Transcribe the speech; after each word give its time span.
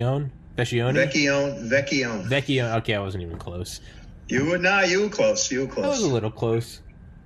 Vecchione? 0.00 0.30
Vecchione? 0.56 1.68
Vecchione. 1.68 2.28
Vecchione. 2.28 2.76
Okay, 2.76 2.94
I 2.94 3.00
wasn't 3.00 3.24
even 3.24 3.36
close. 3.36 3.80
You 4.28 4.44
were 4.44 4.56
not. 4.56 4.88
You 4.88 5.02
were 5.02 5.08
close. 5.08 5.50
You 5.50 5.62
were 5.62 5.66
close. 5.66 5.84
I 5.84 5.88
was 5.88 6.02
a 6.02 6.06
little 6.06 6.30
close. 6.30 6.82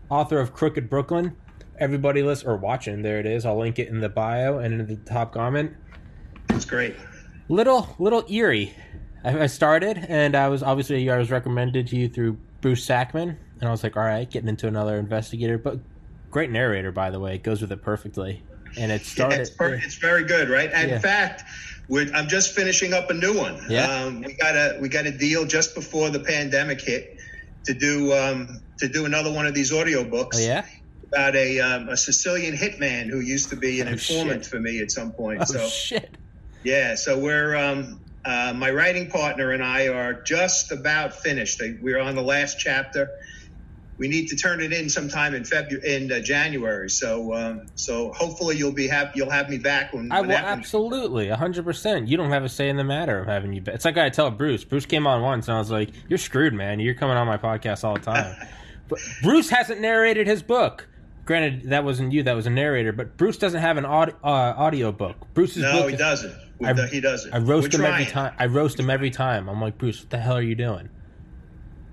Author 0.08 0.38
of 0.40 0.54
Crooked 0.54 0.88
Brooklyn. 0.88 1.36
Everybody 1.78 2.22
list 2.22 2.46
or 2.46 2.56
watching. 2.56 3.02
There 3.02 3.18
it 3.18 3.26
is. 3.26 3.44
I'll 3.44 3.58
link 3.58 3.78
it 3.78 3.88
in 3.88 4.00
the 4.00 4.08
bio 4.08 4.56
and 4.56 4.72
in 4.80 4.86
the 4.86 4.96
top 4.96 5.34
comment. 5.34 5.74
It's 6.48 6.64
great. 6.64 6.96
Little 7.50 7.94
little 7.98 8.24
eerie. 8.30 8.72
I, 9.22 9.40
I 9.40 9.46
started 9.48 10.06
and 10.08 10.34
I 10.34 10.48
was 10.48 10.62
obviously 10.62 11.10
I 11.10 11.18
was 11.18 11.30
recommended 11.30 11.88
to 11.88 11.96
you 11.96 12.08
through 12.08 12.38
Bruce 12.62 12.86
Sackman, 12.86 13.36
and 13.60 13.68
I 13.68 13.70
was 13.70 13.82
like, 13.82 13.98
all 13.98 14.04
right, 14.04 14.30
getting 14.30 14.48
into 14.48 14.66
another 14.66 14.96
investigator, 14.96 15.58
but 15.58 15.78
great 16.30 16.50
narrator 16.50 16.90
by 16.90 17.10
the 17.10 17.20
way. 17.20 17.34
It 17.34 17.42
goes 17.42 17.60
with 17.60 17.70
it 17.70 17.82
perfectly. 17.82 18.42
And 18.78 18.90
it 18.90 19.04
started. 19.04 19.34
Yeah, 19.34 19.40
it's, 19.42 19.50
per- 19.50 19.74
it's, 19.74 19.96
very 19.96 20.24
good, 20.24 20.48
right? 20.48 20.70
And 20.72 20.88
Yeah. 20.88 20.96
In 20.96 21.02
fact, 21.02 21.44
we're, 21.92 22.10
I'm 22.14 22.26
just 22.26 22.54
finishing 22.54 22.94
up 22.94 23.10
a 23.10 23.14
new 23.14 23.36
one. 23.36 23.60
Yeah. 23.68 23.84
Um, 23.84 24.22
we 24.22 24.32
got 24.32 24.54
a 24.56 24.78
we 24.80 24.88
got 24.88 25.04
a 25.04 25.10
deal 25.10 25.44
just 25.44 25.74
before 25.74 26.08
the 26.08 26.20
pandemic 26.20 26.80
hit 26.80 27.18
to 27.64 27.74
do 27.74 28.14
um, 28.14 28.62
to 28.78 28.88
do 28.88 29.04
another 29.04 29.30
one 29.30 29.44
of 29.44 29.52
these 29.52 29.70
audiobooks. 29.72 30.36
Oh 30.36 30.38
yeah. 30.38 30.64
About 31.08 31.36
a, 31.36 31.60
um, 31.60 31.90
a 31.90 31.96
Sicilian 31.98 32.56
hitman 32.56 33.10
who 33.10 33.20
used 33.20 33.50
to 33.50 33.56
be 33.56 33.82
an 33.82 33.88
Oh, 33.88 33.92
informant 33.92 34.44
shit. 34.44 34.46
for 34.46 34.58
me 34.58 34.80
at 34.80 34.90
some 34.90 35.12
point. 35.12 35.42
Oh 35.42 35.44
so 35.44 35.68
shit. 35.68 36.16
yeah, 36.64 36.94
so 36.94 37.18
we're 37.18 37.54
um, 37.54 38.00
uh, 38.24 38.54
my 38.56 38.70
writing 38.70 39.10
partner 39.10 39.50
and 39.50 39.62
I 39.62 39.88
are 39.88 40.14
just 40.14 40.72
about 40.72 41.12
finished. 41.12 41.60
We're 41.82 42.00
on 42.00 42.14
the 42.14 42.22
last 42.22 42.58
chapter. 42.58 43.10
We 44.02 44.08
need 44.08 44.26
to 44.30 44.36
turn 44.36 44.60
it 44.60 44.72
in 44.72 44.88
sometime 44.88 45.32
in 45.32 45.44
February, 45.44 45.94
in 45.94 46.10
uh, 46.10 46.18
January. 46.18 46.90
So, 46.90 47.34
um, 47.34 47.66
so 47.76 48.12
hopefully 48.12 48.56
you'll 48.56 48.72
be 48.72 48.88
happy. 48.88 49.12
You'll 49.14 49.30
have 49.30 49.48
me 49.48 49.58
back 49.58 49.92
when, 49.92 50.10
I 50.10 50.22
will 50.22 50.32
absolutely, 50.32 51.28
hundred 51.28 51.64
percent. 51.64 52.08
You 52.08 52.16
don't 52.16 52.30
have 52.32 52.42
a 52.42 52.48
say 52.48 52.68
in 52.68 52.76
the 52.76 52.82
matter 52.82 53.20
of 53.20 53.28
having 53.28 53.52
you. 53.52 53.60
back. 53.60 53.76
it's 53.76 53.84
like 53.84 53.96
I 53.98 54.10
tell 54.10 54.28
Bruce. 54.32 54.64
Bruce 54.64 54.86
came 54.86 55.06
on 55.06 55.22
once, 55.22 55.46
and 55.46 55.54
I 55.54 55.60
was 55.60 55.70
like, 55.70 55.90
"You're 56.08 56.18
screwed, 56.18 56.52
man. 56.52 56.80
You're 56.80 56.96
coming 56.96 57.16
on 57.16 57.28
my 57.28 57.36
podcast 57.36 57.84
all 57.84 57.94
the 57.94 58.00
time." 58.00 58.34
but 58.88 58.98
Bruce 59.22 59.48
hasn't 59.50 59.80
narrated 59.80 60.26
his 60.26 60.42
book. 60.42 60.88
Granted, 61.24 61.70
that 61.70 61.84
wasn't 61.84 62.12
you. 62.12 62.24
That 62.24 62.34
was 62.34 62.48
a 62.48 62.50
narrator. 62.50 62.90
But 62.90 63.16
Bruce 63.16 63.36
doesn't 63.36 63.60
have 63.60 63.76
an 63.76 63.84
aud- 63.86 64.16
uh, 64.24 64.26
audio 64.26 64.90
book. 64.90 65.14
Bruce's 65.32 65.62
No, 65.62 65.74
book. 65.74 65.90
he 65.90 65.94
is- 65.94 66.00
doesn't. 66.00 66.34
I- 66.64 66.86
he 66.88 67.00
doesn't. 67.00 67.32
I 67.32 67.38
roast 67.38 67.72
We're 67.72 67.78
him 67.86 67.92
every 67.92 68.06
time. 68.06 68.34
I 68.36 68.46
roast 68.46 68.80
him 68.80 68.90
every 68.90 69.10
time. 69.10 69.48
I'm 69.48 69.60
like, 69.60 69.78
Bruce, 69.78 70.00
what 70.00 70.10
the 70.10 70.18
hell 70.18 70.38
are 70.38 70.42
you 70.42 70.56
doing? 70.56 70.88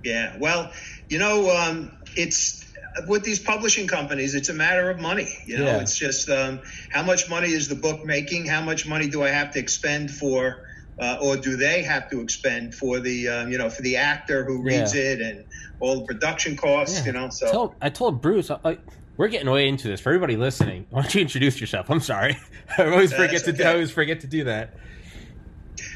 Yeah. 0.04 0.38
Well, 0.40 0.72
you 1.10 1.20
know, 1.20 1.50
um, 1.56 1.92
it's 2.16 2.66
with 3.08 3.24
these 3.24 3.40
publishing 3.40 3.88
companies, 3.88 4.34
it's 4.36 4.50
a 4.50 4.54
matter 4.54 4.90
of 4.90 5.00
money. 5.00 5.28
You 5.46 5.60
know, 5.60 5.66
Yeah. 5.66 5.82
it's 5.82 5.98
just 5.98 6.30
um, 6.30 6.60
how 6.92 7.04
much 7.04 7.30
money 7.30 7.50
is 7.52 7.68
the 7.68 7.76
book 7.76 8.04
making? 8.06 8.46
How 8.46 8.62
much 8.62 8.88
money 8.88 9.08
do 9.08 9.24
I 9.24 9.30
have 9.30 9.52
to 9.52 9.60
expend 9.60 10.10
for, 10.12 10.66
uh, 11.00 11.18
or 11.22 11.38
do 11.38 11.56
they 11.56 11.84
have 11.84 12.10
to 12.10 12.20
expend 12.20 12.74
for 12.76 13.00
the, 13.00 13.28
um, 13.28 13.52
you 13.52 13.58
know, 13.58 13.70
for 13.70 13.84
the 13.84 13.98
actor 13.98 14.44
who 14.44 14.62
reads 14.64 14.96
Yeah. 14.96 15.02
it 15.04 15.22
and 15.22 15.46
all 15.80 16.00
the 16.00 16.06
production 16.06 16.58
costs? 16.58 17.00
Yeah. 17.00 17.06
You 17.06 17.12
know, 17.14 17.30
so. 17.30 17.52
Told- 17.52 17.76
I 17.82 17.90
told 17.90 18.22
Bruce, 18.22 18.50
I- 18.50 18.58
like, 18.64 18.80
we're 19.18 19.28
getting 19.28 19.50
way 19.50 19.68
into 19.68 19.88
this. 19.88 20.00
For 20.02 20.10
everybody 20.10 20.36
listening, 20.38 20.86
why 20.90 21.02
don't 21.02 21.14
you 21.14 21.22
introduce 21.22 21.60
yourself? 21.62 21.90
I'm 21.90 22.00
sorry. 22.00 22.38
I 22.78 22.86
always 22.86 23.14
forget 23.14 23.44
to. 23.46 23.68
I 23.68 23.74
always 23.74 23.92
forget 23.92 24.22
to 24.22 24.28
do 24.28 24.46
that. 24.46 24.74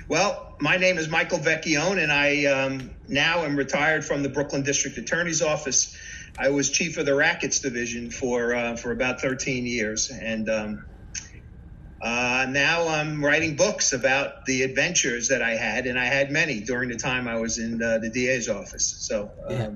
Well, 0.07 0.55
my 0.59 0.77
name 0.77 0.97
is 0.97 1.09
Michael 1.09 1.39
Vecchione, 1.39 2.01
and 2.03 2.11
I 2.11 2.45
um, 2.45 2.91
now 3.07 3.39
am 3.43 3.55
retired 3.55 4.03
from 4.05 4.23
the 4.23 4.29
Brooklyn 4.29 4.63
District 4.63 4.97
Attorney's 4.97 5.41
Office. 5.41 5.97
I 6.37 6.49
was 6.49 6.69
chief 6.69 6.97
of 6.97 7.05
the 7.05 7.15
rackets 7.15 7.59
division 7.59 8.09
for 8.09 8.55
uh, 8.55 8.75
for 8.75 8.91
about 8.91 9.21
13 9.21 9.65
years, 9.65 10.09
and 10.11 10.49
um, 10.49 10.85
uh, 12.01 12.47
now 12.49 12.87
I'm 12.87 13.23
writing 13.23 13.55
books 13.55 13.93
about 13.93 14.45
the 14.45 14.63
adventures 14.63 15.29
that 15.29 15.41
I 15.41 15.51
had, 15.51 15.85
and 15.85 15.97
I 15.97 16.05
had 16.05 16.31
many 16.31 16.59
during 16.59 16.89
the 16.89 16.97
time 16.97 17.27
I 17.27 17.39
was 17.39 17.59
in 17.59 17.81
uh, 17.81 17.99
the 17.99 18.09
DA's 18.09 18.49
office. 18.49 18.85
So, 18.85 19.31
um, 19.47 19.55
Yeah. 19.55 19.69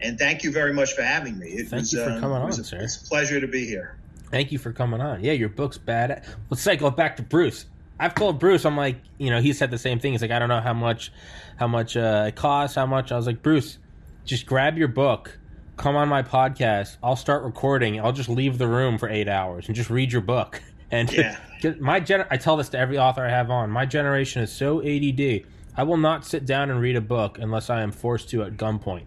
and 0.00 0.18
thank 0.18 0.42
you 0.42 0.50
very 0.50 0.72
much 0.72 0.94
for 0.94 1.02
having 1.02 1.38
me. 1.38 1.46
It 1.48 1.68
Thank 1.68 1.82
was, 1.82 1.92
you 1.92 2.02
for 2.02 2.10
um, 2.10 2.20
coming 2.20 2.42
it 2.42 2.46
was 2.46 2.58
on, 2.58 2.64
sir. 2.64 2.78
It's 2.78 2.96
a 2.96 3.08
pleasure 3.08 3.40
to 3.40 3.46
be 3.46 3.66
here. 3.66 3.96
Thank 4.30 4.50
you 4.50 4.58
for 4.58 4.72
coming 4.72 5.00
on. 5.00 5.22
Yeah, 5.22 5.32
your 5.32 5.50
book's 5.50 5.78
bad. 5.78 6.24
Let's 6.50 6.62
cycle 6.62 6.90
back 6.90 7.16
to 7.16 7.22
Bruce. 7.22 7.66
I've 8.00 8.14
told 8.14 8.40
Bruce, 8.40 8.64
I'm 8.64 8.76
like, 8.76 8.96
you 9.18 9.30
know, 9.30 9.40
he 9.40 9.52
said 9.52 9.70
the 9.70 9.78
same 9.78 10.00
thing. 10.00 10.12
He's 10.12 10.22
like, 10.22 10.30
I 10.32 10.38
don't 10.38 10.48
know 10.48 10.60
how 10.62 10.72
much, 10.72 11.12
how 11.56 11.68
much 11.68 11.96
uh, 11.96 12.24
it 12.28 12.34
costs, 12.34 12.74
how 12.74 12.86
much. 12.86 13.12
I 13.12 13.16
was 13.16 13.26
like, 13.26 13.42
Bruce, 13.42 13.78
just 14.24 14.46
grab 14.46 14.78
your 14.78 14.88
book, 14.88 15.38
come 15.76 15.96
on 15.96 16.08
my 16.08 16.22
podcast. 16.22 16.96
I'll 17.02 17.16
start 17.16 17.42
recording. 17.44 18.00
I'll 18.00 18.12
just 18.12 18.28
leave 18.28 18.58
the 18.58 18.68
room 18.68 18.98
for 18.98 19.08
eight 19.08 19.28
hours 19.28 19.66
and 19.66 19.74
just 19.76 19.90
read 19.90 20.12
your 20.12 20.22
book. 20.22 20.62
And 20.94 21.10
Yeah. 21.10 21.38
my 21.80 22.00
gen, 22.00 22.26
I 22.30 22.36
tell 22.36 22.58
this 22.58 22.68
to 22.68 22.78
every 22.78 22.98
author 22.98 23.24
I 23.24 23.30
have 23.30 23.50
on. 23.50 23.70
My 23.70 23.86
generation 23.86 24.42
is 24.42 24.52
so 24.52 24.82
ADD. 24.82 25.40
I 25.74 25.84
will 25.84 25.96
not 25.96 26.26
sit 26.26 26.44
down 26.44 26.70
and 26.70 26.82
read 26.82 26.96
a 26.96 27.00
book 27.00 27.38
unless 27.38 27.70
I 27.70 27.80
am 27.80 27.92
forced 27.92 28.28
to 28.28 28.42
at 28.42 28.58
gunpoint. 28.58 29.04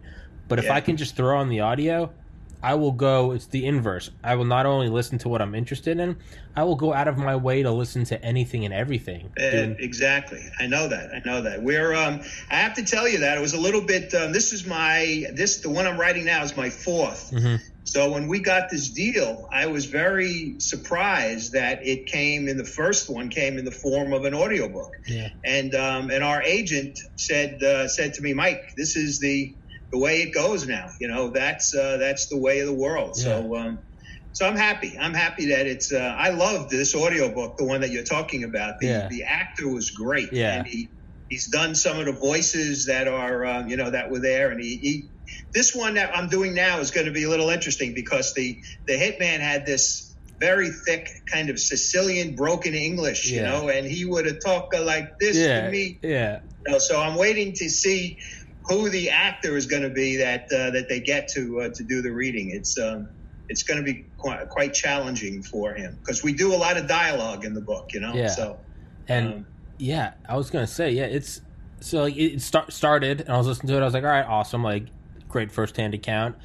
But 0.47 0.57
if 0.57 0.65
Yeah. 0.65 0.73
I 0.73 0.81
can 0.81 0.97
just 0.97 1.15
throw 1.15 1.37
on 1.37 1.49
the 1.49 1.59
audio, 1.59 2.09
I 2.63 2.75
will 2.75 2.91
go. 2.91 3.31
It's 3.31 3.45
the 3.45 3.65
inverse. 3.65 4.09
I 4.23 4.35
will 4.35 4.45
not 4.45 4.65
only 4.65 4.89
listen 4.89 5.17
to 5.19 5.29
what 5.29 5.41
I'm 5.41 5.53
interested 5.55 5.99
in, 5.99 6.17
I 6.55 6.63
will 6.63 6.75
go 6.75 6.93
out 6.93 7.07
of 7.07 7.17
my 7.17 7.35
way 7.35 7.63
to 7.63 7.71
listen 7.71 8.05
to 8.05 8.23
anything 8.23 8.65
and 8.65 8.73
everything. 8.73 9.31
Uh, 9.39 9.75
exactly. 9.79 10.41
I 10.59 10.67
know 10.67 10.87
that. 10.87 11.11
I 11.13 11.21
know 11.25 11.41
that. 11.41 11.61
We're. 11.61 11.93
Um, 11.93 12.21
I 12.49 12.55
have 12.55 12.73
to 12.75 12.83
tell 12.83 13.07
you 13.07 13.19
that 13.19 13.37
it 13.37 13.41
was 13.41 13.53
a 13.53 13.59
little 13.59 13.81
bit. 13.81 14.13
Um, 14.13 14.31
this 14.31 14.53
is 14.53 14.65
my. 14.65 15.25
This 15.33 15.57
the 15.57 15.69
one 15.69 15.85
I'm 15.85 15.99
writing 15.99 16.25
now 16.25 16.43
is 16.43 16.55
my 16.57 16.69
4th 16.69 17.31
Mhm. 17.31 17.61
So 17.85 18.11
when 18.11 18.27
we 18.27 18.39
got 18.39 18.71
this 18.71 18.89
deal, 18.89 19.47
I 19.51 19.67
was 19.67 19.85
very 19.85 20.55
surprised 20.57 21.53
that 21.53 21.85
it 21.85 22.07
came 22.07 22.47
in 22.47 22.57
the 22.57 22.65
first 22.65 23.09
one 23.11 23.29
came 23.29 23.59
in 23.59 23.65
the 23.65 23.71
form 23.71 24.11
of 24.11 24.25
an 24.25 24.33
audiobook. 24.33 24.91
Yeah. 25.07 25.29
And 25.43 25.75
um, 25.75 26.09
and 26.09 26.23
our 26.23 26.41
agent 26.41 26.99
said 27.15 27.61
uh, 27.61 27.87
said 27.87 28.15
to 28.15 28.23
me, 28.23 28.33
Mike, 28.33 28.73
this 28.75 28.95
is 28.95 29.19
the 29.19 29.53
the 29.91 29.99
way 29.99 30.21
it 30.21 30.33
goes 30.33 30.67
now. 30.67 30.87
You 30.99 31.07
know, 31.07 31.29
that's 31.29 31.73
uh, 31.75 31.97
that's 31.97 32.27
the 32.29 32.37
way 32.39 32.59
of 32.59 32.67
the 32.67 32.73
world. 32.73 33.15
So. 33.15 33.55
Um, 33.55 33.79
so 34.33 34.45
I'm 34.45 34.57
happy. 34.57 34.97
I'm 34.99 35.13
happy 35.13 35.45
that 35.51 35.65
it's. 35.65 35.93
Uh, 35.93 36.13
I 36.17 36.31
loved 36.31 36.69
this 36.69 36.93
audiobook, 36.93 37.55
the 37.57 37.63
one 37.63 37.79
that 37.81 37.91
you're 37.91 38.03
talking 38.03 38.43
about. 38.43 38.75
The, 38.81 38.87
Yeah. 38.87 39.07
the 39.07 39.23
actor 39.23 39.69
was 39.69 39.91
great. 39.91 40.33
Yeah. 40.33 40.55
And 40.57 40.67
he, 40.67 40.89
he's 41.29 41.47
done 41.49 41.73
some 41.73 41.97
of 41.99 42.05
the 42.05 42.11
voices 42.11 42.87
that 42.87 43.07
are, 43.07 43.45
uh, 43.45 43.65
you 43.65 43.77
know, 43.77 43.91
that 43.91 44.11
were 44.11 44.19
there. 44.19 44.49
And 44.51 44.59
he, 44.61 44.75
he, 44.75 45.09
this 45.53 45.73
one 45.73 45.93
that 45.93 46.11
I'm 46.13 46.27
doing 46.27 46.53
now 46.53 46.79
is 46.79 46.91
going 46.91 47.05
to 47.05 47.13
be 47.13 47.23
a 47.23 47.29
little 47.29 47.49
interesting 47.49 47.93
because 47.95 48.33
the 48.33 48.57
the 48.87 48.95
hitman 48.95 49.39
had 49.39 49.65
this 49.65 50.17
very 50.41 50.69
thick 50.85 51.07
kind 51.31 51.49
of 51.49 51.57
Sicilian 51.57 52.35
broken 52.35 52.73
English, 52.73 53.31
you 53.31 53.41
know, 53.41 53.69
and 53.69 53.85
he 53.87 54.03
would 54.03 54.25
have 54.25 54.39
talked 54.45 54.75
like 54.77 55.17
this 55.21 55.37
Yeah. 55.37 55.61
to 55.61 55.71
me. 55.71 55.97
Yeah. 56.03 56.39
You 56.67 56.73
know, 56.73 56.79
so 56.79 56.99
I'm 56.99 57.15
waiting 57.15 57.53
to 57.53 57.69
see 57.69 58.17
who 58.67 58.89
the 58.89 59.09
actor 59.09 59.55
is 59.55 59.65
going 59.65 59.83
to 59.83 59.89
be 59.89 60.17
that 60.17 60.45
uh, 60.51 60.71
that 60.71 60.89
they 60.89 60.99
get 60.99 61.27
to 61.29 61.61
uh, 61.61 61.69
to 61.69 61.83
do 61.83 62.01
the 62.01 62.11
reading. 62.11 62.51
It's 62.51 62.79
um, 62.79 63.07
it's 63.47 63.63
going 63.63 63.77
to 63.77 63.83
be 63.83 64.05
quite, 64.17 64.49
quite 64.49 64.73
challenging 64.73 65.43
for 65.43 65.73
him 65.73 65.97
because 65.99 66.23
we 66.23 66.33
do 66.33 66.53
a 66.53 66.57
lot 66.57 66.77
of 66.77 66.87
dialogue 66.87 67.45
in 67.45 67.53
the 67.53 67.61
book, 67.61 67.93
you 67.93 67.99
know. 67.99 68.13
Yeah. 68.13 68.27
So 68.27 68.59
And 69.07 69.27
um, 69.27 69.45
yeah, 69.77 70.13
I 70.27 70.37
was 70.37 70.49
gonna 70.49 70.67
say, 70.67 70.91
yeah, 70.91 71.05
it's 71.05 71.41
so 71.79 72.03
like 72.03 72.17
it 72.17 72.41
start, 72.41 72.71
started, 72.73 73.21
and 73.21 73.29
I 73.29 73.37
was 73.37 73.47
listening 73.47 73.69
to 73.69 73.77
it. 73.77 73.81
I 73.81 73.85
was 73.85 73.93
like, 73.93 74.03
all 74.03 74.09
right, 74.09 74.25
awesome, 74.25 74.63
like 74.63 74.85
great 75.27 75.51
first 75.51 75.77
hand 75.77 75.93
account. 75.93 76.35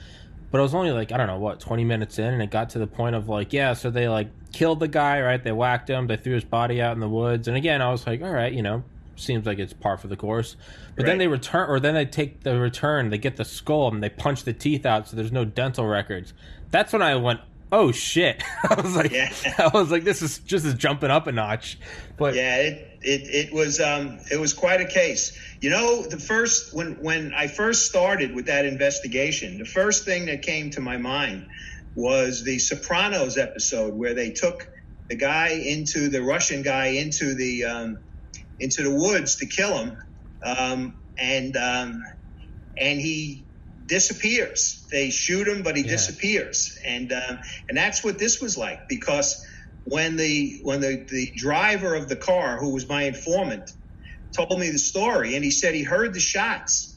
But 0.51 0.59
I 0.59 0.63
was 0.63 0.75
only 0.75 0.91
like 0.91 1.13
I 1.13 1.17
don't 1.17 1.29
know 1.29 1.39
what 1.39 1.61
twenty 1.61 1.85
minutes 1.85 2.19
in, 2.19 2.27
and 2.27 2.43
it 2.43 2.51
got 2.51 2.71
to 2.71 2.79
the 2.79 2.87
point 2.87 3.15
of 3.15 3.29
like, 3.29 3.53
yeah, 3.53 3.73
so 3.75 3.91
they 3.91 4.09
like 4.09 4.29
killed 4.53 4.81
the 4.81 4.89
guy, 4.89 5.21
right? 5.21 5.43
They 5.43 5.53
whacked 5.53 5.89
him, 5.89 6.07
they 6.07 6.17
threw 6.17 6.35
his 6.35 6.45
body 6.45 6.83
out 6.83 6.93
in 6.93 7.01
the 7.01 7.09
woods, 7.09 7.49
and 7.49 7.57
again, 7.57 7.81
I 7.81 7.91
was 7.91 8.07
like, 8.07 8.21
all 8.21 8.31
right, 8.33 8.53
you 8.53 8.63
know, 8.63 8.83
seems 9.21 9.47
like 9.47 9.59
it's 9.59 9.73
par 9.73 9.97
for 9.97 10.09
the 10.09 10.17
course. 10.17 10.57
But 10.97 11.07
then 11.07 11.19
they 11.19 11.29
return, 11.29 11.69
or 11.69 11.81
then 11.81 11.95
they 11.95 12.07
take 12.07 12.43
the 12.43 12.59
return, 12.59 13.11
they 13.11 13.19
get 13.19 13.37
the 13.37 13.45
skull, 13.45 13.89
and 13.93 14.03
they 14.03 14.09
punch 14.09 14.45
the 14.45 14.53
teeth 14.53 14.85
out, 14.85 15.09
so 15.09 15.17
there's 15.17 15.33
no 15.33 15.45
dental 15.45 15.87
records. 15.87 16.33
That's 16.71 16.93
when 16.93 17.03
I 17.03 17.17
went. 17.17 17.41
Oh 17.73 17.93
shit! 17.93 18.43
I 18.69 18.81
was 18.81 18.97
like, 18.97 19.13
Yeah. 19.13 19.33
I 19.59 19.69
was 19.69 19.93
like, 19.93 20.03
this 20.03 20.23
is 20.23 20.39
just 20.41 20.67
is 20.67 20.75
jumping 20.75 21.11
up 21.11 21.27
a 21.29 21.33
notch. 21.33 21.79
But 22.17 22.35
yeah, 22.35 22.57
it, 22.57 22.99
it 23.03 23.49
it 23.49 23.53
was 23.53 23.81
um, 23.81 24.19
it 24.31 24.41
was 24.41 24.53
quite 24.53 24.81
a 24.81 24.87
case. 24.87 25.39
You 25.61 25.71
know, 25.71 26.03
the 26.03 26.19
first 26.19 26.75
when 26.75 26.95
when 27.03 27.33
I 27.33 27.47
first 27.47 27.87
started 27.87 28.35
with 28.35 28.47
that 28.47 28.65
investigation, 28.65 29.59
the 29.59 29.65
first 29.65 30.05
thing 30.05 30.27
that 30.27 30.43
came 30.43 30.71
to 30.71 30.81
my 30.81 30.97
mind 30.97 31.47
was 31.95 32.45
the 32.45 32.59
Sopranos 32.59 33.39
episode 33.39 33.95
where 33.95 34.15
they 34.15 34.31
took 34.31 34.69
the 35.09 35.17
guy 35.17 35.49
into 35.49 36.09
the 36.09 36.23
Russian 36.23 36.63
guy 36.63 36.87
into 36.87 37.35
the 37.35 37.65
um, 37.65 37.99
into 38.61 38.83
the 38.83 38.95
woods 38.95 39.37
to 39.37 39.47
kill 39.47 39.77
him, 39.79 39.99
um, 40.45 40.97
and 41.19 41.57
um, 41.57 42.03
and 42.79 43.01
he 43.01 43.49
disappears. 43.87 44.87
They 44.93 45.11
shoot 45.11 45.49
him, 45.49 45.63
but 45.63 45.77
he 45.77 45.83
Yeah. 45.83 45.91
disappears, 45.91 46.71
and 46.87 47.13
um, 47.13 47.41
and 47.69 47.77
that's 47.77 48.05
what 48.05 48.19
this 48.19 48.41
was 48.41 48.57
like 48.57 48.81
because 48.89 49.37
when 49.85 50.17
the 50.17 50.61
when 50.63 50.81
the, 50.81 51.07
the 51.11 51.33
driver 51.37 51.95
of 51.95 52.09
the 52.09 52.17
car, 52.17 52.59
who 52.59 52.73
was 52.73 52.89
my 52.89 53.05
informant, 53.05 53.71
told 54.37 54.59
me 54.61 54.71
the 54.71 54.79
story, 54.79 55.35
and 55.35 55.45
he 55.45 55.51
said 55.51 55.75
he 55.75 55.83
heard 55.83 56.15
the 56.15 56.21
shots, 56.21 56.90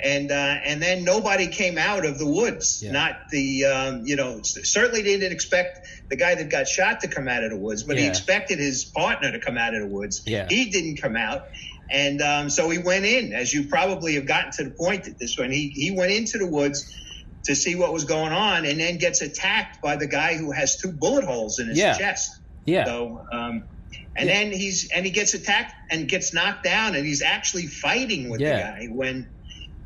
and 0.00 0.30
uh, 0.30 0.34
and 0.34 0.80
then 0.82 1.04
nobody 1.04 1.48
came 1.48 1.76
out 1.78 2.04
of 2.04 2.18
the 2.18 2.26
woods. 2.26 2.80
Yeah. 2.82 2.92
Not 2.92 3.16
the 3.30 3.64
um, 3.64 4.02
you 4.06 4.16
know 4.16 4.40
certainly 4.42 5.02
they 5.02 5.18
didn't 5.18 5.32
expect 5.32 5.80
the 6.08 6.16
guy 6.16 6.34
that 6.36 6.48
got 6.50 6.68
shot 6.68 7.00
to 7.00 7.08
come 7.08 7.28
out 7.28 7.42
of 7.44 7.50
the 7.50 7.56
woods, 7.58 7.82
but 7.82 7.98
he 7.98 8.06
expected 8.06 8.58
his 8.58 8.84
partner 8.84 9.32
to 9.32 9.40
come 9.40 9.58
out 9.58 9.74
of 9.74 9.80
the 9.80 9.88
woods. 9.88 10.22
Yeah. 10.26 10.46
He 10.48 10.70
didn't 10.70 10.96
come 11.00 11.16
out. 11.16 11.42
And 11.90 12.20
um, 12.20 12.50
so 12.50 12.68
he 12.68 12.76
went 12.78 13.06
in, 13.06 13.32
as 13.32 13.52
you 13.52 13.66
probably 13.68 14.14
have 14.16 14.26
gotten 14.26 14.50
to 14.52 14.64
the 14.64 14.70
point 14.70 15.08
at 15.08 15.18
this 15.18 15.38
one. 15.38 15.50
He 15.50 15.68
he 15.68 15.90
went 15.90 16.12
into 16.12 16.36
the 16.38 16.46
woods 16.46 16.94
to 17.44 17.56
see 17.56 17.74
what 17.76 17.92
was 17.92 18.04
going 18.04 18.32
on, 18.32 18.66
and 18.66 18.78
then 18.78 18.98
gets 18.98 19.22
attacked 19.22 19.80
by 19.80 19.96
the 19.96 20.06
guy 20.06 20.36
who 20.36 20.50
has 20.52 20.76
two 20.76 20.92
bullet 20.92 21.24
holes 21.24 21.58
in 21.58 21.68
his 21.68 21.78
Yeah. 21.78 21.96
chest. 21.96 22.30
Yeah. 22.66 22.84
So, 22.84 23.24
um, 23.32 23.64
and 24.14 24.28
Yeah. 24.28 24.34
then 24.42 24.52
he's 24.52 24.90
and 24.94 25.06
he 25.06 25.10
gets 25.10 25.32
attacked 25.32 25.72
and 25.90 26.06
gets 26.06 26.34
knocked 26.34 26.62
down, 26.64 26.94
and 26.94 27.06
he's 27.06 27.22
actually 27.22 27.66
fighting 27.68 28.28
with 28.28 28.40
Yeah. 28.42 28.56
the 28.56 28.62
guy 28.62 28.86
when 28.92 29.26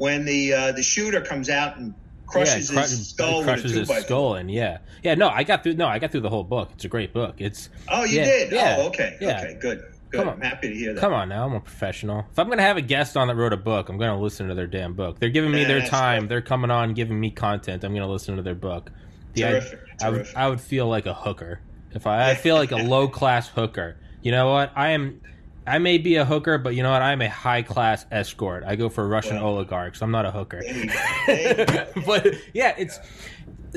when 0.02 0.24
the 0.24 0.52
uh, 0.52 0.72
the 0.72 0.82
shooter 0.82 1.20
comes 1.20 1.48
out 1.48 1.76
and 1.76 1.94
crushes 2.26 2.70
cru- 2.70 2.80
his 2.80 3.10
skull 3.10 3.44
crushes 3.44 3.72
with 3.74 3.82
a 3.82 3.86
two 3.86 3.92
his 3.94 4.04
skull 4.04 4.34
and 4.34 4.50
yeah. 4.50 4.78
Yeah 5.04 5.14
no 5.14 5.28
i 5.28 5.44
got 5.44 5.62
through 5.62 5.74
no 5.74 5.86
i 5.86 5.98
got 6.00 6.10
through 6.10 6.22
the 6.22 6.30
whole 6.30 6.42
book. 6.44 6.70
It's 6.74 6.84
a 6.84 6.88
great 6.88 7.12
book. 7.12 7.36
It's 7.38 7.68
Oh, 7.88 8.02
you 8.04 8.18
Yeah, 8.18 8.24
did? 8.24 8.52
yeah, 8.52 8.76
Oh, 8.80 8.86
okay, 8.88 9.16
yeah. 9.20 9.38
okay, 9.40 9.58
good, 9.60 9.78
good. 10.10 10.18
Come 10.18 10.28
on. 10.28 10.34
I'm 10.34 10.40
happy 10.40 10.68
to 10.70 10.74
hear 10.74 10.92
that. 10.94 11.00
come 11.00 11.12
on 11.12 11.28
now 11.28 11.44
i'm 11.46 11.54
a 11.54 11.60
professional. 11.60 12.26
If 12.32 12.38
i'm 12.38 12.48
gonna 12.48 12.62
have 12.62 12.76
a 12.76 12.82
guest 12.82 13.16
on 13.16 13.28
that 13.28 13.36
wrote 13.36 13.52
a 13.52 13.56
book 13.56 13.88
i'm 13.88 13.96
gonna 13.98 14.20
listen 14.20 14.48
to 14.48 14.54
their 14.54 14.66
damn 14.66 14.94
book. 14.94 15.18
They're 15.20 15.28
giving 15.38 15.52
me 15.52 15.62
Yeah, 15.62 15.68
their 15.68 15.82
time. 15.86 16.26
they're 16.26 16.42
coming 16.52 16.70
on 16.72 16.94
giving 16.94 17.18
me 17.20 17.30
content. 17.30 17.84
I'm 17.84 17.94
gonna 17.94 18.08
listen 18.16 18.36
to 18.36 18.42
their 18.42 18.54
book. 18.56 18.90
The- 19.34 19.44
I- 19.44 19.50
Terrific, 19.52 19.80
I, 20.02 20.10
would 20.10 20.26
i 20.34 20.48
would 20.48 20.60
feel 20.60 20.88
like 20.88 21.06
a 21.06 21.14
hooker. 21.14 21.60
If 21.92 22.06
i 22.06 22.30
i 22.30 22.34
feel 22.46 22.56
like 22.56 22.72
a 22.72 22.76
low 22.94 23.06
class 23.08 23.46
hooker. 23.48 23.96
You 24.22 24.30
know 24.32 24.50
what? 24.52 24.72
I 24.76 24.90
am 24.90 25.20
I 25.66 25.78
may 25.78 25.98
be 25.98 26.16
a 26.16 26.24
hooker, 26.24 26.58
but 26.58 26.74
you 26.74 26.82
know 26.82 26.90
what? 26.90 27.02
I'm 27.02 27.22
a 27.22 27.28
high 27.28 27.62
class 27.62 28.04
escort. 28.10 28.64
I 28.66 28.74
go 28.76 28.88
for 28.88 29.06
Russian 29.06 29.36
Well. 29.36 29.46
oligarchs. 29.46 30.02
I'm 30.02 30.10
not 30.10 30.26
a 30.26 30.30
hooker. 30.30 30.60
There 30.60 30.74
you 30.76 30.86
go. 30.86 30.94
There 31.26 31.58
you 31.60 31.66
go. 31.66 31.86
but 32.06 32.26
yeah, 32.52 32.74
it's 32.76 32.98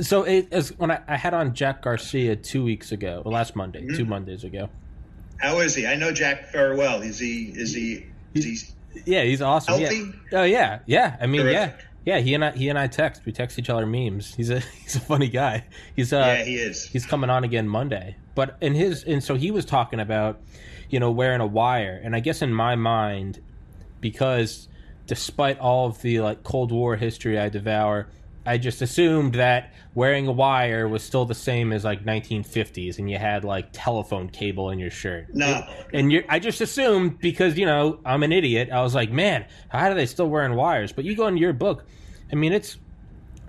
so 0.01 0.23
it 0.23 0.47
as 0.51 0.69
when 0.77 0.91
I, 0.91 1.01
I 1.07 1.15
had 1.17 1.33
on 1.33 1.53
Jack 1.53 1.83
Garcia 1.83 2.35
two 2.35 2.63
weeks 2.63 2.91
ago, 2.91 3.21
or 3.23 3.31
last 3.31 3.55
Monday, 3.55 3.81
Mm-hmm. 3.81 3.97
two 3.97 4.05
Mondays 4.05 4.43
ago. 4.43 4.69
How 5.37 5.59
is 5.59 5.75
he? 5.75 5.85
I 5.85 5.95
know 5.95 6.11
Jack 6.11 6.51
very 6.51 6.75
well. 6.75 7.01
Is 7.01 7.19
he? 7.19 7.51
Is 7.55 7.73
he? 7.73 8.05
Is 8.33 8.45
he? 8.45 9.01
Yeah, 9.05 9.23
he's 9.23 9.41
awesome. 9.41 9.79
Healthy? 9.79 10.11
Yeah. 10.31 10.39
Oh 10.39 10.43
yeah, 10.43 10.79
yeah. 10.85 11.17
I 11.21 11.27
mean, 11.27 11.41
Terrific. 11.41 11.75
yeah, 12.05 12.15
yeah. 12.15 12.21
He 12.21 12.33
and 12.33 12.45
I, 12.45 12.51
he 12.51 12.69
and 12.69 12.79
I 12.79 12.87
text. 12.87 13.25
We 13.25 13.31
text 13.31 13.59
each 13.59 13.69
other 13.69 13.85
memes. 13.85 14.33
He's 14.33 14.49
a 14.49 14.59
he's 14.83 14.95
a 14.95 15.01
funny 15.01 15.27
guy. 15.27 15.65
He's 15.95 16.11
uh 16.13 16.17
yeah, 16.37 16.43
he 16.43 16.55
is. 16.55 16.85
he's 16.87 17.05
coming 17.05 17.29
on 17.29 17.43
again 17.43 17.67
Monday. 17.67 18.15
But 18.33 18.57
in 18.61 18.73
his 18.73 19.03
and 19.03 19.23
so 19.23 19.35
he 19.35 19.51
was 19.51 19.65
talking 19.65 19.99
about, 19.99 20.41
you 20.89 20.99
know, 20.99 21.11
wearing 21.11 21.41
a 21.41 21.45
wire, 21.45 21.99
and 22.03 22.15
I 22.15 22.19
guess 22.19 22.41
in 22.41 22.53
my 22.53 22.75
mind, 22.75 23.41
because 24.01 24.67
despite 25.07 25.59
all 25.59 25.87
of 25.87 26.01
the 26.01 26.19
like 26.21 26.43
Cold 26.43 26.71
War 26.71 26.95
history 26.95 27.39
I 27.39 27.49
devour, 27.49 28.07
I 28.45 28.57
just 28.57 28.81
assumed 28.81 29.35
that 29.35 29.73
wearing 29.95 30.27
a 30.27 30.31
wire 30.31 30.87
was 30.87 31.03
still 31.03 31.25
the 31.25 31.35
same 31.35 31.73
as 31.73 31.83
like 31.83 32.05
1950s, 32.05 32.99
and 32.99 33.09
you 33.09 33.17
had 33.17 33.43
like 33.43 33.69
telephone 33.71 34.29
cable 34.29 34.69
in 34.69 34.77
your 34.77 34.91
shirt. 34.91 35.33
No. 35.33 35.67
and 35.93 36.11
you 36.11 36.23
I 36.29 36.39
just 36.39 36.61
assumed 36.61 37.19
because 37.19 37.57
you 37.57 37.65
know 37.65 37.99
I'm 38.05 38.21
an 38.23 38.31
idiot. 38.31 38.69
I 38.71 38.81
was 38.81 38.93
like, 38.93 39.11
man, 39.11 39.45
how 39.69 39.89
are 39.89 39.95
they 39.95 40.05
still 40.05 40.29
wearing 40.29 40.55
wires? 40.55 40.91
But 40.91 41.05
you 41.05 41.15
go 41.15 41.27
into 41.27 41.41
your 41.41 41.53
book, 41.53 41.85
I 42.31 42.35
mean, 42.35 42.53
it's 42.53 42.77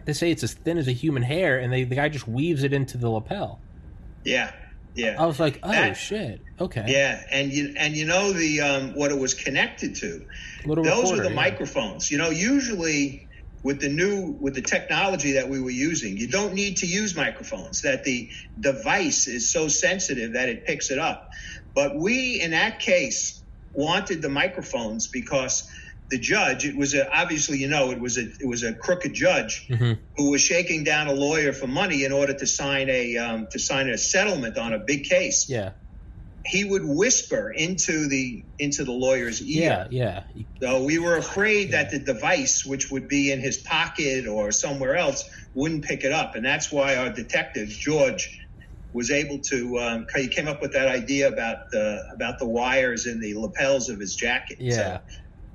they 0.07 0.13
say 0.13 0.31
it's 0.31 0.43
as 0.43 0.55
thin 0.55 0.79
as 0.79 0.89
a 0.89 0.93
human 0.93 1.23
hair, 1.23 1.59
and 1.59 1.73
they, 1.73 1.85
the 1.85 1.97
guy 1.97 2.09
just 2.09 2.27
weaves 2.27 2.63
it 2.63 2.73
into 2.73 2.97
the 2.97 3.11
lapel. 3.11 3.61
Yeah, 4.25 4.53
yeah. 4.97 5.15
I 5.19 5.27
was 5.27 5.39
like, 5.39 5.61
oh 5.63 5.71
That- 5.71 5.97
shit, 5.97 6.41
okay, 6.61 6.85
Yeah, 6.89 7.23
and 7.31 7.53
you 7.53 7.75
and 7.79 7.95
you 7.95 8.07
know 8.07 8.33
the 8.33 8.61
um, 8.63 8.95
what 8.95 9.11
it 9.13 9.19
was 9.19 9.35
connected 9.35 9.95
to. 9.97 10.21
Little 10.65 10.83
Those 10.85 11.03
recorder, 11.03 11.17
were 11.19 11.23
the 11.25 11.29
yeah. 11.31 11.35
microphones. 11.37 12.11
You 12.11 12.19
know, 12.19 12.31
usually 12.31 13.29
with 13.63 13.81
the 13.81 13.89
new 13.89 14.37
with 14.41 14.55
the 14.55 14.63
technology 14.63 15.33
that 15.33 15.49
we 15.49 15.61
were 15.61 15.71
using, 15.71 16.17
you 16.17 16.29
don't 16.29 16.55
need 16.55 16.79
to 16.79 16.87
use 16.87 17.15
microphones. 17.17 17.83
That 17.83 18.05
the 18.05 18.29
device 18.59 19.27
is 19.29 19.53
so 19.53 19.69
sensitive 19.69 20.33
that 20.33 20.49
it 20.49 20.67
picks 20.67 20.91
it 20.91 20.99
up. 20.99 21.29
But 21.75 21.97
we, 21.97 22.41
in 22.41 22.53
that 22.53 22.81
case, 22.81 23.43
wanted 23.75 24.23
the 24.23 24.31
microphones 24.31 25.09
because 25.09 25.69
the 26.11 26.19
judge. 26.19 26.65
It 26.65 26.77
was 26.77 26.95
a, 26.95 27.11
obviously, 27.15 27.59
you 27.59 27.69
know, 27.69 27.91
it 27.91 28.01
was 28.01 28.17
a 28.19 28.23
it 28.41 28.47
was 28.49 28.63
a 28.63 28.75
crooked 28.75 29.15
judge 29.15 29.67
Mhm. 29.71 29.99
who 30.17 30.31
was 30.31 30.41
shaking 30.41 30.85
down 30.85 31.09
a 31.09 31.13
lawyer 31.13 31.53
for 31.53 31.67
money 31.67 32.05
in 32.05 32.13
order 32.13 32.35
to 32.35 32.47
sign 32.47 32.89
a 32.91 33.17
um, 33.17 33.47
to 33.53 33.59
sign 33.59 33.89
a 33.91 33.99
settlement 33.99 34.57
on 34.59 34.73
a 34.73 34.79
big 34.79 35.05
case. 35.05 35.47
Yeah, 35.49 35.73
He 36.47 36.65
would 36.65 36.85
whisper 36.85 37.51
into 37.51 38.07
the 38.09 38.45
into 38.59 38.85
the 38.85 38.93
lawyer's 38.93 39.43
ear. 39.43 39.89
yeah, 39.91 40.23
yeah, 40.35 40.45
So 40.63 40.85
we 40.85 40.99
were 40.99 41.17
afraid 41.17 41.73
that 41.73 41.91
the 41.91 41.99
device, 41.99 42.65
which 42.65 42.91
would 42.91 43.09
be 43.09 43.33
in 43.33 43.41
his 43.41 43.59
pocket 43.59 44.27
or 44.27 44.53
somewhere 44.53 44.97
else, 44.97 45.25
wouldn't 45.55 45.85
pick 45.85 46.05
it 46.05 46.13
up, 46.13 46.35
and 46.37 46.45
that's 46.45 46.71
why 46.73 46.97
our 46.97 47.11
detective 47.13 47.69
George 47.69 48.29
was 48.93 49.11
able 49.11 49.41
to. 49.51 49.79
Um, 49.79 50.07
he 50.15 50.29
came 50.29 50.49
up 50.49 50.63
with 50.63 50.73
that 50.73 50.89
idea 50.89 51.29
about 51.29 51.59
the 51.73 52.01
about 52.15 52.39
the 52.39 52.47
wires 52.47 53.07
in 53.07 53.21
the 53.21 53.35
lapels 53.35 53.89
of 53.91 53.99
his 54.01 54.15
jacket. 54.15 54.57
yeah, 54.61 54.73
So, 54.73 55.01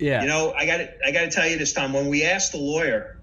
yeah. 0.01 0.21
you 0.21 0.27
know, 0.27 0.51
I 0.53 0.65
got 0.65 0.77
to 0.77 0.89
I 1.05 1.11
got 1.11 1.21
to 1.21 1.29
tell 1.31 1.47
you 1.47 1.57
this, 1.57 1.73
Tom. 1.73 1.93
When 1.93 2.07
we 2.07 2.25
asked 2.25 2.51
the 2.51 2.57
lawyer, 2.57 3.17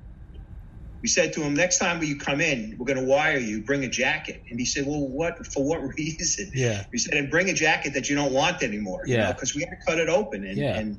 we 1.02 1.08
said 1.08 1.32
to 1.34 1.42
him, 1.42 1.54
"Next 1.54 1.78
time 1.78 2.02
you 2.02 2.16
come 2.16 2.40
in, 2.40 2.76
we're 2.78 2.86
going 2.86 2.98
to 2.98 3.04
wire 3.04 3.38
you. 3.38 3.62
Bring 3.62 3.84
a 3.84 3.88
jacket." 3.88 4.42
And 4.50 4.58
he 4.58 4.64
said, 4.64 4.86
"Well, 4.86 5.06
what 5.06 5.46
for? 5.46 5.64
What 5.64 5.82
reason?" 5.98 6.50
Yeah. 6.54 6.84
We 6.92 6.98
said, 6.98 7.14
"And 7.14 7.30
bring 7.30 7.50
a 7.50 7.54
jacket 7.54 7.94
that 7.94 8.08
you 8.08 8.16
don't 8.16 8.32
want 8.32 8.62
anymore." 8.62 9.02
Yeah. 9.06 9.32
Because 9.32 9.54
we 9.54 9.62
had 9.62 9.70
to 9.70 9.76
cut 9.86 9.98
it 9.98 10.08
open 10.08 10.44
and 10.44 10.56
Yeah. 10.56 10.78
and, 10.78 10.98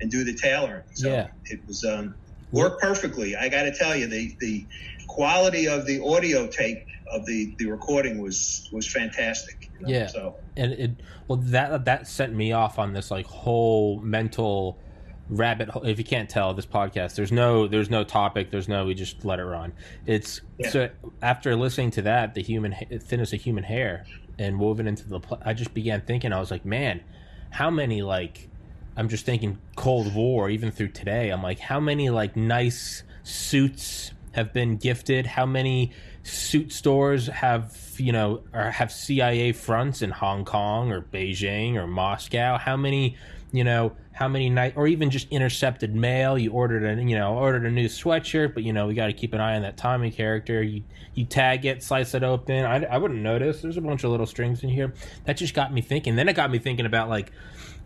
and 0.00 0.10
do 0.10 0.24
the 0.24 0.34
tailoring. 0.34 0.84
So 0.94 1.08
Yeah. 1.10 1.28
it 1.46 1.60
was 1.66 1.84
um, 1.84 2.14
worked 2.52 2.80
perfectly. 2.80 3.36
I 3.36 3.48
got 3.48 3.62
to 3.64 3.72
tell 3.74 3.96
you, 3.96 4.06
the 4.06 4.36
the 4.40 4.64
quality 5.06 5.68
of 5.68 5.86
the 5.86 6.02
audio 6.04 6.46
tape 6.46 6.86
of 7.12 7.26
the 7.26 7.54
the 7.58 7.66
recording 7.66 8.20
was 8.22 8.68
was 8.72 8.90
fantastic. 8.90 9.70
you 9.80 9.86
know? 9.86 9.92
Yeah. 9.92 10.06
So 10.06 10.36
and 10.56 10.72
it 10.72 10.90
well 11.28 11.38
that 11.42 11.84
that 11.84 12.08
sent 12.08 12.34
me 12.34 12.52
off 12.52 12.78
on 12.78 12.92
this 12.94 13.10
like 13.10 13.26
whole 13.26 14.00
mental 14.00 14.78
rabbit 15.28 15.68
hole 15.70 15.82
if 15.84 15.98
you 15.98 16.04
can't 16.04 16.28
tell 16.28 16.52
this 16.52 16.66
podcast 16.66 17.14
there's 17.14 17.32
no 17.32 17.66
there's 17.66 17.88
no 17.88 18.04
topic 18.04 18.50
there's 18.50 18.68
no 18.68 18.84
we 18.84 18.94
just 18.94 19.24
let 19.24 19.38
it 19.38 19.44
run 19.44 19.72
it's 20.06 20.42
Yeah. 20.58 20.68
so 20.70 20.90
after 21.22 21.56
listening 21.56 21.90
to 21.92 22.02
that 22.02 22.34
the 22.34 22.42
human 22.42 22.74
thin 23.00 23.20
as 23.20 23.32
a 23.32 23.36
human 23.36 23.64
hair 23.64 24.04
and 24.38 24.58
woven 24.60 24.86
into 24.86 25.08
the 25.08 25.20
i 25.42 25.54
just 25.54 25.72
began 25.72 26.02
thinking 26.02 26.32
i 26.32 26.38
was 26.38 26.50
like 26.50 26.66
man 26.66 27.00
how 27.50 27.70
many 27.70 28.02
like 28.02 28.48
i'm 28.96 29.08
just 29.08 29.24
thinking 29.24 29.58
cold 29.76 30.14
war 30.14 30.50
even 30.50 30.70
through 30.70 30.88
today 30.88 31.30
i'm 31.30 31.42
like 31.42 31.58
how 31.58 31.80
many 31.80 32.10
like 32.10 32.36
nice 32.36 33.02
suits 33.22 34.12
have 34.32 34.52
been 34.52 34.76
gifted 34.76 35.24
how 35.26 35.46
many 35.46 35.90
suit 36.22 36.70
stores 36.72 37.28
have 37.28 37.72
you 38.00 38.12
know 38.12 38.42
or 38.52 38.70
have 38.70 38.90
cia 38.92 39.52
fronts 39.52 40.02
in 40.02 40.10
hong 40.10 40.44
kong 40.44 40.90
or 40.92 41.00
beijing 41.00 41.76
or 41.76 41.86
moscow? 41.86 42.58
How 42.58 42.76
many 42.76 43.16
you 43.52 43.64
know 43.64 43.92
how 44.12 44.28
many 44.28 44.48
night 44.48 44.74
or 44.76 44.86
even 44.86 45.10
just 45.10 45.28
intercepted 45.30 45.94
mail? 45.94 46.38
You 46.38 46.52
ordered 46.52 46.84
a 46.84 47.02
you 47.02 47.16
know 47.16 47.34
ordered 47.34 47.66
a 47.66 47.70
new 47.70 47.86
sweatshirt 47.86 48.54
but 48.54 48.62
you 48.62 48.72
know 48.72 48.86
we 48.86 48.94
got 48.94 49.06
to 49.06 49.12
keep 49.12 49.32
an 49.32 49.40
eye 49.40 49.56
on 49.56 49.62
that 49.62 49.76
tommy 49.76 50.10
character. 50.10 50.62
You 50.62 50.82
you 51.14 51.24
tag 51.24 51.64
it 51.64 51.82
slice 51.82 52.14
it 52.14 52.22
open. 52.22 52.64
I, 52.64 52.84
I 52.84 52.98
wouldn't 52.98 53.20
notice. 53.20 53.62
There's 53.62 53.76
a 53.76 53.80
bunch 53.80 54.04
of 54.04 54.10
little 54.10 54.26
strings 54.26 54.62
in 54.62 54.68
here. 54.70 54.92
That 55.24 55.36
just 55.36 55.54
got 55.54 55.72
me 55.72 55.80
thinking. 55.80 56.16
Then 56.16 56.28
it 56.28 56.34
got 56.34 56.50
me 56.50 56.58
thinking 56.58 56.86
about 56.86 57.08
like 57.08 57.32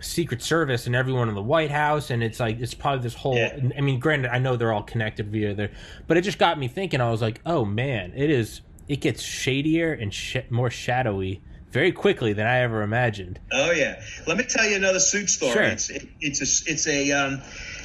secret 0.01 0.41
service 0.41 0.87
and 0.87 0.95
everyone 0.95 1.29
in 1.29 1.35
the 1.35 1.43
white 1.43 1.73
house 1.73 2.11
and 2.11 2.23
it's 2.23 2.39
like 2.39 2.61
it's 2.61 2.73
probably 2.73 3.03
this 3.03 3.15
whole 3.15 3.35
Yeah. 3.37 3.59
i 3.77 3.81
mean 3.81 3.99
granted 3.99 4.33
i 4.33 4.39
know 4.39 4.55
they're 4.55 4.73
all 4.73 4.85
connected 4.85 5.27
via 5.27 5.55
there 5.55 5.73
but 6.07 6.17
it 6.17 6.21
just 6.21 6.39
got 6.39 6.57
me 6.57 6.69
thinking. 6.69 7.01
I 7.01 7.11
was 7.11 7.21
like 7.21 7.41
oh 7.45 7.65
man 7.65 8.13
it 8.15 8.31
is 8.31 8.61
it 8.89 9.01
gets 9.01 9.23
shadier 9.23 9.93
and 9.93 10.13
sh- 10.13 10.37
more 10.51 10.71
shadowy 10.71 11.43
very 11.71 11.93
quickly 11.93 12.33
than 12.33 12.47
i 12.47 12.59
ever 12.61 12.83
imagined 12.83 13.39
Oh 13.53 13.71
yeah. 13.71 14.01
Let 14.27 14.37
me 14.37 14.45
tell 14.45 14.69
you 14.69 14.77
another 14.77 15.01
suit 15.01 15.29
story. 15.31 15.53
Sure. 15.53 15.63
It's 15.63 15.91
it, 15.91 16.09
it's 16.21 16.41
a 16.41 16.71
it's 16.71 16.87
a 16.87 17.13
um, 17.13 17.43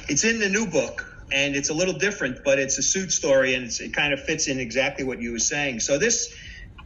it's 0.08 0.24
in 0.24 0.38
the 0.38 0.48
new 0.48 0.66
book 0.66 1.10
and 1.32 1.56
it's 1.56 1.70
a 1.70 1.74
little 1.74 1.94
different, 1.94 2.44
but 2.44 2.58
it's 2.58 2.78
a 2.78 2.82
suit 2.82 3.10
story 3.10 3.54
and 3.54 3.64
it's, 3.64 3.80
it 3.80 3.94
kind 3.94 4.12
of 4.12 4.20
fits 4.20 4.46
in 4.46 4.60
exactly 4.60 5.04
what 5.04 5.20
you 5.20 5.32
were 5.32 5.38
saying. 5.38 5.80
So 5.80 5.98
this 5.98 6.34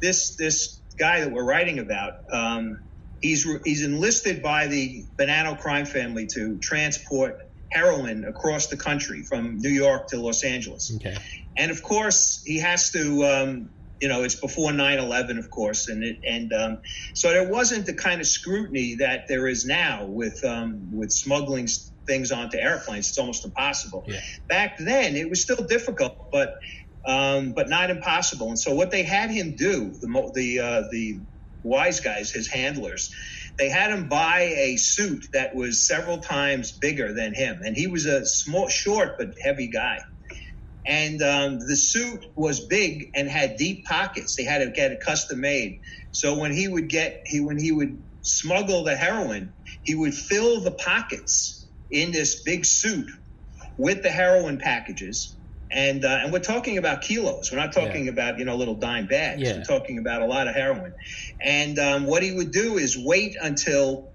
this 0.01 0.37
this 0.37 0.81
guy 0.97 1.21
that 1.21 1.31
we're 1.31 1.45
writing 1.45 1.79
about, 1.81 2.33
um, 2.33 2.81
he's 3.21 3.47
he's 3.65 3.83
enlisted 3.85 4.43
by 4.43 4.69
the 4.69 5.05
Bonanno 5.17 5.59
crime 5.61 5.87
family 5.87 6.27
to 6.29 6.57
transport 6.59 7.49
heroin 7.71 8.25
across 8.25 8.69
the 8.69 8.77
country 8.77 9.23
from 9.23 9.59
New 9.59 9.69
York 9.69 10.09
to 10.09 10.21
Los 10.21 10.43
Angeles. 10.43 10.91
okay 10.97 11.17
And 11.57 11.71
of 11.71 11.83
course, 11.83 12.43
he 12.47 12.61
has 12.61 12.91
to, 12.93 13.25
um, 13.25 13.71
you 14.01 14.09
know, 14.09 14.23
it's 14.23 14.41
before 14.41 14.73
9 14.73 14.99
11, 14.99 15.39
of 15.39 15.51
course. 15.51 15.89
And 15.89 16.05
it, 16.05 16.17
and 16.27 16.53
um, 16.53 16.79
so 17.15 17.31
there 17.31 17.49
wasn't 17.49 17.87
the 17.87 17.95
kind 17.95 18.21
of 18.21 18.27
scrutiny 18.27 18.97
that 18.97 19.25
there 19.29 19.47
is 19.47 19.65
now 19.65 20.07
with, 20.07 20.43
um, 20.45 20.91
with 20.93 21.11
smuggling 21.11 21.69
things 22.07 22.33
onto 22.33 22.59
airplanes. 22.59 23.09
It's 23.09 23.19
almost 23.19 23.45
impossible. 23.45 24.05
Yeah. 24.07 24.21
Back 24.49 24.79
then, 24.79 25.17
it 25.17 25.29
was 25.29 25.43
still 25.43 25.65
difficult, 25.65 26.17
but, 26.33 26.55
um, 27.07 27.53
but 27.55 27.69
not 27.69 27.91
impossible. 27.91 28.49
And 28.49 28.59
so 28.59 28.75
what 28.75 28.91
they 28.91 29.03
had 29.03 29.31
him 29.31 29.55
do, 29.57 29.95
the, 30.01 30.09
mo- 30.09 30.31
the, 30.35 30.61
uh, 30.61 30.83
the 30.91 31.21
wise 31.63 32.01
guys, 32.01 32.31
his 32.31 32.49
handlers, 32.49 33.11
they 33.59 33.69
had 33.69 33.91
him 33.91 34.09
buy 34.09 34.41
a 34.57 34.77
suit 34.77 35.27
that 35.33 35.55
was 35.55 35.87
several 35.87 36.19
times 36.19 36.79
bigger 36.79 37.13
than 37.13 37.35
him, 37.35 37.61
and 37.65 37.77
he 37.77 37.89
was 37.89 38.07
a 38.07 38.25
small, 38.25 38.69
short 38.69 39.17
but 39.19 39.29
heavy 39.43 39.69
guy. 39.69 39.99
And 40.87 41.21
um, 41.23 41.59
the 41.59 41.77
suit 41.77 42.25
was 42.37 42.67
big 42.67 43.11
and 43.15 43.29
had 43.29 43.57
deep 43.57 43.85
pockets. 43.85 44.37
They 44.37 44.45
had 44.45 44.59
to 44.65 44.71
get 44.71 44.93
it 44.93 45.01
custom 45.05 45.41
made. 45.41 45.81
So 46.13 46.39
when 46.39 46.53
he 46.53 46.67
would 46.69 46.89
get 46.89 47.23
he 47.27 47.41
when 47.41 47.59
he 47.59 47.73
would 47.73 48.03
smuggle 48.23 48.85
the 48.85 48.97
heroin, 48.97 49.53
he 49.83 49.95
would 49.95 50.15
fill 50.15 50.61
the 50.61 50.71
pockets 50.73 51.69
in 51.91 52.11
this 52.13 52.43
big 52.43 52.65
suit 52.65 53.07
with 53.77 54.03
the 54.03 54.11
heroin 54.11 54.59
packages. 54.59 55.37
And 55.71 56.05
uh, 56.05 56.21
and 56.23 56.33
we're 56.33 56.39
talking 56.39 56.79
about 56.79 57.03
kilos. 57.03 57.51
We're 57.53 57.59
not 57.59 57.75
talking 57.75 58.07
Yeah. 58.07 58.13
about 58.13 58.39
you 58.39 58.47
know 58.47 58.57
little 58.57 58.77
dime 58.77 59.07
bags. 59.07 59.43
Yeah. 59.43 59.57
We're 59.59 59.65
talking 59.65 59.99
about 59.99 60.23
a 60.23 60.27
lot 60.27 60.49
of 60.49 60.55
heroin. 60.55 60.95
And 61.45 61.79
um, 61.79 62.07
what 62.07 62.23
he 62.23 62.33
would 62.33 62.53
do 62.53 62.79
is 62.79 62.97
wait 62.99 63.37
until 63.41 64.09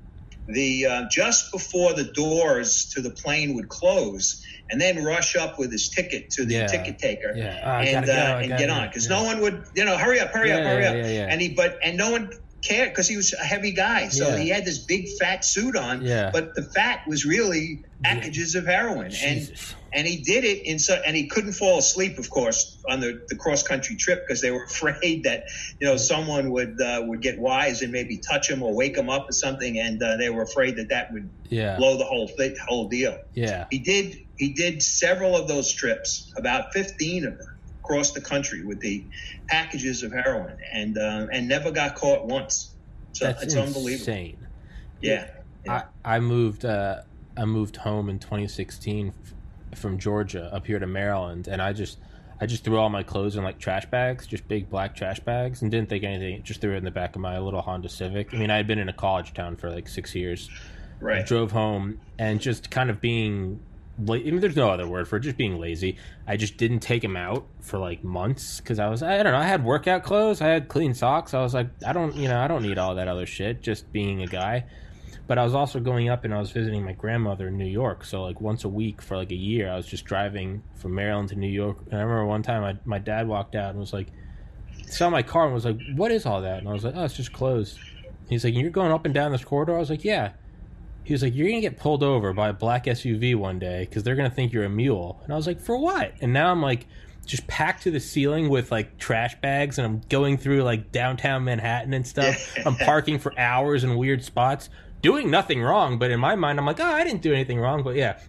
the 0.47 0.85
uh, 0.87 1.03
just 1.11 1.51
before 1.53 1.93
the 1.93 2.05
doors 2.15 2.89
to 2.95 3.01
the 3.01 3.11
plane 3.11 3.53
would 3.53 3.69
close, 3.69 4.42
and 4.69 4.79
then 4.79 5.03
rush 5.03 5.35
up 5.35 5.59
with 5.59 5.71
his 5.71 5.89
ticket 5.89 6.29
to 6.31 6.45
the 6.45 6.55
Yeah. 6.55 6.67
ticket 6.67 6.97
taker 6.99 7.33
Yeah. 7.35 7.59
Oh, 7.63 7.69
and 7.69 8.05
go, 8.05 8.11
uh, 8.13 8.39
and 8.41 8.57
get 8.57 8.69
on 8.69 8.87
because 8.87 9.09
no 9.09 9.23
one 9.23 9.41
would 9.41 9.63
you 9.75 9.85
know 9.85 9.97
hurry 9.97 10.19
up 10.19 10.31
hurry 10.31 10.51
up 10.51 10.63
hurry 10.63 10.85
up. 10.85 10.95
and 10.95 11.41
he 11.41 11.49
but 11.53 11.77
and 11.83 11.97
no 11.97 12.11
one 12.11 12.29
cared 12.67 12.89
because 12.89 13.09
he 13.09 13.17
was 13.17 13.33
a 13.33 13.43
heavy 13.43 13.73
guy. 13.73 14.07
So 14.07 14.37
he 14.37 14.47
had 14.47 14.63
this 14.63 14.85
big 14.85 15.05
fat 15.19 15.43
suit 15.43 15.75
on 15.75 15.99
but 16.31 16.55
the 16.55 16.63
fat 16.75 17.01
was 17.07 17.25
really 17.25 17.83
packages 18.03 18.55
of 18.55 18.65
heroin. 18.65 19.07
And 19.07 19.39
Jesus. 19.39 19.75
and 19.93 20.07
he 20.07 20.23
did 20.23 20.43
it 20.45 20.65
in 20.65 20.79
so 20.79 20.99
and 21.05 21.15
he 21.15 21.27
couldn't 21.27 21.53
fall 21.53 21.77
asleep 21.77 22.17
of 22.17 22.29
course 22.29 22.81
on 22.89 22.99
the, 23.01 23.19
the 23.27 23.35
cross 23.35 23.63
country 23.63 23.95
trip 23.97 24.23
because 24.25 24.41
they 24.41 24.49
were 24.51 24.63
afraid 24.73 25.23
that 25.25 25.43
you 25.81 25.87
know 25.87 25.97
someone 25.97 26.51
would 26.51 26.79
uh, 26.81 27.01
would 27.05 27.21
get 27.21 27.37
wise 27.37 27.81
and 27.81 27.91
maybe 27.91 28.17
touch 28.31 28.49
him 28.49 28.63
or 28.63 28.73
wake 28.73 28.95
him 28.97 29.09
up 29.09 29.27
or 29.29 29.33
something. 29.33 29.77
And 29.77 30.01
uh, 30.01 30.15
they 30.17 30.29
were 30.29 30.43
afraid 30.43 30.77
that 30.77 30.87
that 30.89 31.11
would 31.11 31.29
Yeah. 31.49 31.75
blow 31.75 31.97
the 31.97 32.05
whole 32.05 32.29
thing, 32.29 32.55
whole 32.67 32.87
deal. 32.87 33.17
Yeah. 33.35 33.65
he 33.69 33.79
did 33.79 34.17
he 34.37 34.53
did 34.53 34.81
several 34.81 35.35
of 35.35 35.47
those 35.47 35.71
trips, 35.71 36.33
about 36.37 36.73
15 36.73 37.25
of 37.25 37.37
them, 37.37 37.55
across 37.83 38.11
the 38.11 38.21
country 38.21 38.63
with 38.63 38.79
the 38.79 39.05
packages 39.47 40.03
of 40.03 40.11
heroin, 40.11 40.57
and 40.71 40.97
uh, 40.97 41.27
and 41.31 41.47
never 41.47 41.71
got 41.71 41.95
caught 41.95 42.25
once. 42.25 42.71
So 43.11 43.25
That's 43.25 43.43
it's 43.43 43.55
unbelievable. 43.55 43.89
insane. 43.89 44.37
Yeah. 45.01 45.29
I, 45.67 45.83
I 46.03 46.19
moved 46.19 46.65
uh, 46.65 47.01
I 47.37 47.45
moved 47.45 47.77
home 47.77 48.09
in 48.09 48.19
2016 48.19 49.13
f- 49.71 49.79
from 49.79 49.97
Georgia 49.97 50.49
up 50.53 50.65
here 50.65 50.79
to 50.79 50.87
Maryland, 50.87 51.47
and 51.47 51.61
I 51.61 51.73
just 51.73 51.99
I 52.41 52.45
just 52.45 52.63
threw 52.63 52.77
all 52.77 52.89
my 52.89 53.03
clothes 53.03 53.35
in 53.35 53.43
like 53.43 53.59
trash 53.59 53.85
bags, 53.85 54.27
just 54.27 54.47
big 54.47 54.69
black 54.69 54.95
trash 54.95 55.19
bags, 55.19 55.61
and 55.61 55.71
didn't 55.71 55.89
think 55.89 56.03
anything. 56.03 56.43
Just 56.43 56.59
threw 56.59 56.73
it 56.73 56.77
in 56.77 56.83
the 56.83 56.91
back 56.91 57.15
of 57.15 57.21
my 57.21 57.37
little 57.37 57.61
Honda 57.61 57.87
Civic. 57.89 58.33
I 58.33 58.37
mean, 58.37 58.49
I 58.49 58.57
had 58.57 58.67
been 58.67 58.79
in 58.79 58.89
a 58.89 58.93
college 58.93 59.33
town 59.33 59.55
for 59.55 59.69
like 59.69 59.87
six 59.87 60.15
years. 60.15 60.49
Right. 60.99 61.25
Drove 61.25 61.51
home 61.51 61.99
and 62.17 62.41
just 62.41 62.71
kind 62.71 62.89
of 62.89 62.99
being. 62.99 63.59
I 63.99 64.01
mean, 64.01 64.39
there's 64.39 64.55
no 64.55 64.69
other 64.69 64.87
word 64.87 65.07
for 65.07 65.17
it. 65.17 65.21
Just 65.21 65.37
being 65.37 65.59
lazy. 65.59 65.97
I 66.27 66.35
just 66.35 66.57
didn't 66.57 66.79
take 66.79 67.03
them 67.03 67.15
out 67.15 67.45
for 67.59 67.77
like 67.77 68.03
months 68.03 68.59
because 68.59 68.79
I 68.79 68.89
was. 68.89 69.03
I 69.03 69.21
don't 69.21 69.33
know. 69.33 69.39
I 69.39 69.45
had 69.45 69.63
workout 69.63 70.03
clothes. 70.03 70.41
I 70.41 70.47
had 70.47 70.67
clean 70.67 70.93
socks. 70.93 71.33
I 71.33 71.41
was 71.41 71.53
like, 71.53 71.67
I 71.85 71.93
don't. 71.93 72.15
You 72.15 72.27
know, 72.27 72.39
I 72.39 72.47
don't 72.47 72.63
need 72.63 72.77
all 72.77 72.95
that 72.95 73.07
other 73.07 73.25
shit. 73.25 73.61
Just 73.61 73.91
being 73.91 74.21
a 74.21 74.27
guy 74.27 74.65
but 75.25 75.37
I 75.37 75.43
was 75.45 75.55
also 75.55 75.79
going 75.79 76.09
up 76.09 76.25
and 76.25 76.33
I 76.33 76.39
was 76.39 76.51
visiting 76.51 76.83
my 76.83 76.91
grandmother 76.91 77.47
in 77.47 77.57
New 77.57 77.65
York. 77.65 78.03
So 78.03 78.23
like 78.23 78.41
once 78.41 78.65
a 78.65 78.69
week 78.69 79.01
for 79.01 79.15
like 79.15 79.31
a 79.31 79.35
year, 79.35 79.71
I 79.71 79.77
was 79.77 79.85
just 79.85 80.03
driving 80.03 80.61
from 80.75 80.95
Maryland 80.95 81.29
to 81.29 81.35
New 81.35 81.47
York. 81.47 81.77
And 81.89 81.99
I 81.99 82.03
remember 82.03 82.25
one 82.25 82.43
time 82.43 82.63
I, 82.63 82.77
my 82.83 82.99
dad 82.99 83.27
walked 83.27 83.55
out 83.55 83.69
and 83.69 83.79
was 83.79 83.93
like, 83.93 84.07
saw 84.87 85.09
my 85.09 85.23
car 85.23 85.45
and 85.45 85.53
was 85.53 85.65
like, 85.65 85.79
"What 85.95 86.11
is 86.11 86.25
all 86.25 86.41
that?" 86.41 86.59
And 86.59 86.67
I 86.67 86.73
was 86.73 86.83
like, 86.83 86.95
"Oh, 86.95 87.03
it's 87.03 87.15
just 87.15 87.33
clothes." 87.33 87.79
He's 88.29 88.43
like, 88.43 88.53
"You're 88.53 88.69
going 88.69 88.91
up 88.91 89.05
and 89.05 89.13
down 89.13 89.31
this 89.31 89.43
corridor?" 89.43 89.75
I 89.75 89.79
was 89.79 89.89
like, 89.89 90.03
"Yeah." 90.03 90.33
He 91.03 91.13
was 91.13 91.21
like, 91.23 91.35
"You're 91.35 91.49
gonna 91.49 91.61
get 91.61 91.77
pulled 91.77 92.03
over 92.03 92.33
by 92.33 92.49
a 92.49 92.53
black 92.53 92.85
SUV 92.85 93.35
one 93.35 93.59
day 93.59 93.85
because 93.89 94.03
they're 94.03 94.15
gonna 94.15 94.29
think 94.29 94.53
you're 94.53 94.63
a 94.63 94.69
mule." 94.69 95.19
And 95.23 95.33
I 95.33 95.35
was 95.35 95.47
like, 95.47 95.59
"For 95.59 95.77
what?" 95.77 96.13
And 96.21 96.31
now 96.33 96.49
I'm 96.51 96.61
like, 96.61 96.85
just 97.25 97.47
packed 97.47 97.83
to 97.83 97.91
the 97.91 97.99
ceiling 97.99 98.49
with 98.49 98.71
like 98.71 98.97
trash 98.97 99.39
bags, 99.41 99.77
and 99.77 99.85
I'm 99.85 100.01
going 100.09 100.37
through 100.37 100.63
like 100.63 100.91
downtown 100.91 101.43
Manhattan 101.45 101.93
and 101.93 102.05
stuff. 102.05 102.53
I'm 102.65 102.75
parking 102.75 103.19
for 103.19 103.37
hours 103.39 103.83
in 103.83 103.95
weird 103.97 104.23
spots, 104.23 104.69
doing 105.01 105.29
nothing 105.31 105.61
wrong. 105.61 105.97
But 105.99 106.11
in 106.11 106.19
my 106.19 106.35
mind, 106.35 106.59
I'm 106.59 106.65
like, 106.65 106.79
"Oh, 106.79 106.85
I 106.85 107.03
didn't 107.03 107.21
do 107.21 107.33
anything 107.33 107.59
wrong." 107.59 107.83
But 107.83 107.95
yeah, 107.95 108.19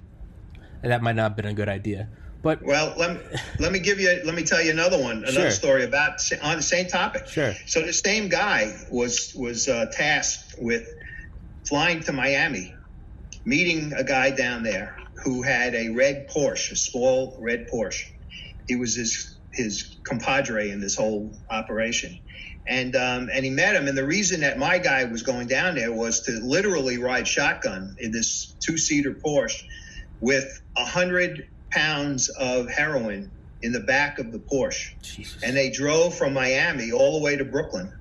that 0.83 1.03
might 1.03 1.17
not 1.17 1.23
have 1.31 1.37
been 1.37 1.47
a 1.47 1.55
good 1.55 1.69
idea. 1.69 2.09
But 2.43 2.63
Well, 2.63 2.93
let 2.99 3.15
me, 3.15 3.39
let 3.59 3.73
me 3.73 3.79
give 3.79 3.99
you 4.01 4.21
let 4.25 4.35
me 4.35 4.45
tell 4.45 4.61
you 4.63 4.71
another 4.71 5.01
one, 5.03 5.19
another 5.19 5.33
Sure. 5.33 5.51
story 5.51 5.85
about 5.85 6.21
on 6.43 6.57
the 6.57 6.63
same 6.63 6.87
topic. 6.87 7.27
Sure. 7.27 7.55
So 7.67 7.81
the 7.81 7.93
same 7.93 8.29
guy 8.29 8.75
was 8.91 9.35
was 9.35 9.67
uh, 9.69 9.87
tasked 9.91 10.57
with 10.59 10.87
flying 11.69 12.01
to 12.03 12.13
Miami, 12.13 12.75
meeting 13.47 13.93
a 13.95 14.05
guy 14.05 14.31
down 14.31 14.63
there 14.63 14.97
who 15.25 15.43
had 15.43 15.75
a 15.75 15.91
red 15.91 16.29
Porsche, 16.35 16.73
a 16.73 16.77
small 16.77 17.39
red 17.43 17.67
Porsche. 17.73 18.05
He 18.67 18.77
was 18.77 18.97
his 18.97 19.41
his 19.55 19.99
compadre 20.09 20.71
in 20.71 20.81
this 20.81 20.97
whole 20.97 21.39
operation. 21.51 22.19
And 22.69 22.97
um, 22.97 23.31
and 23.33 23.45
he 23.45 23.51
met 23.51 23.77
him, 23.77 23.89
and 23.89 23.99
the 23.99 24.07
reason 24.07 24.41
that 24.41 24.59
my 24.59 24.79
guy 24.79 25.05
was 25.05 25.23
going 25.23 25.49
down 25.49 25.77
there 25.77 25.93
was 25.93 26.23
to 26.23 26.33
literally 26.43 26.99
ride 26.99 27.29
shotgun 27.29 27.97
in 28.01 28.13
this 28.13 28.57
two 28.67 28.79
seater 28.79 29.17
Porsche 29.27 29.61
with 30.21 30.47
a 30.77 30.85
hundred 30.85 31.45
pounds 31.73 32.29
of 32.31 32.71
heroin 32.71 33.33
in 33.63 33.73
the 33.73 33.81
back 33.81 34.19
of 34.19 34.33
the 34.33 34.39
Porsche 34.53 34.85
Jesus. 35.03 35.43
and 35.45 35.57
they 35.57 35.71
drove 35.71 36.17
from 36.17 36.35
Miami 36.35 36.93
all 36.93 37.19
the 37.19 37.25
way 37.25 37.37
to 37.37 37.45
Brooklyn. 37.45 37.93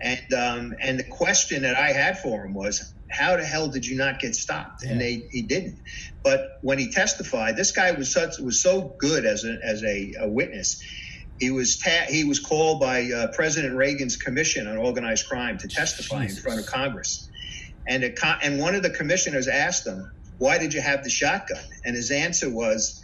And 0.00 0.32
um, 0.32 0.74
and 0.80 0.98
the 0.98 1.04
question 1.04 1.62
that 1.62 1.76
I 1.76 1.92
had 1.92 2.18
for 2.20 2.44
him 2.44 2.54
was, 2.54 2.94
how 3.10 3.36
the 3.36 3.44
hell 3.44 3.68
did 3.68 3.84
you 3.86 3.96
not 3.96 4.20
get 4.20 4.34
stopped? 4.34 4.82
And 4.82 4.92
Yeah. 4.92 4.98
they 4.98 5.22
he 5.30 5.42
didn't. 5.42 5.78
But 6.22 6.44
when 6.62 6.78
he 6.78 6.92
testified, 6.92 7.56
this 7.56 7.72
guy 7.72 7.90
was 7.92 8.12
such 8.12 8.38
was 8.38 8.62
so 8.62 8.96
good 9.00 9.24
as 9.24 9.44
a 9.44 9.56
as 9.64 9.82
a, 9.82 10.12
a 10.20 10.28
witness. 10.28 10.80
He 11.38 11.50
was 11.50 11.78
ta- 11.78 12.06
he 12.08 12.24
was 12.24 12.40
called 12.40 12.80
by 12.80 13.10
uh, 13.10 13.28
President 13.34 13.74
Reagan's 13.76 14.16
Commission 14.16 14.66
on 14.66 14.76
Organized 14.76 15.26
Crime 15.26 15.58
to 15.58 15.68
testify 15.68 16.22
Jesus. 16.22 16.38
in 16.38 16.42
front 16.42 16.60
of 16.60 16.66
Congress. 16.66 17.28
And 17.88 18.04
a 18.04 18.12
co- 18.12 18.36
and 18.42 18.60
one 18.60 18.74
of 18.74 18.82
the 18.82 18.90
commissioners 18.90 19.48
asked 19.48 19.86
him, 19.86 20.12
"Why 20.38 20.58
did 20.58 20.74
you 20.74 20.80
have 20.80 21.02
the 21.04 21.10
shotgun?" 21.10 21.62
And 21.84 21.96
his 21.96 22.10
answer 22.10 22.50
was, 22.50 23.00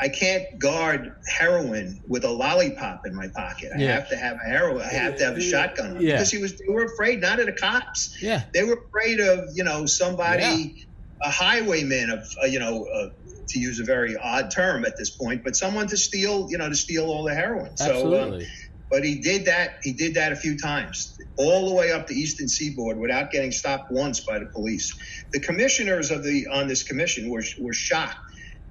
I 0.00 0.08
can't 0.08 0.44
guard 0.58 1.12
heroin 1.38 2.00
with 2.08 2.24
a 2.24 2.30
lollipop 2.30 3.02
in 3.06 3.14
my 3.14 3.28
pocket. 3.34 3.70
I 3.76 3.80
Yeah. 3.80 3.94
have 3.94 4.08
to 4.08 4.16
have 4.16 4.36
a 4.44 4.48
heroin. 4.48 4.82
I 4.82 4.92
have 4.92 5.16
to 5.18 5.24
have 5.24 5.36
a 5.36 5.40
shotgun. 5.40 6.00
Yeah. 6.00 6.12
because 6.14 6.30
he 6.32 6.38
was. 6.38 6.52
They 6.52 6.72
were 6.72 6.84
afraid 6.84 7.20
not 7.20 7.38
of 7.38 7.46
the 7.46 7.52
cops. 7.52 8.16
yeah. 8.20 8.42
They 8.52 8.64
were 8.64 8.78
afraid 8.88 9.20
of 9.20 9.48
you 9.54 9.62
know 9.64 9.86
somebody, 9.86 10.74
a 11.22 11.30
highwayman 11.30 12.10
of 12.10 12.20
uh, 12.42 12.46
you 12.46 12.58
know. 12.58 12.86
Uh, 12.86 13.08
to 13.48 13.58
use 13.60 13.78
a 13.78 13.84
very 13.84 14.16
odd 14.16 14.50
term 14.50 14.86
at 14.86 14.94
this 14.98 15.10
point, 15.10 15.42
but 15.44 15.54
someone 15.54 15.86
to 15.86 15.98
steal, 15.98 16.48
you 16.50 16.56
know, 16.56 16.68
to 16.68 16.74
steal 16.74 17.04
all 17.04 17.24
the 17.24 17.34
heroin. 17.34 17.76
So, 17.76 17.84
um, 17.84 17.90
Absolutely. 18.14 18.46
but 18.90 19.04
he 19.04 19.20
did 19.20 19.44
that. 19.44 19.72
He 19.82 19.92
did 19.92 20.14
that 20.14 20.32
a 20.32 20.36
few 20.36 20.58
times, 20.58 21.14
all 21.36 21.68
the 21.68 21.74
way 21.74 21.92
up 21.92 22.06
the 22.06 22.14
eastern 22.14 22.48
seaboard, 22.48 22.98
without 22.98 23.30
getting 23.30 23.52
stopped 23.52 23.92
once 23.92 24.20
by 24.20 24.38
the 24.38 24.46
police. 24.46 24.90
The 25.34 25.40
commissioners 25.40 26.10
of 26.10 26.24
the 26.24 26.46
on 26.52 26.68
this 26.68 26.84
commission 26.84 27.28
were 27.30 27.44
were 27.60 27.74
shocked 27.74 28.16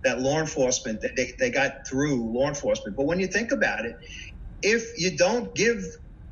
that 0.04 0.20
law 0.20 0.40
enforcement 0.40 1.02
that 1.02 1.16
they, 1.16 1.34
they 1.40 1.50
got 1.50 1.88
through 1.88 2.32
law 2.32 2.48
enforcement. 2.48 2.96
But 2.98 3.06
when 3.06 3.20
you 3.20 3.28
think 3.28 3.52
about 3.52 3.86
it, 3.86 3.96
if 4.62 4.98
you 4.98 5.18
don't 5.18 5.54
give 5.56 5.84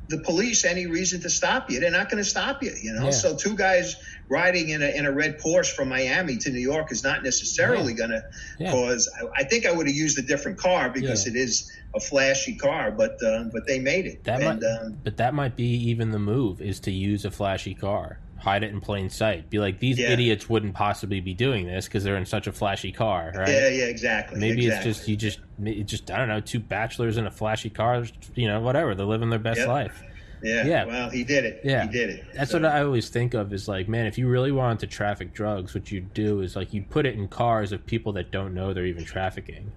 the 0.08 0.18
police 0.18 0.64
any 0.64 0.86
reason 0.86 1.20
to 1.22 1.30
stop 1.30 1.70
you, 1.70 1.80
they're 1.80 1.90
not 1.90 2.10
going 2.10 2.22
to 2.22 2.28
stop 2.28 2.62
you. 2.62 2.74
You 2.82 2.92
know, 2.92 3.04
Yeah. 3.04 3.10
so 3.10 3.36
two 3.36 3.54
guys 3.56 3.96
riding 4.28 4.70
in 4.70 4.82
a 4.82 4.88
in 4.88 5.06
a 5.06 5.12
red 5.12 5.38
Porsche 5.38 5.70
from 5.72 5.88
Miami 5.88 6.36
to 6.38 6.50
New 6.50 6.60
York 6.60 6.92
is 6.92 7.02
not 7.02 7.22
necessarily 7.22 7.94
going 7.94 8.10
to 8.10 8.22
Yeah. 8.58 8.72
cause. 8.72 9.08
I, 9.20 9.40
I 9.42 9.44
think 9.44 9.64
I 9.66 9.72
would 9.72 9.86
have 9.86 9.96
used 9.96 10.18
a 10.18 10.22
different 10.22 10.58
car 10.58 10.90
because 10.90 11.26
Yeah. 11.26 11.32
it 11.32 11.36
is 11.36 11.70
a 11.94 12.00
flashy 12.00 12.56
car, 12.56 12.90
but 12.90 13.22
uh, 13.24 13.44
but 13.52 13.66
they 13.66 13.78
made 13.78 14.06
it. 14.06 14.24
That 14.24 14.42
and 14.42 14.60
might, 14.60 14.66
um, 14.68 14.98
but 15.04 15.16
that 15.18 15.34
might 15.34 15.56
be 15.56 15.64
even 15.90 16.10
the 16.10 16.18
move 16.18 16.60
is 16.60 16.80
to 16.80 16.90
use 16.90 17.24
a 17.24 17.30
flashy 17.30 17.74
car, 17.74 18.18
hide 18.42 18.62
it 18.64 18.70
in 18.72 18.80
plain 18.80 19.08
sight. 19.08 19.48
Be 19.50 19.58
like 19.58 19.78
these 19.78 19.98
Yeah. 19.98 20.10
idiots 20.10 20.48
wouldn't 20.48 20.74
possibly 20.74 21.20
be 21.20 21.32
doing 21.34 21.66
this 21.66 21.86
because 21.86 22.04
they're 22.04 22.16
in 22.16 22.26
such 22.26 22.46
a 22.46 22.52
flashy 22.52 22.92
car, 22.92 23.32
right? 23.36 23.48
yeah, 23.48 23.68
yeah, 23.68 23.84
exactly. 23.84 24.38
Maybe 24.40 24.66
exactly. 24.66 24.90
it's 24.90 24.98
just 24.98 25.08
you 25.08 25.16
just 25.16 25.38
it 25.64 25.84
just 25.84 26.10
I 26.10 26.18
don't 26.18 26.28
know 26.28 26.40
two 26.40 26.58
bachelors 26.60 27.16
in 27.16 27.26
a 27.26 27.30
flashy 27.30 27.70
car, 27.70 28.04
you 28.34 28.48
know, 28.48 28.60
whatever. 28.60 28.94
They're 28.94 29.06
living 29.06 29.30
their 29.30 29.38
best 29.38 29.60
Yep. 29.60 29.68
life. 29.68 30.02
yeah, 30.42 30.66
yeah. 30.66 30.84
Well, 30.84 31.08
he 31.10 31.22
did 31.22 31.44
it. 31.44 31.60
Yeah. 31.62 31.84
he 31.86 31.92
did 31.92 32.10
it. 32.10 32.24
That's 32.34 32.50
So- 32.50 32.58
what 32.60 32.66
I 32.72 32.82
always 32.82 33.08
think 33.08 33.32
of 33.34 33.52
is 33.52 33.68
like, 33.68 33.88
man, 33.88 34.06
if 34.06 34.18
you 34.18 34.28
really 34.28 34.50
wanted 34.50 34.80
to 34.80 34.86
traffic 34.88 35.32
drugs, 35.32 35.72
what 35.72 35.92
you'd 35.92 36.12
do 36.14 36.40
is 36.40 36.56
like 36.56 36.74
you'd 36.74 36.90
put 36.90 37.06
it 37.06 37.14
in 37.14 37.28
cars 37.28 37.70
of 37.70 37.86
people 37.86 38.12
that 38.14 38.30
don't 38.32 38.52
know 38.54 38.72
they're 38.74 38.86
even 38.86 39.04
trafficking. 39.04 39.70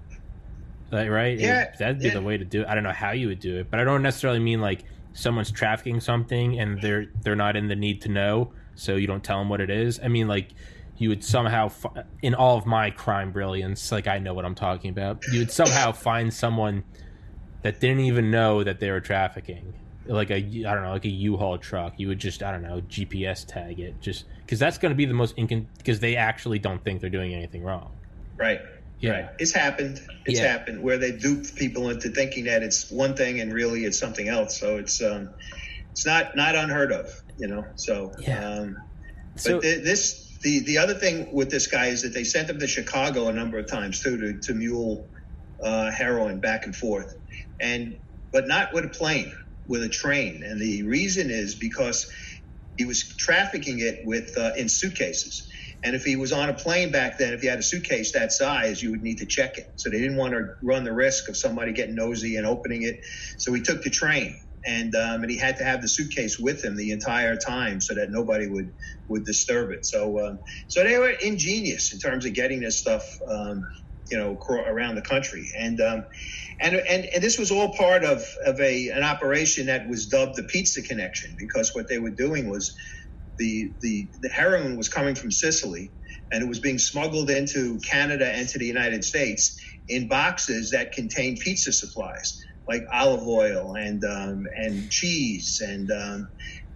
Like, 0.91 1.10
right? 1.10 1.38
Yeah, 1.38 1.72
that'd 1.77 2.00
be 2.00 2.07
yeah. 2.07 2.13
the 2.13 2.22
way 2.22 2.38
to 2.38 2.45
do 2.45 2.62
it. 2.62 2.67
I 2.67 2.74
don't 2.75 2.84
know 2.84 2.91
how 2.91 3.12
you 3.12 3.27
would 3.27 3.39
do 3.39 3.57
it, 3.60 3.69
but 3.69 3.79
I 3.79 3.84
don't 3.84 4.01
necessarily 4.01 4.39
mean 4.39 4.60
like 4.62 4.84
someone's 5.15 5.50
trafficking 5.50 6.00
something 6.00 6.60
and 6.60 6.79
they're 6.81 7.07
they're 7.22 7.36
not 7.36 7.55
in 7.55 7.67
the 7.67 7.75
need 7.75 8.01
to 8.01 8.10
know, 8.10 8.51
so 8.75 8.95
you 8.95 9.07
don't 9.07 9.24
tell 9.24 9.39
them 9.39 9.50
what 9.50 9.62
it 9.62 9.72
is. 9.72 10.00
I 10.03 10.10
mean, 10.10 10.27
like 10.27 10.50
you 10.98 11.10
would 11.10 11.24
somehow, 11.24 11.72
in 12.22 12.36
all 12.36 12.57
of 12.57 12.65
my 12.65 12.89
crime 12.91 13.31
brilliance, 13.31 13.91
like 13.91 14.07
I 14.07 14.19
know 14.19 14.34
what 14.34 14.45
I'm 14.45 14.55
talking 14.55 14.91
about. 14.91 15.24
You 15.31 15.39
would 15.39 15.51
somehow 15.51 15.91
find 15.93 16.34
someone 16.34 16.84
that 17.63 17.79
didn't 17.79 18.01
even 18.01 18.29
know 18.29 18.63
that 18.63 18.79
they 18.79 18.91
were 18.91 19.01
trafficking, 19.01 19.74
like 20.05 20.29
a 20.29 20.36
I 20.36 20.74
don't 20.74 20.84
know, 20.84 20.91
like 20.91 21.05
a 21.05 21.10
U-Haul 21.10 21.57
truck, 21.57 21.93
you 21.98 22.10
would 22.10 22.19
just 22.19 22.43
I 22.43 22.51
don't 22.51 22.62
know 22.62 22.81
GPS 22.81 23.45
tag 23.48 23.79
it, 23.79 24.00
just 24.01 24.25
because 24.41 24.60
that's 24.60 24.77
going 24.77 24.91
to 24.91 24.95
be 24.95 25.05
the 25.05 25.13
most 25.13 25.36
incon 25.38 25.65
because 25.77 26.00
they 26.00 26.15
actually 26.15 26.60
don't 26.60 26.84
think 26.84 27.01
they're 27.01 27.10
doing 27.10 27.34
anything 27.34 27.63
wrong. 27.63 27.91
Right. 28.38 28.60
Yeah. 29.00 29.12
Right. 29.12 29.30
It's 29.40 29.52
happened. 29.54 30.00
It's 30.25 30.40
Yeah. 30.40 30.48
happened 30.48 30.82
where 30.82 30.98
they 30.98 31.12
dupe 31.12 31.56
people 31.56 31.90
into 31.90 32.10
thinking 32.10 32.46
that 32.46 32.64
it's 32.64 32.90
one 32.90 33.16
thing 33.16 33.40
and 33.42 33.54
really 33.54 33.86
it's 33.86 34.00
something 34.00 34.28
else. 34.28 34.60
So 34.60 34.78
it's 34.78 35.02
um, 35.02 35.30
it's 35.92 36.06
not 36.06 36.36
not 36.36 36.56
unheard 36.56 36.92
of, 36.92 37.10
you 37.38 37.48
know. 37.48 37.64
So 37.75 38.12
Yeah. 38.20 38.48
um, 38.60 38.75
but 39.34 39.42
So 39.42 39.60
th- 39.60 39.84
this 39.84 40.38
the 40.44 40.60
the 40.60 40.78
other 40.78 40.94
thing 40.94 41.34
with 41.34 41.50
this 41.50 41.68
guy 41.68 41.88
is 41.88 42.04
that 42.04 42.14
they 42.14 42.24
sent 42.24 42.50
him 42.50 42.60
to 42.60 42.68
Chicago 42.68 43.28
a 43.28 43.34
number 43.34 43.58
of 43.60 43.68
times 43.68 44.02
too 44.02 44.18
to 44.18 44.40
to 44.44 44.54
mule 44.54 45.10
uh, 45.64 45.92
heroin 45.92 46.40
back 46.40 46.66
and 46.66 46.75
forth, 46.75 47.14
and 47.62 47.96
but 48.32 48.48
not 48.48 48.74
with 48.74 48.86
a 48.86 48.90
plane, 48.90 49.34
with 49.68 49.84
a 49.84 49.90
train. 49.90 50.44
And 50.44 50.60
the 50.60 50.84
reason 50.84 51.30
is 51.30 51.56
because 51.56 52.06
he 52.78 52.86
was 52.86 53.04
trafficking 53.18 53.80
it 53.80 54.00
with 54.04 54.38
uh, 54.38 54.52
in 54.58 54.68
suitcases. 54.70 55.48
And 55.86 55.96
if 55.96 56.06
he 56.06 56.18
was 56.18 56.34
on 56.34 56.50
a 56.50 56.56
plane 56.56 56.92
back 56.92 57.20
then, 57.20 57.34
if 57.34 57.42
he 57.42 57.48
had 57.48 57.60
a 57.60 57.63
suitcase 57.63 58.13
that 58.13 58.34
size, 58.34 58.84
you 58.84 58.92
would 58.92 59.04
need 59.04 59.20
to 59.20 59.27
check 59.27 59.60
it. 59.60 59.68
So 59.77 59.92
they 59.92 60.00
didn't 60.01 60.18
want 60.18 60.34
to 60.34 60.48
run 60.63 60.86
the 60.86 60.94
risk 60.94 61.30
of 61.30 61.38
somebody 61.38 61.74
getting 61.74 61.96
nosy 61.96 62.38
and 62.38 62.48
opening 62.48 62.84
it. 62.84 62.98
So 63.39 63.54
he 63.54 63.62
took 63.63 63.84
the 63.84 63.92
train, 63.92 64.38
and 64.68 64.96
um, 64.96 65.24
and 65.24 65.32
he 65.32 65.39
had 65.39 65.58
to 65.60 65.65
have 65.65 65.84
the 65.84 65.89
suitcase 65.89 66.39
with 66.39 66.65
him 66.65 66.77
the 66.77 66.92
entire 66.92 67.38
time 67.38 67.82
so 67.82 67.96
that 67.96 68.10
nobody 68.12 68.50
would 68.50 68.72
would 69.10 69.25
disturb 69.25 69.72
it. 69.72 69.86
So 69.86 70.20
um, 70.27 70.39
so 70.70 70.84
they 70.84 71.00
were 71.00 71.12
ingenious 71.24 71.94
in 71.94 72.00
terms 72.01 72.25
of 72.27 72.34
getting 72.36 72.62
this 72.62 72.80
stuff, 72.82 73.06
um, 73.32 73.63
you 74.12 74.20
know, 74.20 74.38
around 74.68 74.96
the 74.96 75.04
country. 75.04 75.50
And 75.60 75.82
um, 75.82 76.06
and, 76.62 76.75
and 76.77 77.06
and 77.13 77.24
this 77.24 77.39
was 77.39 77.51
all 77.51 77.75
part 77.75 78.06
of 78.06 78.25
of 78.46 78.60
a 78.62 78.89
an 78.89 79.04
operation 79.04 79.68
that 79.68 79.89
was 79.89 80.08
dubbed 80.08 80.38
the 80.38 80.44
Pizza 80.46 80.84
Connection 80.84 81.36
because 81.39 81.72
what 81.75 81.88
they 81.89 82.00
were 82.00 82.12
doing 82.12 82.50
was 82.50 82.75
the 83.39 83.72
the 83.82 84.10
the 84.22 84.30
heroin 84.30 84.77
was 84.77 84.89
coming 84.89 85.15
from 85.15 85.32
Sicily 85.32 85.94
and 86.32 86.44
it 86.44 86.48
was 86.50 86.60
being 86.60 86.80
smuggled 86.80 87.30
into 87.30 87.80
Canada 87.89 88.27
and 88.32 88.48
to 88.50 88.60
the 88.60 88.65
United 88.65 89.04
States 89.04 89.58
in 89.89 90.08
boxes 90.08 90.72
that 90.72 90.94
contained 90.94 91.39
pizza 91.44 91.72
supplies 91.74 92.38
like 92.68 92.84
olive 92.94 93.27
oil 93.27 93.75
and 93.75 94.04
um, 94.06 94.44
and 94.56 94.89
cheese 94.89 95.62
and 95.65 95.92
um, 95.92 96.30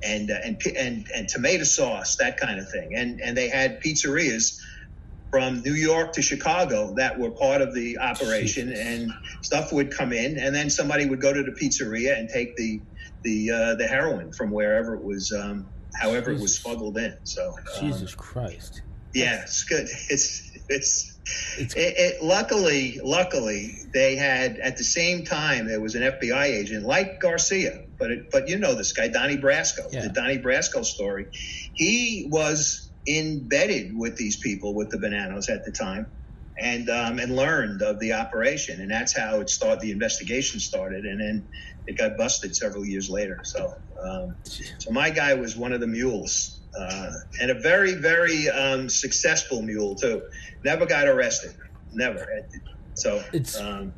and, 0.04 0.32
uh, 0.32 0.36
and 0.46 0.58
and 0.78 1.08
and 1.16 1.28
tomato 1.30 1.64
sauce 1.64 2.18
that 2.20 2.38
kind 2.40 2.60
of 2.60 2.68
thing. 2.72 2.92
And 2.96 3.20
and 3.24 3.38
they 3.38 3.50
had 3.50 3.80
pizzerias 3.86 4.54
from 5.32 5.62
New 5.62 5.74
York 5.74 6.14
to 6.14 6.22
Chicago 6.22 6.96
that 6.98 7.20
were 7.20 7.32
part 7.32 7.62
of 7.62 7.74
the 7.76 8.00
operation 8.00 8.74
and 8.74 9.12
stuff 9.44 9.72
would 9.74 9.92
come 9.96 10.14
in 10.14 10.40
and 10.40 10.56
then 10.56 10.70
somebody 10.70 11.06
would 11.08 11.22
go 11.22 11.34
to 11.34 11.44
the 11.44 11.56
pizzeria 11.62 12.18
and 12.18 12.30
take 12.34 12.50
the 12.58 12.82
the 13.24 13.52
uh, 13.52 13.76
the 13.76 13.88
heroin 13.88 14.32
from 14.38 14.52
wherever 14.52 14.96
it 14.96 15.04
was 15.04 15.32
um, 15.38 15.72
however 16.00 16.32
it 16.32 16.40
was 16.40 16.58
smuggled 16.60 16.98
in 16.98 17.14
so 17.24 17.50
um, 17.50 17.90
Jesus 17.90 18.16
Christ, 18.16 18.82
yeah 19.14 19.42
it's 19.44 19.64
good 19.66 19.88
it's 20.10 20.52
it's 20.70 21.20
it's 21.60 21.76
it, 21.76 21.94
it, 21.98 22.24
luckily, 22.24 23.00
luckily, 23.04 23.76
they 23.94 24.16
had 24.16 24.58
at 24.64 24.78
the 24.78 24.84
same 24.84 25.26
time 25.26 25.68
there 25.68 25.80
was 25.80 25.94
an 25.94 26.02
FBI 26.02 26.46
agent 26.46 26.86
like 26.86 27.20
Garcia, 27.20 27.84
but 28.00 28.10
it, 28.10 28.20
but 28.32 28.50
you 28.50 28.58
know 28.58 28.74
this 28.74 28.94
guy 28.94 29.10
Donnie 29.10 29.38
Brasco, 29.38 29.92
Yeah. 29.92 30.04
the 30.04 30.10
Donnie 30.10 30.40
Brasco 30.40 30.84
story. 30.84 31.28
He 31.74 32.28
was 32.32 32.92
embedded 33.08 33.92
with 33.94 34.16
these 34.16 34.40
people 34.40 34.74
with 34.76 34.90
the 34.90 34.98
bananas 34.98 35.50
at 35.50 35.66
the 35.66 35.72
time, 35.72 36.08
and 36.60 36.90
um, 36.90 37.20
and 37.20 37.36
learned 37.36 37.84
of 37.84 38.00
the 38.00 38.14
operation, 38.14 38.82
and 38.82 38.90
that's 38.90 39.16
how 39.16 39.40
it 39.42 39.50
started. 39.52 39.82
The 39.82 39.92
investigation 39.92 40.60
started, 40.60 41.06
and 41.06 41.20
then 41.22 41.48
it 41.90 41.98
got 41.98 42.16
busted 42.18 42.56
several 42.56 42.86
years 42.86 43.10
later. 43.10 43.40
So, 43.44 43.76
um, 44.00 44.36
so 44.78 44.92
my 44.92 45.10
guy 45.10 45.34
was 45.34 45.58
one 45.58 45.74
of 45.74 45.80
the 45.82 45.88
mules. 45.88 46.62
Uh, 46.80 47.12
and 47.42 47.50
a 47.50 47.56
very, 47.56 47.96
very 47.96 48.48
um, 48.50 48.88
successful 48.88 49.64
mule 49.64 49.96
too. 49.96 50.22
Never 50.64 50.86
got 50.86 51.08
arrested. 51.08 51.56
Never. 51.92 52.46
So 52.94 53.16
It's- 53.34 53.60
um, 53.60 53.92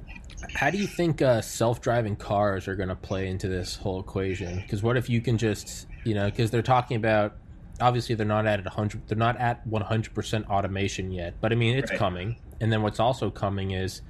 How 0.55 0.69
do 0.69 0.77
you 0.77 0.87
think 0.87 1.21
uh, 1.21 1.41
self-driving 1.41 2.15
cars 2.15 2.69
are 2.69 2.75
going 2.77 2.87
to 2.89 2.95
play 2.95 3.27
into 3.27 3.49
this 3.49 3.75
whole 3.75 3.99
equation? 3.99 4.55
Because 4.55 4.81
what 4.81 4.95
if 4.95 5.09
you 5.09 5.19
can 5.19 5.37
just, 5.37 5.85
you 6.05 6.13
know, 6.15 6.25
because 6.29 6.49
they're 6.49 6.61
talking 6.61 6.95
about, 6.95 7.35
obviously 7.81 8.15
they're 8.15 8.25
not 8.25 8.47
at 8.47 8.65
hundred, 8.65 9.05
they're 9.07 9.17
not 9.17 9.37
at 9.37 9.67
one 9.67 9.81
hundred 9.81 10.13
percent 10.15 10.49
automation 10.49 11.11
yet, 11.11 11.33
but 11.41 11.51
I 11.51 11.55
mean 11.55 11.77
it's 11.77 11.91
Right. 11.91 11.99
coming. 11.99 12.37
And 12.61 12.71
then 12.71 12.81
what's 12.83 13.01
also 13.01 13.29
coming 13.29 13.71
is 13.71 14.01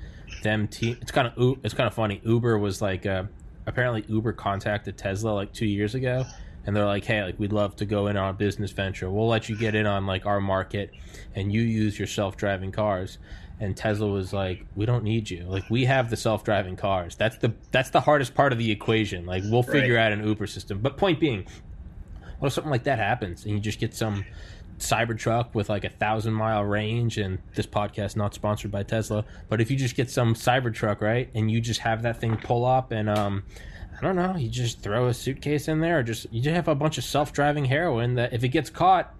them. 0.43 0.67
Te- 0.67 0.97
it's 1.01 1.11
kind 1.11 1.27
of 1.27 1.57
it's 1.63 1.73
kind 1.73 1.87
of 1.87 1.93
funny. 1.95 2.21
Uber 2.23 2.59
was 2.59 2.79
like, 2.81 3.05
uh, 3.07 3.23
apparently 3.67 4.03
Uber 4.07 4.33
contacted 4.33 4.97
Tesla 4.97 5.31
like 5.31 5.53
two 5.53 5.65
years 5.65 5.95
ago, 5.95 6.25
and 6.65 6.75
they're 6.75 6.85
like, 6.85 7.05
hey, 7.05 7.23
like 7.23 7.39
we'd 7.39 7.53
love 7.53 7.75
to 7.77 7.85
go 7.85 8.07
in 8.07 8.17
on 8.17 8.29
a 8.29 8.33
business 8.33 8.71
venture. 8.71 9.09
We'll 9.09 9.27
let 9.27 9.49
you 9.49 9.55
get 9.57 9.75
in 9.75 9.85
on 9.85 10.05
like 10.05 10.25
our 10.25 10.39
market, 10.41 10.91
and 11.35 11.51
you 11.51 11.61
use 11.61 11.97
your 11.97 12.07
self-driving 12.07 12.71
cars 12.71 13.17
and 13.59 13.77
Tesla 13.77 14.07
was 14.07 14.33
like, 14.33 14.65
"We 14.75 14.87
don't 14.87 15.03
need 15.03 15.29
you. 15.29 15.43
Like 15.43 15.69
we 15.69 15.85
have 15.85 16.09
the 16.09 16.17
self-driving 16.17 16.77
cars. 16.77 17.15
That's 17.15 17.37
the 17.37 17.53
that's 17.69 17.91
the 17.91 18.01
hardest 18.01 18.33
part 18.33 18.51
of 18.51 18.57
the 18.57 18.71
equation. 18.71 19.27
Like 19.27 19.43
we'll 19.45 19.61
figure 19.61 19.97
Right. 19.97 20.05
out 20.07 20.11
an 20.13 20.27
Uber 20.27 20.47
system." 20.47 20.79
But 20.79 20.97
point 20.97 21.19
being, 21.19 21.45
what 22.39 22.47
if 22.47 22.53
something 22.53 22.71
like 22.71 22.85
that 22.85 22.97
happens 22.97 23.45
and 23.45 23.53
you 23.53 23.59
just 23.59 23.79
get 23.79 23.93
some 23.93 24.25
Cybertruck 24.81 25.53
with 25.53 25.69
like 25.69 25.83
a 25.83 25.89
thousand 25.89 26.33
mile 26.33 26.63
range? 26.63 27.17
And 27.17 27.39
this 27.55 27.65
podcast 27.65 28.15
not 28.15 28.33
sponsored 28.33 28.71
by 28.71 28.83
Tesla, 28.83 29.25
but 29.49 29.61
if 29.61 29.71
you 29.71 29.77
just 29.77 29.95
get 29.95 30.09
some 30.09 30.33
Cybertruck 30.33 31.01
right 31.01 31.29
and 31.33 31.49
you 31.49 31.61
just 31.61 31.79
have 31.81 32.01
that 32.03 32.19
thing 32.19 32.37
pull 32.37 32.65
up 32.65 32.91
and 32.91 33.09
um. 33.09 33.43
I 33.93 34.03
don't 34.05 34.15
know. 34.15 34.35
You 34.35 34.49
just 34.49 34.81
throw 34.81 35.09
a 35.09 35.13
suitcase 35.13 35.67
in 35.67 35.79
there, 35.79 35.99
or 35.99 36.03
just 36.03 36.25
you 36.33 36.41
just 36.41 36.55
have 36.55 36.67
a 36.67 36.73
bunch 36.73 36.97
of 36.97 37.03
self-driving 37.03 37.65
heroin 37.65 38.15
that 38.15 38.33
if 38.33 38.43
it 38.43 38.47
gets 38.47 38.71
caught, 38.71 39.13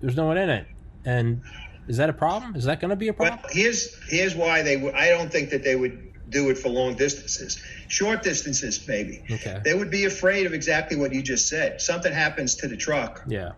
there's 0.00 0.16
no 0.16 0.26
one 0.26 0.36
in 0.38 0.50
it. 0.50 0.66
And 1.04 1.40
is 1.86 1.98
that 1.98 2.10
a 2.10 2.12
problem? 2.12 2.56
Is 2.56 2.64
that 2.64 2.80
going 2.80 2.90
to 2.90 2.96
be 2.96 3.06
a 3.06 3.12
problem? 3.12 3.38
well, 3.40 3.52
here's 3.52 3.96
here's 4.08 4.34
why 4.34 4.62
they 4.62 4.76
would. 4.76 4.94
I 4.94 5.10
don't 5.10 5.30
think 5.30 5.50
that 5.50 5.62
they 5.62 5.76
would 5.76 6.14
do 6.30 6.50
it 6.50 6.58
for 6.58 6.68
long 6.68 6.96
distances. 6.96 7.62
Short 7.88 8.22
distances, 8.22 8.84
maybe. 8.88 9.22
Okay. 9.30 9.60
They 9.62 9.74
would 9.74 9.90
be 9.90 10.04
afraid 10.04 10.46
of 10.46 10.54
exactly 10.54 10.96
what 10.96 11.12
you 11.12 11.22
just 11.22 11.48
said. 11.48 11.80
Something 11.80 12.12
happens 12.12 12.56
to 12.56 12.66
the 12.66 12.76
truck 12.76 13.22
Yeah. 13.28 13.52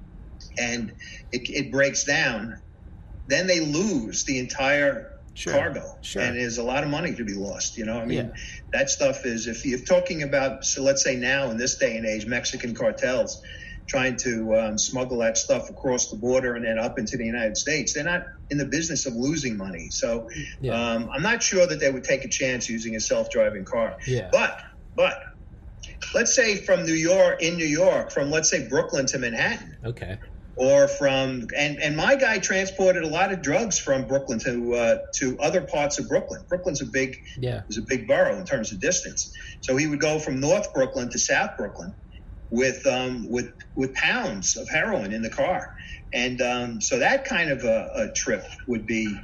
And 0.58 0.90
it, 1.32 1.42
it 1.48 1.72
breaks 1.72 2.04
down, 2.04 2.54
then 3.26 3.46
they 3.46 3.60
lose 3.60 4.24
the 4.24 4.38
entire 4.38 5.10
Sure. 5.34 5.52
cargo, 5.52 5.82
Sure. 6.02 6.22
and 6.22 6.38
there's 6.38 6.56
a 6.56 6.62
lot 6.62 6.82
of 6.82 6.88
money 6.88 7.14
to 7.14 7.22
be 7.24 7.34
lost. 7.34 7.76
You 7.76 7.84
know, 7.84 7.98
I 7.98 8.06
mean, 8.06 8.18
Yeah. 8.28 8.32
that 8.72 8.88
stuff 8.88 9.26
is 9.26 9.46
if 9.46 9.66
you're 9.66 9.78
talking 9.80 10.22
about, 10.22 10.64
so 10.64 10.82
let's 10.82 11.04
say 11.04 11.14
now 11.14 11.50
in 11.50 11.58
this 11.58 11.76
day 11.76 11.94
and 11.98 12.06
age, 12.06 12.24
Mexican 12.24 12.74
cartels 12.74 13.38
trying 13.86 14.16
to 14.16 14.54
um, 14.56 14.78
smuggle 14.78 15.18
that 15.18 15.36
stuff 15.36 15.68
across 15.68 16.08
the 16.10 16.16
border 16.16 16.54
and 16.54 16.64
then 16.64 16.78
up 16.78 16.98
into 16.98 17.18
the 17.18 17.24
United 17.26 17.56
States, 17.56 17.92
they're 17.92 18.02
not 18.02 18.22
in 18.48 18.56
the 18.56 18.64
business 18.64 19.04
of 19.04 19.12
losing 19.14 19.58
money. 19.58 19.88
So 19.90 20.26
Yeah. 20.60 20.72
um, 20.94 21.10
I'm 21.14 21.22
not 21.22 21.42
sure 21.42 21.66
that 21.66 21.80
they 21.80 21.90
would 21.90 22.04
take 22.04 22.24
a 22.24 22.28
chance 22.30 22.68
using 22.70 22.96
a 22.96 23.00
self-driving 23.00 23.66
car. 23.66 23.96
Yeah. 24.06 24.30
But 24.32 24.56
but 24.94 25.16
let's 26.14 26.34
say 26.34 26.56
from 26.56 26.84
New 26.86 26.94
York 26.94 27.42
in 27.42 27.56
New 27.56 27.66
York, 27.66 28.10
from 28.10 28.30
let's 28.30 28.48
say 28.48 28.66
Brooklyn 28.68 29.04
to 29.06 29.18
Manhattan 29.18 29.76
Okay. 29.84 30.18
Or 30.56 30.88
from 30.88 31.46
and 31.56 31.78
and 31.82 31.96
my 31.96 32.16
guy 32.16 32.38
transported 32.38 33.02
a 33.04 33.08
lot 33.08 33.32
of 33.32 33.42
drugs 33.42 33.78
from 33.78 34.06
Brooklyn 34.06 34.38
to 34.40 34.74
uh, 34.74 34.98
to 35.20 35.38
other 35.38 35.62
parts 35.62 35.98
of 35.98 36.08
Brooklyn. 36.08 36.42
Brooklyn's 36.48 36.80
a 36.82 36.86
big 36.92 37.14
Yeah. 37.38 37.62
is 37.68 37.78
a 37.78 37.82
big 37.86 38.06
borough 38.08 38.38
in 38.38 38.46
terms 38.46 38.72
of 38.72 38.80
distance, 38.80 39.30
so 39.60 39.76
he 39.76 39.86
would 39.86 40.00
go 40.00 40.18
from 40.18 40.40
North 40.40 40.72
Brooklyn 40.72 41.10
to 41.10 41.18
South 41.18 41.50
Brooklyn 41.58 41.92
with 42.50 42.86
um, 42.86 43.26
with 43.28 43.50
with 43.76 43.92
pounds 43.94 44.56
of 44.56 44.68
heroin 44.68 45.12
in 45.12 45.20
the 45.22 45.30
car, 45.30 45.68
and 46.14 46.40
um, 46.40 46.80
so 46.80 46.98
that 47.00 47.24
kind 47.26 47.50
of 47.50 47.64
a, 47.64 47.88
a 47.94 48.12
trip 48.14 48.44
would 48.68 48.86
be 48.86 49.14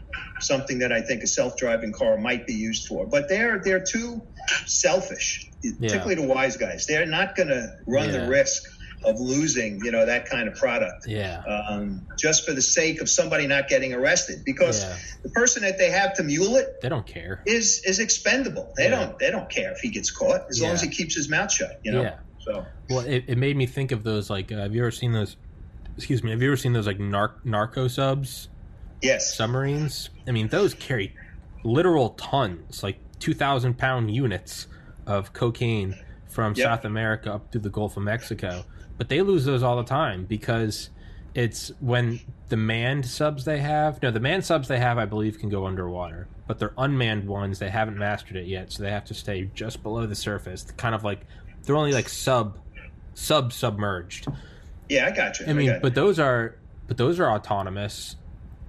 something 0.40 0.80
that 0.80 0.92
I 0.92 1.00
think 1.00 1.22
a 1.22 1.26
self-driving 1.28 1.92
car 1.92 2.18
might 2.18 2.46
be 2.46 2.54
used 2.54 2.86
for. 2.88 3.06
But 3.08 3.28
they're 3.28 3.62
they're 3.64 3.84
too 3.90 4.20
selfish, 4.66 5.48
particularly 5.80 6.16
the 6.16 6.26
wise 6.26 6.56
guys. 6.56 6.86
They're 6.86 7.06
not 7.06 7.36
going 7.36 7.48
to 7.48 7.68
run 7.86 8.10
Yeah. 8.10 8.24
the 8.24 8.28
risk 8.28 8.60
of 9.04 9.20
losing, 9.20 9.80
you 9.84 9.90
know, 9.90 10.06
that 10.06 10.26
kind 10.26 10.48
of 10.48 10.54
product 10.54 11.06
Yeah. 11.06 11.42
um, 11.44 12.06
just 12.18 12.46
for 12.46 12.52
the 12.52 12.62
sake 12.62 13.00
of 13.00 13.08
somebody 13.08 13.46
not 13.46 13.68
getting 13.68 13.92
arrested 13.94 14.44
because 14.44 14.82
Yeah. 14.84 14.96
the 15.22 15.28
person 15.30 15.62
that 15.62 15.78
they 15.78 15.90
have 15.90 16.14
to 16.14 16.22
mule 16.22 16.56
it 16.56 16.80
They 16.80 16.88
don't 16.88 17.06
care. 17.06 17.42
is 17.46 17.82
is 17.84 17.98
expendable. 17.98 18.72
They 18.76 18.84
Yeah. 18.84 18.90
don't 19.06 19.18
they 19.18 19.30
don't 19.30 19.48
care 19.50 19.72
if 19.72 19.78
he 19.78 19.90
gets 19.90 20.10
caught 20.10 20.46
as 20.50 20.60
long 20.60 20.72
as 20.72 20.82
he 20.82 20.88
keeps 20.88 21.14
his 21.14 21.28
mouth 21.28 21.52
shut. 21.52 21.80
You 21.82 21.92
know. 21.92 22.02
Yeah. 22.02 22.14
So 22.44 22.66
Well, 22.90 23.00
it, 23.06 23.24
it 23.28 23.38
made 23.38 23.56
me 23.56 23.66
think 23.66 23.92
of 23.92 24.02
those 24.02 24.28
like 24.30 24.50
uh, 24.52 24.56
have 24.56 24.74
you 24.74 24.82
ever 24.82 24.90
seen 24.90 25.12
those 25.12 25.36
excuse 25.96 26.22
me, 26.22 26.30
have 26.30 26.40
you 26.40 26.48
ever 26.48 26.56
seen 26.56 26.72
those 26.72 26.86
like 26.86 26.98
nar- 26.98 27.34
narco 27.44 27.86
subs 27.88 28.48
yes, 29.02 29.34
submarines? 29.36 30.10
I 30.26 30.30
mean, 30.30 30.48
those 30.48 30.74
carry 30.74 31.14
literal 31.64 32.10
tons, 32.10 32.82
like 32.82 32.96
2000 33.18 33.76
pound 33.78 34.12
units 34.14 34.66
of 35.06 35.32
cocaine 35.32 35.94
from 36.28 36.54
Yep. 36.56 36.64
South 36.64 36.84
America 36.84 37.32
up 37.34 37.50
to 37.52 37.58
the 37.58 37.68
Gulf 37.68 37.96
of 37.96 38.02
Mexico. 38.04 38.64
But 39.02 39.08
they 39.08 39.20
lose 39.20 39.44
those 39.44 39.64
all 39.64 39.74
the 39.78 39.82
time 39.82 40.26
because 40.26 40.90
it's 41.34 41.72
when 41.80 42.20
the 42.50 42.56
manned 42.56 43.04
subs 43.04 43.44
they 43.44 43.58
have. 43.58 44.00
No, 44.00 44.12
the 44.12 44.20
manned 44.20 44.44
subs 44.44 44.68
they 44.68 44.78
have, 44.78 44.96
I 44.96 45.06
believe, 45.06 45.40
can 45.40 45.48
go 45.48 45.66
underwater. 45.66 46.28
But 46.46 46.60
they're 46.60 46.72
unmanned 46.78 47.26
ones, 47.26 47.58
they 47.58 47.68
haven't 47.68 47.98
mastered 47.98 48.36
it 48.36 48.46
yet, 48.46 48.70
so 48.70 48.84
they 48.84 48.92
have 48.92 49.04
to 49.06 49.14
stay 49.14 49.50
just 49.56 49.82
below 49.82 50.06
the 50.06 50.14
surface. 50.14 50.62
Kind 50.76 50.94
of 50.94 51.02
like 51.02 51.26
they're 51.64 51.74
only 51.74 51.90
like 51.90 52.08
sub 52.08 52.60
sub 53.14 53.52
submerged. 53.52 54.28
Yeah, 54.88 55.08
I 55.08 55.10
got 55.10 55.40
you. 55.40 55.46
I 55.48 55.52
mean, 55.52 55.66
got 55.66 55.82
but 55.82 55.96
those 55.96 56.20
are 56.20 56.54
but 56.86 56.96
those 56.96 57.18
are 57.18 57.28
autonomous, 57.28 58.14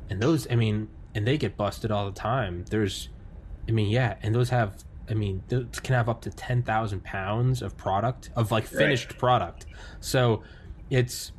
and 0.09 0.19
those 0.19 0.47
I 0.49 0.55
mean, 0.55 0.87
and 1.13 1.27
they 1.27 1.37
get 1.37 1.55
busted 1.55 1.91
all 1.91 2.07
the 2.09 2.19
time. 2.19 2.65
There's, 2.71 3.09
I 3.69 3.71
mean, 3.71 3.89
yeah, 3.89 4.15
and 4.23 4.33
those 4.33 4.49
have. 4.49 4.83
I 5.09 5.13
mean, 5.13 5.43
those 5.47 5.79
can 5.81 5.95
have 5.95 6.09
up 6.09 6.21
to 6.21 6.29
ten 6.29 6.63
thousand 6.63 7.03
pounds 7.03 7.61
of 7.61 7.75
product 7.77 8.29
of 8.35 8.51
like 8.51 8.65
finished 8.65 9.17
product. 9.17 9.65
So, 9.99 10.43
it's 10.89 11.31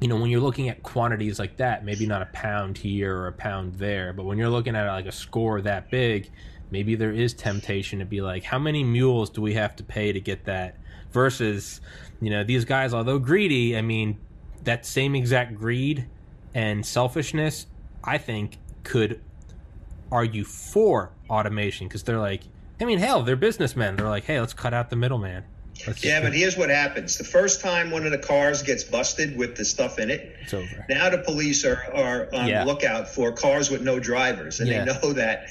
you 0.00 0.08
know 0.08 0.16
when 0.16 0.30
you're 0.30 0.40
looking 0.40 0.68
at 0.68 0.82
quantities 0.82 1.38
like 1.38 1.56
that, 1.58 1.84
maybe 1.84 2.06
not 2.06 2.22
a 2.22 2.26
pound 2.26 2.78
here 2.78 3.16
or 3.16 3.26
a 3.28 3.32
pound 3.32 3.74
there, 3.74 4.12
but 4.12 4.24
when 4.24 4.38
you're 4.38 4.50
looking 4.50 4.74
at 4.74 4.86
like 4.86 5.06
a 5.06 5.12
score 5.12 5.60
that 5.60 5.90
big, 5.90 6.30
maybe 6.70 6.94
there 6.94 7.12
is 7.12 7.34
temptation 7.34 7.98
to 7.98 8.04
be 8.04 8.20
like, 8.20 8.44
how 8.44 8.58
many 8.58 8.84
mules 8.84 9.30
do 9.30 9.40
we 9.40 9.54
have 9.54 9.76
to 9.76 9.84
pay 9.84 10.12
to 10.12 10.20
get 10.20 10.44
that? 10.44 10.76
Versus, 11.10 11.80
you 12.20 12.30
know, 12.30 12.44
these 12.44 12.64
guys, 12.64 12.92
although 12.92 13.18
greedy, 13.18 13.76
I 13.76 13.82
mean, 13.82 14.18
that 14.64 14.84
same 14.84 15.14
exact 15.14 15.54
greed 15.54 16.06
and 16.54 16.84
selfishness, 16.84 17.66
I 18.04 18.18
think, 18.18 18.58
could 18.82 19.22
argue 20.12 20.44
for 20.44 21.12
automation 21.30 21.88
because 21.88 22.02
they're 22.02 22.18
like, 22.18 22.42
I 22.80 22.84
mean, 22.84 22.98
hell, 22.98 23.22
they're 23.22 23.36
businessmen. 23.36 23.96
They're 23.96 24.08
like, 24.08 24.24
hey, 24.24 24.38
let's 24.40 24.54
cut 24.54 24.72
out 24.74 24.90
the 24.90 24.96
middleman. 24.96 25.44
Let's 25.86 26.02
Yeah, 26.04 26.20
but 26.20 26.32
here's 26.32 26.56
what 26.56 26.70
happens: 26.70 27.18
the 27.18 27.24
first 27.24 27.60
time 27.60 27.90
one 27.90 28.04
of 28.04 28.10
the 28.10 28.18
cars 28.18 28.62
gets 28.62 28.82
busted 28.84 29.36
with 29.36 29.56
the 29.56 29.64
stuff 29.64 29.98
in 29.98 30.10
it, 30.10 30.34
it's 30.42 30.52
over. 30.54 30.86
now 30.88 31.08
the 31.10 31.18
police 31.18 31.64
are 31.64 31.84
are 31.94 32.28
on 32.34 32.48
Yeah. 32.48 32.64
the 32.64 32.66
lookout 32.72 33.08
for 33.08 33.30
cars 33.32 33.70
with 33.70 33.82
no 33.82 34.00
drivers, 34.00 34.58
and 34.60 34.68
Yeah. 34.68 34.84
they 34.84 34.92
know 34.92 35.12
that 35.12 35.46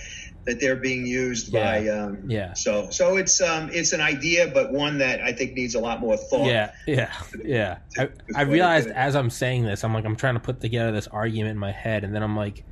that 0.46 0.60
they're 0.62 0.76
being 0.78 1.06
used 1.06 1.54
Yeah. 1.54 1.63
by. 1.80 1.88
Um, 1.90 2.18
Yeah. 2.28 2.54
So 2.54 2.90
so 2.90 3.16
it's 3.18 3.40
um 3.42 3.70
it's 3.72 3.94
an 3.94 4.02
idea, 4.02 4.48
but 4.54 4.74
one 4.74 4.98
that 4.98 5.22
I 5.22 5.32
think 5.32 5.54
needs 5.54 5.76
a 5.76 5.80
lot 5.80 6.02
more 6.02 6.18
thought. 6.18 6.46
Yeah, 6.48 6.72
yeah, 6.86 7.12
yeah. 7.46 7.78
I, 7.98 8.10
I 8.36 8.42
realized 8.42 8.90
as 8.90 9.16
I'm 9.16 9.30
saying 9.30 9.63
this, 9.63 9.84
I'm 9.86 9.94
like, 9.94 10.04
I'm 10.06 10.16
trying 10.18 10.34
to 10.36 10.40
put 10.42 10.60
together 10.60 10.92
this 10.92 11.08
argument 11.08 11.52
in 11.52 11.58
my 11.58 11.72
head, 11.72 12.04
and 12.04 12.13
then 12.13 12.22
I'm 12.24 12.36
like, 12.36 12.66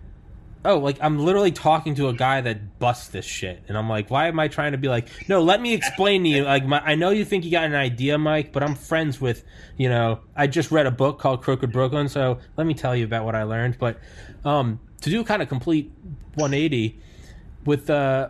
oh, 0.66 0.80
like 0.80 0.98
I'm 1.02 1.20
literally 1.20 1.52
talking 1.52 1.96
to 1.96 2.10
a 2.10 2.14
guy 2.14 2.42
that 2.42 2.80
busts 2.80 3.08
this 3.10 3.26
shit, 3.26 3.64
and 3.68 3.78
I'm 3.78 3.88
like, 3.88 4.10
why 4.10 4.28
am 4.28 4.40
I 4.40 4.48
trying 4.48 4.72
to 4.74 4.78
be 4.78 4.88
like, 4.88 5.08
no, 5.30 5.42
let 5.42 5.62
me 5.62 5.74
explain 5.74 6.24
to 6.24 6.30
you. 6.30 6.44
Like, 6.56 6.66
my, 6.66 6.80
I 6.80 6.96
know 6.96 7.12
you 7.12 7.24
think 7.26 7.46
you 7.46 7.52
got 7.52 7.64
an 7.66 7.76
idea, 7.76 8.18
Mike, 8.18 8.52
but 8.52 8.64
I'm 8.64 8.76
friends 8.76 9.20
with, 9.22 9.44
you 9.78 9.90
know, 9.90 10.20
I 10.36 10.48
just 10.48 10.72
read 10.72 10.86
a 10.86 10.92
book 10.92 11.20
called 11.20 11.42
Crooked 11.42 11.72
Brooklyn, 11.72 12.10
so 12.10 12.40
let 12.58 12.68
me 12.68 12.74
tell 12.74 12.96
you 12.96 13.06
about 13.06 13.26
what 13.26 13.36
I 13.36 13.44
learned. 13.44 13.78
But 13.80 14.00
um, 14.44 14.80
to 15.02 15.10
do 15.10 15.24
kind 15.24 15.42
of 15.42 15.48
complete 15.50 15.92
180 16.36 17.00
with 17.66 17.90
uh, 17.90 18.30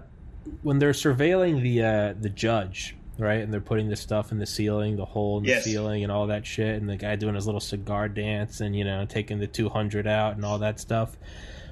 when 0.62 0.80
they're 0.80 0.92
surveilling 0.92 1.62
the 1.62 1.82
uh, 1.84 2.14
the 2.20 2.30
judge, 2.30 2.96
right, 3.18 3.42
and 3.42 3.52
they're 3.52 3.60
putting 3.62 3.90
the 3.90 3.96
stuff 3.96 4.32
in 4.32 4.38
the 4.40 4.46
ceiling, 4.46 4.96
the 4.96 5.06
hole 5.06 5.38
in 5.40 5.44
the 5.44 5.50
Yes. 5.50 5.64
ceiling, 5.66 6.04
and 6.04 6.12
all 6.12 6.28
that 6.28 6.46
shit, 6.46 6.76
and 6.80 6.90
the 6.90 6.96
guy 6.98 7.16
doing 7.16 7.36
his 7.36 7.46
little 7.46 7.60
cigar 7.62 8.08
dance, 8.08 8.62
and 8.62 8.76
you 8.76 8.84
know, 8.84 9.06
taking 9.06 9.40
the 9.40 9.48
200 9.48 10.08
out 10.08 10.36
and 10.36 10.46
all 10.46 10.60
that 10.60 10.80
stuff. 10.80 11.18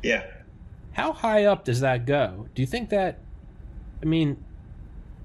yeah. 0.02 0.24
How 0.94 1.12
high 1.14 1.46
up 1.46 1.66
does 1.66 1.82
that 1.82 2.06
go? 2.06 2.48
Do 2.56 2.62
you 2.62 2.68
think 2.68 2.90
that? 2.90 3.20
I 4.02 4.06
mean, 4.06 4.44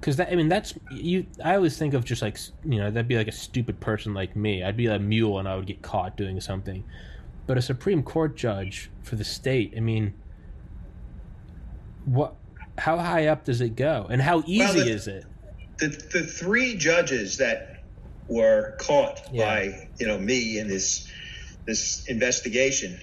because 0.00 0.16
that 0.16 0.30
I 0.32 0.34
mean 0.34 0.48
that's 0.48 0.74
you. 0.90 1.26
I 1.44 1.54
always 1.54 1.76
think 1.76 1.94
of 1.94 2.04
just 2.04 2.22
like 2.22 2.38
you 2.64 2.78
know 2.78 2.90
that'd 2.90 3.08
be 3.08 3.16
like 3.16 3.28
a 3.28 3.32
stupid 3.32 3.78
person 3.80 4.14
like 4.14 4.34
me. 4.36 4.62
I'd 4.64 4.76
be 4.76 4.86
a 4.86 4.98
mule 4.98 5.38
and 5.38 5.48
I 5.48 5.56
would 5.56 5.66
get 5.66 5.82
caught 5.82 6.16
doing 6.16 6.40
something. 6.40 6.84
But 7.46 7.56
a 7.58 7.62
Supreme 7.62 8.02
Court 8.02 8.36
judge 8.36 8.90
for 9.02 9.16
the 9.16 9.24
state, 9.24 9.72
I 9.76 9.80
mean, 9.80 10.14
what? 12.04 12.34
How 12.78 12.96
high 12.98 13.26
up 13.26 13.44
does 13.44 13.60
it 13.60 13.74
go, 13.76 14.06
and 14.08 14.22
how 14.22 14.42
easy 14.46 14.80
the- 14.80 14.90
is 14.90 15.06
it? 15.08 15.24
the 15.78 15.88
the 16.12 16.24
three 16.24 16.76
judges 16.76 17.36
that 17.38 17.84
were 18.28 18.74
caught 18.80 19.20
Yeah. 19.32 19.44
by 19.44 19.88
you 20.00 20.06
know 20.08 20.18
me 20.18 20.58
in 20.58 20.66
this 20.68 21.08
this 21.66 22.04
investigation 22.08 22.98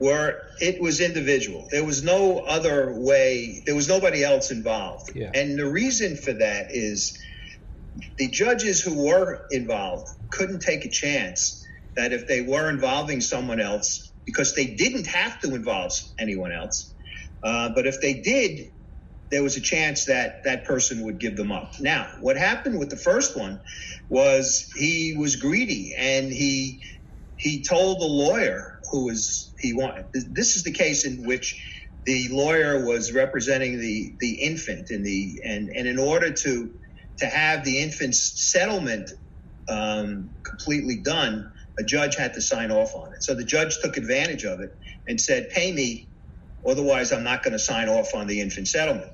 were 0.00 0.36
it 0.60 0.80
was 0.80 1.00
individual 1.00 1.66
there 1.70 1.84
was 1.84 2.02
no 2.02 2.40
other 2.40 2.94
way 3.00 3.62
there 3.66 3.74
was 3.74 3.88
nobody 3.88 4.22
else 4.22 4.50
involved 4.50 5.10
Yeah. 5.14 5.30
and 5.34 5.58
the 5.58 5.70
reason 5.70 6.16
for 6.16 6.32
that 6.34 6.68
is 6.70 7.16
the 8.18 8.28
judges 8.28 8.80
who 8.80 9.06
were 9.06 9.44
involved 9.50 10.06
couldn't 10.30 10.60
take 10.60 10.84
a 10.84 10.90
chance 10.90 11.64
that 11.96 12.12
if 12.12 12.28
they 12.28 12.42
were 12.42 12.70
involving 12.70 13.20
someone 13.20 13.60
else 13.60 14.12
because 14.24 14.54
they 14.54 14.66
didn't 14.66 15.06
have 15.06 15.40
to 15.40 15.54
involve 15.54 15.92
anyone 16.18 16.52
else 16.52 16.94
uh, 17.42 17.70
but 17.74 17.86
if 17.86 18.00
they 18.00 18.14
did 18.20 18.68
there 19.30 19.42
was 19.42 19.56
a 19.56 19.60
chance 19.60 20.06
that 20.06 20.36
that 20.44 20.64
person 20.64 21.04
would 21.04 21.20
give 21.20 21.36
them 21.36 21.52
up. 21.52 21.72
Now, 21.80 22.08
what 22.20 22.36
happened 22.36 22.78
with 22.78 22.88
the 22.90 22.96
first 22.96 23.36
one 23.36 23.60
was 24.08 24.66
he 24.74 25.14
was 25.18 25.36
greedy 25.36 25.94
and 25.98 26.32
he 26.32 26.82
he 27.36 27.62
told 27.62 28.00
the 28.00 28.06
lawyer 28.06 28.78
who 28.90 29.04
was 29.04 29.47
he 29.60 29.72
wanted. 29.72 30.06
This 30.12 30.56
is 30.56 30.62
the 30.62 30.72
case 30.72 31.04
in 31.04 31.26
which 31.26 31.60
the 32.06 32.28
lawyer 32.30 32.86
was 32.86 33.12
representing 33.12 33.78
the 33.78 34.16
the 34.20 34.34
infant 34.42 34.90
in 34.90 35.02
the 35.02 35.40
and 35.44 35.68
and 35.68 35.86
in 35.86 35.98
order 35.98 36.32
to 36.32 36.70
to 37.18 37.26
have 37.26 37.64
the 37.64 37.80
infant's 37.80 38.50
settlement 38.50 39.10
um, 39.68 40.30
completely 40.48 41.02
done, 41.02 41.52
a 41.78 41.84
judge 41.84 42.16
had 42.16 42.34
to 42.34 42.40
sign 42.40 42.70
off 42.70 42.94
on 42.94 43.08
it. 43.12 43.22
So 43.22 43.34
the 43.34 43.44
judge 43.44 43.76
took 43.82 43.96
advantage 43.96 44.44
of 44.44 44.60
it 44.60 44.70
and 45.06 45.20
said, 45.20 45.50
"Pay 45.50 45.72
me." 45.72 46.10
Otherwise, 46.66 47.12
I'm 47.12 47.24
not 47.24 47.42
going 47.42 47.52
to 47.52 47.58
sign 47.58 47.88
off 47.88 48.14
on 48.14 48.26
the 48.26 48.40
infant 48.40 48.68
settlement. 48.68 49.12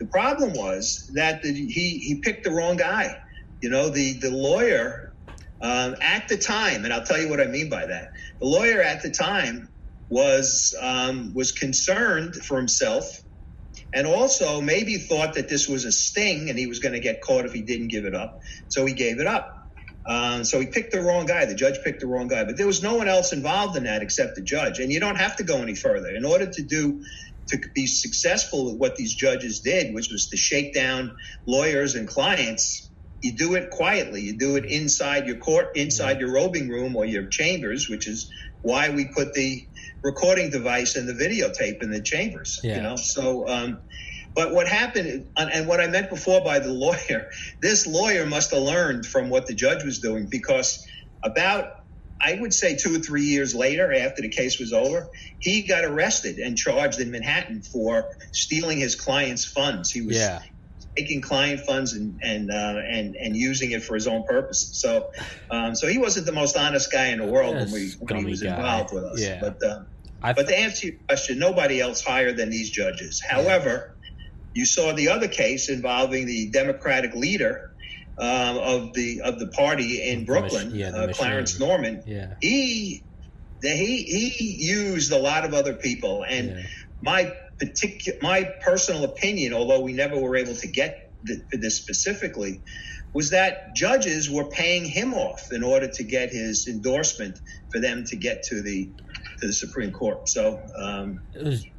The 0.00 0.06
problem 0.06 0.52
was 0.52 1.10
that 1.14 1.42
the, 1.42 1.52
he 1.52 1.98
he 1.98 2.20
picked 2.22 2.44
the 2.44 2.50
wrong 2.50 2.76
guy. 2.76 3.16
You 3.62 3.70
know, 3.70 3.90
the 3.90 4.18
the 4.20 4.30
lawyer 4.30 5.14
um, 5.62 5.96
at 6.02 6.28
the 6.28 6.36
time, 6.36 6.84
and 6.84 6.92
I'll 6.92 7.04
tell 7.04 7.20
you 7.20 7.28
what 7.28 7.40
I 7.40 7.46
mean 7.46 7.70
by 7.70 7.86
that. 7.86 8.08
The 8.40 8.48
lawyer 8.48 8.82
at 8.82 9.02
the 9.02 9.10
time 9.10 9.70
was 10.10 10.74
um, 10.80 11.32
was 11.34 11.52
concerned 11.52 12.34
for 12.36 12.56
himself, 12.56 13.06
and 13.94 14.06
also 14.06 14.60
maybe 14.60 14.96
thought 14.98 15.34
that 15.34 15.48
this 15.48 15.68
was 15.68 15.84
a 15.84 15.92
sting, 15.92 16.50
and 16.50 16.58
he 16.58 16.66
was 16.66 16.80
going 16.80 16.94
to 16.94 17.00
get 17.00 17.20
caught 17.22 17.46
if 17.46 17.52
he 17.52 17.62
didn't 17.62 17.88
give 17.88 18.04
it 18.04 18.14
up. 18.14 18.38
So 18.68 18.86
he 18.86 18.94
gave 18.94 19.20
it 19.20 19.26
up. 19.26 19.48
Um, 20.08 20.44
so 20.44 20.60
he 20.60 20.66
picked 20.66 20.92
the 20.92 21.00
wrong 21.00 21.26
guy. 21.26 21.46
The 21.46 21.54
judge 21.54 21.78
picked 21.84 22.00
the 22.00 22.06
wrong 22.06 22.28
guy, 22.28 22.44
but 22.44 22.56
there 22.56 22.66
was 22.66 22.82
no 22.82 22.96
one 22.96 23.08
else 23.08 23.32
involved 23.32 23.76
in 23.76 23.84
that 23.84 24.02
except 24.02 24.36
the 24.36 24.42
judge. 24.42 24.78
And 24.80 24.92
you 24.92 25.00
don't 25.00 25.16
have 25.16 25.36
to 25.36 25.44
go 25.44 25.58
any 25.58 25.74
further 25.74 26.08
in 26.14 26.24
order 26.24 26.46
to 26.50 26.62
do 26.64 27.00
to 27.48 27.60
be 27.74 27.86
successful 27.86 28.66
with 28.66 28.80
what 28.80 28.96
these 28.96 29.14
judges 29.14 29.60
did, 29.60 29.94
which 29.94 30.08
was 30.10 30.28
to 30.28 30.36
shake 30.36 30.74
down 30.74 31.16
lawyers 31.46 31.94
and 31.94 32.08
clients. 32.08 32.90
You 33.22 33.36
do 33.36 33.54
it 33.54 33.70
quietly. 33.70 34.22
You 34.22 34.38
do 34.38 34.56
it 34.56 34.66
inside 34.66 35.26
your 35.26 35.38
court, 35.38 35.68
inside 35.74 36.20
your 36.20 36.32
robing 36.32 36.68
room 36.68 36.96
or 36.96 37.06
your 37.06 37.28
chambers, 37.28 37.88
which 37.88 38.08
is 38.08 38.30
why 38.62 38.90
we 38.90 39.08
put 39.14 39.34
the 39.34 39.66
recording 40.04 40.50
device 40.50 40.94
and 40.94 41.08
the 41.08 41.14
videotape 41.14 41.82
in 41.82 41.90
the 41.90 42.00
chambers. 42.00 42.60
Yeah. 42.62 42.76
You 42.76 42.82
know, 42.82 42.96
so. 42.96 43.48
Um, 43.48 43.78
but 44.34 44.52
what 44.52 44.66
happened, 44.66 45.30
and 45.36 45.68
what 45.68 45.80
I 45.80 45.86
meant 45.86 46.10
before 46.10 46.42
by 46.42 46.58
the 46.58 46.72
lawyer, 46.72 47.28
this 47.62 47.86
lawyer 47.86 48.26
must 48.26 48.50
have 48.52 48.62
learned 48.62 49.06
from 49.06 49.30
what 49.30 49.46
the 49.46 49.54
judge 49.54 49.84
was 49.84 50.00
doing 50.00 50.26
because 50.28 50.84
about, 51.22 51.68
I 52.20 52.36
would 52.40 52.52
say, 52.52 52.76
two 52.76 52.96
or 52.96 52.98
three 52.98 53.22
years 53.22 53.54
later, 53.54 53.94
after 53.94 54.22
the 54.22 54.28
case 54.28 54.58
was 54.58 54.72
over, 54.72 55.08
he 55.38 55.62
got 55.62 55.84
arrested 55.84 56.38
and 56.38 56.56
charged 56.58 56.98
in 56.98 57.12
Manhattan 57.12 57.62
for 57.62 58.08
stealing 58.32 58.78
his 58.78 58.96
client's 58.96 59.44
funds. 59.44 59.92
He 59.92 60.00
was 60.00 60.16
Yeah, 60.16 60.42
taking 60.96 61.20
client 61.20 61.60
funds 61.60 61.92
and 61.92 62.18
and 62.22 62.50
uh, 62.50 62.80
and 62.88 63.14
and 63.14 63.36
using 63.36 63.70
it 63.70 63.84
for 63.84 63.94
his 63.94 64.08
own 64.08 64.24
purposes. 64.24 64.76
So, 64.80 65.10
um, 65.50 65.76
so 65.76 65.86
he 65.86 65.98
wasn't 65.98 66.26
the 66.26 66.32
most 66.32 66.56
honest 66.56 66.90
guy 66.90 67.06
in 67.06 67.18
the 67.18 67.26
world 67.26 67.54
when, 67.54 67.70
we, 67.70 67.92
when 68.00 68.16
he 68.16 68.24
was 68.24 68.42
guy. 68.42 68.56
involved 68.56 68.92
with 68.92 69.04
us. 69.04 69.20
Yeah. 69.22 69.38
But 69.40 69.62
um, 69.62 69.86
I 70.24 70.32
but 70.32 70.48
to 70.48 70.58
answer 70.58 70.86
your 70.86 70.96
question, 71.06 71.38
nobody 71.38 71.80
else 71.80 72.02
higher 72.02 72.32
than 72.32 72.48
these 72.48 72.70
judges. 72.70 73.20
However, 73.28 73.90
you 74.54 74.64
saw 74.64 74.94
the 74.94 75.10
other 75.10 75.28
case 75.28 75.68
involving 75.68 76.26
the 76.26 76.50
Democratic 76.50 77.14
leader 77.14 77.60
um, 78.18 78.56
of 78.56 78.94
the 78.94 79.20
of 79.22 79.38
the 79.38 79.48
party 79.48 80.02
in 80.08 80.20
The 80.20 80.24
Brooklyn, 80.24 80.74
yeah, 80.74 80.90
uh. 80.90 81.12
Clarence 81.12 81.60
Norman. 81.60 82.02
yeah, 82.06 82.34
He 82.40 83.04
the, 83.60 83.68
he 83.68 84.30
he 84.30 84.66
used 84.66 85.12
a 85.12 85.18
lot 85.18 85.44
of 85.44 85.52
other 85.52 85.74
people, 85.74 86.24
and 86.26 86.48
yeah. 86.48 86.62
my 87.02 87.32
particular 87.60 88.18
my 88.22 88.50
personal 88.64 89.04
opinion, 89.04 89.52
although 89.52 89.80
we 89.80 89.92
never 89.92 90.18
were 90.18 90.36
able 90.36 90.54
to 90.54 90.68
get 90.68 90.96
th- 91.26 91.40
to 91.52 91.58
this 91.58 91.82
specifically, 91.82 92.62
was 93.12 93.30
that 93.30 93.58
judges 93.76 94.30
were 94.30 94.48
paying 94.48 94.84
him 94.84 95.12
off 95.14 95.40
in 95.52 95.62
order 95.62 95.88
to 95.88 96.04
get 96.04 96.30
his 96.30 96.66
endorsement 96.68 97.38
for 97.70 97.80
them 97.80 98.04
to 98.06 98.16
get 98.16 98.42
to 98.48 98.62
the 98.62 98.92
to 99.44 99.48
the 99.48 99.52
Supreme 99.52 99.92
Court. 99.92 100.28
So. 100.28 100.60
Um, 100.76 101.20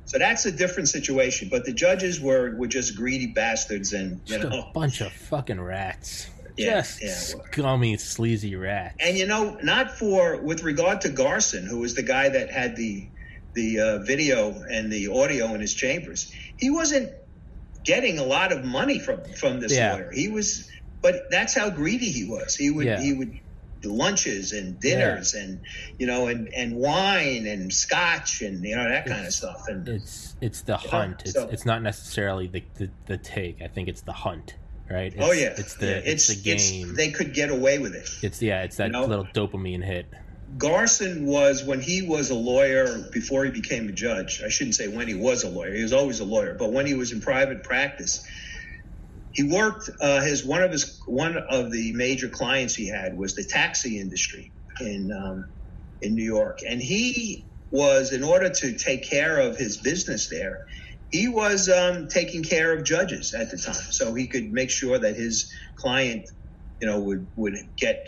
so 0.08 0.19
that's 0.19 0.45
a 0.45 0.51
different 0.51 0.88
situation. 0.88 1.47
But 1.49 1.65
the 1.65 1.73
judges 1.73 2.21
were 2.21 2.56
were 2.56 2.67
just 2.67 2.95
greedy 2.95 3.28
bastards, 3.28 3.91
and 3.93 4.21
you 4.28 4.38
just 4.38 4.47
know, 4.49 4.60
a 4.69 4.71
bunch 4.71 5.01
of 5.01 5.12
fucking 5.12 5.60
rats. 5.60 6.30
Yeah, 6.58 6.82
just 6.82 7.01
yeah. 7.01 7.13
scummy, 7.49 7.97
sleazy 7.97 8.56
rats. 8.56 8.95
and 8.99 9.17
you 9.17 9.25
know, 9.25 9.58
not 9.63 9.97
for 9.97 10.38
with 10.38 10.63
regard 10.63 11.01
to 11.01 11.10
Garson, 11.10 11.65
who 11.65 11.80
was 11.80 11.95
the 11.95 12.04
guy 12.04 12.30
that 12.30 12.51
had 12.51 12.75
the 12.75 13.08
the 13.56 13.80
uh, 13.80 13.97
video 14.04 14.51
and 14.69 14.91
the 14.91 15.08
audio 15.08 15.54
in 15.56 15.60
his 15.60 15.73
chambers. 15.73 16.32
He 16.58 16.69
wasn't 16.69 17.12
getting 17.84 18.19
a 18.19 18.23
lot 18.23 18.51
of 18.51 18.63
money 18.63 18.99
from 18.99 19.23
from 19.34 19.60
this 19.60 19.75
Yeah. 19.75 19.93
lawyer. 19.93 20.12
He 20.13 20.28
was, 20.28 20.69
but 21.01 21.32
that's 21.32 21.56
how 21.56 21.71
greedy 21.71 22.12
he 22.12 22.25
was. 22.25 22.56
He 22.56 22.69
would 22.69 22.86
Yeah. 22.86 23.01
he 23.01 23.13
would 23.13 23.39
lunches 23.85 24.51
and 24.51 24.79
dinners 24.79 25.33
yeah. 25.33 25.43
and 25.43 25.61
you 25.97 26.07
know 26.07 26.27
and 26.27 26.53
and 26.53 26.75
wine 26.75 27.45
and 27.45 27.73
scotch 27.73 28.41
and 28.41 28.63
you 28.63 28.75
know 28.75 28.87
that 28.87 29.05
kind 29.05 29.25
it's, 29.25 29.43
of 29.43 29.49
stuff 29.49 29.67
and 29.67 29.87
it's 29.87 30.35
it's 30.41 30.61
the 30.61 30.77
hunt 30.77 31.21
it's, 31.21 31.33
so, 31.33 31.47
it's 31.49 31.65
not 31.65 31.81
necessarily 31.81 32.47
the, 32.47 32.63
the, 32.75 32.89
the 33.05 33.17
take 33.17 33.61
i 33.61 33.67
think 33.67 33.87
it's 33.87 34.01
the 34.01 34.13
hunt 34.13 34.55
right 34.89 35.13
oh, 35.17 35.21
it's, 35.21 35.29
oh 35.29 35.31
yeah 35.31 35.53
it's 35.57 35.75
the 35.75 35.87
yeah. 35.87 36.01
it's, 36.05 36.29
it's, 36.29 36.41
the 36.41 36.55
game 36.55 36.95
they 36.95 37.11
could 37.11 37.33
get 37.33 37.49
away 37.49 37.79
with 37.79 37.95
it 37.95 38.09
it's 38.21 38.41
yeah 38.41 38.63
it's 38.63 38.77
that 38.77 38.87
you 38.87 38.91
know? 38.91 39.05
little 39.05 39.25
dopamine 39.25 39.83
hit 39.83 40.05
Garson 40.57 41.25
was 41.25 41.63
when 41.63 41.81
he 41.81 42.01
was 42.01 42.29
a 42.29 42.35
lawyer 42.35 43.09
before 43.11 43.43
he 43.43 43.51
became 43.51 43.89
a 43.89 43.91
judge. 43.91 44.41
I 44.41 44.49
shouldn't 44.49 44.75
say 44.75 44.87
when 44.87 45.07
he 45.07 45.13
was 45.13 45.43
a 45.43 45.49
lawyer. 45.49 45.73
He 45.73 45.83
was 45.83 45.91
always 45.91 46.21
a 46.21 46.23
lawyer, 46.25 46.53
but 46.53 46.71
when 46.71 46.85
he 46.85 46.93
was 46.93 47.11
in 47.11 47.19
private 47.19 47.63
practice, 47.63 48.25
he 49.35 49.43
worked 49.43 49.89
uh, 49.99 50.21
his 50.21 50.45
one 50.45 50.63
of 50.63 50.71
his 50.71 50.97
one 51.07 51.37
of 51.37 51.69
the 51.69 51.91
major 51.93 52.29
clients 52.29 52.73
he 52.73 52.87
had 52.87 53.17
was 53.17 53.35
the 53.35 53.43
taxi 53.43 53.99
industry 53.99 54.53
in 54.79 55.11
um, 55.11 55.45
in 56.01 56.15
New 56.15 56.23
York, 56.23 56.59
and 56.67 56.81
he 56.81 57.49
was 57.69 58.13
in 58.13 58.23
order 58.23 58.49
to 58.49 58.77
take 58.77 59.09
care 59.09 59.39
of 59.41 59.57
his 59.57 59.81
business 59.81 60.29
there. 60.29 60.59
He 61.09 61.27
was 61.27 61.69
um, 61.69 62.07
taking 62.07 62.43
care 62.43 62.71
of 62.73 62.85
judges 62.85 63.33
at 63.33 63.51
the 63.51 63.57
time, 63.57 63.75
so 63.91 64.13
he 64.13 64.27
could 64.27 64.51
make 64.51 64.69
sure 64.69 64.97
that 64.97 65.17
his 65.17 65.51
client, 65.77 66.23
you 66.81 66.87
know, 66.87 67.01
would 67.01 67.27
would 67.35 67.55
get 67.77 67.99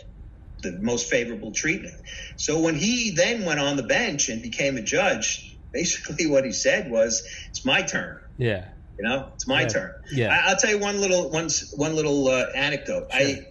the 0.63 0.79
most 0.79 1.09
favorable 1.09 1.51
treatment. 1.51 1.95
So 2.37 2.61
when 2.61 2.75
he 2.75 3.13
then 3.15 3.43
went 3.43 3.59
on 3.59 3.75
the 3.75 3.83
bench 3.83 4.29
and 4.29 4.41
became 4.41 4.77
a 4.77 4.81
judge, 4.81 5.59
basically 5.73 6.27
what 6.27 6.45
he 6.45 6.53
said 6.53 6.89
was, 6.89 7.21
"It's 7.49 7.65
my 7.65 7.81
turn." 7.81 8.17
Yeah. 8.37 8.69
You 8.97 9.07
know, 9.07 9.29
it's 9.36 9.47
my 9.47 9.62
yeah. 9.62 9.67
turn. 9.67 9.93
Yeah. 10.12 10.41
I, 10.45 10.51
will 10.51 10.57
tell 10.57 10.71
you 10.71 10.79
one 10.79 10.99
little 10.99 11.29
one 11.29 11.49
one 11.75 11.95
little 11.95 12.27
uh, 12.27 12.47
anecdote. 12.55 13.12
Sure. 13.12 13.21
I 13.21 13.47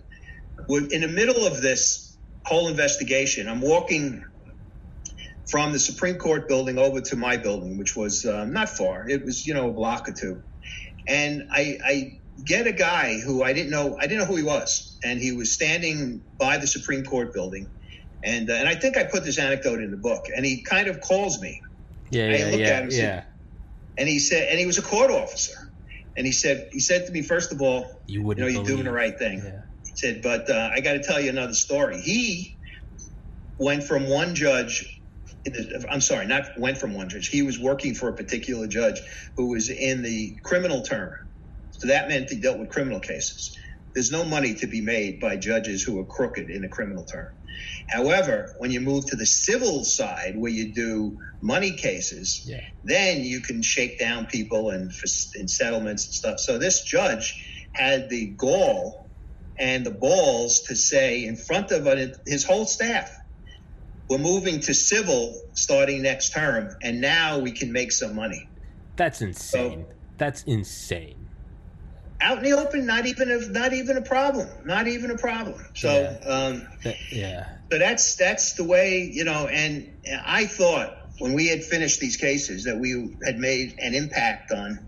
was 0.69 0.93
in 0.93 1.03
the 1.03 1.09
middle 1.09 1.47
of 1.47 1.63
this 1.63 2.17
whole 2.45 2.69
investigation. 2.69 3.49
I'm 3.49 3.61
walking 3.61 4.25
from 5.49 5.73
the 5.73 5.79
Supreme 5.79 6.17
Court 6.17 6.49
building 6.49 6.79
over 6.79 7.01
to 7.01 7.17
my 7.17 7.37
building, 7.37 7.79
which 7.79 7.95
was 7.95 8.27
uh, 8.27 8.45
not 8.45 8.69
far. 8.69 9.09
It 9.09 9.25
was 9.25 9.47
you 9.47 9.55
know 9.55 9.69
a 9.69 9.73
block 9.73 10.09
or 10.09 10.13
two, 10.13 10.43
and 11.07 11.49
I, 11.53 11.79
I 11.85 12.19
get 12.45 12.67
a 12.67 12.73
guy 12.73 13.21
who 13.21 13.45
I 13.45 13.53
didn't 13.53 13.71
know. 13.71 13.97
I 13.97 14.09
didn't 14.09 14.19
know 14.19 14.27
who 14.27 14.37
he 14.37 14.43
was, 14.43 14.99
and 15.05 15.21
he 15.21 15.31
was 15.31 15.53
standing 15.53 16.25
by 16.39 16.59
the 16.59 16.67
Supreme 16.67 17.05
Court 17.05 17.33
building, 17.33 17.69
and 18.25 18.51
uh, 18.51 18.55
and 18.55 18.69
I 18.69 18.75
think 18.75 18.97
I 18.97 19.05
put 19.05 19.25
this 19.25 19.39
anecdote 19.39 19.81
in 19.81 19.93
the 19.93 19.97
book. 19.97 20.27
And 20.35 20.45
he 20.45 20.63
kind 20.63 20.89
of 20.89 21.01
calls 21.01 21.41
me. 21.41 21.63
Yeah, 22.11 22.25
I 22.25 22.27
yeah, 22.27 22.47
yeah, 22.49 22.81
him, 22.81 22.89
yeah 22.91 23.25
and 23.99 24.09
he 24.09 24.19
said, 24.19 24.49
and 24.49 24.59
he 24.59 24.67
was 24.67 24.79
a 24.79 24.83
court 24.83 25.11
officer, 25.11 25.55
and 26.17 26.27
he 26.27 26.33
said, 26.33 26.69
he 26.73 26.81
said 26.81 27.07
to 27.07 27.13
me, 27.13 27.23
first 27.23 27.53
of 27.53 27.61
all, 27.63 27.87
you, 28.07 28.23
you 28.29 28.35
know, 28.35 28.47
you're 28.47 28.65
doing 28.65 28.85
the 28.85 28.93
right 28.93 29.19
thing. 29.19 29.39
Yeah. 29.39 29.61
He 29.85 29.93
said, 29.95 30.23
but 30.23 30.51
uh, 30.51 30.71
I 30.73 30.81
got 30.81 30.95
to 30.95 31.03
tell 31.03 31.21
you 31.21 31.31
another 31.31 31.55
story. 31.55 32.01
He 32.01 32.57
went 33.59 33.85
from 33.85 34.09
one 34.09 34.35
judge. 34.35 34.85
I'm 35.91 36.01
sorry, 36.01 36.27
not 36.27 36.47
went 36.59 36.79
from 36.79 36.95
one 36.95 37.09
judge. 37.09 37.29
He 37.29 37.43
was 37.43 37.59
working 37.59 37.95
for 37.95 38.09
a 38.09 38.15
particular 38.15 38.67
judge 38.67 39.01
who 39.37 39.51
was 39.51 39.71
in 39.71 40.03
the 40.03 40.39
criminal 40.45 40.83
term. 40.83 41.13
So 41.71 41.89
that 41.89 42.09
meant 42.09 42.31
he 42.31 42.41
dealt 42.41 42.59
with 42.59 42.71
criminal 42.71 43.01
cases. 43.01 43.57
There's 43.95 44.11
no 44.11 44.25
money 44.25 44.55
to 44.55 44.67
be 44.67 44.81
made 44.81 45.21
by 45.21 45.37
judges 45.37 45.83
who 45.83 46.01
are 46.01 46.05
crooked 46.05 46.51
in 46.51 46.65
a 46.65 46.69
criminal 46.69 47.05
term. 47.05 47.29
However, 47.89 48.55
when 48.59 48.71
you 48.71 48.81
move 48.81 49.07
to 49.07 49.17
the 49.17 49.27
civil 49.27 49.85
side 49.85 50.37
where 50.37 50.51
you 50.51 50.73
do 50.73 51.19
money 51.41 51.73
cases, 51.73 52.43
yeah. 52.47 52.61
then 52.85 53.23
you 53.23 53.41
can 53.41 53.63
shake 53.63 53.99
down 53.99 54.27
people 54.27 54.71
and 54.71 54.93
in 55.35 55.49
settlements 55.49 56.07
and 56.07 56.15
stuff. 56.15 56.41
So 56.41 56.59
this 56.59 56.83
judge 56.83 57.67
had 57.73 58.09
the 58.09 58.27
gall 58.27 59.09
and 59.59 59.85
the 59.85 59.91
balls 59.91 60.61
to 60.63 60.77
say 60.77 61.25
in 61.25 61.37
front 61.37 61.71
of 61.71 61.87
his 62.27 62.45
whole 62.45 62.67
staff, 62.67 63.11
we're 64.09 64.19
moving 64.19 64.61
to 64.61 64.75
civil 64.75 65.41
starting 65.55 66.03
next 66.03 66.33
term, 66.33 66.77
and 66.83 67.01
now 67.01 67.39
we 67.39 67.51
can 67.51 67.73
make 67.73 67.91
some 67.91 68.15
money. 68.15 68.49
That's 68.95 69.21
insane. 69.21 69.87
So, 69.89 69.95
That's 70.17 70.43
insane 70.45 71.16
out 72.21 72.39
in 72.39 72.45
the 72.45 72.53
open, 72.53 72.87
not 72.87 73.07
even 73.07 73.31
a 73.31 73.39
not 73.49 73.73
even 73.73 73.97
a 73.97 74.03
problem, 74.03 74.49
not 74.65 74.89
even 74.89 75.11
a 75.11 75.19
problem. 75.19 75.65
So, 75.75 75.89
yeah. 76.23 76.29
Um, 76.29 76.67
yeah. 77.11 77.49
So 77.71 77.79
that's 77.79 78.17
that's 78.17 78.55
the 78.55 78.65
way 78.65 79.11
you 79.13 79.25
know. 79.25 79.47
And 79.47 79.93
I 80.25 80.47
thought 80.47 80.97
when 81.19 81.35
we 81.35 81.49
had 81.49 81.65
finished 81.65 82.01
these 82.01 82.17
cases 82.17 82.65
that 82.65 82.79
we 82.79 83.17
had 83.25 83.39
made 83.39 83.79
an 83.79 83.95
impact 83.95 84.53
on, 84.53 84.87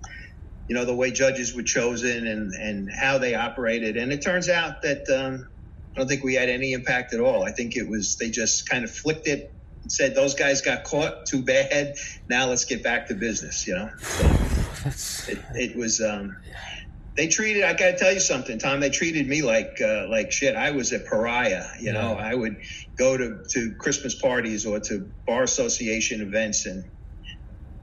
you 0.69 0.75
know, 0.75 0.85
the 0.85 0.95
way 0.95 1.11
judges 1.11 1.55
were 1.55 1.63
chosen 1.63 2.27
and 2.27 2.53
and 2.55 2.91
how 2.91 3.19
they 3.19 3.35
operated. 3.35 3.97
And 3.97 4.13
it 4.13 4.23
turns 4.23 4.49
out 4.49 4.83
that 4.83 5.09
um, 5.11 5.49
I 5.95 5.99
don't 5.99 6.09
think 6.09 6.25
we 6.25 6.35
had 6.35 6.49
any 6.49 6.73
impact 6.73 7.13
at 7.13 7.21
all. 7.21 7.43
I 7.43 7.53
think 7.53 7.77
it 7.77 7.89
was 7.89 8.17
they 8.17 8.31
just 8.31 8.69
kind 8.69 8.85
of 8.85 8.91
flicked 8.91 9.27
it 9.27 9.53
and 9.83 9.93
said 9.93 10.15
those 10.15 10.35
guys 10.35 10.63
got 10.63 10.85
caught. 10.85 11.27
Too 11.27 11.43
bad. 11.43 11.97
Now 12.29 12.49
let's 12.49 12.65
get 12.65 12.83
back 12.83 13.09
to 13.09 13.15
business. 13.15 13.67
You 13.67 13.75
know. 13.75 13.91
So 13.99 15.33
it, 15.33 15.39
it 15.55 15.77
was. 15.77 16.01
Um, 16.01 16.37
they 17.19 17.27
treated 17.27 17.65
I 17.65 17.73
got 17.73 17.91
to 17.91 17.97
tell 17.99 18.13
you 18.13 18.21
something, 18.21 18.61
Tom. 18.61 18.79
They 18.79 18.91
treated 18.91 19.27
me 19.27 19.43
like 19.43 19.81
uh, 19.83 20.07
like 20.09 20.31
shit. 20.31 20.55
I 20.55 20.71
was 20.71 20.93
a 20.93 21.01
pariah. 21.01 21.67
You 21.81 21.87
yeah. 21.87 21.93
know, 21.93 22.15
I 22.15 22.33
would 22.33 22.59
go 22.97 23.17
to 23.17 23.43
to 23.51 23.75
Christmas 23.77 24.15
parties 24.15 24.65
or 24.65 24.79
to 24.79 25.11
bar 25.27 25.43
association 25.43 26.23
events, 26.23 26.65
and 26.65 26.85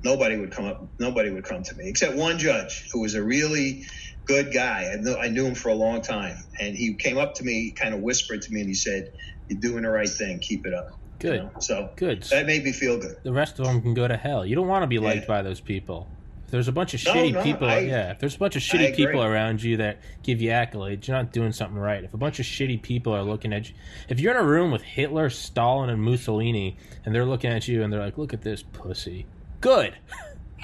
nobody 0.05 0.37
would 0.37 0.51
come 0.51 0.65
up. 0.65 0.87
Nobody 0.99 1.31
would 1.31 1.43
come 1.43 1.63
to 1.63 1.75
me 1.75 1.89
except 1.89 2.15
one 2.15 2.39
judge 2.39 2.89
who 2.93 3.01
was 3.01 3.13
a 3.13 3.21
really 3.21 3.83
good 4.23 4.53
guy. 4.53 4.89
I 4.93 5.01
knew, 5.01 5.15
I 5.15 5.27
knew 5.27 5.45
him 5.45 5.55
for 5.55 5.67
a 5.67 5.75
long 5.75 6.01
time, 6.01 6.37
and 6.61 6.73
he 6.73 6.93
came 6.93 7.17
up 7.17 7.35
to 7.35 7.43
me, 7.43 7.71
kind 7.71 7.93
of 7.93 7.99
whispered 7.99 8.41
to 8.43 8.53
me, 8.53 8.61
and 8.61 8.69
he 8.69 8.75
said, 8.75 9.11
"You're 9.49 9.59
doing 9.59 9.83
the 9.83 9.89
right 9.89 10.07
thing. 10.07 10.39
Keep 10.39 10.65
it 10.65 10.73
up." 10.73 10.97
Good. 11.19 11.35
You 11.35 11.41
know? 11.41 11.51
So 11.59 11.89
good. 11.97 12.23
That 12.23 12.45
made 12.45 12.63
me 12.63 12.71
feel 12.71 12.97
good. 12.99 13.17
The 13.23 13.33
rest 13.33 13.59
of 13.59 13.65
them 13.65 13.81
can 13.81 13.93
go 13.95 14.07
to 14.07 14.15
hell. 14.15 14.45
You 14.45 14.55
don't 14.55 14.69
want 14.69 14.83
to 14.83 14.87
be 14.87 14.99
liked 14.99 15.23
yeah. 15.23 15.27
by 15.27 15.41
those 15.41 15.59
people. 15.59 16.09
If 16.45 16.51
there's 16.51 16.67
a 16.67 16.71
bunch 16.71 16.93
of 16.93 16.99
shitty 16.99 17.33
no, 17.33 17.43
people, 17.43 17.67
I, 17.67 17.79
yeah. 17.79 18.11
If 18.11 18.19
there's 18.19 18.35
a 18.35 18.39
bunch 18.39 18.55
of 18.55 18.61
shitty 18.61 18.95
people 18.95 19.23
around 19.23 19.63
you 19.63 19.77
that 19.77 19.99
give 20.21 20.41
you 20.41 20.51
accolades, 20.51 21.07
you're 21.07 21.17
not 21.17 21.31
doing 21.31 21.51
something 21.51 21.77
right. 21.77 22.03
If 22.03 22.13
a 22.13 22.17
bunch 22.17 22.39
of 22.39 22.45
shitty 22.45 22.83
people 22.83 23.13
are 23.13 23.23
looking 23.23 23.51
at 23.51 23.67
you, 23.67 23.75
if 24.09 24.19
you're 24.19 24.31
in 24.31 24.39
a 24.39 24.47
room 24.47 24.71
with 24.71 24.83
Hitler, 24.83 25.31
Stalin, 25.31 25.89
and 25.89 26.01
Mussolini, 26.01 26.77
and 27.03 27.15
they're 27.15 27.25
looking 27.25 27.51
at 27.51 27.67
you 27.67 27.81
and 27.81 27.91
they're 27.91 27.99
like, 27.99 28.19
"Look 28.19 28.33
at 28.33 28.43
this 28.43 28.61
pussy," 28.61 29.25
good. 29.61 29.95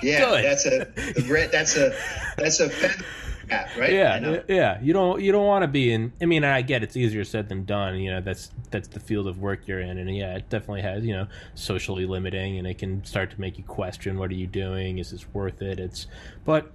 Yeah, 0.04 0.26
good. 0.26 0.46
that's 0.46 0.66
a, 0.66 0.82
a 0.82 1.48
that's 1.52 1.78
a 1.78 1.94
that's 2.36 2.60
a 2.60 2.70
right? 3.78 3.94
Yeah, 3.94 4.42
yeah. 4.48 4.80
You 4.82 4.94
don't 4.94 5.22
you 5.22 5.32
don't 5.32 5.46
want 5.46 5.64
to 5.64 5.68
be 5.68 5.92
in. 5.92 6.14
I 6.22 6.26
mean, 6.26 6.44
I 6.44 6.62
get 6.62 6.84
it's 6.84 6.96
easier 6.98 7.24
said 7.24 7.50
than 7.50 7.66
done. 7.66 7.98
You 7.98 8.12
know, 8.12 8.22
that's 8.22 8.52
that's 8.70 8.88
the 8.88 9.00
field 9.00 9.28
of 9.28 9.40
work 9.40 9.68
you're 9.68 9.80
in, 9.80 9.98
and 9.98 10.16
yeah, 10.16 10.36
it 10.36 10.50
definitely 10.50 10.82
has 10.82 11.06
you 11.06 11.14
know 11.14 11.28
socially 11.56 12.06
limiting, 12.06 12.58
and 12.58 12.68
it 12.68 12.78
can 12.78 13.04
start 13.06 13.32
to 13.32 13.42
make 13.42 13.58
you 13.58 13.64
question 13.64 14.18
what 14.18 14.32
are 14.32 14.36
you 14.36 14.48
doing? 14.48 15.00
Is 15.00 15.12
this 15.12 15.26
worth 15.34 15.62
it? 15.62 15.80
It's 15.80 16.08
but 16.46 16.72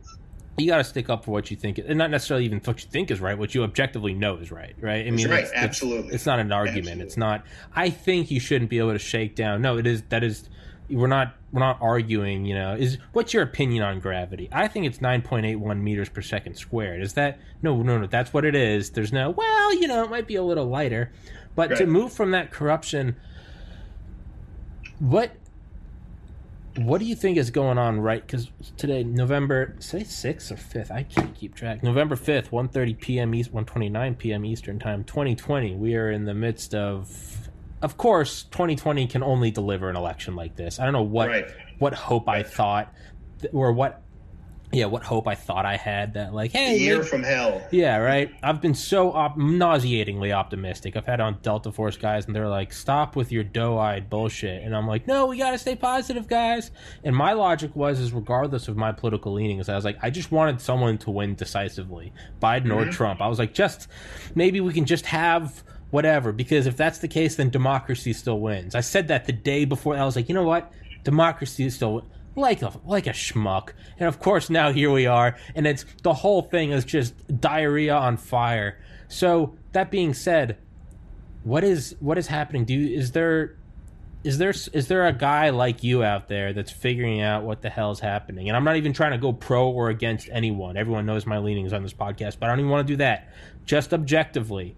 you 0.59 0.67
got 0.67 0.79
to 0.79 0.85
stick 0.85 1.11
up 1.11 1.25
for 1.25 1.33
what 1.33 1.51
you 1.51 1.57
think, 1.57 1.79
and 1.79 1.99
not 1.99 2.11
necessarily 2.11 2.45
even 2.45 2.61
what 2.65 2.83
you 2.83 2.89
think 2.91 3.11
is 3.11 3.21
right, 3.21 3.37
what 3.37 3.55
you 3.55 3.63
objectively 3.63 4.15
know 4.15 4.37
is 4.37 4.51
right, 4.51 4.75
right? 4.81 5.07
I 5.07 5.11
mean, 5.11 5.29
right, 5.29 5.45
it's, 5.45 5.53
absolutely. 5.53 6.07
It's, 6.07 6.17
it's, 6.17 6.27
not 6.27 6.39
an 6.39 6.53
argument. 6.53 6.87
Absolutely. 6.87 7.05
It's 7.05 7.17
not. 7.17 7.45
I 7.75 7.91
think 7.91 8.31
you 8.31 8.41
shouldn't 8.41 8.71
be 8.71 8.79
able 8.79 8.93
to 8.93 8.99
shake 8.99 9.35
down. 9.35 9.61
No, 9.61 9.77
it 9.77 9.87
is. 9.87 10.03
That 10.09 10.25
is 10.25 10.49
we're 10.89 11.07
not 11.07 11.35
we're 11.53 11.61
not 11.61 11.79
arguing 11.81 12.45
you 12.45 12.55
know 12.55 12.75
is 12.75 12.99
what's 13.13 13.33
your 13.35 13.43
opinion 13.43 13.83
on 13.83 14.01
gravity? 14.01 14.49
I 14.53 14.69
think 14.69 14.87
it's 14.87 14.99
9.81 14.99 15.81
meters 15.81 16.09
per 16.09 16.23
second 16.23 16.57
squared. 16.57 17.03
Is 17.03 17.15
that 17.15 17.39
no 17.63 17.83
no 17.83 17.99
no 17.99 18.07
that's 18.07 18.33
what 18.33 18.45
it 18.45 18.55
is. 18.55 18.91
There's 18.91 19.13
no 19.13 19.31
well 19.31 19.75
you 19.75 19.89
know 19.89 20.05
it 20.05 20.11
might 20.11 20.27
be 20.27 20.37
a 20.37 20.43
little 20.43 20.67
lighter. 20.67 21.13
But 21.55 21.71
right. 21.71 21.79
to 21.79 21.87
move 21.87 22.13
from 22.13 22.33
that 22.33 22.51
corruption 22.51 23.17
what 24.99 25.33
what 26.77 26.99
do 26.99 27.07
you 27.07 27.15
think 27.15 27.39
is 27.39 27.51
going 27.51 27.79
on 27.79 28.01
right 28.01 28.27
because 28.27 28.51
today 28.77 29.03
november 29.03 29.75
say 29.79 30.01
6th 30.01 30.51
or 30.51 30.57
5th 30.57 30.91
i 30.91 31.03
can't 31.03 31.35
keep 31.35 31.55
track. 31.55 31.83
November 31.83 32.17
5th 32.17 32.51
1.30 32.51 33.01
p.m 33.01 33.35
east 33.35 33.53
1.29 33.53 34.19
p.m 34.19 34.45
eastern 34.45 34.79
time 34.79 35.05
2020 35.05 35.75
we 35.75 35.95
are 35.97 36.11
in 36.11 36.25
the 36.25 36.35
midst 36.35 36.75
of 36.75 37.46
of 37.83 37.97
course, 37.97 38.45
2020 38.45 39.07
can 39.07 39.23
only 39.23 39.51
deliver 39.51 39.91
an 39.91 39.97
election 39.97 40.35
like 40.35 40.57
this. 40.57 40.79
I 40.79 40.85
don't 40.85 40.93
know 40.93 41.03
what 41.03 41.29
right. 41.29 41.51
what 41.79 41.95
hope 41.95 42.27
right. 42.27 42.45
I 42.45 42.49
thought 42.49 42.95
or 43.53 43.73
what 43.73 44.03
yeah, 44.73 44.87
what 44.87 45.05
hope 45.05 45.29
I 45.29 45.37
thought 45.37 45.65
I 45.65 45.77
had 45.77 46.15
that 46.15 46.35
like, 46.35 46.51
hey, 46.51 46.77
year 46.77 47.05
from 47.05 47.23
hell. 47.23 47.63
Yeah, 47.71 47.99
right. 47.99 48.33
I've 48.43 48.61
been 48.61 48.75
so 48.75 49.13
op- 49.13 49.39
nauseatingly 49.39 50.33
optimistic. 50.33 50.97
I've 50.97 51.07
had 51.07 51.21
on 51.21 51.39
Delta 51.41 51.71
Force 51.71 51.97
guys, 51.97 52.27
and 52.27 52.35
they're 52.35 52.49
like, 52.49 52.73
"Stop 52.73 53.15
with 53.15 53.31
your 53.31 53.45
doe-eyed 53.45 54.11
bullshit," 54.11 54.65
and 54.65 54.75
I'm 54.75 54.89
like, 54.89 55.07
"No, 55.07 55.27
we 55.27 55.39
got 55.39 55.53
to 55.53 55.59
stay 55.59 55.77
positive, 55.77 56.27
guys." 56.27 56.73
And 57.05 57.15
my 57.15 57.33
logic 57.33 57.77
was, 57.77 58.01
is 58.01 58.13
regardless 58.13 58.67
of 58.67 58.77
my 58.77 58.91
political 58.91 59.33
leanings, 59.33 59.69
I 59.69 59.77
was 59.77 59.85
like, 59.85 59.99
I 60.03 60.11
just 60.11 60.33
wanted 60.33 60.61
someone 60.61 60.99
to 60.99 61.11
win 61.13 61.37
decisively, 61.37 62.13
Biden 62.43 62.65
mm-hmm. 62.65 62.73
or 62.73 62.91
Trump. 62.91 63.23
I 63.23 63.29
was 63.29 63.39
like, 63.39 63.55
just 63.55 63.87
maybe 64.35 64.61
we 64.61 64.73
can 64.73 64.85
just 64.85 65.07
have 65.07 65.63
whatever. 65.91 66.33
Because 66.33 66.67
if 66.67 66.77
that's 66.77 66.99
the 66.99 67.09
case, 67.09 67.37
then 67.37 67.51
democracy 67.51 68.13
still 68.13 68.41
wins. 68.41 68.75
I 68.75 68.81
said 68.81 69.09
that 69.09 69.27
the 69.27 69.33
day 69.33 69.65
before. 69.65 69.97
I 69.97 70.05
was 70.05 70.17
like, 70.17 70.29
you 70.29 70.35
know 70.35 70.45
what? 70.45 70.73
Democracy 71.05 71.67
is 71.67 71.75
still 71.75 72.05
like 72.35 72.63
a 72.63 72.73
like 72.85 73.07
a 73.07 73.11
schmuck. 73.11 73.71
And 73.99 74.09
of 74.09 74.21
course, 74.21 74.51
now 74.51 74.73
here 74.73 74.91
we 74.91 75.07
are, 75.07 75.37
and 75.55 75.67
it's 75.67 75.85
the 76.03 76.15
whole 76.15 76.43
thing 76.43 76.71
is 76.71 76.85
just 76.85 77.15
diarrhea 77.41 77.95
on 77.95 78.17
fire. 78.17 78.79
So 79.09 79.55
that 79.73 79.91
being 79.91 80.15
said, 80.15 80.59
what 81.45 81.65
is 81.65 81.97
what 82.01 82.19
is 82.19 82.27
happening? 82.27 82.65
Do 82.65 82.75
you, 82.75 82.99
is 82.99 83.13
there 83.13 83.57
is 84.25 84.39
there 84.39 84.51
is 84.51 84.89
there 84.89 85.07
a 85.07 85.13
guy 85.13 85.51
like 85.51 85.85
you 85.85 86.03
out 86.03 86.29
there 86.29 86.53
that's 86.53 86.73
figuring 86.73 87.21
out 87.21 87.45
what 87.45 87.63
the 87.63 87.71
hell 87.71 87.93
is 87.93 88.01
happening? 88.01 88.49
And 88.49 88.57
I'm 88.57 88.65
not 88.65 88.77
even 88.77 88.93
trying 88.93 89.13
to 89.13 89.19
go 89.19 89.33
pro 89.33 89.71
or 89.71 89.89
against 89.89 90.29
anyone. 90.33 90.77
Everyone 90.77 91.07
knows 91.07 91.27
my 91.27 91.39
leanings 91.39 91.73
on 91.73 91.83
this 91.83 91.95
podcast, 91.95 92.39
but 92.41 92.47
I 92.47 92.49
don't 92.49 92.59
even 92.61 92.71
want 92.71 92.87
to 92.87 92.93
do 92.93 92.97
that. 92.97 93.33
Just 93.65 93.95
objectively, 93.95 94.77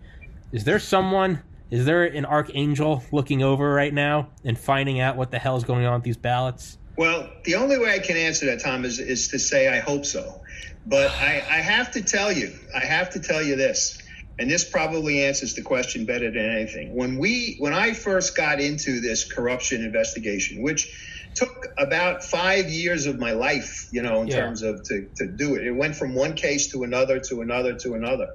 is 0.53 0.65
there 0.65 0.79
someone? 0.79 1.43
Is 1.71 1.85
there 1.85 2.05
an 2.05 2.25
archangel 2.25 3.05
looking 3.13 3.43
over 3.43 3.73
right 3.73 3.93
now 3.93 4.31
and 4.45 4.59
finding 4.59 5.01
out 5.01 5.17
what 5.17 5.31
the 5.31 5.39
hell 5.39 5.57
is 5.57 5.65
going 5.65 5.85
on 5.85 5.95
with 5.95 6.05
these 6.05 6.17
ballots? 6.17 6.79
Well, 6.97 7.31
the 7.45 7.55
only 7.57 7.79
way 7.79 7.93
I 7.93 7.99
can 7.99 8.17
answer 8.17 8.47
that, 8.47 8.61
Tom, 8.61 8.85
is, 8.85 8.99
is 8.99 9.29
to 9.29 9.39
say 9.39 9.69
I 9.69 9.79
hope 9.79 10.05
so. 10.07 10.41
But 10.87 11.11
I, 11.11 11.45
I 11.49 11.57
have 11.61 11.91
to 11.93 12.03
tell 12.03 12.33
you, 12.33 12.53
I 12.75 12.85
have 12.85 13.11
to 13.11 13.21
tell 13.21 13.43
you 13.43 13.55
this, 13.57 14.01
and 14.39 14.51
this 14.51 14.69
probably 14.69 15.25
answers 15.25 15.55
the 15.55 15.63
question 15.63 16.07
better 16.07 16.31
than 16.31 16.51
anything. 16.51 16.97
When 16.97 17.19
we, 17.19 17.57
when 17.59 17.75
I 17.75 17.93
first 17.93 18.37
got 18.37 18.61
into 18.61 19.01
this 19.01 19.31
corruption 19.31 19.85
investigation, 19.85 20.63
which 20.63 20.89
took 21.35 21.67
about 21.79 22.25
five 22.25 22.71
years 22.71 23.07
of 23.07 23.19
my 23.19 23.33
life, 23.33 23.89
you 23.93 24.03
know, 24.03 24.23
in 24.23 24.29
Yeah. 24.29 24.41
terms 24.41 24.63
of 24.63 24.83
to, 24.85 25.07
to 25.17 25.27
do 25.27 25.55
it, 25.57 25.67
it 25.67 25.73
went 25.73 25.95
from 25.95 26.15
one 26.15 26.33
case 26.35 26.73
to 26.73 26.83
another 26.83 27.21
to 27.29 27.43
another 27.43 27.75
to 27.75 27.95
another. 27.95 28.29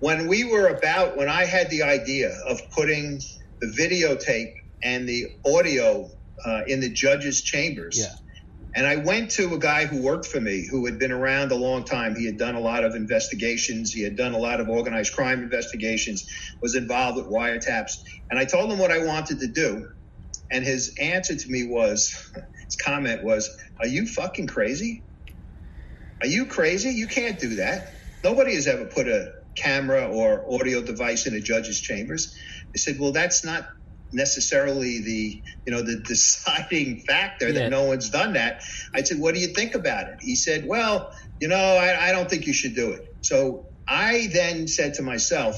When 0.00 0.28
we 0.28 0.44
were 0.44 0.68
about, 0.68 1.16
when 1.16 1.28
I 1.28 1.44
had 1.44 1.70
the 1.70 1.82
idea 1.82 2.30
of 2.48 2.60
putting 2.70 3.20
the 3.60 3.66
videotape 3.66 4.54
and 4.82 5.08
the 5.08 5.26
audio 5.46 6.10
uh, 6.44 6.62
in 6.66 6.80
the 6.80 6.88
judge's 6.88 7.42
chambers. 7.42 7.98
Yeah. 7.98 8.14
And 8.74 8.86
I 8.86 8.96
went 8.96 9.32
to 9.32 9.54
a 9.54 9.58
guy 9.58 9.86
who 9.86 10.00
worked 10.00 10.26
for 10.26 10.40
me 10.40 10.66
who 10.70 10.86
had 10.86 10.98
been 10.98 11.10
around 11.10 11.50
a 11.50 11.56
long 11.56 11.84
time. 11.84 12.14
He 12.14 12.24
had 12.24 12.38
done 12.38 12.54
a 12.54 12.60
lot 12.60 12.84
of 12.84 12.94
investigations. 12.94 13.92
He 13.92 14.02
had 14.02 14.16
done 14.16 14.32
a 14.32 14.38
lot 14.38 14.60
of 14.60 14.68
organized 14.68 15.12
crime 15.12 15.42
investigations, 15.42 16.28
was 16.60 16.76
involved 16.76 17.16
with 17.16 17.26
wiretaps. 17.26 18.02
And 18.30 18.38
I 18.38 18.44
told 18.44 18.70
him 18.70 18.78
what 18.78 18.92
I 18.92 19.04
wanted 19.04 19.40
to 19.40 19.48
do. 19.48 19.90
And 20.52 20.64
his 20.64 20.94
answer 21.00 21.34
to 21.34 21.50
me 21.50 21.66
was, 21.66 22.32
his 22.64 22.76
comment 22.76 23.24
was, 23.24 23.50
Are 23.80 23.88
you 23.88 24.06
fucking 24.06 24.46
crazy? 24.46 25.02
Are 26.20 26.28
you 26.28 26.46
crazy? 26.46 26.90
You 26.90 27.08
can't 27.08 27.38
do 27.38 27.56
that. 27.56 27.92
Nobody 28.22 28.54
has 28.54 28.66
ever 28.66 28.84
put 28.84 29.08
a 29.08 29.39
camera 29.60 30.06
or 30.08 30.44
audio 30.52 30.82
device 30.82 31.26
in 31.26 31.34
a 31.34 31.40
judge's 31.40 31.80
chambers. 31.80 32.34
I 32.74 32.78
said, 32.78 32.98
Well, 32.98 33.12
that's 33.12 33.44
not 33.44 33.66
necessarily 34.12 35.00
the 35.02 35.42
you 35.66 35.72
know 35.72 35.82
the 35.82 36.00
deciding 36.06 37.00
factor 37.00 37.48
Yeah. 37.48 37.60
that 37.60 37.70
no 37.70 37.84
one's 37.84 38.10
done 38.10 38.32
that 38.32 38.60
i 38.92 39.02
said 39.04 39.20
what 39.20 39.34
do 39.34 39.40
you 39.40 39.46
think 39.54 39.76
about 39.76 40.08
it 40.08 40.14
he 40.20 40.34
said 40.34 40.66
well 40.66 41.12
you 41.40 41.46
know 41.46 41.56
I, 41.56 42.08
I 42.08 42.10
don't 42.10 42.28
think 42.28 42.44
you 42.48 42.52
should 42.52 42.74
do 42.74 42.90
it 42.90 43.02
so 43.20 43.66
i 43.86 44.28
then 44.32 44.66
said 44.66 44.94
to 44.94 45.02
myself 45.02 45.54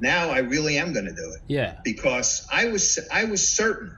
now 0.00 0.30
i 0.30 0.38
really 0.38 0.78
am 0.78 0.92
going 0.92 1.06
to 1.06 1.12
do 1.14 1.32
it 1.34 1.40
Yeah. 1.48 1.74
because 1.82 2.46
I 2.52 2.66
was 2.68 3.00
I 3.12 3.24
was 3.24 3.42
certain 3.52 3.90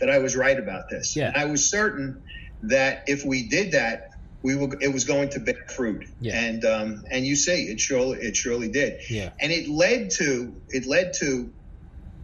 that 0.00 0.10
I 0.10 0.18
was 0.18 0.36
right 0.36 0.58
about 0.58 0.90
this. 0.90 1.16
Yeah. 1.16 1.28
And 1.28 1.36
I 1.38 1.46
was 1.46 1.70
certain 1.70 2.22
that 2.64 3.04
if 3.06 3.24
we 3.24 3.48
did 3.48 3.72
that, 3.72 4.10
we 4.46 4.54
were 4.54 4.68
it 4.80 4.92
was 4.92 5.04
going 5.04 5.28
to 5.30 5.40
bear 5.40 5.66
fruit. 5.66 6.06
Yeah. 6.20 6.40
And 6.40 6.64
um, 6.64 7.04
and 7.10 7.26
you 7.26 7.34
see, 7.34 7.64
it 7.64 7.80
surely 7.80 8.18
it 8.20 8.36
surely 8.36 8.68
did. 8.68 9.00
Yeah. 9.10 9.30
And 9.40 9.50
it 9.50 9.68
led 9.68 10.10
to 10.12 10.54
it 10.68 10.86
led 10.86 11.14
to 11.14 11.52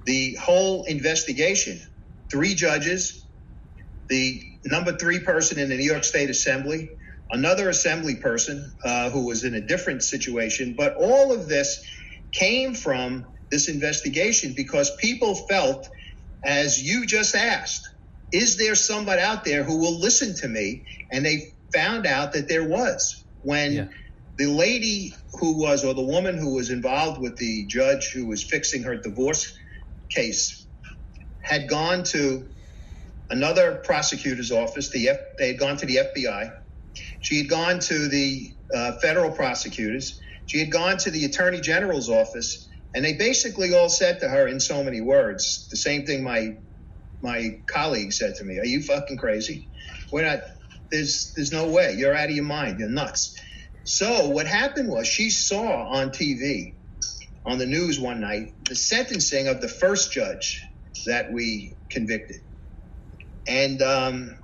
the 0.05 0.37
whole 0.37 0.85
investigation. 0.85 1.81
Three 2.31 2.55
judges, 2.55 3.25
the 4.07 4.41
number 4.65 4.97
three 4.97 5.19
person 5.19 5.59
in 5.59 5.69
the 5.69 5.77
New 5.77 5.91
York 5.91 6.05
State 6.05 6.31
Assembly, 6.31 6.91
another 7.33 7.69
assembly 7.69 8.15
person 8.15 8.73
uh, 8.85 9.11
who 9.11 9.27
was 9.27 9.43
in 9.43 9.55
a 9.55 9.61
different 9.61 10.05
situation, 10.05 10.75
but 10.79 10.95
all 10.95 11.33
of 11.33 11.49
this 11.49 11.85
came 12.31 12.75
from 12.75 13.27
this 13.51 13.69
investigation 13.69 14.55
because 14.57 14.95
people 14.97 15.35
felt, 15.35 15.91
as 16.43 16.81
you 16.81 17.05
just 17.05 17.35
asked, 17.35 17.91
is 18.33 18.57
there 18.57 18.77
somebody 18.77 19.21
out 19.21 19.45
there 19.45 19.63
who 19.65 19.79
will 19.79 19.99
listen 19.99 20.35
to 20.37 20.49
me? 20.49 20.85
And 21.11 21.27
they 21.27 21.53
found 21.75 22.07
out 22.07 22.33
that 22.35 22.49
there 22.49 22.65
was. 22.69 23.25
When 23.43 23.73
Yeah. 23.73 23.89
the 24.39 24.47
lady 24.47 25.15
who 25.35 25.59
was, 25.61 25.85
or 25.85 25.95
the 25.95 26.03
woman 26.05 26.39
who 26.39 26.55
was 26.55 26.71
involved 26.71 27.21
with 27.21 27.37
the 27.37 27.67
judge 27.67 28.11
who 28.15 28.27
was 28.27 28.45
fixing 28.45 28.83
her 28.85 28.97
divorce 28.97 29.53
case, 30.15 30.67
had 31.43 31.69
gone 31.69 32.05
to 32.05 32.49
another 33.31 33.77
prosecutor's 33.85 34.53
office. 34.53 34.91
The 34.91 35.11
F, 35.11 35.19
they 35.39 35.49
had 35.49 35.59
gone 35.59 35.77
to 35.79 35.87
the 35.87 35.97
FBI. 35.99 36.53
She 37.21 37.39
had 37.39 37.49
gone 37.49 37.81
to 37.81 38.09
the 38.09 38.53
uh, 38.75 38.93
federal 39.03 39.33
prosecutors. 39.33 40.21
She 40.47 40.59
had 40.61 40.71
gone 40.71 40.99
to 40.99 41.11
the 41.11 41.25
attorney 41.25 41.61
general's 41.61 42.09
office, 42.11 42.69
and 42.95 43.05
they 43.05 43.15
basically 43.15 43.75
all 43.75 43.89
said 43.89 44.21
to 44.21 44.29
her 44.29 44.47
in 44.49 44.61
so 44.61 44.85
many 44.85 45.01
words 45.01 45.69
the 45.71 45.77
same 45.77 46.05
thing 46.07 46.23
my 46.25 46.51
my 47.23 47.61
colleague 47.71 48.13
said 48.13 48.35
to 48.37 48.45
me: 48.45 48.59
"Are 48.59 48.67
you 48.67 48.83
fucking 48.83 49.19
crazy? 49.19 49.71
We're 50.13 50.27
not. 50.27 50.43
There's 50.93 51.33
there's 51.35 51.51
no 51.53 51.69
way. 51.69 51.95
You're 51.97 52.15
out 52.15 52.29
of 52.29 52.37
your 52.37 52.45
mind. 52.45 52.79
You're 52.79 52.89
nuts." 52.91 53.35
So 53.85 54.29
what 54.29 54.47
happened 54.47 54.89
was 54.89 55.09
she 55.09 55.31
saw 55.31 55.89
on 55.89 56.11
TV, 56.11 56.75
on 57.45 57.59
the 57.59 57.67
news 57.67 57.99
one 57.99 58.21
night, 58.21 58.53
the 58.69 58.77
sentencing 58.77 59.49
of 59.49 59.61
the 59.61 59.69
first 59.69 60.13
judge 60.13 60.61
that 61.07 61.33
we 61.33 61.77
convicted, 61.91 62.37
and 63.49 63.83
um, 63.83 64.39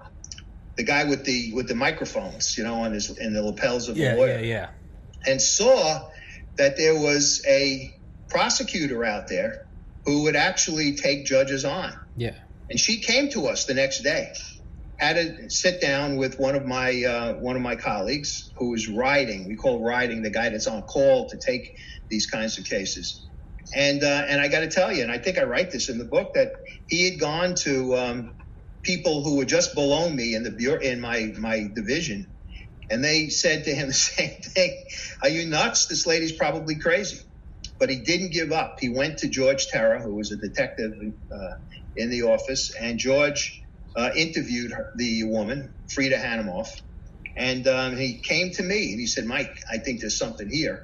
the 0.76 0.84
guy 0.84 1.04
with 1.04 1.24
the 1.24 1.52
with 1.52 1.68
the 1.68 1.74
microphones, 1.74 2.56
you 2.58 2.64
know, 2.64 2.80
on 2.82 2.92
his 2.92 3.16
in 3.18 3.32
the 3.34 3.42
lapels 3.42 3.88
of 3.88 3.96
Yeah. 3.96 4.12
the 4.14 4.16
lawyer 4.18 4.38
Yeah. 4.40 4.40
Yeah. 4.40 4.68
and 5.26 5.40
saw 5.42 6.08
that 6.56 6.76
there 6.76 6.98
was 6.98 7.42
a 7.46 7.92
prosecutor 8.30 9.04
out 9.04 9.28
there 9.28 9.54
who 10.04 10.22
would 10.24 10.36
actually 10.36 10.96
take 10.96 11.26
judges 11.26 11.64
on. 11.64 11.92
Yeah. 12.16 12.34
And 12.70 12.78
she 12.80 13.00
came 13.00 13.30
to 13.30 13.46
us 13.46 13.64
the 13.66 13.74
next 13.74 14.02
day, 14.02 14.32
had 14.98 15.16
to 15.16 15.50
sit 15.50 15.80
down 15.80 16.16
with 16.16 16.38
one 16.38 16.56
of 16.56 16.66
my 16.66 17.04
uh, 17.04 17.34
one 17.34 17.56
of 17.56 17.62
my 17.62 17.76
colleagues 17.76 18.50
who 18.58 18.70
was 18.70 18.88
riding. 18.88 19.48
We 19.48 19.56
call 19.56 19.84
riding 19.84 20.22
the 20.22 20.30
guy 20.30 20.50
that's 20.50 20.66
on 20.66 20.82
call 20.82 21.28
to 21.30 21.38
take 21.38 21.70
these 22.10 22.26
kinds 22.26 22.58
of 22.58 22.64
cases. 22.64 23.28
And 23.74 24.02
uh, 24.02 24.24
and 24.28 24.40
I 24.40 24.48
got 24.48 24.60
to 24.60 24.68
tell 24.68 24.92
you, 24.92 25.02
and 25.02 25.12
I 25.12 25.18
think 25.18 25.38
I 25.38 25.44
write 25.44 25.70
this 25.70 25.88
in 25.88 25.98
the 25.98 26.04
book 26.06 26.34
that 26.34 26.52
he 26.88 27.10
had 27.10 27.20
gone 27.20 27.54
to 27.62 27.96
um, 27.96 28.32
people 28.84 29.22
who 29.24 29.36
were 29.36 29.44
just 29.44 29.74
below 29.74 30.08
me 30.10 30.34
in 30.34 30.42
the 30.42 30.50
bureau 30.52 30.80
in 30.80 31.00
my 31.00 31.32
my 31.38 31.68
division, 31.74 32.32
and 32.90 33.04
they 33.04 33.28
said 33.28 33.64
to 33.64 33.74
him 33.74 33.88
the 33.88 33.94
same 33.94 34.32
thing: 34.42 34.76
"Are 35.22 35.28
you 35.30 35.46
nuts? 35.46 35.86
This 35.86 36.06
lady's 36.06 36.32
probably 36.32 36.78
crazy." 36.78 37.18
But 37.80 37.90
he 37.90 38.02
didn't 38.02 38.32
give 38.32 38.52
up. 38.52 38.76
He 38.80 38.88
went 38.88 39.18
to 39.18 39.28
George 39.28 39.66
Terra, 39.68 40.02
who 40.02 40.14
was 40.16 40.32
a 40.32 40.36
detective 40.36 40.92
uh, 41.32 41.54
in 41.96 42.10
the 42.10 42.22
office, 42.24 42.72
and 42.80 42.98
George 42.98 43.60
uh, 43.98 44.10
interviewed 44.16 44.72
the 44.96 45.24
woman, 45.24 45.74
Frida 45.94 46.16
Hanimoff, 46.18 46.68
and 47.36 47.66
um, 47.68 47.96
he 47.96 48.20
came 48.26 48.52
to 48.52 48.62
me 48.62 48.92
and 48.92 49.00
he 49.00 49.06
said, 49.06 49.26
"Mike, 49.26 49.54
I 49.72 49.78
think 49.78 50.00
there's 50.00 50.18
something 50.18 50.48
here." 50.50 50.80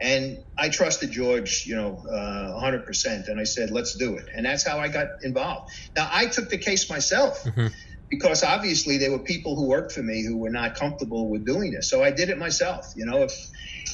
And 0.00 0.38
I 0.58 0.68
trusted 0.70 1.12
George, 1.12 1.62
you 1.66 1.76
know, 1.76 1.96
uh, 2.12 2.60
100%. 2.60 3.28
And 3.28 3.40
I 3.40 3.44
said, 3.44 3.70
let's 3.70 3.96
do 3.96 4.16
it. 4.16 4.26
And 4.36 4.44
that's 4.44 4.66
how 4.66 4.78
I 4.80 4.88
got 4.88 5.06
involved. 5.22 5.70
Now, 5.96 6.08
I 6.12 6.26
took 6.26 6.50
the 6.50 6.58
case 6.58 6.90
myself 6.90 7.40
Mhm. 7.44 7.72
because 8.10 8.42
obviously 8.44 8.98
there 8.98 9.12
were 9.12 9.24
people 9.24 9.56
who 9.56 9.68
worked 9.68 9.92
for 9.92 10.02
me 10.02 10.24
who 10.26 10.38
were 10.38 10.50
not 10.50 10.74
comfortable 10.74 11.30
with 11.30 11.46
doing 11.46 11.72
this. 11.72 11.88
So 11.88 12.02
I 12.02 12.10
did 12.10 12.28
it 12.28 12.38
myself. 12.38 12.84
You 12.96 13.06
know, 13.06 13.22
if 13.22 13.34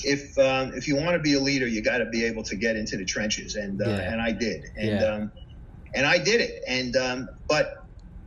if 0.04 0.38
um, 0.38 0.72
if 0.74 0.88
you 0.88 0.96
want 0.96 1.12
to 1.16 1.20
be 1.20 1.34
a 1.34 1.40
leader, 1.40 1.68
you 1.68 1.82
got 1.82 1.98
to 1.98 2.06
be 2.10 2.24
able 2.24 2.44
to 2.44 2.56
get 2.56 2.76
into 2.76 2.96
the 2.96 3.04
trenches, 3.04 3.54
and 3.54 3.80
uh, 3.80 3.88
Yeah. 3.90 4.12
and 4.12 4.20
I 4.22 4.32
did, 4.32 4.62
and 4.76 5.00
Yeah. 5.00 5.14
um, 5.14 5.32
and 5.94 6.06
I 6.06 6.18
did 6.18 6.40
it. 6.40 6.52
And 6.68 6.96
um, 6.96 7.28
but 7.48 7.70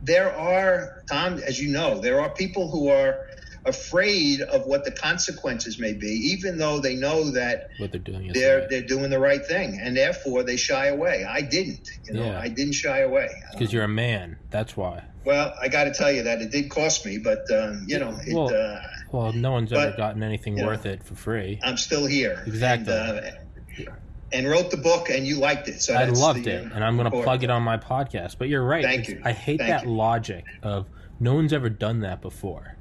there 0.04 0.34
are 0.36 1.02
Tom, 1.08 1.38
as 1.38 1.60
you 1.60 1.70
know, 1.72 2.00
there 2.00 2.20
are 2.20 2.30
people 2.30 2.70
who 2.70 2.88
are 2.88 3.26
afraid 3.66 4.42
of 4.42 4.66
what 4.66 4.84
the 4.84 4.90
consequences 4.90 5.78
may 5.78 5.94
be, 5.94 6.08
even 6.08 6.58
though 6.58 6.80
they 6.80 6.94
know 6.94 7.30
that 7.30 7.70
What 7.78 7.92
they're 7.92 8.00
doing 8.00 8.26
is 8.26 8.34
they're 8.34 8.60
right. 8.60 8.68
they're 8.70 8.82
doing 8.82 9.10
the 9.10 9.18
right 9.18 9.44
thing, 9.44 9.78
and 9.80 9.96
therefore 9.96 10.42
they 10.42 10.56
shy 10.56 10.86
away. 10.88 11.24
I 11.24 11.40
didn't, 11.40 11.88
you 12.06 12.12
know, 12.14 12.24
Yeah. 12.26 12.40
I 12.40 12.48
didn't 12.48 12.74
shy 12.74 12.98
away. 13.00 13.28
because 13.52 13.72
you're 13.72 13.84
a 13.84 13.88
man. 13.88 14.36
That's 14.50 14.76
why. 14.76 15.04
Well, 15.24 15.54
I 15.60 15.68
got 15.68 15.84
to 15.84 15.94
tell 15.94 16.12
you 16.12 16.24
that 16.24 16.42
it 16.42 16.50
did 16.50 16.68
cost 16.68 17.06
me, 17.06 17.16
but 17.16 17.50
um, 17.50 17.84
you 17.88 17.98
know, 17.98 18.14
it, 18.26 18.34
Well- 18.34 18.54
uh, 18.54 18.80
Well, 19.12 19.32
no 19.32 19.52
one's 19.52 19.72
ever 19.72 19.96
gotten 19.96 20.22
anything 20.22 20.56
you 20.58 20.62
know, 20.62 20.68
worth 20.68 20.84
it 20.84 21.02
for 21.02 21.14
free. 21.14 21.58
I'm 21.62 21.78
still 21.78 22.04
here. 22.04 22.42
Exactly. 22.46 22.92
And, 22.92 23.18
uh, 23.88 23.92
and 24.34 24.48
wrote 24.48 24.70
the 24.70 24.76
book, 24.76 25.08
and 25.10 25.26
you 25.26 25.36
liked 25.38 25.68
it. 25.68 25.80
So 25.80 25.94
I 25.94 26.04
loved 26.06 26.44
the, 26.44 26.50
it, 26.50 26.64
uh, 26.66 26.74
and 26.74 26.84
I'm 26.84 26.96
going 26.98 27.10
to 27.10 27.22
plug 27.22 27.44
it 27.44 27.50
on 27.50 27.62
my 27.62 27.76
podcast. 27.78 28.36
But 28.38 28.48
you're 28.48 28.64
right. 28.64 28.84
Thank 28.84 29.08
you. 29.08 29.22
I 29.24 29.32
hate 29.32 29.58
Thank 29.60 29.70
that 29.70 29.84
you. 29.84 29.92
logic 29.94 30.44
of 30.62 30.86
no 31.20 31.34
one's 31.34 31.52
ever 31.52 31.70
done 31.70 32.00
that 32.00 32.20
before. 32.20 32.76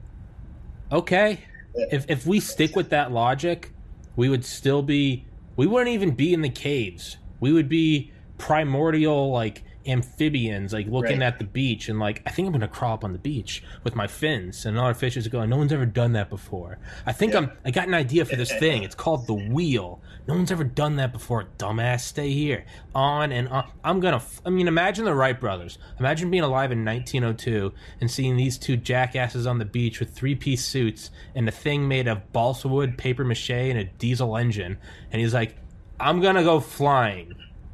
Okay, 0.91 1.39
Yeah. 1.75 1.85
if 1.91 2.09
if 2.09 2.25
we 2.25 2.39
stick 2.39 2.75
with 2.75 2.89
that 2.89 3.11
logic, 3.11 3.71
we 4.15 4.29
would 4.29 4.43
still 4.43 4.81
be. 4.81 5.25
We 5.55 5.67
wouldn't 5.67 5.89
even 5.93 6.11
be 6.11 6.33
in 6.33 6.41
the 6.41 6.49
caves. 6.49 7.17
We 7.39 7.53
would 7.53 7.69
be 7.69 8.11
primordial, 8.39 9.31
like 9.31 9.63
amphibians 9.85 10.73
like 10.73 10.87
looking 10.87 11.19
Right. 11.19 11.27
at 11.27 11.39
the 11.39 11.45
beach 11.45 11.89
and 11.89 11.99
like 11.99 12.21
I 12.25 12.29
think 12.31 12.45
I'm 12.47 12.51
gonna 12.51 12.67
crawl 12.67 12.93
up 12.93 13.03
on 13.03 13.13
the 13.13 13.19
beach 13.19 13.63
with 13.83 13.95
my 13.95 14.07
fins 14.07 14.65
and 14.65 14.77
other 14.77 14.93
fishes 14.93 15.25
are 15.27 15.29
going. 15.29 15.49
No 15.49 15.57
one's 15.57 15.71
ever 15.73 15.85
done 15.85 16.13
that 16.13 16.29
before. 16.29 16.77
I 17.05 17.11
think 17.13 17.33
Yeah. 17.33 17.39
I'm 17.39 17.51
I 17.65 17.71
got 17.71 17.87
an 17.87 17.93
idea 17.93 18.25
for 18.25 18.35
this 18.35 18.51
thing. 18.59 18.83
It's 18.83 18.95
called 18.95 19.27
the 19.27 19.33
wheel. 19.33 20.01
No 20.27 20.35
one's 20.35 20.51
ever 20.51 20.63
done 20.63 20.95
that 20.97 21.11
before. 21.11 21.45
Dumbass 21.57 22.01
stay 22.01 22.31
here. 22.31 22.65
On 22.95 23.31
and 23.31 23.47
on. 23.49 23.69
I'm 23.83 23.99
gonna 23.99 24.17
f- 24.17 24.41
I 24.45 24.49
mean 24.49 24.67
imagine 24.67 25.05
the 25.05 25.13
Wright 25.13 25.39
brothers. 25.39 25.77
Imagine 25.99 26.31
being 26.31 26.43
alive 26.43 26.71
in 26.71 26.83
1902 26.85 27.73
and 28.01 28.09
seeing 28.09 28.37
these 28.37 28.57
two 28.57 28.77
jackasses 28.77 29.45
on 29.47 29.59
the 29.59 29.65
beach 29.65 29.99
with 29.99 30.11
three 30.13 30.35
piece 30.35 30.63
suits 30.65 31.09
and 31.35 31.47
a 31.47 31.51
thing 31.51 31.87
made 31.87 32.07
of 32.07 32.31
balsa 32.31 32.67
wood 32.67 32.97
paper 32.97 33.23
mache 33.23 33.49
and 33.49 33.77
a 33.79 33.83
diesel 33.83 34.37
engine. 34.37 34.77
And 35.11 35.21
he's 35.21 35.33
like 35.33 35.55
I'm 35.99 36.21
gonna 36.21 36.43
go 36.43 36.59
flying 36.59 37.33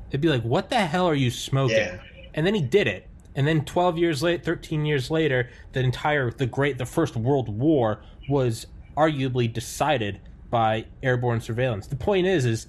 It'd 0.09 0.21
be 0.21 0.29
like, 0.29 0.43
what 0.43 0.69
the 0.69 0.77
hell 0.77 1.07
are 1.07 1.15
you 1.15 1.31
smoking? 1.31 1.77
Yeah. 1.77 1.99
And 2.33 2.45
then 2.45 2.55
he 2.55 2.61
did 2.61 2.87
it. 2.87 3.07
And 3.35 3.47
then 3.47 3.63
12 3.63 3.97
years 3.97 4.23
later, 4.23 4.43
13 4.43 4.85
years 4.85 5.11
later, 5.11 5.49
the 5.73 5.81
entire, 5.81 6.31
the 6.31 6.45
great, 6.45 6.77
the 6.77 6.85
first 6.85 7.15
world 7.15 7.47
war 7.47 8.01
was 8.27 8.67
arguably 8.97 9.51
decided 9.51 10.19
by 10.49 10.85
airborne 11.03 11.41
surveillance. 11.41 11.87
The 11.87 11.95
point 11.95 12.27
is, 12.27 12.45
is 12.45 12.67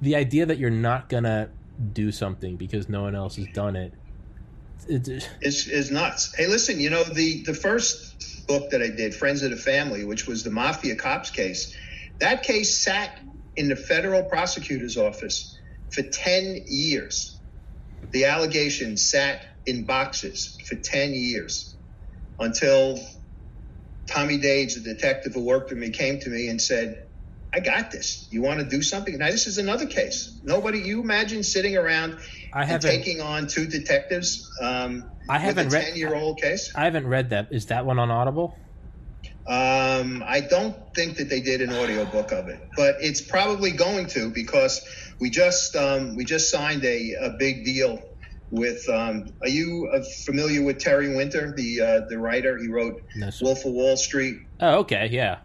the 0.00 0.16
idea 0.16 0.46
that 0.46 0.58
you're 0.58 0.70
not 0.70 1.08
gonna 1.08 1.50
do 1.92 2.12
something 2.12 2.56
because 2.56 2.88
no 2.88 3.02
one 3.02 3.14
else 3.14 3.36
has 3.36 3.46
done 3.52 3.76
it. 3.76 3.92
It's, 4.86 5.08
is 5.40 5.68
is 5.68 5.90
nuts. 5.90 6.34
Hey, 6.34 6.46
listen, 6.46 6.78
you 6.78 6.90
know 6.90 7.04
the 7.04 7.42
the 7.44 7.54
first 7.54 8.46
book 8.46 8.70
that 8.70 8.82
I 8.82 8.88
did, 8.88 9.14
Friends 9.14 9.42
of 9.42 9.50
the 9.50 9.56
Family, 9.56 10.04
which 10.04 10.26
was 10.26 10.42
the 10.42 10.50
mafia 10.50 10.94
cops 10.94 11.30
case. 11.30 11.74
That 12.18 12.42
case 12.42 12.76
sat 12.76 13.18
in 13.56 13.68
the 13.68 13.76
federal 13.76 14.22
prosecutor's 14.22 14.96
office 14.96 15.53
for 15.94 16.02
ten 16.02 16.64
years. 16.66 17.38
The 18.10 18.26
allegation 18.26 18.96
sat 18.96 19.44
in 19.66 19.84
boxes 19.84 20.58
for 20.66 20.74
ten 20.74 21.12
years 21.12 21.74
until 22.38 22.98
Tommy 24.06 24.38
Dades, 24.38 24.74
the 24.74 24.80
detective 24.80 25.34
who 25.34 25.42
worked 25.42 25.70
with 25.70 25.78
me, 25.78 25.90
came 25.90 26.18
to 26.20 26.30
me 26.30 26.48
and 26.48 26.60
said, 26.60 27.06
I 27.52 27.60
got 27.60 27.92
this. 27.92 28.26
You 28.30 28.42
want 28.42 28.60
to 28.60 28.66
do 28.66 28.82
something? 28.82 29.16
Now, 29.16 29.30
this 29.30 29.46
is 29.46 29.58
another 29.58 29.86
case. 29.86 30.36
Nobody, 30.42 30.80
you 30.80 31.00
imagine 31.00 31.44
sitting 31.44 31.76
around 31.76 32.18
I 32.52 32.64
haven't, 32.64 32.90
taking 32.90 33.20
on 33.20 33.46
two 33.46 33.66
detectives 33.66 34.50
um, 34.60 35.04
I 35.28 35.38
haven't 35.38 35.66
with 35.66 35.74
a 35.74 35.80
10 35.80 35.96
year 35.96 36.14
old 36.14 36.40
case? 36.40 36.72
I 36.74 36.84
haven't 36.84 37.06
read 37.06 37.30
that. 37.30 37.48
Is 37.52 37.66
that 37.66 37.86
one 37.86 37.98
on 37.98 38.10
Audible? 38.10 38.56
Um, 39.46 40.24
I 40.26 40.40
don't 40.40 40.74
think 40.94 41.18
that 41.18 41.28
they 41.28 41.40
did 41.40 41.60
an 41.60 41.70
audiobook 41.70 42.32
of 42.32 42.48
it, 42.48 42.60
but 42.76 42.96
it's 43.00 43.20
probably 43.20 43.72
going 43.72 44.06
to 44.08 44.30
because 44.30 44.80
we 45.20 45.30
just 45.30 45.76
um, 45.76 46.16
we 46.16 46.24
just 46.24 46.50
signed 46.50 46.84
a, 46.84 47.12
a 47.20 47.30
big 47.38 47.64
deal 47.64 47.98
with. 48.50 48.88
Um, 48.88 49.24
are 49.42 49.48
you 49.48 49.90
uh, 49.94 50.00
familiar 50.24 50.62
with 50.62 50.78
Terry 50.78 51.14
Winter, 51.14 51.54
the 51.56 51.80
uh, 51.80 52.00
the 52.08 52.18
writer? 52.18 52.58
He 52.58 52.68
wrote 52.68 53.00
No. 53.16 53.30
Wolf 53.42 53.64
of 53.64 53.72
Wall 53.72 53.96
Street, 53.96 54.36
Oh, 54.60 54.78
okay, 54.80 55.08
yeah, 55.10 55.38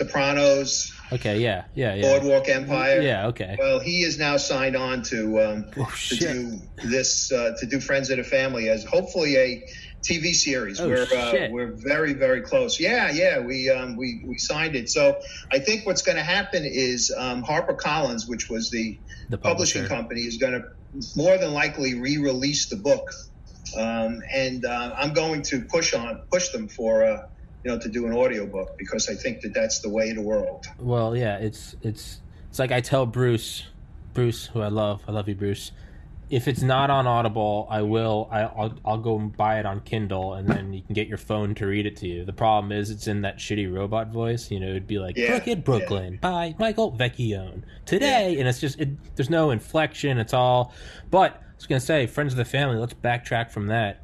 Sopranos, 0.00 0.92
okay, 1.12 1.38
yeah, 1.38 1.64
yeah, 1.74 1.94
yeah, 1.94 2.02
Boardwalk 2.02 2.48
Empire. 2.48 3.00
yeah, 3.00 3.26
okay. 3.28 3.56
Well, 3.58 3.80
he 3.80 4.02
is 4.02 4.18
now 4.18 4.36
signed 4.36 4.76
on 4.76 5.02
to 5.04 5.40
um, 5.40 5.64
Oh 5.76 5.92
to 6.08 6.16
do 6.16 6.58
this 6.84 7.30
uh, 7.32 7.52
to 7.58 7.66
do 7.66 7.80
Friends 7.80 8.10
of 8.10 8.16
the 8.18 8.24
Family 8.24 8.68
as 8.68 8.84
hopefully 8.84 9.36
a 9.36 9.62
TV 10.04 10.34
series. 10.34 10.80
Oh, 10.80 10.88
we're 10.88 11.06
uh, 11.16 11.48
we're 11.50 11.72
very 11.72 12.12
very 12.12 12.42
close. 12.42 12.78
Yeah, 12.78 13.10
yeah, 13.10 13.40
we 13.40 13.70
um, 13.70 13.96
we 13.96 14.22
we 14.24 14.38
signed 14.38 14.76
it. 14.76 14.90
So 14.90 15.20
I 15.50 15.58
think 15.58 15.86
what's 15.86 16.02
going 16.02 16.16
to 16.16 16.22
happen 16.22 16.64
is 16.64 17.12
um, 17.16 17.42
HarperCollins, 17.42 18.28
which 18.28 18.48
was 18.50 18.70
the 18.70 18.98
The 19.30 19.38
publishing 19.38 19.86
company, 19.86 20.20
is 20.20 20.36
going 20.36 20.52
to 20.52 20.68
more 21.16 21.38
than 21.38 21.52
likely 21.52 21.94
re-release 21.94 22.68
the 22.68 22.76
book, 22.76 23.10
um, 23.76 24.22
and 24.32 24.64
uh, 24.64 24.94
I'm 24.96 25.14
going 25.14 25.42
to 25.44 25.62
push 25.62 25.94
on 25.94 26.22
push 26.30 26.50
them 26.50 26.68
for. 26.68 27.04
Uh, 27.04 27.28
you 27.64 27.70
know, 27.70 27.78
to 27.78 27.88
do 27.88 28.04
an 28.04 28.12
audiobook 28.12 28.76
because 28.76 29.08
I 29.08 29.14
think 29.14 29.40
that 29.40 29.54
that's 29.54 29.78
the 29.78 29.88
way 29.88 30.10
of 30.10 30.16
the 30.16 30.22
world. 30.22 30.66
Well, 30.78 31.16
yeah, 31.16 31.38
it's 31.38 31.74
it's 31.80 32.20
it's 32.50 32.58
like 32.58 32.72
I 32.72 32.82
tell 32.82 33.06
Bruce, 33.06 33.64
Bruce, 34.12 34.44
who 34.44 34.60
I 34.60 34.68
love, 34.68 35.00
I 35.08 35.12
love 35.12 35.30
you, 35.30 35.34
Bruce. 35.34 35.72
If 36.30 36.48
it's 36.48 36.62
not 36.62 36.90
on 36.90 37.06
Audible, 37.06 37.66
I 37.70 37.82
will. 37.82 38.28
I, 38.30 38.42
I'll 38.42 38.74
I'll 38.84 38.98
go 38.98 39.18
and 39.18 39.36
buy 39.36 39.58
it 39.60 39.66
on 39.66 39.80
Kindle, 39.80 40.34
and 40.34 40.48
then 40.48 40.72
you 40.72 40.82
can 40.82 40.94
get 40.94 41.06
your 41.06 41.18
phone 41.18 41.54
to 41.56 41.66
read 41.66 41.86
it 41.86 41.96
to 41.98 42.08
you. 42.08 42.24
The 42.24 42.32
problem 42.32 42.72
is, 42.72 42.90
it's 42.90 43.06
in 43.06 43.22
that 43.22 43.38
shitty 43.38 43.72
robot 43.72 44.08
voice. 44.08 44.50
You 44.50 44.60
know, 44.60 44.68
it'd 44.68 44.86
be 44.86 44.98
like 44.98 45.16
Yeah, 45.16 45.28
"Crooked 45.38 45.64
Brooklyn" 45.64 46.18
by 46.20 46.54
Michael 46.58 46.92
Vecchione 46.92 47.62
today, 47.84 48.38
and 48.38 48.48
it's 48.48 48.60
just 48.60 48.80
it, 48.80 49.16
there's 49.16 49.30
no 49.30 49.50
inflection. 49.50 50.18
It's 50.18 50.32
all. 50.34 50.72
But 51.10 51.32
I 51.34 51.56
was 51.56 51.66
gonna 51.66 51.80
say, 51.80 52.06
friends 52.06 52.32
of 52.32 52.36
the 52.36 52.44
family. 52.44 52.76
Let's 52.76 52.94
backtrack 52.94 53.50
from 53.50 53.66
that. 53.68 54.00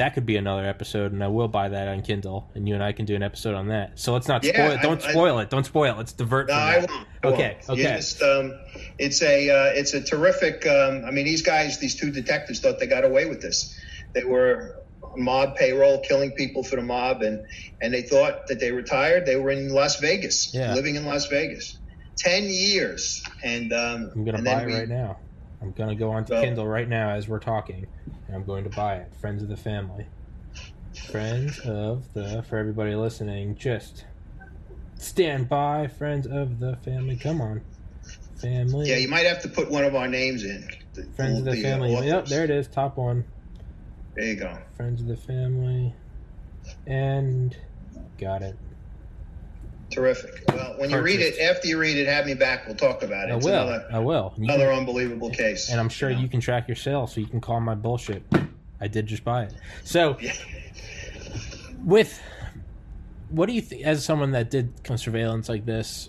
That 0.00 0.14
could 0.14 0.24
be 0.24 0.36
another 0.36 0.66
episode, 0.66 1.12
and 1.12 1.22
I 1.22 1.28
will 1.28 1.46
buy 1.46 1.68
that 1.68 1.86
on 1.86 2.00
Kindle, 2.00 2.48
and 2.54 2.66
you 2.66 2.72
and 2.74 2.82
I 2.82 2.92
can 2.92 3.04
do 3.04 3.14
an 3.14 3.22
episode 3.22 3.54
on 3.54 3.68
that. 3.68 3.98
So 3.98 4.14
let's 4.14 4.28
not 4.28 4.42
Yeah, 4.42 4.52
spoil 4.54 4.70
it. 4.72 4.80
Don't 4.82 5.04
I- 5.04 5.10
spoil 5.10 5.38
it. 5.40 5.50
Don't 5.50 5.66
spoil 5.66 5.92
it. 5.92 5.98
Let's 5.98 6.14
divert 6.14 6.48
No, 6.48 6.54
I 6.54 6.78
won't. 6.78 6.90
I 6.90 7.26
Okay, 7.28 7.56
won't. 7.68 7.78
Okay. 7.78 7.96
just, 7.96 8.22
um, 8.22 8.58
it's 8.98 9.20
a 9.20 9.50
uh, 9.50 9.72
it's 9.74 9.92
a 9.92 10.00
terrific. 10.00 10.66
Um, 10.66 11.04
I 11.04 11.10
mean, 11.10 11.26
these 11.26 11.42
guys, 11.42 11.78
these 11.80 11.96
two 11.96 12.10
detectives, 12.10 12.60
thought 12.60 12.78
they 12.78 12.86
got 12.86 13.04
away 13.04 13.26
with 13.26 13.42
this. 13.42 13.78
They 14.14 14.24
were 14.24 14.76
mob 15.18 15.56
payroll, 15.56 15.98
killing 16.00 16.30
people 16.32 16.62
for 16.64 16.76
the 16.76 16.82
mob, 16.82 17.20
and 17.20 17.44
and 17.82 17.92
they 17.92 18.00
thought 18.00 18.46
that 18.46 18.58
they 18.58 18.72
retired. 18.72 19.26
They 19.26 19.36
were 19.36 19.50
in 19.50 19.68
Las 19.68 20.00
Vegas, 20.00 20.54
Yeah. 20.54 20.72
living 20.72 20.94
in 20.96 21.04
Las 21.04 21.26
Vegas, 21.26 21.76
ten 22.16 22.44
years, 22.44 23.22
and 23.44 23.70
um, 23.74 24.10
I'm 24.14 24.24
gonna 24.24 24.38
and 24.38 24.46
buy 24.46 24.62
it 24.62 24.66
we- 24.66 24.74
right 24.76 24.88
now. 24.88 25.18
I'm 25.62 25.72
gonna 25.72 25.94
go 25.94 26.10
onto 26.10 26.34
So- 26.34 26.42
Kindle 26.42 26.66
right 26.66 26.88
now 26.88 27.10
as 27.10 27.28
we're 27.28 27.38
talking, 27.38 27.86
and 28.26 28.36
I'm 28.36 28.44
going 28.44 28.64
to 28.64 28.70
buy 28.70 28.96
it. 28.96 29.14
Friends 29.20 29.42
of 29.42 29.48
the 29.48 29.56
family. 29.56 30.06
Friends 31.10 31.58
of 31.60 32.12
the 32.14 32.42
for 32.42 32.58
everybody 32.58 32.94
listening, 32.94 33.54
just 33.56 34.04
stand 34.96 35.48
by. 35.48 35.86
Friends 35.86 36.26
of 36.26 36.58
the 36.58 36.76
family. 36.76 37.16
Come 37.16 37.40
on, 37.40 37.60
family. 38.36 38.88
Yeah, 38.90 38.96
you 38.96 39.08
might 39.08 39.26
have 39.26 39.40
to 39.42 39.48
put 39.48 39.70
one 39.70 39.84
of 39.84 39.94
our 39.94 40.08
names 40.08 40.44
in. 40.44 40.68
The, 40.94 41.04
Friends 41.14 41.38
of 41.38 41.44
the, 41.44 41.52
uh, 41.52 41.62
family. 41.62 41.94
Yep, 42.06 42.26
there 42.26 42.44
it 42.44 42.50
is. 42.50 42.66
Top 42.66 42.96
one. 42.96 43.24
There 44.16 44.24
you 44.24 44.34
go. 44.36 44.58
Friends 44.76 45.00
of 45.00 45.06
the 45.06 45.16
family, 45.16 45.94
and 46.86 47.56
got 48.18 48.42
it. 48.42 48.56
Terrific. 49.90 50.44
Well, 50.48 50.74
when 50.78 50.90
you 50.90 51.00
read 51.00 51.20
it, 51.20 51.38
after 51.40 51.66
you 51.66 51.78
read 51.78 51.96
it, 51.96 52.06
have 52.06 52.26
me 52.26 52.34
back. 52.34 52.66
We'll 52.66 52.76
talk 52.76 53.02
about 53.02 53.28
it. 53.28 53.32
I 53.32 53.36
It's 53.36 53.44
will. 53.44 53.68
another 53.68 53.88
I 53.92 53.98
will. 53.98 54.32
You 54.36 54.46
can- 54.46 54.54
another 54.54 54.72
unbelievable 54.72 55.30
case. 55.30 55.70
and 55.70 55.80
I'm 55.80 55.88
sure 55.88 56.10
you 56.10 56.28
can 56.28 56.40
track 56.40 56.68
your 56.68 56.76
sales, 56.76 57.14
so 57.14 57.20
you 57.20 57.26
can 57.26 57.40
call 57.40 57.60
my 57.60 57.74
bullshit. 57.74 58.22
I 58.80 58.88
did 58.88 59.06
just 59.06 59.24
buy 59.24 59.44
it. 59.44 59.54
So, 59.84 60.16
Yeah. 60.20 60.32
with 61.84 62.22
what 63.30 63.46
do 63.46 63.52
you 63.52 63.60
think, 63.60 63.84
as 63.84 64.04
someone 64.04 64.32
that 64.32 64.50
did 64.50 64.72
kind 64.84 64.96
of 64.98 65.00
surveillance 65.00 65.48
like 65.48 65.66
this, 65.66 66.08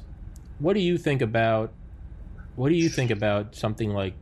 what 0.60 0.74
do 0.74 0.80
you 0.80 0.98
think 0.98 1.22
about 1.22 1.72
what 2.56 2.70
do 2.70 2.76
you 2.76 2.90
think 2.90 3.12
about 3.12 3.56
something 3.56 3.92
like 3.92 4.14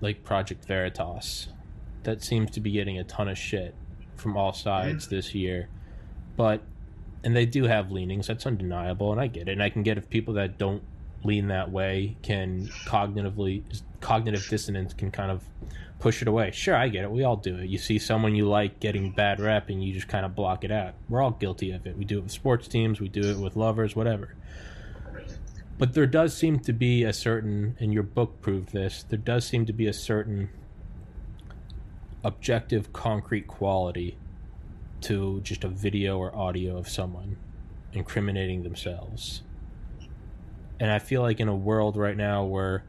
like 0.00 0.22
Project 0.24 0.64
Veritas 0.64 1.48
that 2.04 2.22
seems 2.22 2.50
to 2.52 2.60
be 2.60 2.70
getting 2.70 2.98
a 2.98 3.04
ton 3.04 3.28
of 3.28 3.36
shit 3.38 3.74
from 4.16 4.36
all 4.36 4.52
sides 4.52 5.06
mm. 5.06 5.10
this 5.10 5.34
year, 5.34 5.68
but 6.36 6.62
and 7.24 7.36
they 7.36 7.46
do 7.46 7.64
have 7.64 7.90
leanings. 7.90 8.26
That's 8.26 8.46
undeniable, 8.46 9.12
and 9.12 9.20
I 9.20 9.26
get 9.26 9.48
it. 9.48 9.52
And 9.52 9.62
I 9.62 9.70
can 9.70 9.82
get 9.82 9.98
if 9.98 10.08
people 10.08 10.34
that 10.34 10.58
don't 10.58 10.82
lean 11.24 11.48
that 11.48 11.70
way 11.70 12.16
can 12.22 12.68
cognitively 12.86 13.62
cognitive 14.00 14.46
dissonance 14.48 14.94
can 14.94 15.10
kind 15.10 15.32
of 15.32 15.42
push 15.98 16.22
it 16.22 16.28
away. 16.28 16.52
Sure, 16.52 16.76
I 16.76 16.86
get 16.88 17.02
it. 17.02 17.10
We 17.10 17.24
all 17.24 17.36
do 17.36 17.58
it. 17.58 17.68
You 17.68 17.78
see 17.78 17.98
someone 17.98 18.36
you 18.36 18.48
like 18.48 18.78
getting 18.78 19.10
bad 19.10 19.40
rep, 19.40 19.68
and 19.68 19.82
you 19.82 19.92
just 19.92 20.08
kind 20.08 20.24
of 20.24 20.34
block 20.34 20.64
it 20.64 20.70
out. 20.70 20.94
We're 21.08 21.22
all 21.22 21.32
guilty 21.32 21.72
of 21.72 21.86
it. 21.86 21.96
We 21.96 22.04
do 22.04 22.18
it 22.18 22.22
with 22.22 22.32
sports 22.32 22.68
teams. 22.68 23.00
We 23.00 23.08
do 23.08 23.22
it 23.22 23.38
with 23.38 23.56
lovers, 23.56 23.96
whatever. 23.96 24.34
But 25.76 25.94
there 25.94 26.06
does 26.06 26.36
seem 26.36 26.58
to 26.60 26.72
be 26.72 27.04
a 27.04 27.12
certain, 27.12 27.76
and 27.78 27.92
your 27.92 28.02
book 28.02 28.40
proved 28.40 28.72
this. 28.72 29.04
There 29.08 29.18
does 29.18 29.44
seem 29.44 29.66
to 29.66 29.72
be 29.72 29.86
a 29.86 29.92
certain 29.92 30.50
objective, 32.24 32.92
concrete 32.92 33.46
quality 33.46 34.18
to 35.02 35.40
just 35.42 35.64
a 35.64 35.68
video 35.68 36.18
or 36.18 36.34
audio 36.34 36.76
of 36.76 36.88
someone 36.88 37.36
incriminating 37.92 38.62
themselves. 38.62 39.42
And 40.80 40.90
I 40.90 40.98
feel 40.98 41.22
like 41.22 41.40
in 41.40 41.48
a 41.48 41.54
world 41.56 41.96
right 41.96 42.16
now 42.16 42.44
where 42.44 42.84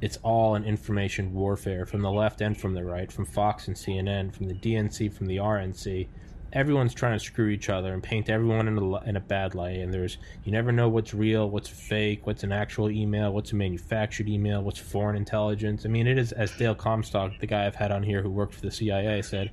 it's 0.00 0.18
all 0.22 0.54
an 0.54 0.64
information 0.64 1.32
warfare 1.34 1.84
from 1.86 2.02
the 2.02 2.10
left 2.10 2.40
and 2.40 2.56
from 2.56 2.74
the 2.74 2.84
right, 2.84 3.10
from 3.10 3.26
Fox 3.26 3.68
and 3.68 3.76
CNN, 3.76 4.34
from 4.34 4.48
the 4.48 4.54
DNC, 4.54 5.12
from 5.12 5.26
the 5.26 5.36
RNC, 5.36 6.08
everyone's 6.52 6.94
trying 6.94 7.18
to 7.18 7.24
screw 7.24 7.48
each 7.48 7.68
other 7.68 7.92
and 7.92 8.02
paint 8.02 8.28
everyone 8.28 8.66
in 8.66 8.76
a, 8.78 9.08
in 9.08 9.16
a 9.16 9.20
bad 9.20 9.54
light. 9.54 9.78
And 9.78 9.92
there's 9.92 10.18
you 10.44 10.52
never 10.52 10.72
know 10.72 10.88
what's 10.88 11.14
real, 11.14 11.48
what's 11.48 11.68
fake, 11.68 12.26
what's 12.26 12.42
an 12.42 12.52
actual 12.52 12.90
email, 12.90 13.32
what's 13.32 13.52
a 13.52 13.56
manufactured 13.56 14.28
email, 14.28 14.62
what's 14.62 14.78
foreign 14.78 15.16
intelligence. 15.16 15.84
I 15.84 15.88
mean, 15.88 16.06
it 16.06 16.18
is 16.18 16.32
as 16.32 16.50
Dale 16.52 16.74
Comstock, 16.74 17.38
the 17.38 17.46
guy 17.46 17.66
I've 17.66 17.76
had 17.76 17.92
on 17.92 18.02
here 18.02 18.22
who 18.22 18.30
worked 18.30 18.54
for 18.54 18.62
the 18.62 18.70
CIA, 18.70 19.22
said, 19.22 19.50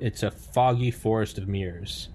it's 0.00 0.22
a 0.22 0.30
foggy 0.30 0.90
forest 0.90 1.38
of 1.38 1.48
mirrors. 1.48 2.08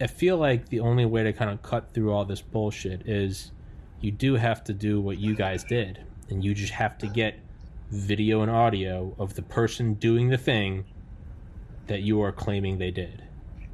I 0.00 0.06
feel 0.06 0.36
like 0.36 0.68
the 0.68 0.80
only 0.80 1.06
way 1.06 1.22
to 1.22 1.32
kind 1.32 1.50
of 1.50 1.62
cut 1.62 1.92
through 1.92 2.12
all 2.12 2.24
this 2.24 2.42
bullshit 2.42 3.08
is 3.08 3.52
you 4.00 4.10
do 4.10 4.34
have 4.34 4.64
to 4.64 4.72
do 4.72 5.00
what 5.00 5.18
you 5.18 5.34
guys 5.34 5.64
did, 5.64 6.04
and 6.28 6.44
you 6.44 6.54
just 6.54 6.72
have 6.72 6.98
to 6.98 7.06
get 7.06 7.38
video 7.90 8.40
and 8.40 8.50
audio 8.50 9.14
of 9.18 9.34
the 9.34 9.42
person 9.42 9.94
doing 9.94 10.28
the 10.28 10.38
thing 10.38 10.84
that 11.92 12.00
you 12.00 12.22
are 12.22 12.32
claiming 12.32 12.78
they 12.78 12.90
did. 12.90 13.22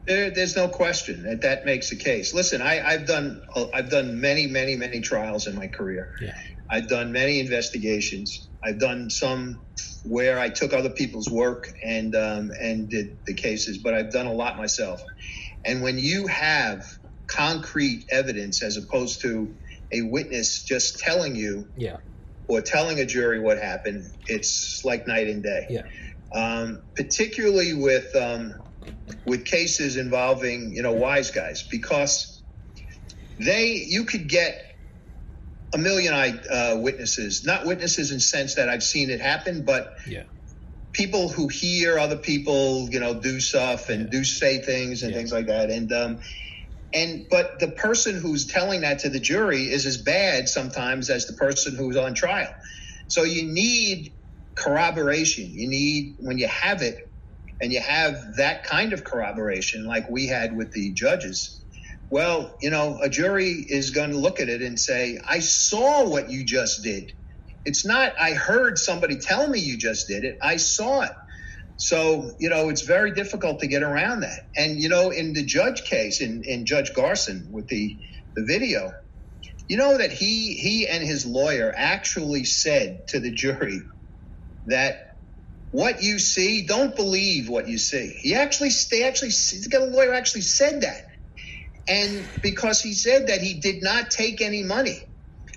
There, 0.06 0.30
there's 0.30 0.56
no 0.56 0.68
question 0.68 1.24
that 1.24 1.42
that 1.42 1.64
makes 1.64 1.90
the 1.90 1.96
case. 1.96 2.34
Listen, 2.34 2.62
I, 2.62 2.84
I've 2.86 3.06
done 3.06 3.42
I've 3.74 3.90
done 3.90 4.20
many, 4.20 4.46
many, 4.46 4.76
many 4.76 5.00
trials 5.00 5.46
in 5.46 5.54
my 5.54 5.68
career. 5.68 6.08
Yeah. 6.20 6.34
I've 6.70 6.88
done 6.88 7.12
many 7.12 7.40
investigations. 7.40 8.48
I've 8.64 8.78
done 8.78 9.10
some 9.10 9.62
where 10.04 10.38
I 10.38 10.48
took 10.48 10.72
other 10.72 10.90
people's 10.90 11.28
work 11.30 11.68
and 11.84 12.14
um, 12.14 12.50
and 12.60 12.88
did 12.88 13.18
the 13.26 13.34
cases, 13.34 13.78
but 13.82 13.94
I've 13.94 14.12
done 14.12 14.26
a 14.26 14.32
lot 14.32 14.56
myself. 14.56 15.00
And 15.64 15.82
when 15.82 15.98
you 15.98 16.26
have 16.26 16.84
concrete 17.30 18.04
evidence 18.10 18.62
as 18.62 18.76
opposed 18.76 19.20
to 19.22 19.54
a 19.92 20.02
witness 20.02 20.64
just 20.64 20.98
telling 21.00 21.36
you 21.36 21.66
Yeah. 21.76 21.98
or 22.48 22.62
telling 22.62 22.98
a 22.98 23.06
jury 23.06 23.40
what 23.40 23.58
happened, 23.58 24.04
it's 24.26 24.80
like 24.84 25.06
night 25.06 25.28
and 25.28 25.42
day. 25.42 25.66
Yeah. 25.68 25.82
Um, 26.34 26.82
particularly 26.96 27.74
with 27.74 28.14
um, 28.14 28.54
with 29.24 29.44
cases 29.46 29.96
involving 29.96 30.72
you 30.74 30.82
know 30.82 30.92
wise 30.92 31.30
guys 31.30 31.64
because 31.70 32.42
they 33.38 33.84
you 33.86 34.04
could 34.04 34.28
get 34.28 34.58
a 35.74 35.78
million 35.78 36.14
uh, 36.50 36.76
witnesses, 36.78 37.44
not 37.44 37.66
witnesses 37.66 38.10
in 38.10 38.20
sense 38.20 38.54
that 38.56 38.68
I've 38.68 38.82
seen 38.82 39.10
it 39.10 39.20
happen, 39.20 39.64
but 39.64 39.90
Yeah. 40.06 40.24
people 40.94 41.28
who 41.28 41.48
hear 41.48 41.98
other 41.98 42.16
people, 42.16 42.88
you 42.90 43.00
know, 43.00 43.20
do 43.20 43.40
stuff 43.40 43.88
and 43.90 44.04
Yeah. 44.04 44.10
do 44.10 44.24
say 44.24 44.58
things 44.58 45.02
and 45.02 45.12
Yeah. 45.12 45.18
things 45.18 45.32
like 45.32 45.46
that. 45.46 45.70
And 45.70 45.92
um, 45.92 46.20
and 46.94 47.26
but 47.30 47.60
the 47.60 47.68
person 47.68 48.16
who's 48.16 48.46
telling 48.46 48.80
that 48.80 49.00
to 49.00 49.10
the 49.10 49.20
jury 49.20 49.64
is 49.70 49.86
as 49.86 49.98
bad 50.02 50.48
sometimes 50.48 51.10
as 51.10 51.26
the 51.26 51.34
person 51.34 51.76
who's 51.76 51.96
on 51.96 52.14
trial. 52.14 52.52
So 53.08 53.24
you 53.24 53.44
need 53.52 54.14
corroboration. 54.58 55.46
You 55.50 55.68
need 55.68 56.16
when 56.20 56.38
you 56.38 56.48
have 56.48 56.82
it, 56.82 56.98
and 57.60 57.72
you 57.72 57.80
have 57.80 58.36
that 58.38 58.64
kind 58.64 58.92
of 58.92 59.04
corroboration, 59.04 59.86
like 59.86 60.10
we 60.10 60.26
had 60.26 60.56
with 60.56 60.72
the 60.72 60.92
judges. 60.94 61.62
Well, 62.10 62.56
you 62.62 62.70
know, 62.70 63.00
a 63.02 63.08
jury 63.10 63.52
is 63.68 63.90
going 63.90 64.10
to 64.10 64.18
look 64.18 64.40
at 64.40 64.48
it 64.48 64.62
and 64.62 64.78
say, 64.78 65.18
"I 65.28 65.40
saw 65.40 66.08
what 66.08 66.30
you 66.30 66.44
just 66.44 66.82
did." 66.82 67.12
It's 67.64 67.86
not, 67.86 68.14
I 68.20 68.32
heard 68.32 68.78
somebody 68.78 69.18
tell 69.18 69.46
me 69.48 69.60
you 69.60 69.76
just 69.78 70.08
did 70.08 70.24
it. 70.24 70.38
I 70.42 70.56
saw 70.56 71.02
it. 71.02 71.12
So, 71.76 72.32
you 72.40 72.48
know, 72.48 72.70
it's 72.70 72.82
very 72.82 73.12
difficult 73.12 73.60
to 73.60 73.68
get 73.68 73.82
around 73.82 74.20
that. 74.20 74.40
And, 74.56 74.78
you 74.80 74.88
know, 74.88 75.10
in 75.10 75.34
the 75.34 75.44
judge 75.44 75.84
case, 75.84 76.22
in, 76.22 76.42
in 76.44 76.66
Judge 76.66 76.94
Garson 76.94 77.48
with 77.52 77.68
the, 77.68 77.98
the 78.36 78.44
video, 78.46 78.92
you 79.68 79.76
know 79.76 79.98
that 79.98 80.12
he 80.12 80.54
he 80.54 80.88
and 80.88 81.04
his 81.04 81.26
lawyer 81.26 81.72
actually 81.76 82.44
said 82.44 83.00
to 83.08 83.20
the 83.20 83.32
jury 83.32 83.80
that 84.68 84.98
what 85.72 86.02
you 86.02 86.18
see, 86.18 86.66
don't 86.66 86.96
believe 86.96 87.48
what 87.48 87.68
you 87.68 87.78
see. 87.78 88.18
He 88.22 88.34
actually, 88.36 88.70
they 88.90 89.04
actually, 89.04 89.30
the 89.30 89.88
lawyer 89.92 90.14
actually 90.14 90.42
said 90.42 90.82
that. 90.82 91.02
And 91.88 92.30
because 92.42 92.82
he 92.82 92.94
said 92.94 93.28
that 93.28 93.42
he 93.42 93.60
did 93.60 93.82
not 93.82 94.10
take 94.10 94.40
any 94.42 94.62
money. 94.64 94.98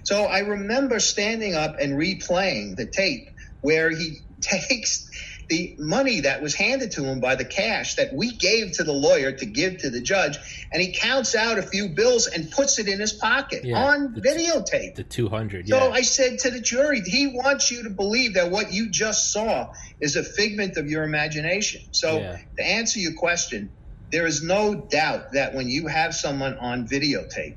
So 0.06 0.26
I 0.26 0.40
remember 0.42 1.00
standing 1.00 1.56
up 1.56 1.78
and 1.82 1.94
replaying 1.94 2.78
the 2.78 2.88
tape 2.92 3.28
where 3.62 3.92
he 3.92 4.20
takes 4.42 5.08
the 5.52 5.76
money 5.78 6.22
that 6.22 6.42
was 6.42 6.56
handed 6.56 6.92
to 6.92 7.04
him 7.04 7.20
by 7.20 7.36
the 7.36 7.44
cash 7.44 7.96
that 7.96 8.14
we 8.14 8.32
gave 8.32 8.72
to 8.72 8.86
the 8.86 8.94
lawyer 8.94 9.34
to 9.34 9.46
give 9.46 9.80
to 9.80 9.90
the 9.90 10.00
judge, 10.00 10.38
and 10.72 10.82
he 10.82 10.94
counts 10.94 11.36
out 11.36 11.60
a 11.60 11.62
few 11.62 11.90
bills 11.90 12.26
and 12.28 12.50
puts 12.50 12.80
it 12.80 12.88
in 12.88 13.02
his 13.02 13.12
pocket 13.12 13.66
Yeah, 13.66 13.76
on 13.84 14.14
the- 14.14 14.22
videotape. 14.22 14.96
The 14.96 15.04
200. 15.04 15.68
So 15.68 15.76
Yeah. 15.76 15.90
I 15.94 16.04
said 16.04 16.40
to 16.40 16.52
the 16.52 16.62
jury, 16.62 17.02
he 17.06 17.28
wants 17.28 17.70
you 17.70 17.84
to 17.84 17.90
believe 17.90 18.36
that 18.36 18.50
what 18.50 18.72
you 18.72 18.90
just 18.90 19.34
saw 19.34 19.74
is 20.00 20.16
a 20.16 20.24
figment 20.24 20.78
of 20.78 20.90
your 20.90 21.04
imagination. 21.04 21.82
So 21.92 22.20
Yeah. 22.20 22.38
to 22.58 22.64
answer 22.66 23.00
your 23.00 23.14
question, 23.14 23.70
there 24.10 24.26
is 24.26 24.42
no 24.42 24.74
doubt 24.90 25.34
that 25.34 25.54
when 25.54 25.68
you 25.68 25.88
have 25.88 26.16
someone 26.16 26.58
on 26.60 26.88
videotape, 26.88 27.56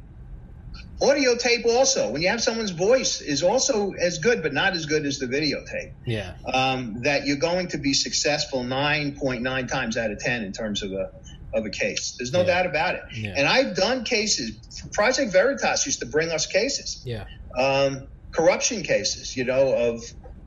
audio 1.03 1.37
tape 1.37 1.67
also, 1.67 2.11
when 2.11 2.23
you 2.23 2.29
have 2.29 2.43
someone's 2.43 2.71
voice 2.71 3.21
is 3.21 3.43
also 3.43 3.93
as 4.01 4.19
good, 4.19 4.43
but 4.43 4.53
not 4.53 4.75
as 4.75 4.87
good 4.87 5.05
as 5.07 5.19
the 5.19 5.27
videotape, 5.27 5.93
yeah. 6.07 6.35
um, 6.53 7.03
that 7.03 7.27
you're 7.27 7.37
going 7.37 7.69
to 7.69 7.79
be 7.79 7.93
successful 7.95 8.61
9.9 8.61 9.69
times 9.69 9.97
out 9.97 10.11
of 10.11 10.19
10 10.19 10.45
in 10.45 10.53
terms 10.53 10.83
of 10.83 10.93
a, 10.93 11.11
of 11.55 11.67
a 11.67 11.71
case. 11.71 12.15
There's 12.19 12.33
no 12.33 12.41
Yeah. 12.41 12.47
doubt 12.47 12.67
about 12.67 12.95
it. 12.97 13.03
Yeah. 13.15 13.35
And 13.37 13.47
I've 13.49 13.77
done 13.77 14.05
cases. 14.05 14.89
Project 14.93 15.33
Veritas 15.33 15.87
used 15.87 16.01
to 16.01 16.07
bring 16.07 16.31
us 16.31 16.47
cases 16.47 17.03
Yeah. 17.05 17.25
um, 17.59 18.09
corruption 18.35 18.83
cases, 18.83 19.37
you 19.37 19.45
know, 19.45 19.73
of 19.75 20.03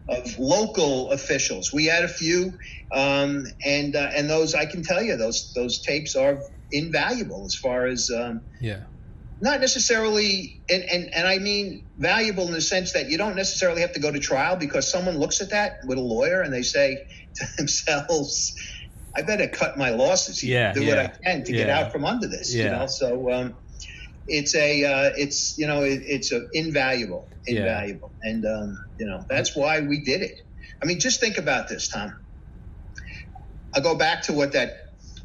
of 0.10 0.40
local 0.40 1.12
officials. 1.12 1.74
We 1.74 1.84
had 1.86 2.06
a 2.06 2.08
few, 2.08 2.54
um, 2.94 3.44
and 3.66 3.94
uh, 3.94 4.10
and 4.16 4.30
those 4.30 4.56
I 4.56 4.66
can 4.66 4.82
tell 4.82 5.02
you 5.04 5.18
those 5.18 5.52
those 5.54 5.82
tapes 5.82 6.16
are 6.16 6.40
invaluable 6.72 7.46
as 7.46 7.56
far 7.56 7.86
as 7.88 8.10
um, 8.10 8.42
Yeah. 8.62 8.84
Not 9.42 9.62
necessarily, 9.62 10.62
and, 10.70 10.84
and 10.84 11.14
and 11.16 11.28
I 11.28 11.38
mean 11.40 11.86
valuable 11.98 12.48
in 12.48 12.54
the 12.54 12.62
sense 12.62 12.94
that 12.94 13.10
you 13.10 13.18
don't 13.18 13.36
necessarily 13.36 13.82
have 13.82 13.94
to 13.94 14.00
go 14.00 14.12
to 14.12 14.20
trial 14.20 14.56
because 14.56 14.90
someone 14.92 15.18
looks 15.18 15.42
at 15.42 15.52
that 15.52 15.74
with 15.86 15.98
a 15.98 16.02
lawyer 16.02 16.42
and 16.42 16.54
they 16.54 16.64
say 16.64 16.98
to 17.36 17.48
themselves. 17.58 18.54
I 19.16 19.24
better 19.24 19.48
cut 19.48 19.78
my 19.78 19.90
losses 19.90 20.40
here, 20.40 20.60
Yeah, 20.60 20.74
do 20.74 20.86
what 20.86 21.00
I 21.00 21.08
can 21.24 21.44
to 21.44 21.52
get 21.52 21.70
out 21.72 21.92
from 21.92 22.06
under 22.06 22.28
this. 22.28 22.54
You 22.54 22.66
know, 22.70 22.86
so 22.88 23.32
um, 23.32 23.56
it's 24.28 24.56
a 24.56 24.84
uh, 24.86 25.12
it's 25.18 25.58
you 25.58 25.68
know 25.68 25.84
it, 25.84 26.02
it's 26.06 26.32
a 26.32 26.42
invaluable 26.54 27.28
Yeah. 27.48 27.62
invaluable 27.62 28.14
and 28.22 28.46
um, 28.46 28.78
you 29.00 29.08
know 29.08 29.24
that's 29.30 29.56
why 29.56 29.82
we 29.82 30.04
did 30.04 30.22
it 30.22 30.34
i 30.84 30.86
mean 30.86 31.00
just 31.00 31.20
think 31.20 31.38
about 31.38 31.68
this 31.70 31.90
tom 31.90 32.14
i'll 33.76 33.82
go 33.82 33.96
back 33.96 34.24
to 34.24 34.34
what 34.34 34.54
that 34.54 34.74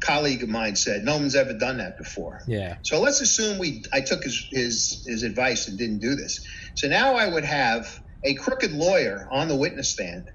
colleague 0.03 0.43
of 0.43 0.49
mine 0.49 0.75
said 0.75 1.03
no 1.03 1.15
one's 1.17 1.35
ever 1.35 1.53
done 1.53 1.77
that 1.77 1.97
before 1.97 2.41
Yeah. 2.47 2.75
so 2.83 2.99
let's 3.01 3.21
assume 3.21 3.57
we 3.57 3.83
i 3.93 4.01
took 4.01 4.23
his 4.23 4.45
his 4.51 5.03
his 5.05 5.23
advice 5.23 5.67
and 5.67 5.77
didn't 5.77 5.99
do 5.99 6.15
this 6.15 6.39
so 6.75 6.87
now 6.87 7.15
i 7.15 7.27
would 7.27 7.45
have 7.45 7.87
a 8.23 8.33
crooked 8.35 8.71
lawyer 8.73 9.27
on 9.31 9.47
the 9.47 9.55
witness 9.55 9.91
stand 9.93 10.25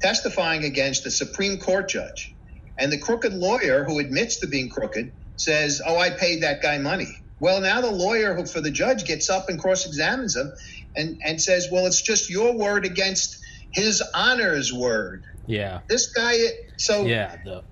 testifying 0.00 0.64
against 0.64 1.06
a 1.06 1.10
supreme 1.10 1.58
court 1.58 1.88
judge 1.88 2.34
and 2.78 2.90
the 2.92 2.98
crooked 2.98 3.34
lawyer 3.34 3.84
who 3.84 3.98
admits 3.98 4.40
to 4.40 4.46
being 4.46 4.70
crooked 4.70 5.12
says 5.36 5.80
oh 5.86 5.96
i 5.98 6.10
paid 6.10 6.42
that 6.42 6.62
guy 6.62 6.78
money 6.78 7.08
well 7.40 7.60
now 7.60 7.80
the 7.80 7.90
lawyer 7.90 8.34
who 8.34 8.46
for 8.46 8.60
the 8.60 8.70
judge 8.70 9.04
gets 9.04 9.28
up 9.30 9.48
and 9.48 9.60
cross-examines 9.60 10.34
him 10.36 10.50
and 10.96 11.16
and 11.24 11.40
says 11.40 11.68
well 11.70 11.86
it's 11.86 12.02
just 12.02 12.30
your 12.30 12.56
word 12.56 12.84
against 12.86 13.36
his 13.72 14.02
honor's 14.14 14.72
word 14.72 15.24
Yeah. 15.46 15.80
this 15.88 16.10
guy 16.12 16.36
so 16.78 17.04
Yeah. 17.04 17.36
The, 17.44 17.62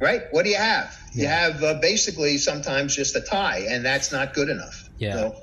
right 0.00 0.22
what 0.32 0.44
do 0.44 0.50
you 0.50 0.56
have 0.56 0.96
you 1.12 1.26
have 1.26 1.62
uh, 1.62 1.74
basically 1.80 2.38
sometimes 2.38 2.96
just 2.96 3.14
a 3.16 3.20
tie 3.20 3.64
and 3.68 3.84
that's 3.84 4.10
not 4.12 4.32
good 4.34 4.48
enough 4.48 4.88
Yeah. 4.98 5.12
so, 5.14 5.36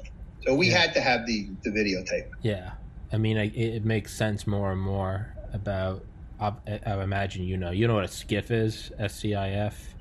so 0.45 0.55
we 0.55 0.69
Yeah. 0.69 0.79
had 0.79 0.93
to 0.95 1.01
have 1.01 1.25
the 1.25 1.47
the 1.63 1.69
videotape 1.69 2.29
yeah. 2.41 2.71
I 3.11 3.17
mean, 3.17 3.37
I, 3.37 3.45
it, 3.55 3.85
makes 3.85 4.13
sense 4.13 4.45
more 4.45 4.73
and 4.73 4.81
more 4.81 5.33
about. 5.53 6.03
I, 6.41 6.51
I 6.85 7.01
imagine 7.01 7.45
you 7.45 7.55
know. 7.55 7.71
You 7.71 7.87
know 7.87 7.93
what 7.95 8.03
a 8.03 8.07
SCIF 8.09 8.51
is? 8.51 8.91
S 8.99 9.15
C 9.15 9.33
I 9.33 9.51
F. 9.51 9.93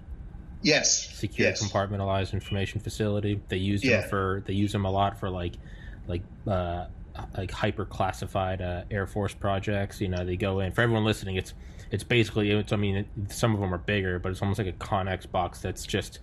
yes 0.61 1.17
secure 1.17 1.49
yes. 1.51 1.63
compartmentalized 1.63 2.33
information 2.33 2.81
facility. 2.81 3.41
They 3.49 3.59
use 3.59 3.85
Yeah. 3.85 4.01
them 4.01 4.11
for 4.11 4.43
they 4.45 4.55
use 4.55 4.73
them 4.73 4.85
a 4.85 4.91
lot 4.91 5.21
for 5.21 5.31
like 5.31 5.53
like 6.09 6.23
uh 6.49 6.87
like 7.39 7.53
hyper 7.53 7.85
classified 7.85 8.61
uh, 8.61 8.83
Air 8.91 9.07
Force 9.07 9.35
projects. 9.35 10.01
You 10.01 10.09
know, 10.09 10.25
they 10.25 10.37
go 10.37 10.59
in 10.59 10.73
for 10.73 10.83
everyone 10.83 11.05
listening. 11.05 11.37
It's 11.37 11.55
it's 11.91 12.05
basically 12.05 12.51
it's 12.51 12.72
I 12.72 12.76
mean 12.76 12.97
it, 12.97 13.07
some 13.28 13.55
of 13.55 13.61
them 13.61 13.72
are 13.74 13.78
bigger, 13.78 14.18
but 14.18 14.32
it's 14.32 14.43
almost 14.43 14.59
like 14.59 14.68
a 14.68 14.72
Connex 14.72 15.30
box 15.30 15.61
that's 15.61 15.84
just 15.87 16.18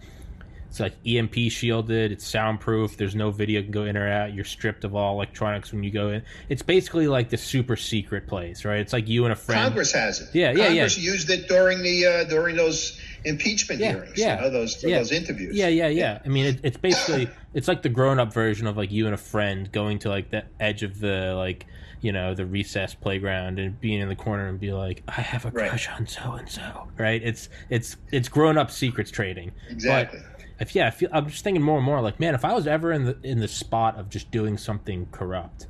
it's 0.69 0.79
like 0.79 0.93
EMP 1.05 1.35
shielded. 1.51 2.11
It's 2.11 2.25
soundproof. 2.25 2.97
There's 2.97 3.13
no 3.13 3.29
video 3.29 3.61
can 3.61 3.69
go 3.69 3.83
in 3.83 3.95
or 3.95 4.07
out. 4.11 4.33
You're 4.33 4.43
stripped 4.43 4.83
of 4.83 4.95
all 4.95 5.13
electronics 5.13 5.71
when 5.71 5.83
you 5.83 5.91
go 5.91 6.09
in. 6.09 6.23
It's 6.49 6.63
basically 6.63 7.07
like 7.07 7.29
the 7.29 7.37
super 7.37 7.75
secret 7.75 8.25
place, 8.25 8.65
right? 8.65 8.79
It's 8.79 8.91
like 8.91 9.07
you 9.07 9.25
and 9.25 9.31
a 9.33 9.35
friend. 9.35 9.61
Congress 9.65 9.91
has 9.91 10.21
it. 10.21 10.29
Yeah, 10.33 10.51
yeah, 10.51 10.69
yeah. 10.69 10.83
Used 10.85 11.29
it 11.29 11.47
during 11.47 11.83
the 11.83 12.05
uh, 12.07 12.23
during 12.23 12.55
those 12.55 12.99
impeachment 13.23 13.81
Yeah, 13.81 13.91
hearings. 13.91 14.17
yeah. 14.17 14.35
You 14.37 14.41
know, 14.41 14.49
those 14.49 14.83
Yeah. 14.83 14.97
those 14.97 15.11
interviews. 15.11 15.55
Yeah, 15.55 15.67
yeah, 15.67 15.89
yeah. 15.89 16.19
I 16.25 16.27
mean, 16.29 16.47
it, 16.47 16.59
it's 16.63 16.77
basically 16.77 17.29
it's 17.53 17.67
like 17.67 17.83
the 17.83 17.89
grown-up 17.89 18.33
version 18.33 18.65
of 18.65 18.75
like 18.75 18.91
you 18.91 19.05
and 19.05 19.13
a 19.13 19.17
friend 19.17 19.71
going 19.71 19.99
to 19.99 20.09
like 20.09 20.31
the 20.31 20.43
edge 20.59 20.81
of 20.81 20.99
the 20.99 21.35
like 21.37 21.67
you 22.03 22.11
know 22.11 22.35
the 22.35 22.45
recess 22.45 22.93
playground 22.93 23.57
and 23.59 23.79
being 23.79 23.99
in 24.01 24.09
the 24.09 24.15
corner 24.15 24.47
and 24.47 24.59
be 24.59 24.73
like, 24.73 25.01
I 25.07 25.21
have 25.21 25.45
a 25.45 25.49
Right. 25.51 25.69
crush 25.69 25.89
on 25.89 26.05
so 26.05 26.33
and 26.33 26.47
so. 26.49 26.87
Right? 26.97 27.21
It's 27.23 27.49
it's 27.69 27.95
it's 28.11 28.27
grown-up 28.29 28.69
secrets 28.69 29.09
trading. 29.09 29.53
Exactly. 29.69 30.19
But 30.19 30.45
if 30.59 30.75
yeah, 30.75 30.87
I 30.87 30.91
feel 30.91 31.09
I'm 31.13 31.27
just 31.29 31.43
thinking 31.43 31.63
more 31.63 31.77
and 31.77 31.85
more 31.85 32.01
like, 32.01 32.19
man, 32.19 32.35
if 32.35 32.43
I 32.45 32.53
was 32.53 32.67
ever 32.67 32.91
in 32.91 33.05
the 33.05 33.17
in 33.23 33.39
the 33.39 33.47
spot 33.47 33.97
of 33.97 34.09
just 34.09 34.29
doing 34.31 34.57
something 34.57 35.07
corrupt, 35.11 35.67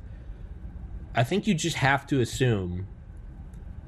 I 1.14 1.22
think 1.24 1.46
you 1.46 1.54
just 1.54 1.76
have 1.76 2.06
to 2.08 2.20
assume 2.20 2.88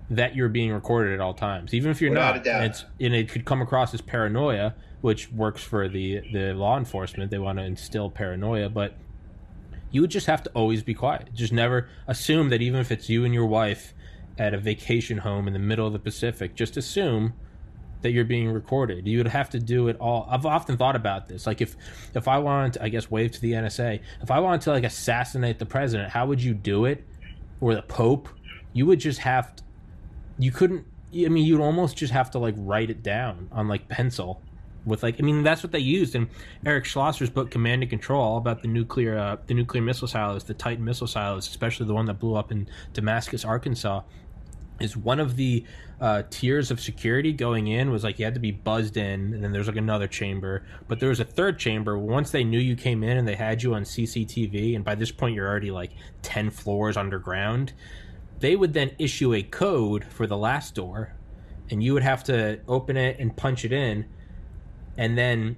that 0.09 0.37
you're 0.37 0.49
being 0.49 0.73
recorded 0.73 1.13
at 1.15 1.21
all 1.21 1.35
times, 1.35 1.75
even 1.75 1.91
if 1.91 2.01
you're 2.01 2.11
Without 2.11 2.37
not. 2.37 2.47
And 2.47 2.65
it's 2.67 2.85
and 3.01 3.13
it 3.15 3.29
could 3.29 3.45
come 3.45 3.61
across 3.61 3.93
as 3.93 4.01
paranoia, 4.01 4.75
which 5.01 5.33
works 5.33 5.63
for 5.65 5.89
the 5.89 6.21
the 6.33 6.55
law 6.55 6.79
enforcement. 6.79 7.33
They 7.33 7.39
want 7.39 7.59
to 7.59 7.65
instill 7.65 8.09
paranoia, 8.09 8.69
but 8.69 8.95
you 9.91 10.01
would 10.01 10.11
just 10.11 10.27
have 10.27 10.43
to 10.43 10.51
always 10.51 10.83
be 10.83 10.95
quiet. 10.95 11.31
Just 11.35 11.53
never 11.53 11.89
assume 12.07 12.49
that 12.51 12.63
even 12.63 12.81
if 12.81 12.91
it's 12.91 13.09
you 13.09 13.25
and 13.25 13.33
your 13.33 13.47
wife 13.47 13.95
at 14.39 14.53
a 14.53 14.59
vacation 14.59 15.19
home 15.19 15.47
in 15.47 15.53
the 15.53 15.59
middle 15.59 15.87
of 15.87 15.93
the 15.93 15.99
Pacific, 15.99 16.55
just 16.55 16.77
assume 16.77 17.35
that 18.03 18.13
you're 18.13 18.25
being 18.25 18.51
recorded. 18.51 19.07
You 19.09 19.19
would 19.19 19.29
have 19.29 19.51
to 19.51 19.59
do 19.59 19.89
it 19.89 19.97
all. 19.99 20.29
I've 20.31 20.47
often 20.47 20.77
thought 20.77 20.97
about 20.97 21.29
this. 21.29 21.47
Like 21.47 21.61
if 21.61 21.77
if 22.15 22.29
I 22.29 22.39
wanted 22.39 22.75
to, 22.75 22.85
I 22.85 22.89
guess 22.89 23.11
wave 23.11 23.33
to 23.33 23.41
the 23.41 23.53
NSA, 23.53 24.01
if 24.23 24.31
I 24.31 24.39
wanted 24.41 24.61
to 24.63 24.71
like 24.71 24.85
assassinate 24.85 25.59
the 25.59 25.67
president, 25.67 26.11
how 26.11 26.27
would 26.27 26.43
you 26.43 26.55
do 26.55 26.85
it? 26.85 27.05
Or 27.61 27.75
the 27.75 27.83
Pope? 27.83 28.29
You 28.75 28.87
would 28.87 29.01
just 29.01 29.21
have 29.21 29.57
to, 29.57 29.63
you 30.39 30.53
couldn't 30.53 30.87
I 31.15 31.29
mean 31.29 31.47
you'd 31.47 31.61
almost 31.61 31.97
just 31.97 32.13
have 32.13 32.31
to 32.33 32.39
like 32.39 32.55
write 32.59 32.91
it 32.91 33.03
down 33.03 33.49
on 33.51 33.69
like 33.69 33.89
pencil 33.89 34.43
with 34.87 35.03
like 35.03 35.17
I 35.19 35.23
mean 35.23 35.43
that's 35.43 35.63
what 35.63 35.73
they 35.73 35.81
used 35.81 36.15
in 36.15 36.29
Eric 36.65 36.85
Schlosser's 36.85 37.29
book 37.29 37.51
Command 37.51 37.83
and 37.83 37.91
Control 37.91 38.23
all 38.23 38.39
about 38.39 38.63
the 38.63 38.69
nuclear 38.69 39.19
uh, 39.19 39.37
the 39.47 39.55
nuclear 39.55 39.83
missile 39.83 40.09
silos, 40.09 40.45
the 40.45 40.55
Titan 40.55 40.85
missile 40.85 41.07
silos, 41.07 41.49
especially 41.49 41.87
the 41.87 41.95
one 41.95 42.07
that 42.07 42.19
blew 42.19 42.35
up 42.35 42.51
in 42.51 42.69
Damascus, 42.93 43.45
Arkansas 43.45 44.03
is 44.79 44.97
one 44.97 45.21
of 45.21 45.37
the 45.37 45.65
uh, 46.03 46.23
tiers 46.29 46.71
of 46.71 46.79
security 46.79 47.33
going 47.33 47.69
in 47.69 47.91
was 47.91 48.05
like 48.05 48.19
you 48.19 48.27
had 48.27 48.35
to 48.35 48.41
be 48.41 48.51
buzzed 48.51 48.99
in 48.99 49.33
and 49.33 49.43
then 49.43 49.51
there's 49.51 49.67
like 49.67 49.77
another 49.77 50.07
chamber. 50.07 50.65
But 50.87 51.01
there 51.01 51.09
was 51.09 51.21
a 51.21 51.25
third 51.25 51.59
chamber. 51.59 51.97
Once 51.99 52.31
they 52.31 52.45
knew 52.45 52.59
you 52.59 52.77
came 52.77 53.03
in 53.03 53.17
and 53.17 53.27
they 53.27 53.35
had 53.37 53.63
you 53.63 53.75
on 53.75 53.85
cctv 53.85 54.77
and 54.77 54.85
by 54.85 54.95
this 54.95 55.11
point 55.11 55.35
you're 55.35 55.49
already 55.49 55.71
like 55.71 55.93
10 56.23 56.51
floors 56.51 56.97
underground 56.97 57.73
they 58.41 58.57
would 58.57 58.73
then 58.73 58.91
issue 58.99 59.35
a 59.35 59.43
code 59.43 60.05
for 60.05 60.27
the 60.27 60.37
last 60.37 60.75
door 60.75 61.15
and 61.71 61.83
you 61.83 61.95
would 61.95 62.03
have 62.03 62.23
to 62.25 62.61
open 62.69 62.97
it 62.97 63.19
and 63.19 63.37
punch 63.37 63.65
it 63.65 63.73
in 63.73 64.05
and 64.97 65.17
then 65.17 65.57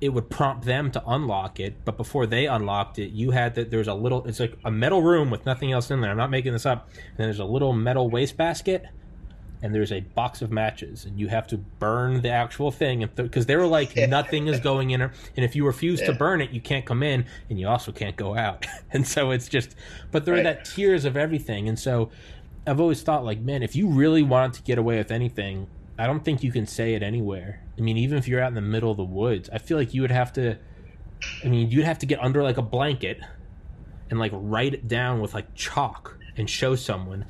it 0.00 0.08
would 0.08 0.30
prompt 0.30 0.64
them 0.64 0.90
to 0.90 1.02
unlock 1.06 1.60
it 1.60 1.74
but 1.84 1.96
before 1.96 2.26
they 2.26 2.46
unlocked 2.46 2.98
it 2.98 3.10
you 3.10 3.30
had 3.30 3.54
that 3.54 3.70
there's 3.70 3.88
a 3.88 3.94
little 3.94 4.24
it's 4.26 4.40
like 4.40 4.56
a 4.64 4.70
metal 4.70 5.02
room 5.02 5.30
with 5.30 5.44
nothing 5.44 5.72
else 5.72 5.90
in 5.90 6.00
there 6.00 6.10
i'm 6.10 6.16
not 6.16 6.30
making 6.30 6.52
this 6.52 6.66
up 6.66 6.88
and 6.94 7.18
there's 7.18 7.38
a 7.38 7.44
little 7.44 7.72
metal 7.72 8.08
wastebasket 8.08 8.86
and 9.62 9.74
there's 9.74 9.92
a 9.92 10.00
box 10.00 10.42
of 10.42 10.50
matches 10.50 11.04
and 11.04 11.18
you 11.18 11.28
have 11.28 11.46
to 11.46 11.58
burn 11.58 12.22
the 12.22 12.30
actual 12.30 12.70
thing 12.70 13.02
and 13.02 13.14
because 13.14 13.44
th- 13.44 13.46
they 13.46 13.56
were 13.56 13.66
like 13.66 13.94
nothing 14.08 14.46
is 14.46 14.58
going 14.60 14.90
in 14.90 15.02
and 15.02 15.12
if 15.36 15.54
you 15.54 15.66
refuse 15.66 16.00
yeah. 16.00 16.06
to 16.06 16.12
burn 16.12 16.40
it 16.40 16.50
you 16.50 16.60
can't 16.60 16.86
come 16.86 17.02
in 17.02 17.24
and 17.48 17.60
you 17.60 17.68
also 17.68 17.92
can't 17.92 18.16
go 18.16 18.34
out 18.34 18.66
and 18.92 19.06
so 19.06 19.30
it's 19.30 19.48
just 19.48 19.74
but 20.10 20.24
there 20.24 20.34
right. 20.34 20.40
are 20.40 20.44
that 20.44 20.64
tiers 20.64 21.04
of 21.04 21.16
everything 21.16 21.68
and 21.68 21.78
so 21.78 22.10
i've 22.66 22.80
always 22.80 23.02
thought 23.02 23.24
like 23.24 23.40
man 23.40 23.62
if 23.62 23.76
you 23.76 23.86
really 23.88 24.22
wanted 24.22 24.54
to 24.54 24.62
get 24.62 24.78
away 24.78 24.96
with 24.96 25.10
anything 25.10 25.66
I 26.00 26.06
don't 26.06 26.24
think 26.24 26.42
you 26.42 26.50
can 26.50 26.66
say 26.66 26.94
it 26.94 27.02
anywhere. 27.02 27.62
I 27.76 27.82
mean, 27.82 27.98
even 27.98 28.16
if 28.16 28.26
you're 28.26 28.40
out 28.40 28.48
in 28.48 28.54
the 28.54 28.62
middle 28.62 28.90
of 28.90 28.96
the 28.96 29.04
woods, 29.04 29.50
I 29.52 29.58
feel 29.58 29.76
like 29.76 29.92
you 29.92 30.00
would 30.00 30.10
have 30.10 30.32
to. 30.32 30.56
I 31.44 31.48
mean, 31.48 31.70
you'd 31.70 31.84
have 31.84 31.98
to 31.98 32.06
get 32.06 32.20
under 32.20 32.42
like 32.42 32.56
a 32.56 32.62
blanket 32.62 33.20
and 34.08 34.18
like 34.18 34.32
write 34.34 34.72
it 34.72 34.88
down 34.88 35.20
with 35.20 35.34
like 35.34 35.54
chalk 35.54 36.16
and 36.38 36.48
show 36.48 36.74
someone, 36.74 37.26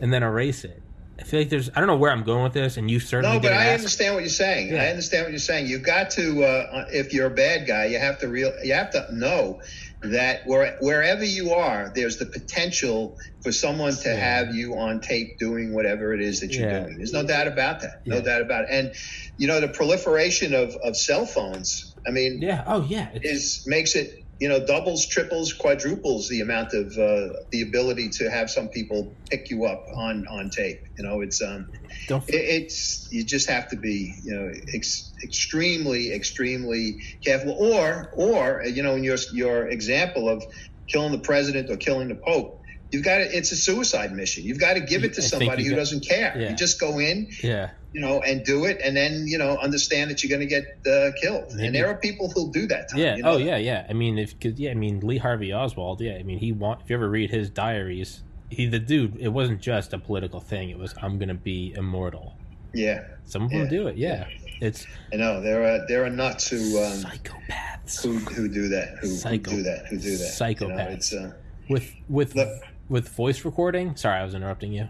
and 0.00 0.12
then 0.12 0.24
erase 0.24 0.64
it. 0.64 0.82
I 1.20 1.22
feel 1.22 1.38
like 1.38 1.48
there's. 1.48 1.70
I 1.70 1.74
don't 1.78 1.86
know 1.86 1.96
where 1.96 2.10
I'm 2.10 2.24
going 2.24 2.42
with 2.42 2.54
this, 2.54 2.76
and 2.76 2.90
you 2.90 2.98
certainly. 2.98 3.36
No, 3.36 3.40
but 3.40 3.52
I 3.52 3.66
ask. 3.66 3.78
understand 3.78 4.14
what 4.14 4.24
you're 4.24 4.30
saying. 4.30 4.72
Yeah. 4.72 4.82
I 4.82 4.86
understand 4.86 5.24
what 5.24 5.30
you're 5.30 5.38
saying. 5.38 5.68
You've 5.68 5.84
got 5.84 6.10
to. 6.10 6.42
Uh, 6.42 6.86
if 6.92 7.14
you're 7.14 7.26
a 7.26 7.30
bad 7.30 7.68
guy, 7.68 7.84
you 7.84 8.00
have 8.00 8.18
to 8.18 8.26
real. 8.26 8.52
You 8.64 8.74
have 8.74 8.90
to 8.90 9.06
know 9.14 9.60
that 10.02 10.46
where, 10.46 10.76
wherever 10.80 11.24
you 11.24 11.52
are, 11.52 11.90
there's 11.94 12.18
the 12.18 12.26
potential 12.26 13.16
for 13.42 13.50
someone 13.50 13.94
to 13.94 14.08
yeah. 14.08 14.14
have 14.14 14.54
you 14.54 14.74
on 14.74 15.00
tape 15.00 15.38
doing 15.38 15.74
whatever 15.74 16.14
it 16.14 16.20
is 16.20 16.40
that 16.40 16.52
you're 16.52 16.68
yeah. 16.68 16.80
doing. 16.80 16.98
There's 16.98 17.12
no 17.12 17.26
doubt 17.26 17.48
about 17.48 17.80
that. 17.80 18.06
No 18.06 18.20
doubt 18.20 18.42
about 18.42 18.64
it. 18.64 18.68
And 18.70 18.92
you 19.36 19.48
know, 19.48 19.60
the 19.60 19.68
proliferation 19.68 20.54
of, 20.54 20.76
of 20.84 20.96
cell 20.96 21.26
phones. 21.26 21.94
I 22.06 22.10
mean, 22.10 22.40
yeah, 22.40 22.62
oh 22.66 22.84
yeah, 22.84 23.10
is 23.14 23.64
makes 23.66 23.96
it 23.96 24.24
you 24.38 24.48
know 24.48 24.64
doubles, 24.64 25.06
triples, 25.06 25.52
quadruples 25.52 26.28
the 26.28 26.40
amount 26.40 26.72
of 26.72 26.96
uh, 26.96 27.34
the 27.50 27.62
ability 27.62 28.08
to 28.10 28.30
have 28.30 28.50
some 28.50 28.68
people 28.68 29.12
pick 29.30 29.50
you 29.50 29.64
up 29.64 29.86
on 29.94 30.26
on 30.28 30.50
tape. 30.50 30.80
You 30.96 31.04
know, 31.04 31.20
it's 31.20 31.42
um, 31.42 31.68
Don't 32.06 32.28
it, 32.28 32.34
it's 32.34 33.08
you 33.12 33.24
just 33.24 33.48
have 33.48 33.68
to 33.70 33.76
be 33.76 34.14
you 34.22 34.34
know 34.34 34.52
ex- 34.72 35.12
extremely 35.22 36.12
extremely 36.12 37.00
careful. 37.24 37.52
Or 37.52 38.10
or 38.14 38.64
you 38.64 38.82
know 38.82 38.94
in 38.94 39.02
your 39.02 39.16
your 39.32 39.66
example 39.68 40.28
of 40.28 40.44
killing 40.86 41.12
the 41.12 41.18
president 41.18 41.70
or 41.70 41.76
killing 41.76 42.08
the 42.08 42.14
pope. 42.14 42.62
You've 42.90 43.04
got 43.04 43.18
to, 43.18 43.24
it's 43.24 43.52
a 43.52 43.56
suicide 43.56 44.12
mission. 44.12 44.44
You've 44.44 44.60
got 44.60 44.74
to 44.74 44.80
give 44.80 45.04
it 45.04 45.14
to 45.14 45.22
somebody 45.22 45.64
who 45.64 45.70
got, 45.70 45.76
doesn't 45.76 46.06
care. 46.06 46.34
Yeah. 46.38 46.50
You 46.50 46.56
just 46.56 46.80
go 46.80 46.98
in, 46.98 47.28
yeah 47.42 47.70
you 47.92 48.00
know, 48.00 48.20
and 48.20 48.44
do 48.44 48.64
it, 48.64 48.80
and 48.82 48.96
then 48.96 49.26
you 49.26 49.38
know 49.38 49.56
understand 49.56 50.10
that 50.10 50.22
you're 50.22 50.36
going 50.36 50.46
to 50.46 50.54
get 50.54 50.78
uh, 50.86 51.10
killed. 51.20 51.52
Maybe. 51.54 51.66
And 51.66 51.74
there 51.74 51.88
are 51.88 51.94
people 51.94 52.30
who'll 52.30 52.50
do 52.50 52.66
that. 52.66 52.90
Tom, 52.90 53.00
yeah. 53.00 53.16
You 53.16 53.22
know? 53.22 53.32
Oh 53.32 53.36
yeah, 53.38 53.56
yeah. 53.56 53.86
I 53.88 53.92
mean, 53.92 54.18
if 54.18 54.38
cause, 54.38 54.58
yeah, 54.58 54.70
I 54.70 54.74
mean 54.74 55.00
Lee 55.00 55.18
Harvey 55.18 55.52
Oswald. 55.52 56.00
Yeah, 56.00 56.14
I 56.14 56.22
mean 56.22 56.38
he 56.38 56.52
want. 56.52 56.82
If 56.82 56.90
you 56.90 56.96
ever 56.96 57.08
read 57.08 57.30
his 57.30 57.48
diaries, 57.48 58.22
he 58.50 58.66
the 58.66 58.78
dude. 58.78 59.16
It 59.16 59.28
wasn't 59.28 59.60
just 59.60 59.92
a 59.92 59.98
political 59.98 60.40
thing. 60.40 60.70
It 60.70 60.78
was 60.78 60.94
I'm 61.00 61.18
going 61.18 61.28
to 61.28 61.34
be 61.34 61.74
immortal. 61.76 62.34
Yeah. 62.74 63.04
Some 63.24 63.44
of 63.44 63.50
them 63.50 63.60
yeah. 63.60 63.68
do 63.68 63.86
it. 63.88 63.96
Yeah. 63.96 64.28
yeah. 64.28 64.48
It's. 64.60 64.86
I 65.12 65.16
know 65.16 65.40
there 65.40 65.64
are 65.64 65.86
there 65.86 66.04
are 66.04 66.10
nuts 66.10 66.48
who 66.48 66.58
um, 66.82 66.92
psychopaths 66.92 68.02
who 68.02 68.18
who 68.18 68.48
do 68.48 68.68
that 68.68 68.98
who, 69.00 69.06
Psycho- 69.08 69.50
who 69.50 69.56
do 69.58 69.62
that 69.62 69.86
who 69.86 69.98
do 69.98 70.16
that 70.16 70.32
psychopaths. 70.32 70.60
You 70.60 70.68
know, 70.68 70.88
it's, 70.90 71.12
uh, 71.14 71.32
with 71.70 71.94
with 72.08 72.34
look, 72.34 72.48
with 72.88 73.08
voice 73.08 73.44
recording. 73.44 73.96
Sorry, 73.96 74.18
I 74.18 74.24
was 74.24 74.34
interrupting 74.34 74.72
you. 74.72 74.88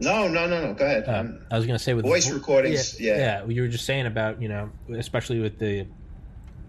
No, 0.00 0.26
no, 0.26 0.48
no, 0.48 0.66
no. 0.66 0.74
Go 0.74 0.84
ahead. 0.84 1.08
Um, 1.08 1.38
I 1.50 1.56
was 1.56 1.66
going 1.66 1.78
to 1.78 1.82
say 1.82 1.94
with 1.94 2.04
voice 2.04 2.30
recordings. 2.30 3.00
Yeah, 3.00 3.12
yeah, 3.12 3.18
yeah. 3.18 3.46
You 3.46 3.62
were 3.62 3.68
just 3.68 3.84
saying 3.84 4.06
about 4.06 4.42
you 4.42 4.48
know, 4.48 4.70
especially 4.90 5.40
with 5.40 5.58
the 5.58 5.86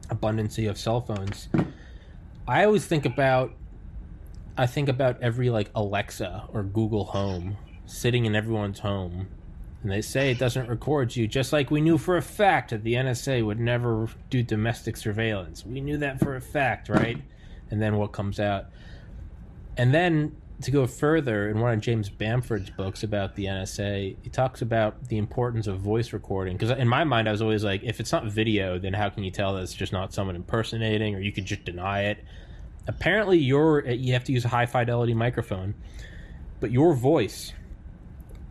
abundancy 0.10 0.70
of 0.70 0.78
cell 0.78 1.02
phones. 1.02 1.50
I 2.48 2.66
always 2.66 2.86
think 2.86 3.06
about, 3.06 3.54
I 4.58 4.68
think 4.68 4.90
about 4.90 5.22
every 5.22 5.50
like 5.50 5.72
Alexa 5.74 6.50
or 6.54 6.64
Google 6.64 7.06
Home 7.06 7.58
sitting 7.86 8.26
in 8.26 8.36
everyone's 8.36 8.80
home, 8.80 9.28
and 9.82 9.92
they 9.92 10.02
say 10.02 10.32
it 10.32 10.40
doesn't 10.40 10.68
record 10.70 11.16
you, 11.16 11.28
just 11.28 11.54
like 11.54 11.72
we 11.72 11.82
knew 11.82 11.98
for 11.98 12.18
a 12.18 12.22
fact 12.22 12.70
that 12.70 12.84
the 12.84 12.94
NSA 12.94 13.46
would 13.46 13.60
never 13.60 14.10
do 14.30 14.44
domestic 14.44 14.98
surveillance. 14.98 15.66
We 15.66 15.82
knew 15.82 15.98
that 15.98 16.20
for 16.20 16.36
a 16.36 16.42
fact, 16.42 16.90
right? 16.90 17.22
And 17.72 17.82
then 17.82 17.98
what 17.98 18.12
comes 18.12 18.40
out, 18.40 18.66
and 19.78 19.94
then 19.94 20.36
to 20.62 20.72
go 20.72 20.88
further, 20.88 21.50
in 21.50 21.60
one 21.60 21.74
of 21.74 21.80
James 21.82 22.10
Bamford's 22.10 22.70
books 22.70 23.04
about 23.04 23.36
the 23.36 23.46
NSA, 23.46 24.16
he 24.22 24.30
talks 24.30 24.62
about 24.62 25.08
the 25.08 25.18
importance 25.18 25.68
of 25.68 25.80
voice 25.80 26.14
recording. 26.14 26.56
Because 26.56 26.78
in 26.78 26.88
my 26.88 27.04
mind, 27.04 27.28
I 27.28 27.32
was 27.32 27.42
always 27.42 27.64
like, 27.64 27.84
if 27.84 28.00
it's 28.00 28.12
not 28.12 28.26
video, 28.26 28.78
then 28.80 28.94
how 28.94 29.10
can 29.10 29.24
you 29.24 29.32
tell 29.32 29.56
that 29.56 29.64
it's 29.64 29.74
just 29.74 29.92
not 29.92 30.14
someone 30.14 30.36
impersonating, 30.36 31.16
or 31.16 31.20
you 31.20 31.32
could 31.32 31.46
just 31.46 31.66
deny 31.66 32.04
it? 32.04 32.24
Apparently, 32.88 33.38
you're 33.38 33.86
you 33.88 34.14
have 34.14 34.26
to 34.26 34.32
use 34.32 34.46
a 34.46 34.50
high 34.50 34.66
fidelity 34.66 35.14
microphone, 35.14 35.74
but 36.60 36.72
your 36.72 36.94
voice 36.94 37.54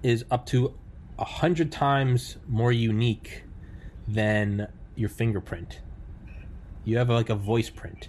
is 0.03 0.25
up 0.31 0.47
to 0.47 0.75
a 1.19 1.25
hundred 1.25 1.71
times 1.71 2.37
more 2.49 2.73
unique 2.73 3.45
than 4.09 4.69
your 4.97 5.09
fingerprint. 5.09 5.81
You 6.85 6.99
have 6.99 7.11
like 7.11 7.31
a 7.31 7.35
voice 7.35 7.71
print. 7.71 8.09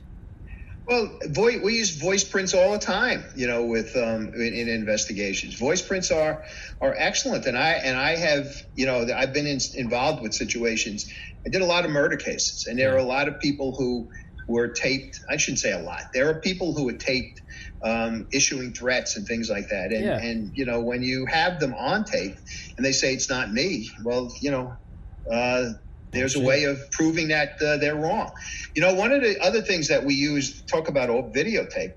Well, 0.85 1.17
voice, 1.27 1.59
we 1.63 1.77
use 1.77 1.97
voice 1.97 2.25
prints 2.25 2.53
all 2.53 2.73
the 2.73 2.79
time, 2.79 3.23
you 3.35 3.47
know, 3.47 3.65
with 3.65 3.95
um, 3.95 4.33
in, 4.35 4.53
in, 4.53 4.67
investigations. 4.67 5.55
Voice 5.55 5.81
prints 5.81 6.11
are 6.11 6.43
are 6.81 6.93
excellent, 6.97 7.45
and 7.45 7.57
I 7.57 7.71
and 7.71 7.97
I 7.97 8.17
have, 8.17 8.47
you 8.75 8.85
know, 8.85 9.07
I've 9.15 9.33
been 9.33 9.47
in, 9.47 9.59
involved 9.75 10.21
with 10.21 10.33
situations. 10.33 11.05
I 11.45 11.49
did 11.49 11.61
a 11.61 11.65
lot 11.65 11.85
of 11.85 11.91
murder 11.91 12.17
cases, 12.17 12.65
and 12.67 12.77
there 12.77 12.93
are 12.93 12.97
a 12.97 13.03
lot 13.03 13.29
of 13.29 13.39
people 13.39 13.75
who 13.77 14.09
were 14.47 14.67
taped. 14.69 15.21
I 15.29 15.37
shouldn't 15.37 15.59
say 15.59 15.71
a 15.71 15.79
lot. 15.79 16.01
There 16.13 16.29
are 16.29 16.41
people 16.41 16.73
who 16.73 16.85
were 16.85 16.93
taped 16.93 17.41
um, 17.83 18.27
issuing 18.31 18.73
threats 18.73 19.17
and 19.17 19.27
things 19.27 19.49
like 19.49 19.69
that. 19.69 19.91
And, 19.91 20.05
yeah. 20.05 20.17
and 20.17 20.51
you 20.55 20.65
know, 20.65 20.81
when 20.81 21.03
you 21.03 21.25
have 21.25 21.59
them 21.59 21.73
on 21.73 22.05
tape 22.05 22.35
and 22.77 22.85
they 22.85 22.93
say 22.93 23.13
it's 23.13 23.29
not 23.29 23.51
me, 23.51 23.89
well, 24.03 24.33
you 24.41 24.51
know, 24.51 24.77
uh, 25.31 25.71
there's 26.13 26.35
a 26.35 26.39
way 26.39 26.65
of 26.65 26.91
proving 26.91 27.29
that 27.29 27.61
uh, 27.61 27.77
they're 27.77 27.95
wrong. 27.95 28.31
You 28.75 28.81
know, 28.81 28.93
one 28.93 29.11
of 29.11 29.21
the 29.21 29.39
other 29.41 29.61
things 29.61 29.87
that 29.89 30.05
we 30.05 30.13
use 30.13 30.61
talk 30.63 30.87
about 30.87 31.09
old 31.09 31.33
videotape 31.33 31.93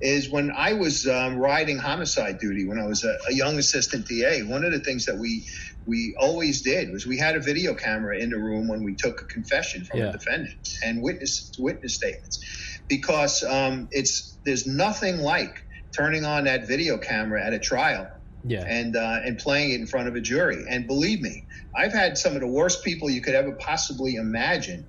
is 0.00 0.28
when 0.28 0.50
I 0.50 0.74
was 0.74 1.06
um, 1.06 1.36
riding 1.36 1.78
homicide 1.78 2.38
duty 2.38 2.66
when 2.66 2.78
I 2.78 2.86
was 2.86 3.04
a, 3.04 3.16
a, 3.28 3.32
young 3.32 3.58
assistant 3.58 4.06
DA. 4.06 4.42
One 4.42 4.64
of 4.64 4.72
the 4.72 4.80
things 4.80 5.06
that 5.06 5.16
we 5.16 5.46
we 5.86 6.14
always 6.18 6.62
did 6.62 6.90
was 6.90 7.06
we 7.06 7.18
had 7.18 7.36
a 7.36 7.40
video 7.40 7.74
camera 7.74 8.18
in 8.18 8.30
the 8.30 8.38
room 8.38 8.68
when 8.68 8.82
we 8.82 8.94
took 8.94 9.22
a 9.22 9.24
confession 9.24 9.84
from 9.84 10.00
yeah. 10.00 10.08
a 10.08 10.12
defendant 10.12 10.78
and 10.84 11.02
witness 11.02 11.52
witness 11.58 11.94
statements, 11.94 12.80
because 12.88 13.42
um, 13.44 13.88
it's 13.92 14.36
there's 14.44 14.66
nothing 14.66 15.18
like 15.18 15.64
turning 15.92 16.24
on 16.24 16.44
that 16.44 16.66
video 16.66 16.98
camera 16.98 17.42
at 17.42 17.52
a 17.52 17.58
trial 17.58 18.10
yeah. 18.44 18.64
and 18.66 18.96
uh, 18.96 19.20
and 19.24 19.38
playing 19.38 19.72
it 19.72 19.80
in 19.80 19.86
front 19.86 20.08
of 20.08 20.14
a 20.14 20.20
jury. 20.20 20.64
And 20.68 20.86
believe 20.86 21.20
me, 21.20 21.46
I've 21.74 21.92
had 21.92 22.18
some 22.18 22.34
of 22.34 22.40
the 22.40 22.46
worst 22.46 22.84
people 22.84 23.10
you 23.10 23.20
could 23.20 23.34
ever 23.34 23.52
possibly 23.52 24.16
imagine 24.16 24.86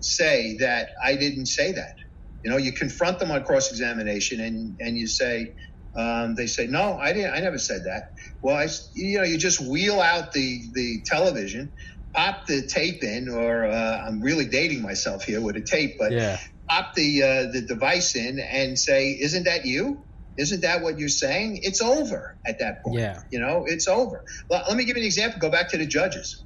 say 0.00 0.56
that 0.58 0.90
I 1.02 1.16
didn't 1.16 1.46
say 1.46 1.72
that. 1.72 1.96
You 2.44 2.50
know, 2.50 2.56
you 2.58 2.72
confront 2.72 3.18
them 3.18 3.30
on 3.30 3.44
cross 3.44 3.70
examination, 3.70 4.40
and 4.40 4.76
and 4.80 4.98
you 4.98 5.06
say. 5.06 5.52
Um, 5.94 6.34
they 6.34 6.46
say 6.46 6.66
no, 6.66 6.98
I 6.98 7.14
didn't. 7.14 7.32
I 7.32 7.40
never 7.40 7.56
said 7.56 7.84
that. 7.84 8.12
Well, 8.42 8.54
I, 8.54 8.68
you 8.92 9.16
know, 9.16 9.24
you 9.24 9.38
just 9.38 9.62
wheel 9.62 9.98
out 9.98 10.32
the 10.32 10.60
the 10.74 11.00
television, 11.06 11.72
pop 12.12 12.44
the 12.44 12.66
tape 12.66 13.02
in, 13.02 13.30
or 13.30 13.64
uh, 13.64 14.04
I'm 14.06 14.20
really 14.20 14.44
dating 14.44 14.82
myself 14.82 15.24
here 15.24 15.40
with 15.40 15.56
a 15.56 15.62
tape, 15.62 15.96
but 15.98 16.12
yeah. 16.12 16.38
pop 16.68 16.94
the 16.94 17.22
uh, 17.22 17.50
the 17.50 17.62
device 17.62 18.14
in 18.14 18.38
and 18.40 18.78
say, 18.78 19.16
"Isn't 19.18 19.44
that 19.44 19.64
you?" 19.64 20.04
Isn't 20.38 20.62
that 20.62 20.82
what 20.82 20.98
you're 20.98 21.08
saying? 21.08 21.60
It's 21.62 21.80
over 21.80 22.36
at 22.46 22.58
that 22.60 22.82
point. 22.84 23.00
Yeah. 23.00 23.20
You 23.30 23.40
know, 23.40 23.64
it's 23.66 23.88
over. 23.88 24.22
Well, 24.50 24.62
let 24.68 24.76
me 24.76 24.84
give 24.84 24.96
you 24.96 25.02
an 25.02 25.06
example. 25.06 25.40
Go 25.40 25.50
back 25.50 25.70
to 25.70 25.78
the 25.78 25.86
judges. 25.86 26.44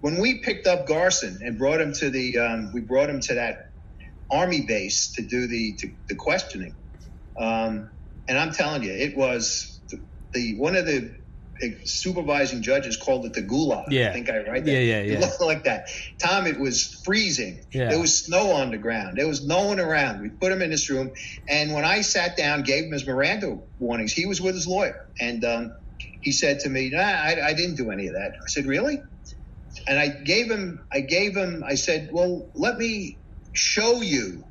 When 0.00 0.18
we 0.20 0.40
picked 0.42 0.66
up 0.66 0.86
Garson 0.86 1.38
and 1.42 1.58
brought 1.58 1.80
him 1.80 1.92
to 1.94 2.10
the, 2.10 2.38
um, 2.38 2.70
we 2.74 2.80
brought 2.82 3.08
him 3.08 3.20
to 3.20 3.34
that 3.34 3.56
army 4.30 4.62
base 4.66 5.12
to 5.14 5.22
do 5.26 5.46
the 5.46 5.76
to, 5.78 5.88
the 6.08 6.16
questioning. 6.16 6.76
Um, 7.38 7.90
and 8.28 8.38
I'm 8.38 8.52
telling 8.52 8.82
you, 8.82 8.92
it 8.92 9.16
was 9.16 9.80
the, 9.90 9.98
the 10.34 10.58
one 10.58 10.76
of 10.76 10.86
the 10.86 11.14
supervising 11.84 12.62
judges 12.62 12.96
called 12.96 13.26
it 13.26 13.32
the 13.32 13.42
gulag. 13.42 13.84
Yeah. 13.90 14.10
I 14.10 14.12
think 14.12 14.30
I 14.30 14.38
write 14.38 14.64
that. 14.64 14.70
Yeah, 14.72 14.78
yeah, 14.78 14.96
It 15.00 15.10
yeah. 15.12 15.18
looked 15.20 15.40
like 15.40 15.64
that. 15.64 15.88
Tom, 16.18 16.46
it 16.46 16.58
was 16.58 17.00
freezing. 17.04 17.60
Yeah. 17.72 17.90
There 17.90 18.00
was 18.00 18.24
snow 18.24 18.52
on 18.52 18.70
the 18.70 18.78
ground. 18.78 19.18
There 19.18 19.28
was 19.28 19.46
no 19.46 19.66
one 19.66 19.80
around. 19.80 20.22
We 20.22 20.30
put 20.30 20.52
him 20.52 20.62
in 20.62 20.70
this 20.70 20.88
room. 20.90 21.10
And 21.48 21.72
when 21.72 21.84
I 21.84 22.00
sat 22.02 22.36
down, 22.36 22.62
gave 22.62 22.84
him 22.84 22.92
his 22.92 23.06
Miranda 23.06 23.58
warnings, 23.78 24.12
he 24.12 24.26
was 24.26 24.40
with 24.40 24.54
his 24.54 24.66
lawyer. 24.66 24.96
And 25.20 25.44
um, 25.44 25.72
he 26.20 26.32
said 26.32 26.60
to 26.60 26.68
me, 26.68 26.90
nah, 26.90 27.00
I, 27.00 27.48
I 27.48 27.52
didn't 27.54 27.76
do 27.76 27.90
any 27.90 28.06
of 28.08 28.14
that. 28.14 28.32
I 28.32 28.48
said, 28.48 28.66
really? 28.66 29.02
And 29.86 29.98
I 29.98 30.08
gave 30.08 30.50
him, 30.50 30.84
I 30.92 31.00
gave 31.00 31.36
him, 31.36 31.62
I 31.66 31.74
said, 31.74 32.10
well, 32.12 32.50
let 32.54 32.76
me 32.78 33.18
show 33.52 34.02
you 34.02 34.44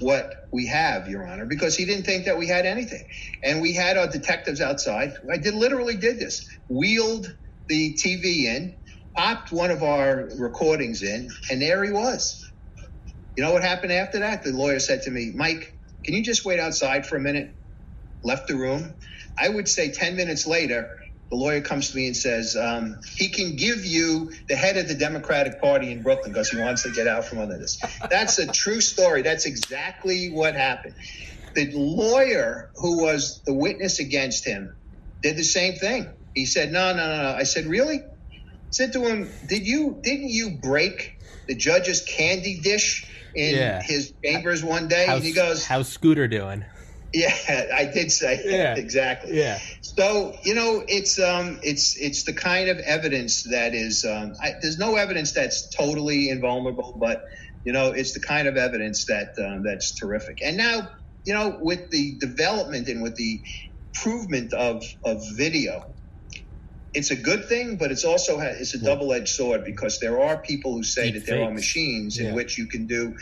what 0.00 0.32
we 0.52 0.66
have, 0.68 1.08
Your 1.08 1.26
Honor, 1.26 1.46
because 1.46 1.76
he 1.76 1.86
didn't 1.86 2.04
think 2.06 2.26
that 2.26 2.38
we 2.38 2.48
had 2.48 2.66
anything. 2.66 3.04
And 3.44 3.62
we 3.62 3.74
had 3.74 3.98
our 3.98 4.08
detectives 4.08 4.60
outside. 4.62 5.14
I 5.32 5.38
did 5.38 5.54
literally 5.54 5.96
did 5.96 6.20
this. 6.20 6.46
Wheeled 6.68 7.32
the 7.68 7.94
TV 8.04 8.44
in, 8.44 8.76
popped 9.16 9.52
one 9.52 9.70
of 9.72 9.82
our 9.84 10.30
recordings 10.38 11.02
in, 11.02 11.28
and 11.50 11.62
there 11.62 11.84
he 11.84 11.92
was. 11.92 12.40
You 13.36 13.44
know 13.44 13.52
what 13.52 13.62
happened 13.62 13.92
after 13.92 14.20
that? 14.20 14.44
The 14.44 14.52
lawyer 14.52 14.80
said 14.80 15.02
to 15.02 15.10
me, 15.10 15.32
Mike, 15.34 15.74
can 16.04 16.14
you 16.14 16.22
just 16.24 16.44
wait 16.44 16.60
outside 16.60 17.06
for 17.06 17.16
a 17.16 17.20
minute? 17.20 17.54
Left 18.24 18.48
the 18.48 18.56
room. 18.56 18.96
I 19.38 19.48
would 19.48 19.68
say 19.68 19.92
10 19.92 20.16
minutes 20.16 20.46
later, 20.46 20.90
the 21.30 21.36
lawyer 21.36 21.60
comes 21.60 21.90
to 21.90 21.96
me 21.96 22.06
and 22.08 22.16
says 22.16 22.56
um, 22.56 22.96
he 23.16 23.28
can 23.28 23.56
give 23.56 23.84
you 23.84 24.32
the 24.48 24.56
head 24.56 24.76
of 24.76 24.88
the 24.88 24.94
Democratic 24.94 25.60
Party 25.60 25.92
in 25.92 26.02
Brooklyn 26.02 26.32
because 26.32 26.50
he 26.50 26.58
wants 26.58 26.82
to 26.82 26.90
get 26.90 27.06
out 27.06 27.24
from 27.24 27.38
under 27.38 27.56
this. 27.56 27.80
That's 28.10 28.38
a 28.38 28.50
true 28.50 28.80
story. 28.80 29.22
That's 29.22 29.46
exactly 29.46 30.30
what 30.30 30.54
happened. 30.54 30.94
The 31.54 31.70
lawyer 31.74 32.70
who 32.76 33.02
was 33.02 33.42
the 33.46 33.54
witness 33.54 34.00
against 34.00 34.44
him 34.46 34.74
did 35.22 35.36
the 35.36 35.44
same 35.44 35.74
thing. 35.74 36.12
He 36.34 36.46
said, 36.46 36.72
"No, 36.72 36.92
no, 36.94 37.08
no, 37.08 37.22
no." 37.22 37.34
I 37.36 37.42
said, 37.42 37.66
"Really?" 37.66 37.96
I 37.98 38.02
said 38.70 38.92
to 38.94 39.04
him, 39.06 39.38
"Did 39.44 39.66
you 39.66 40.00
didn't 40.02 40.28
you 40.30 40.58
break 40.62 41.12
the 41.48 41.56
judge's 41.56 42.02
candy 42.04 42.60
dish 42.62 43.04
in 43.34 43.56
Yeah. 43.56 43.82
his 43.82 44.12
chambers 44.24 44.62
one 44.64 44.86
day?" 44.88 45.06
How's, 45.06 45.16
and 45.16 45.24
he 45.24 45.32
goes, 45.32 45.64
how's 45.64 45.88
Scooter 45.88 46.28
doing? 46.28 46.64
"Yeah, 47.12 47.34
I 47.74 47.84
did 47.86 48.10
say 48.12 48.40
Yeah. 48.44 48.74
exactly." 48.76 49.36
Yeah. 49.38 49.58
So 49.82 50.34
you 50.44 50.54
know, 50.54 50.82
it's 50.86 51.18
um, 51.18 51.60
it's 51.62 51.96
it's 52.00 52.24
the 52.24 52.32
kind 52.32 52.68
of 52.68 52.78
evidence 52.78 53.44
that 53.50 53.74
is. 53.74 54.04
Um, 54.04 54.34
I, 54.42 54.54
there's 54.60 54.78
no 54.78 54.96
evidence 54.96 55.32
that's 55.32 55.68
totally 55.74 56.28
invulnerable, 56.30 56.96
but 57.00 57.22
you 57.64 57.72
know, 57.72 57.92
it's 57.92 58.12
the 58.14 58.20
kind 58.20 58.48
of 58.48 58.56
evidence 58.56 59.06
that 59.06 59.34
um, 59.38 59.62
that's 59.62 59.98
terrific. 59.98 60.38
And 60.42 60.56
now, 60.56 60.88
you 61.24 61.34
know, 61.34 61.58
with 61.60 61.90
the 61.90 62.16
development 62.18 62.88
and 62.88 63.02
with 63.02 63.16
the 63.16 63.40
improvement 63.94 64.52
of 64.54 64.84
of 65.04 65.22
video, 65.36 65.84
it's 66.94 67.10
a 67.10 67.16
good 67.16 67.44
thing, 67.46 67.76
but 67.76 67.90
it's 67.92 68.04
also 68.04 68.38
ha- 68.38 68.54
it's 68.58 68.74
a 68.74 68.78
double 68.82 69.12
edged 69.12 69.28
sword 69.28 69.64
because 69.64 69.98
there 70.00 70.20
are 70.20 70.38
people 70.38 70.72
who 70.74 70.82
say 70.82 71.10
Deep 71.12 71.24
that 71.24 71.26
there 71.30 71.42
are 71.44 71.50
machines 71.52 72.18
in 72.18 72.26
Yeah. 72.26 72.34
which 72.34 72.58
you 72.58 72.66
can 72.66 72.86
do 72.86 73.14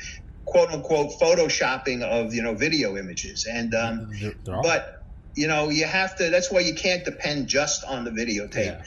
quote 0.51 0.71
unquote 0.71 1.11
photoshopping 1.21 2.03
of 2.03 2.35
you 2.35 2.43
know 2.43 2.55
video 2.55 2.97
images 2.97 3.47
and 3.47 3.75
um, 3.75 4.11
There- 4.21 4.35
there 4.45 4.55
are. 4.57 4.63
but 4.63 5.03
you 5.35 5.47
know 5.47 5.69
you 5.69 5.85
have 5.85 6.17
to 6.17 6.31
that's 6.31 6.51
why 6.51 6.61
you 6.61 6.75
can't 6.75 7.05
depend 7.05 7.49
just 7.49 7.85
on 7.85 8.05
the 8.05 8.11
videotape 8.11 8.77
Yeah. 8.79 8.83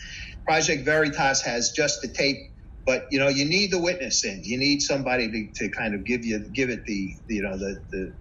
project 0.46 0.84
veritas 0.86 1.42
has 1.42 1.72
just 1.72 2.02
the 2.02 2.08
tape 2.08 2.40
but 2.86 3.00
you 3.12 3.20
know 3.20 3.28
you 3.40 3.46
need 3.46 3.70
the 3.72 3.80
witness 3.80 4.26
in 4.26 4.44
you 4.44 4.58
need 4.58 4.82
somebody 4.82 5.26
to, 5.32 5.40
to 5.60 5.70
kind 5.70 5.94
of 5.96 6.04
give 6.04 6.26
you 6.26 6.40
give 6.40 6.70
it 6.70 6.84
the, 6.86 7.16
the 7.28 7.36
you 7.36 7.44
know 7.44 7.56
the 7.58 7.80
the 7.92 8.12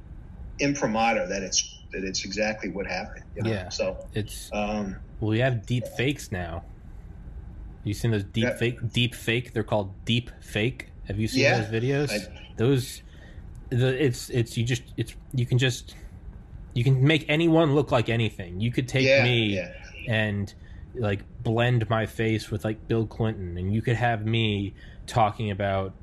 imprimatur 0.58 1.26
that 1.26 1.42
it's 1.42 1.78
that 1.92 2.04
it's 2.04 2.24
exactly 2.24 2.68
what 2.68 2.86
happened 2.86 3.24
you 3.36 3.42
know? 3.42 3.50
Yeah. 3.50 3.68
so 3.70 3.96
it's 4.14 4.50
um 4.52 4.96
well, 5.20 5.30
we 5.30 5.40
have 5.40 5.66
deep 5.66 5.86
fakes 5.86 6.32
now. 6.32 6.62
You 7.84 7.92
seen 7.92 8.10
those 8.10 8.24
deep 8.24 8.44
Yeah. 8.44 8.56
fake? 8.56 8.78
Deep 8.92 9.14
fake. 9.14 9.52
They're 9.52 9.62
called 9.74 9.92
deep 10.06 10.30
fake. 10.40 10.88
Have 11.08 11.18
you 11.20 11.28
seen 11.28 11.42
Yeah. 11.42 11.60
those 11.60 11.70
videos? 11.82 12.10
I- 12.10 12.28
those, 12.56 13.02
the 13.70 14.04
it's 14.04 14.30
it's 14.30 14.56
you 14.56 14.64
just 14.64 14.82
it's 14.96 15.14
you 15.32 15.46
can 15.46 15.58
just 15.58 15.94
you 16.74 16.84
can 16.84 17.02
make 17.04 17.24
anyone 17.28 17.74
look 17.74 17.90
like 17.90 18.08
anything. 18.08 18.60
You 18.60 18.70
could 18.70 18.88
take 18.88 19.06
yeah 19.06 19.24
me 19.24 19.56
yeah 19.56 19.72
and 20.08 20.52
like 20.94 21.20
blend 21.42 21.88
my 21.88 22.06
face 22.06 22.50
with 22.50 22.64
like 22.64 22.86
Bill 22.88 23.06
Clinton, 23.06 23.56
and 23.58 23.72
you 23.72 23.82
could 23.82 23.96
have 23.96 24.26
me 24.26 24.74
talking 25.06 25.50
about 25.50 25.94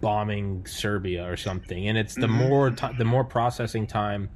bombing 0.00 0.66
Serbia 0.66 1.24
or 1.30 1.36
something. 1.36 1.88
And 1.88 1.96
it's 1.96 2.14
the 2.14 2.26
Mhm. 2.26 2.30
more 2.48 2.70
ti 2.70 2.88
the 2.98 3.04
more 3.04 3.24
processing 3.24 3.86
time. 3.86 4.28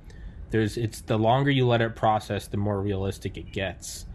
There's 0.51 0.77
it's 0.77 1.03
the 1.03 1.19
longer 1.19 1.51
you 1.51 1.67
let 1.67 1.81
it 1.83 1.95
process, 1.95 2.47
the 2.47 2.57
more 2.57 2.81
realistic 2.81 3.37
it 3.37 3.53
gets. 3.53 4.07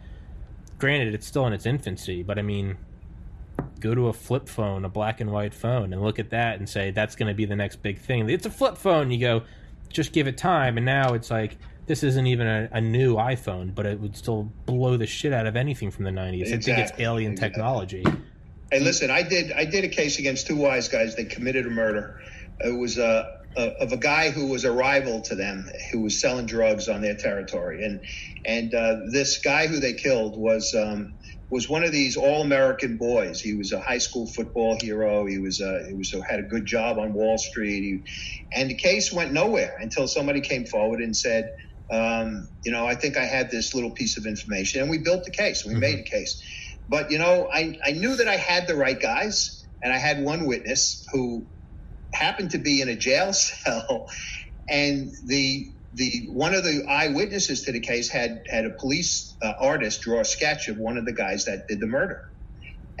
Granted, 0.78 1.14
it's 1.14 1.26
still 1.26 1.46
in 1.46 1.52
its 1.52 1.66
infancy, 1.66 2.22
but 2.22 2.38
I 2.38 2.42
mean, 2.42 2.76
go 3.80 3.94
to 3.94 4.08
a 4.08 4.12
flip 4.12 4.48
phone, 4.48 4.84
a 4.84 4.88
black 4.88 5.20
and 5.20 5.30
white 5.30 5.54
phone, 5.54 5.92
and 5.92 6.02
look 6.02 6.18
at 6.18 6.30
that 6.30 6.58
and 6.58 6.68
say 6.68 6.90
that's 6.90 7.16
going 7.16 7.28
to 7.28 7.34
be 7.34 7.44
the 7.44 7.56
next 7.56 7.82
big 7.82 7.98
thing. 7.98 8.28
It's 8.30 8.46
a 8.46 8.50
flip 8.50 8.76
phone. 8.76 9.10
You 9.10 9.18
go, 9.20 9.42
just 9.90 10.12
give 10.12 10.26
it 10.26 10.36
time, 10.38 10.76
and 10.76 10.86
now 10.86 11.14
it's 11.14 11.30
like 11.30 11.56
this 11.86 12.02
isn't 12.02 12.26
even 12.26 12.46
a, 12.46 12.68
a 12.72 12.80
new 12.80 13.16
iPhone, 13.16 13.74
but 13.74 13.86
it 13.86 14.00
would 14.00 14.16
still 14.16 14.44
blow 14.66 14.96
the 14.96 15.06
shit 15.06 15.32
out 15.32 15.46
of 15.46 15.56
anything 15.56 15.90
from 15.90 16.04
the 16.04 16.10
'90s. 16.10 16.46
I 16.52 16.58
think 16.58 16.78
it's 16.78 16.92
alien 16.98 17.32
Exactly. 17.32 17.50
technology. 17.50 18.04
Hey, 18.72 18.80
listen, 18.80 19.10
I 19.10 19.22
did 19.22 19.52
I 19.52 19.64
did 19.66 19.84
a 19.84 19.88
case 19.88 20.18
against 20.18 20.46
two 20.46 20.56
wise 20.56 20.88
guys. 20.88 21.14
They 21.14 21.24
committed 21.24 21.66
a 21.66 21.70
murder. 21.70 22.20
It 22.60 22.76
was 22.76 22.98
uh, 22.98 23.40
a, 23.56 23.62
of 23.82 23.92
a 23.92 23.96
guy 23.96 24.30
who 24.30 24.46
was 24.46 24.64
a 24.64 24.72
rival 24.72 25.20
to 25.22 25.34
them, 25.34 25.68
who 25.92 26.00
was 26.00 26.20
selling 26.20 26.46
drugs 26.46 26.88
on 26.88 27.02
their 27.02 27.14
territory, 27.14 27.84
and 27.84 28.00
and 28.44 28.74
uh, 28.74 28.96
this 29.12 29.38
guy 29.38 29.66
who 29.66 29.78
they 29.78 29.92
killed 29.92 30.36
was 30.38 30.74
um, 30.74 31.14
was 31.50 31.68
one 31.68 31.84
of 31.84 31.92
these 31.92 32.16
all 32.16 32.42
American 32.42 32.98
boys. 32.98 33.40
He 33.40 33.54
was 33.54 33.72
a 33.72 33.80
high 33.80 33.98
school 33.98 34.26
football 34.26 34.78
hero. 34.80 35.26
He 35.26 35.38
was 35.38 35.60
uh, 35.60 35.84
he 35.88 35.94
was 35.94 36.14
had 36.28 36.40
a 36.40 36.44
good 36.44 36.66
job 36.66 36.98
on 36.98 37.14
Wall 37.14 37.38
Street. 37.38 37.82
He, 37.82 38.04
and 38.54 38.70
the 38.70 38.76
case 38.76 39.12
went 39.12 39.32
nowhere 39.32 39.74
until 39.80 40.08
somebody 40.08 40.40
came 40.42 40.66
forward 40.66 41.00
and 41.00 41.16
said. 41.16 41.50
Um, 41.92 42.48
you 42.64 42.72
know, 42.72 42.86
I 42.86 42.96
think 42.96 43.16
I 43.16 43.26
had 43.26 43.50
this 43.50 43.74
little 43.74 43.92
piece 43.92 44.18
of 44.18 44.26
information, 44.26 44.82
and 44.82 44.90
we 44.90 44.98
built 44.98 45.24
the 45.24 45.30
case. 45.32 45.64
We 45.66 45.74
Mhm. 45.74 45.80
made 45.80 45.98
the 46.00 46.04
case. 46.10 46.42
But 46.88 47.10
you 47.10 47.18
know, 47.18 47.48
I, 47.52 47.78
I 47.84 47.92
knew 47.92 48.16
that 48.16 48.28
I 48.28 48.36
had 48.36 48.66
the 48.66 48.76
right 48.76 49.00
guys, 49.00 49.64
and 49.82 49.92
I 49.92 49.98
had 49.98 50.22
one 50.22 50.46
witness 50.46 51.04
who 51.12 51.48
happened 52.14 52.52
to 52.52 52.58
be 52.58 52.80
in 52.82 52.88
a 52.88 52.96
jail 52.96 53.32
cell, 53.34 54.06
and 54.70 55.10
the 55.26 55.73
the 55.94 56.26
one 56.30 56.54
of 56.54 56.64
the 56.64 56.84
eyewitnesses 56.88 57.62
to 57.64 57.72
the 57.72 57.80
case 57.80 58.10
had 58.10 58.40
had 58.50 58.66
a 58.66 58.70
police 58.80 59.36
uh, 59.42 59.54
artist 59.60 60.02
draw 60.02 60.20
a 60.20 60.24
sketch 60.24 60.68
of 60.68 60.78
one 60.78 60.98
of 60.98 61.06
the 61.06 61.14
guys 61.14 61.46
that 61.46 61.64
did 61.68 61.80
the 61.80 61.86
murder. 61.86 62.20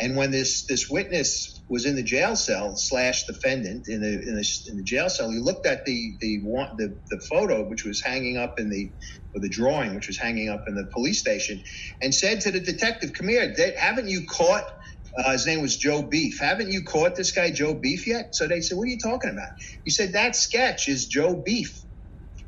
And 0.00 0.16
when 0.16 0.30
this 0.32 0.66
this 0.66 0.88
witness 0.90 1.62
was 1.68 1.86
in 1.86 1.96
the 1.96 2.02
jail 2.02 2.36
cell 2.36 2.76
slash 2.76 3.26
defendant 3.26 3.86
in 3.88 4.02
the 4.02 4.12
in 4.12 4.36
the, 4.36 4.46
in 4.68 4.76
the 4.76 4.84
jail 4.84 5.08
cell, 5.10 5.30
he 5.30 5.38
looked 5.38 5.66
at 5.66 5.84
the 5.86 6.16
the 6.20 6.40
the, 6.78 6.96
the 7.10 7.20
photo 7.30 7.68
which 7.68 7.84
was 7.84 8.02
hanging 8.04 8.36
up 8.38 8.54
in 8.58 8.70
the 8.70 8.92
or 9.34 9.40
the 9.40 9.50
drawing 9.50 9.94
which 9.94 10.08
was 10.08 10.18
hanging 10.18 10.48
up 10.48 10.64
in 10.68 10.74
the 10.74 10.86
police 10.94 11.20
station, 11.20 11.62
and 12.02 12.14
said 12.14 12.42
to 12.42 12.52
the 12.52 12.60
detective, 12.60 13.12
"Come 13.14 13.28
here, 13.28 13.54
haven't 13.78 14.08
you 14.08 14.26
caught?" 14.26 14.64
Uh, 15.16 15.32
his 15.32 15.46
name 15.46 15.62
was 15.62 15.76
Joe 15.76 16.02
Beef. 16.02 16.40
Haven't 16.40 16.72
you 16.72 16.82
caught 16.84 17.16
this 17.16 17.32
guy 17.32 17.52
Joe 17.52 17.74
Beef 17.74 18.06
yet? 18.08 18.30
So 18.34 18.48
they 18.48 18.60
said, 18.62 18.76
"What 18.78 18.84
are 18.84 18.90
you 18.90 18.98
talking 19.02 19.30
about?" 19.30 19.50
He 19.84 19.92
said, 19.92 20.14
"That 20.14 20.36
sketch 20.36 20.88
is 20.88 21.06
Joe 21.06 21.42
Beef." 21.44 21.83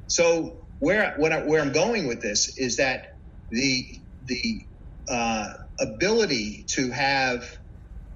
So 0.09 0.59
where 0.81 1.15
what 1.19 1.33
I, 1.33 1.45
where 1.47 1.63
I'm 1.63 1.73
going 1.73 2.07
with 2.07 2.23
this 2.23 2.59
is 2.59 2.77
that 2.79 3.07
the 3.51 3.87
the 4.25 4.63
uh, 5.11 5.53
ability 5.81 6.67
to 6.75 6.91
have, 6.91 7.49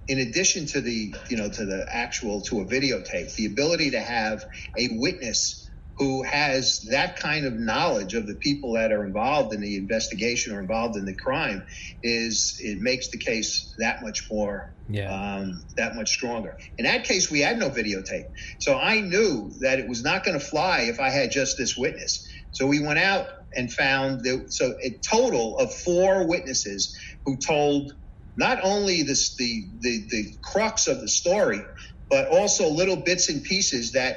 in 0.09 0.18
addition 0.18 0.66
to 0.68 0.80
the 0.80 1.14
you 1.30 1.36
know 1.36 1.51
to 1.51 1.66
the 1.66 1.86
actual 1.91 2.43
to 2.43 2.61
a 2.61 2.66
videotape, 2.66 3.34
the 3.36 3.47
ability 3.47 3.93
to 3.93 4.01
have 4.01 4.45
a 4.78 4.88
witness 4.93 5.60
who 6.01 6.23
has 6.23 6.81
that 6.91 7.19
kind 7.21 7.45
of 7.45 7.53
knowledge 7.53 8.15
of 8.15 8.27
the 8.27 8.37
people 8.37 8.73
that 8.73 8.91
are 8.91 9.05
involved 9.05 9.53
in 9.53 9.61
the 9.61 9.77
investigation 9.77 10.55
or 10.55 10.59
involved 10.61 10.97
in 10.97 11.05
the 11.05 11.15
crime 11.15 11.63
is 12.03 12.55
it 12.59 12.79
makes 12.81 13.11
the 13.11 13.19
case 13.19 13.75
that 13.79 14.03
much 14.03 14.27
more 14.33 14.73
Yeah. 14.89 15.11
um, 15.13 15.63
that 15.77 15.95
much 15.95 16.09
stronger. 16.11 16.57
In 16.79 16.87
that 16.87 17.05
case, 17.05 17.31
we 17.31 17.41
had 17.41 17.59
no 17.59 17.69
videotape. 17.69 18.25
So 18.61 18.79
I 18.79 19.03
knew 19.03 19.53
that 19.61 19.79
it 19.79 19.89
was 19.89 20.03
not 20.03 20.25
going 20.25 20.41
to 20.41 20.45
fly 20.45 20.81
if 20.89 21.01
I 21.01 21.11
had 21.11 21.31
just 21.33 21.59
this 21.59 21.77
witness. 21.77 22.27
So 22.53 22.67
we 22.67 22.81
went 22.81 22.99
out 22.99 23.27
and 23.55 23.71
found 23.71 24.23
so 24.49 24.75
a 24.83 24.99
total 25.09 25.59
of 25.59 25.73
four 25.75 26.27
witnesses 26.27 26.97
who 27.27 27.37
told 27.47 27.93
not 28.39 28.59
only 28.63 29.03
this, 29.03 29.37
the, 29.37 29.65
the, 29.81 30.07
the 30.11 30.25
crux 30.43 30.89
of 30.89 31.03
the 31.03 31.09
story, 31.09 31.61
but 32.09 32.29
also 32.29 32.71
little 32.71 32.97
bits 32.97 33.29
and 33.29 33.45
pieces 33.45 33.93
that 33.93 34.17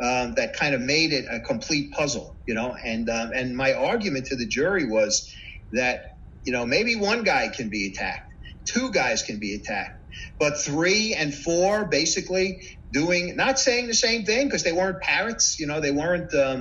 um, 0.00 0.34
that 0.34 0.54
kind 0.56 0.74
of 0.74 0.80
made 0.80 1.12
it 1.12 1.26
a 1.30 1.40
complete 1.40 1.92
puzzle, 1.92 2.38
you 2.46 2.54
know. 2.54 2.74
And 2.84 3.08
um, 3.08 3.32
and 3.34 3.56
my 3.56 3.72
argument 3.74 4.26
to 4.26 4.36
the 4.36 4.46
jury 4.46 4.88
was 4.88 5.28
that 5.72 6.00
you 6.44 6.52
know 6.52 6.66
maybe 6.66 6.96
one 6.96 7.24
guy 7.24 7.48
can 7.48 7.68
be 7.68 7.92
attacked, 7.92 8.22
two 8.72 8.90
guys 8.90 9.22
can 9.22 9.38
be 9.38 9.54
attacked, 9.54 9.92
but 10.38 10.58
three 10.58 11.14
and 11.14 11.34
four 11.34 11.86
basically 11.86 12.60
doing 12.92 13.36
not 13.36 13.58
saying 13.58 13.86
the 13.86 13.94
same 13.94 14.24
thing 14.24 14.46
because 14.46 14.62
they 14.64 14.72
weren't 14.72 15.00
parrots 15.00 15.56
you 15.58 15.66
know 15.66 15.80
they 15.80 15.90
weren't 15.90 16.30
because 16.30 16.54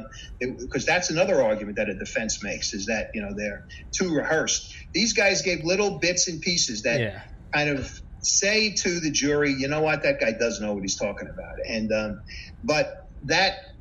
um, 0.44 0.86
that's 0.88 1.10
another 1.10 1.42
argument 1.42 1.78
that 1.78 1.90
a 1.90 1.98
defense 1.98 2.40
makes 2.44 2.74
is 2.74 2.86
that 2.86 3.08
you 3.14 3.22
know 3.22 3.30
they're 3.36 3.62
too 3.98 4.14
rehearsed 4.16 4.62
these 4.94 5.14
guys 5.14 5.42
gave 5.42 5.64
little 5.64 6.00
bits 6.00 6.28
and 6.28 6.42
pieces 6.42 6.84
that 6.84 7.00
Yeah. 7.00 7.22
kind 7.54 7.70
of 7.70 7.92
say 8.24 8.74
to 8.74 9.00
the 9.00 9.12
jury 9.12 9.52
you 9.52 9.68
know 9.68 9.82
what 9.82 10.04
that 10.04 10.20
guy 10.20 10.32
does 10.40 10.62
know 10.62 10.74
what 10.74 10.84
he's 10.84 10.98
talking 10.98 11.28
about 11.28 11.76
and 11.76 11.92
um, 11.92 12.22
but 12.64 12.94
that 13.26 13.74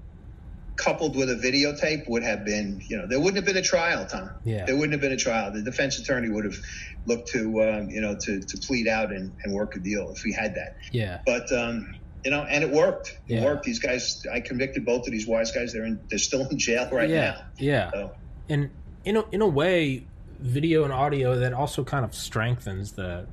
coupled 0.76 1.14
with 1.14 1.28
a 1.28 1.34
videotape 1.34 2.08
would 2.08 2.22
have 2.22 2.44
been 2.44 2.80
you 2.88 2.96
know 2.96 3.06
there 3.06 3.18
wouldn't 3.18 3.36
have 3.36 3.44
been 3.44 3.56
a 3.58 3.62
trial 3.62 4.06
tom 4.06 4.30
Yeah. 4.44 4.64
there 4.64 4.74
wouldn't 4.76 4.92
have 4.92 5.00
been 5.00 5.12
a 5.12 5.16
trial 5.16 5.52
the 5.52 5.60
defense 5.62 5.98
attorney 5.98 6.30
would 6.30 6.44
have 6.46 6.56
looked 7.04 7.28
to 7.28 7.62
um, 7.62 7.90
you 7.90 8.00
know 8.00 8.16
to, 8.18 8.40
to 8.40 8.58
plead 8.58 8.88
out 8.88 9.12
and, 9.12 9.30
and 9.44 9.52
work 9.52 9.76
a 9.76 9.78
deal 9.78 10.10
if 10.10 10.24
we 10.24 10.32
had 10.32 10.54
that 10.54 10.76
Yeah. 10.92 11.20
but 11.26 11.52
um, 11.52 11.96
you 12.24 12.30
know, 12.30 12.42
and 12.42 12.62
it 12.62 12.70
worked. 12.70 13.18
It 13.28 13.36
Yeah. 13.36 13.44
worked. 13.46 13.64
These 13.64 13.78
guys, 13.78 14.26
I 14.30 14.40
convicted 14.40 14.84
both 14.84 15.06
of 15.06 15.10
these 15.10 15.26
wise 15.26 15.52
guys. 15.52 15.72
They're 15.72 15.86
in, 15.86 15.98
they're 16.10 16.18
still 16.18 16.46
in 16.46 16.58
jail 16.58 16.86
right 16.92 17.08
yeah. 17.08 17.16
now. 17.30 17.40
Yeah. 17.56 17.90
So 17.92 18.12
and 18.50 18.68
in 19.06 19.16
a, 19.16 19.24
in 19.30 19.40
a 19.40 19.46
way 19.48 20.04
video 20.38 20.84
and 20.84 20.92
audio 20.92 21.38
that 21.38 21.54
also 21.54 21.82
kind 21.82 22.04
of 22.04 22.14
strengthens 22.14 22.92
the 22.92 23.26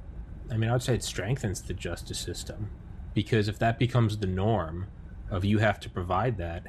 i 0.51 0.57
mean 0.57 0.69
i'd 0.69 0.81
say 0.83 0.93
it 0.93 1.03
strengthens 1.03 1.61
the 1.63 1.73
justice 1.73 2.19
system 2.19 2.69
because 3.13 3.47
if 3.47 3.57
that 3.59 3.79
becomes 3.79 4.17
the 4.17 4.27
norm 4.27 4.87
of 5.29 5.43
you 5.45 5.57
have 5.59 5.79
to 5.81 5.89
provide 5.89 6.37
that. 6.37 6.63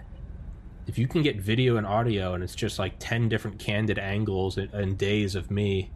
If 0.86 0.98
you 0.98 1.06
can 1.06 1.22
get 1.22 1.40
video 1.40 1.76
and 1.76 1.86
audio 1.86 2.34
and 2.34 2.42
it's 2.42 2.54
just 2.54 2.78
like 2.78 2.94
10 2.98 3.28
different 3.28 3.58
candid 3.58 3.98
angles 3.98 4.56
and, 4.56 4.72
and 4.72 4.96
days 4.96 5.34
of 5.34 5.50
me 5.50 5.90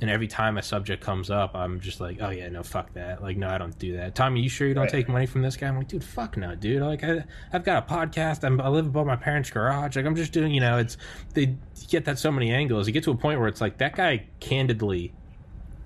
and 0.00 0.10
every 0.10 0.26
time 0.26 0.58
a 0.58 0.62
subject 0.62 1.02
comes 1.02 1.30
up 1.30 1.54
i'm 1.54 1.78
just 1.78 2.00
like 2.00 2.18
oh 2.20 2.30
yeah 2.30 2.48
no 2.48 2.62
fuck 2.64 2.92
that. 2.94 3.22
Like 3.22 3.36
no 3.36 3.48
i 3.48 3.58
don't 3.58 3.78
do 3.78 3.96
that. 3.96 4.14
Tommy 4.14 4.40
you 4.40 4.48
sure 4.48 4.66
you 4.66 4.74
don't 4.74 4.84
Right. 4.84 4.90
take 4.90 5.08
money 5.08 5.24
from 5.26 5.42
this 5.42 5.56
guy? 5.56 5.68
I'm 5.68 5.76
like 5.76 5.88
dude 5.88 6.02
fuck 6.02 6.36
no 6.36 6.54
dude. 6.54 6.82
Like 6.82 7.04
I, 7.04 7.22
i've 7.52 7.64
got 7.64 7.84
a 7.88 7.94
podcast. 7.94 8.44
I'm, 8.44 8.60
i 8.60 8.68
live 8.68 8.86
above 8.86 9.06
my 9.06 9.14
parents 9.16 9.50
garage. 9.50 9.94
Like 9.94 10.04
i'm 10.06 10.16
just 10.16 10.32
doing 10.32 10.52
you 10.52 10.60
know 10.60 10.78
it's 10.78 10.96
they 11.34 11.54
get 11.88 12.04
that 12.06 12.18
so 12.18 12.32
many 12.32 12.50
angles. 12.50 12.86
You 12.86 12.92
get 12.92 13.04
to 13.04 13.10
a 13.12 13.16
point 13.16 13.38
where 13.38 13.48
it's 13.48 13.60
like 13.60 13.78
that 13.78 13.94
guy 13.94 14.26
candidly 14.40 15.12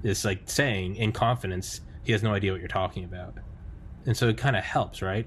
is 0.04 0.24
like 0.24 0.42
saying 0.46 0.94
in 0.96 1.10
confidence 1.12 1.80
he 2.04 2.12
has 2.12 2.22
no 2.22 2.32
idea 2.32 2.52
what 2.52 2.60
you're 2.60 2.68
talking 2.68 3.04
about. 3.04 3.34
And 4.06 4.16
so 4.16 4.28
it 4.28 4.38
kind 4.38 4.56
of 4.56 4.64
helps 4.64 5.02
right 5.02 5.26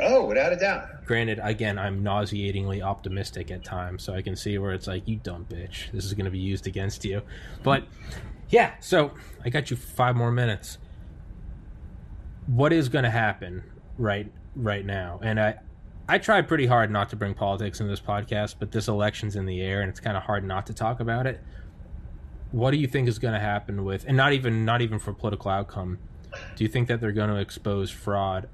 oh, 0.00 0.24
without 0.26 0.52
a 0.52 0.56
doubt. 0.56 1.04
granted 1.04 1.38
again 1.42 1.78
i'm 1.78 2.02
nauseatingly 2.02 2.80
optimistic 2.80 3.50
at 3.50 3.64
times 3.64 4.02
so 4.02 4.14
i 4.14 4.22
can 4.22 4.34
see 4.36 4.56
where 4.58 4.72
it's 4.72 4.86
like 4.86 5.06
you 5.06 5.16
dumb 5.16 5.46
bitch. 5.48 5.90
This 5.92 6.04
is 6.04 6.14
going 6.14 6.24
to 6.24 6.30
be 6.30 6.38
used 6.38 6.66
against 6.66 7.04
you. 7.04 7.22
But 7.62 7.84
yeah 8.48 8.74
so 8.80 9.12
i 9.44 9.48
got 9.50 9.70
you 9.70 9.76
five 9.76 10.16
more 10.16 10.30
minutes. 10.32 10.78
What 12.46 12.72
is 12.72 12.88
going 12.88 13.04
to 13.04 13.10
happen 13.10 13.62
right 13.98 14.30
right 14.56 14.84
now? 14.84 15.20
And 15.22 15.38
i 15.40 15.54
i 16.08 16.18
tried 16.18 16.48
pretty 16.48 16.66
hard 16.66 16.90
not 16.90 17.08
to 17.10 17.16
bring 17.16 17.34
politics 17.34 17.80
in 17.80 17.86
this 17.88 18.00
podcast 18.00 18.56
but 18.58 18.72
this 18.72 18.88
election's 18.88 19.36
in 19.36 19.46
the 19.46 19.60
air 19.60 19.80
and 19.82 19.88
it's 19.90 20.00
kind 20.00 20.16
of 20.16 20.22
hard 20.24 20.44
not 20.44 20.66
to 20.66 20.74
talk 20.74 21.00
about 21.00 21.26
it. 21.26 21.40
What 22.50 22.70
do 22.72 22.76
you 22.76 22.86
think 22.86 23.08
is 23.08 23.18
going 23.18 23.34
to 23.34 23.40
happen 23.40 23.84
with 23.84 24.04
and 24.06 24.16
not 24.16 24.32
even 24.32 24.64
not 24.64 24.80
even 24.82 24.98
for 24.98 25.12
political 25.12 25.50
outcome 25.50 25.98
do 26.56 26.64
you 26.64 26.68
think 26.68 26.88
that 26.88 27.00
they're 27.00 27.12
going 27.12 27.28
to 27.30 27.36
expose 27.36 27.90
fraud 27.90 28.48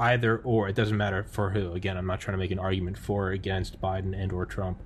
either 0.00 0.38
or 0.38 0.68
it 0.68 0.76
doesn't 0.76 0.96
matter 0.96 1.24
for 1.24 1.50
who 1.50 1.72
again 1.72 1.96
i'm 1.96 2.06
not 2.06 2.20
trying 2.20 2.34
to 2.34 2.38
make 2.38 2.50
an 2.50 2.58
argument 2.58 2.96
for 2.96 3.28
or 3.28 3.32
against 3.32 3.80
biden 3.80 4.14
and 4.16 4.32
or 4.32 4.46
trump 4.46 4.80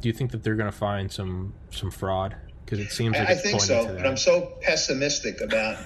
do 0.00 0.08
you 0.08 0.12
think 0.12 0.30
that 0.30 0.42
they're 0.42 0.54
going 0.54 0.70
to 0.70 0.76
find 0.76 1.10
some 1.10 1.54
some 1.70 1.90
fraud 1.90 2.36
because 2.68 2.84
it 2.84 2.92
seems 2.92 3.16
I, 3.16 3.20
like 3.20 3.28
I 3.28 3.32
it's 3.32 3.42
think 3.42 3.60
so, 3.62 3.86
but. 3.86 4.06
I'm 4.06 4.18
so 4.18 4.52
pessimistic 4.60 5.40
about 5.40 5.82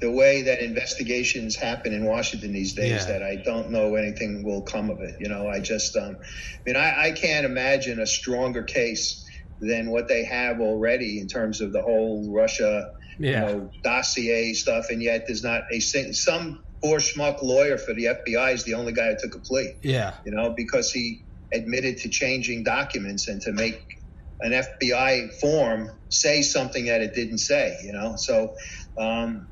the 0.00 0.10
way 0.10 0.42
that 0.42 0.60
investigations 0.60 1.54
happen 1.54 1.92
in 1.92 2.04
Washington 2.04 2.52
these 2.52 2.74
days 2.74 3.06
Yeah. 3.06 3.12
that 3.12 3.22
I 3.22 3.36
don't 3.36 3.70
know 3.70 3.94
anything 3.94 4.42
will 4.42 4.62
come 4.62 4.90
of 4.90 5.00
it. 5.00 5.14
You 5.20 5.28
know, 5.28 5.46
I 5.48 5.60
just, 5.60 5.96
um, 5.96 6.16
I 6.20 6.60
mean, 6.66 6.76
I, 6.76 7.04
I 7.04 7.12
can't 7.12 7.46
imagine 7.46 8.00
a 8.00 8.06
stronger 8.06 8.64
case 8.64 9.24
than 9.60 9.90
what 9.90 10.08
they 10.08 10.24
have 10.24 10.60
already 10.60 11.20
in 11.20 11.28
terms 11.28 11.60
of 11.60 11.72
the 11.72 11.82
whole 11.82 12.32
Russia 12.32 12.90
yeah 13.20 13.48
you 13.48 13.56
know, 13.56 13.70
dossier 13.84 14.52
stuff, 14.54 14.90
and 14.90 15.00
yet 15.00 15.26
there's 15.28 15.44
not 15.44 15.62
a 15.70 15.78
some 15.78 16.63
poor 16.84 16.98
schmuck 16.98 17.42
lawyer 17.42 17.78
for 17.78 17.94
the 17.94 18.04
FBI 18.04 18.52
is 18.52 18.64
the 18.64 18.74
only 18.74 18.92
guy 18.92 19.08
who 19.08 19.16
took 19.18 19.34
a 19.34 19.38
plea. 19.38 19.74
yeah 19.82 20.12
You 20.26 20.32
know, 20.32 20.50
because 20.50 20.92
he 20.92 21.22
admitted 21.50 21.98
to 21.98 22.10
changing 22.10 22.62
documents 22.62 23.26
and 23.28 23.40
to 23.42 23.52
make 23.52 24.02
an 24.40 24.52
FBI 24.52 25.32
form 25.40 25.90
say 26.10 26.42
something 26.42 26.84
that 26.86 27.00
it 27.00 27.14
didn't 27.14 27.38
say. 27.38 27.78
You 27.82 27.92
know, 27.92 28.16
so 28.16 28.56
um, 28.98 29.46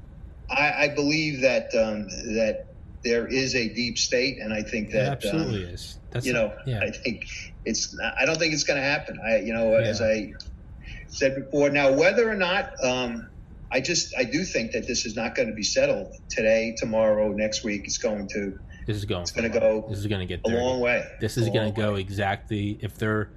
I, 0.50 0.84
I 0.84 0.88
believe 0.88 1.40
that 1.40 1.74
um, 1.74 2.08
that 2.34 2.66
there 3.02 3.26
is 3.26 3.54
a 3.54 3.68
deep 3.68 3.96
state, 3.96 4.38
and 4.38 4.52
I 4.52 4.62
think 4.62 4.90
it 4.90 4.92
that 4.92 5.12
absolutely 5.12 5.64
um, 5.64 5.70
is 5.70 5.98
that's 6.10 6.26
you 6.26 6.34
know, 6.34 6.52
yeah 6.66 6.80
I 6.82 6.90
think 6.90 7.24
it's. 7.64 7.94
Not, 7.94 8.14
I 8.20 8.26
don't 8.26 8.38
think 8.38 8.52
it's 8.52 8.64
going 8.64 8.80
to 8.80 8.86
happen. 8.86 9.18
I, 9.24 9.38
you 9.38 9.54
know, 9.54 9.74
as 9.76 10.02
I 10.02 10.34
said 11.08 11.34
before. 11.36 11.70
Now, 11.70 11.92
whether 11.92 12.28
or 12.28 12.34
not, 12.34 12.72
um, 12.84 13.28
I 13.72 13.80
just, 13.80 14.14
I 14.16 14.24
do 14.24 14.44
think 14.44 14.72
that 14.72 14.86
this 14.86 15.06
is 15.06 15.16
not 15.16 15.34
going 15.34 15.48
to 15.48 15.54
be 15.54 15.62
settled 15.62 16.14
today, 16.28 16.74
tomorrow, 16.76 17.32
next 17.32 17.64
week. 17.64 17.82
It's 17.84 17.98
going 17.98 18.28
to 18.28 18.58
this 18.86 18.96
is 18.96 19.04
going 19.04 19.22
it's 19.22 19.30
gonna 19.30 19.48
go 19.48 19.84
this 19.88 19.98
is 19.98 20.06
going 20.06 20.20
to 20.20 20.26
get 20.26 20.40
a 20.44 20.48
long 20.48 20.80
way. 20.80 21.06
this 21.20 21.36
is 21.36 21.48
going 21.48 21.72
to 21.72 21.80
go 21.80 21.94
way. 21.94 22.00
exactly 22.00 22.78
if 22.80 22.96
they're 22.96 23.30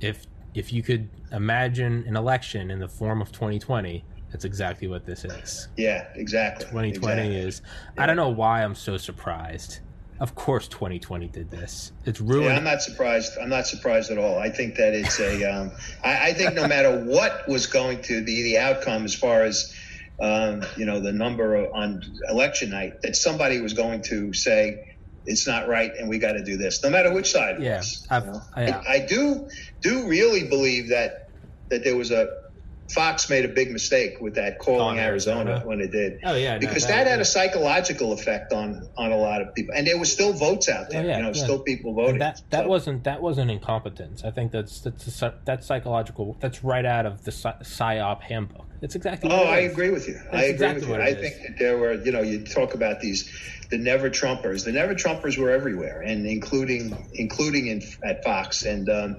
if 0.00 0.26
if 0.54 0.72
you 0.72 0.82
could 0.82 1.08
imagine 1.32 2.04
an 2.06 2.16
election 2.16 2.70
in 2.70 2.78
the 2.78 2.88
form 2.88 3.20
of 3.20 3.30
2020 3.30 4.04
that's 4.30 4.44
exactly 4.44 4.88
what 4.88 5.06
this 5.06 5.24
is 5.24 5.68
Yeah, 5.76 6.06
exactly. 6.14 6.66
2020 6.66 7.20
exactly. 7.20 7.36
is 7.36 7.62
i 7.96 8.06
don't 8.06 8.16
know 8.16 8.30
why 8.30 8.62
i'm 8.62 8.74
so 8.74 8.96
surprised 8.96 9.80
of 10.20 10.34
course 10.34 10.68
2020 10.68 11.28
did 11.28 11.50
this 11.50 11.92
it's 12.04 12.20
Yeah, 12.20 12.26
ruined 12.32 12.56
I'm 12.56 12.64
not 12.64 12.82
surprised. 12.82 13.38
I'm 13.40 13.48
not 13.48 13.66
surprised 13.66 14.10
at 14.10 14.18
all. 14.18 14.38
I 14.38 14.50
think 14.50 14.76
that 14.76 14.94
it's 14.94 15.20
a. 15.20 15.44
Um, 15.44 15.70
I, 16.02 16.28
I 16.28 16.32
think 16.32 16.54
no 16.54 16.66
matter 16.66 17.04
what 17.04 17.48
was 17.48 17.66
going 17.66 18.02
to 18.02 18.24
be 18.24 18.42
the 18.42 18.58
outcome, 18.58 19.04
as 19.04 19.14
far 19.14 19.44
as 19.44 19.74
um, 20.20 20.64
you 20.76 20.84
know, 20.84 21.00
the 21.00 21.12
number 21.12 21.56
on 21.72 22.02
election 22.28 22.70
night, 22.70 23.02
that 23.02 23.14
somebody 23.14 23.60
was 23.60 23.72
going 23.72 24.02
to 24.02 24.32
say 24.32 24.96
it's 25.26 25.46
not 25.46 25.68
right, 25.68 25.92
and 25.98 26.08
we 26.08 26.18
got 26.18 26.32
to 26.32 26.44
do 26.44 26.56
this, 26.56 26.82
no 26.82 26.90
matter 26.90 27.12
which 27.12 27.30
side. 27.30 27.62
Yeah, 27.62 27.76
was, 27.76 28.06
you 28.10 28.16
know? 28.18 28.42
yeah. 28.56 28.82
I, 28.88 28.94
I 28.94 29.06
do 29.06 29.48
do 29.80 30.08
really 30.08 30.48
believe 30.48 30.88
that 30.88 31.30
that 31.68 31.84
there 31.84 31.96
was 31.96 32.10
a 32.10 32.47
Fox 32.90 33.28
made 33.28 33.44
a 33.44 33.48
big 33.48 33.70
mistake 33.70 34.20
with 34.20 34.34
that 34.36 34.58
calling 34.58 34.98
Arizona, 34.98 35.50
Arizona. 35.50 35.66
when 35.68 35.80
it 35.80 35.90
did. 35.92 36.20
oh 36.24 36.34
yeah 36.34 36.58
Because 36.58 36.84
no, 36.84 36.90
that 36.90 37.06
had 37.06 37.16
yeah. 37.16 37.20
a 37.22 37.24
psychological 37.24 38.12
effect 38.12 38.52
on 38.52 38.88
on 38.96 39.12
a 39.12 39.16
lot 39.16 39.40
of 39.42 39.54
people, 39.54 39.74
and 39.74 39.86
there 39.86 39.98
were 39.98 40.04
still 40.04 40.32
votes 40.32 40.68
out 40.68 40.90
there. 40.90 41.02
Oh, 41.02 41.06
yeah, 41.06 41.16
you 41.18 41.22
know, 41.22 41.32
yeah. 41.34 41.44
still 41.44 41.58
people 41.60 41.92
voting. 41.94 42.12
And 42.12 42.20
that 42.22 42.42
that 42.50 42.64
So- 42.64 42.68
wasn't 42.68 43.04
that 43.04 43.20
wasn't 43.20 43.50
incompetence. 43.50 44.24
I 44.24 44.30
think 44.30 44.52
that's 44.52 44.80
that's 44.80 45.22
a, 45.22 45.34
that's 45.44 45.66
psychological. 45.66 46.36
That's 46.40 46.64
right 46.64 46.84
out 46.86 47.06
of 47.06 47.24
the 47.24 47.32
psy- 47.32 47.60
psyop 47.62 48.22
handbook. 48.22 48.66
It's 48.80 48.94
exactly. 48.94 49.30
Oh, 49.30 49.36
what 49.38 49.46
Oh, 49.46 49.50
I 49.50 49.58
agree 49.58 49.90
with 49.90 50.06
you. 50.08 50.20
I 50.32 50.36
agree 50.44 50.48
exactly 50.50 50.86
with 50.86 50.98
you. 50.98 51.02
I 51.04 51.14
think 51.14 51.34
that 51.42 51.58
there 51.58 51.76
were, 51.78 51.94
you 51.94 52.12
know, 52.12 52.22
you 52.22 52.44
talk 52.44 52.74
about 52.74 53.00
these, 53.00 53.28
the 53.70 53.76
never 53.78 54.08
Trumpers. 54.08 54.64
The 54.64 54.72
never 54.72 54.94
Trumpers 54.94 55.36
were 55.36 55.50
everywhere, 55.50 56.00
and 56.00 56.26
including 56.26 57.08
including 57.12 57.66
in 57.66 57.82
at 58.02 58.24
Fox, 58.24 58.64
and 58.64 58.88
um, 58.88 59.16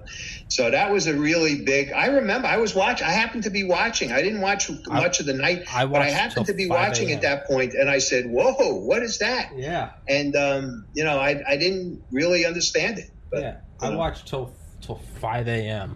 so 0.48 0.72
that 0.72 0.92
was 0.92 1.08
a 1.08 1.14
really 1.14 1.62
big. 1.62 1.92
I 1.92 2.08
remember 2.08 2.48
I 2.48 2.58
was 2.58 2.74
watching. 2.74 3.06
I 3.06 3.12
happened 3.12 3.44
to 3.44 3.52
be 3.52 3.64
watching. 3.64 4.12
I 4.12 4.22
didn't 4.22 4.42
watch 4.42 4.70
I- 4.72 5.02
much 5.02 5.20
of 5.20 5.28
the 5.28 5.34
night, 5.34 5.64
I 5.74 5.86
but 5.86 6.02
I 6.02 6.10
happened 6.10 6.48
to 6.48 6.54
be 6.54 6.68
watching 6.68 7.12
at 7.12 7.22
that 7.22 7.46
point, 7.46 7.74
and 7.76 7.90
I 7.90 8.00
said, 8.00 8.26
"Whoa, 8.26 8.76
what 8.76 9.04
is 9.04 9.20
that?" 9.20 9.52
Yeah, 9.56 9.92
And 10.08 10.36
um, 10.36 10.86
you 10.94 11.04
know, 11.04 11.20
I 11.20 11.42
I 11.48 11.58
didn't 11.58 12.04
really 12.12 12.46
understand 12.46 12.98
it. 13.00 13.12
But, 13.30 13.42
yeah. 13.42 13.56
I 13.80 13.92
know. 13.92 13.98
watched 13.98 14.28
till 14.28 14.54
till 14.82 14.96
five 15.20 15.48
a.m. 15.48 15.96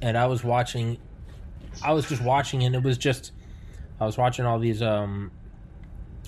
and 0.00 0.18
I 0.18 0.26
was 0.26 0.42
watching. 0.42 0.98
I 1.82 1.92
was 1.92 2.08
just 2.08 2.22
watching, 2.22 2.64
and 2.64 2.74
it 2.74 2.82
was 2.82 2.98
just. 2.98 3.32
I 4.00 4.04
was 4.06 4.18
watching 4.18 4.44
all 4.46 4.58
these. 4.58 4.82
um 4.82 5.30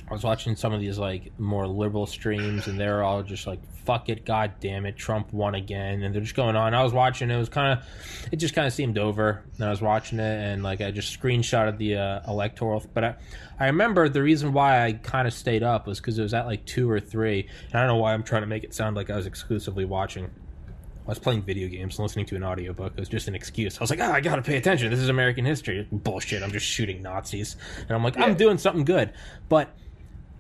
I 0.09 0.13
was 0.13 0.23
watching 0.23 0.55
some 0.55 0.75
of 0.75 0.81
these 0.81 0.99
like 0.99 1.33
more 1.39 1.67
liberal 1.67 2.05
streams, 2.07 2.67
and 2.67 2.79
they're 2.79 3.03
all 3.03 3.23
just 3.23 3.47
like, 3.47 3.61
"Fuck 3.85 4.11
it, 4.11 4.27
god 4.27 4.53
damn 4.61 4.85
it, 4.85 4.97
Trump 4.97 5.33
won 5.33 5.55
again," 5.55 6.03
and 6.03 6.15
they're 6.15 6.21
just 6.21 6.35
going 6.35 6.57
on. 6.57 6.75
I 6.75 6.83
was 6.83 6.93
watching; 6.93 7.31
it 7.31 7.39
was 7.39 7.49
kind 7.49 7.79
of, 7.79 7.87
it 8.31 8.37
just 8.37 8.55
kind 8.55 8.67
of 8.67 8.75
seemed 8.75 8.99
over. 8.99 9.43
And 9.57 9.65
I 9.65 9.71
was 9.71 9.81
watching 9.81 10.19
it, 10.19 10.53
and 10.53 10.63
like 10.63 10.83
I 10.83 10.91
just 10.91 11.19
screenshotted 11.19 11.79
the 11.79 11.97
uh, 11.97 12.21
electoral. 12.29 12.85
But 12.93 13.05
I, 13.05 13.15
I 13.59 13.67
remember 13.67 14.11
the 14.11 14.23
reason 14.23 14.53
why 14.53 14.85
I 14.85 14.93
kind 14.93 15.27
of 15.27 15.33
stayed 15.33 15.63
up 15.63 15.87
was 15.87 16.01
because 16.01 16.19
it 16.19 16.23
was 16.23 16.35
at 16.35 16.45
like 16.45 16.67
two 16.67 16.91
or 16.91 17.01
three, 17.01 17.49
and 17.67 17.75
I 17.75 17.81
don't 17.81 17.89
know 17.89 17.97
why 17.97 18.13
I'm 18.13 18.25
trying 18.25 18.43
to 18.43 18.47
make 18.47 18.63
it 18.63 18.75
sound 18.75 18.97
like 18.97 19.09
I 19.09 19.17
was 19.17 19.27
exclusively 19.27 19.87
watching. 19.87 20.31
I 21.07 21.11
was 21.11 21.19
playing 21.19 21.43
video 21.43 21.69
games 21.69 21.99
and 21.99 22.03
listening 22.03 22.27
to 22.27 22.37
an 22.37 22.45
audiobook. 22.45 22.93
It 22.95 23.01
was 23.01 23.11
just 23.11 23.29
an 23.29 23.35
excuse. 23.35 23.79
I 23.79 23.83
was 23.83 23.91
like, 23.91 24.01
oh, 24.01 24.11
I 24.11 24.21
gotta 24.21 24.41
pay 24.41 24.57
attention. 24.57 24.91
This 24.91 25.01
is 25.01 25.11
American 25.11 25.45
history. 25.45 25.87
Bullshit. 25.93 26.43
I'm 26.43 26.51
just 26.51 26.65
shooting 26.65 27.03
Nazis. 27.03 27.57
And 27.81 27.91
I'm 27.91 28.03
like, 28.03 28.19
I'm 28.19 28.37
doing 28.37 28.57
something 28.57 28.87
good. 28.87 29.13
But 29.51 29.69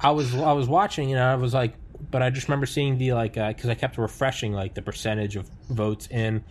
I 0.04 0.10
was 0.10 0.34
I 0.34 0.52
was 0.52 0.68
watching 0.68 1.12
and 1.12 1.20
I 1.20 1.34
was 1.36 1.54
like, 1.54 1.74
but 2.10 2.22
I 2.22 2.30
just 2.30 2.46
remember 2.48 2.66
seeing 2.66 2.98
the 2.98 3.12
like 3.14 3.34
because 3.34 3.68
I 3.68 3.74
kept 3.74 3.96
refreshing 3.98 4.52
like 4.52 4.74
the 4.74 4.82
percentage 4.82 5.36
of 5.36 5.48
votes 5.70 6.06
in. 6.08 6.44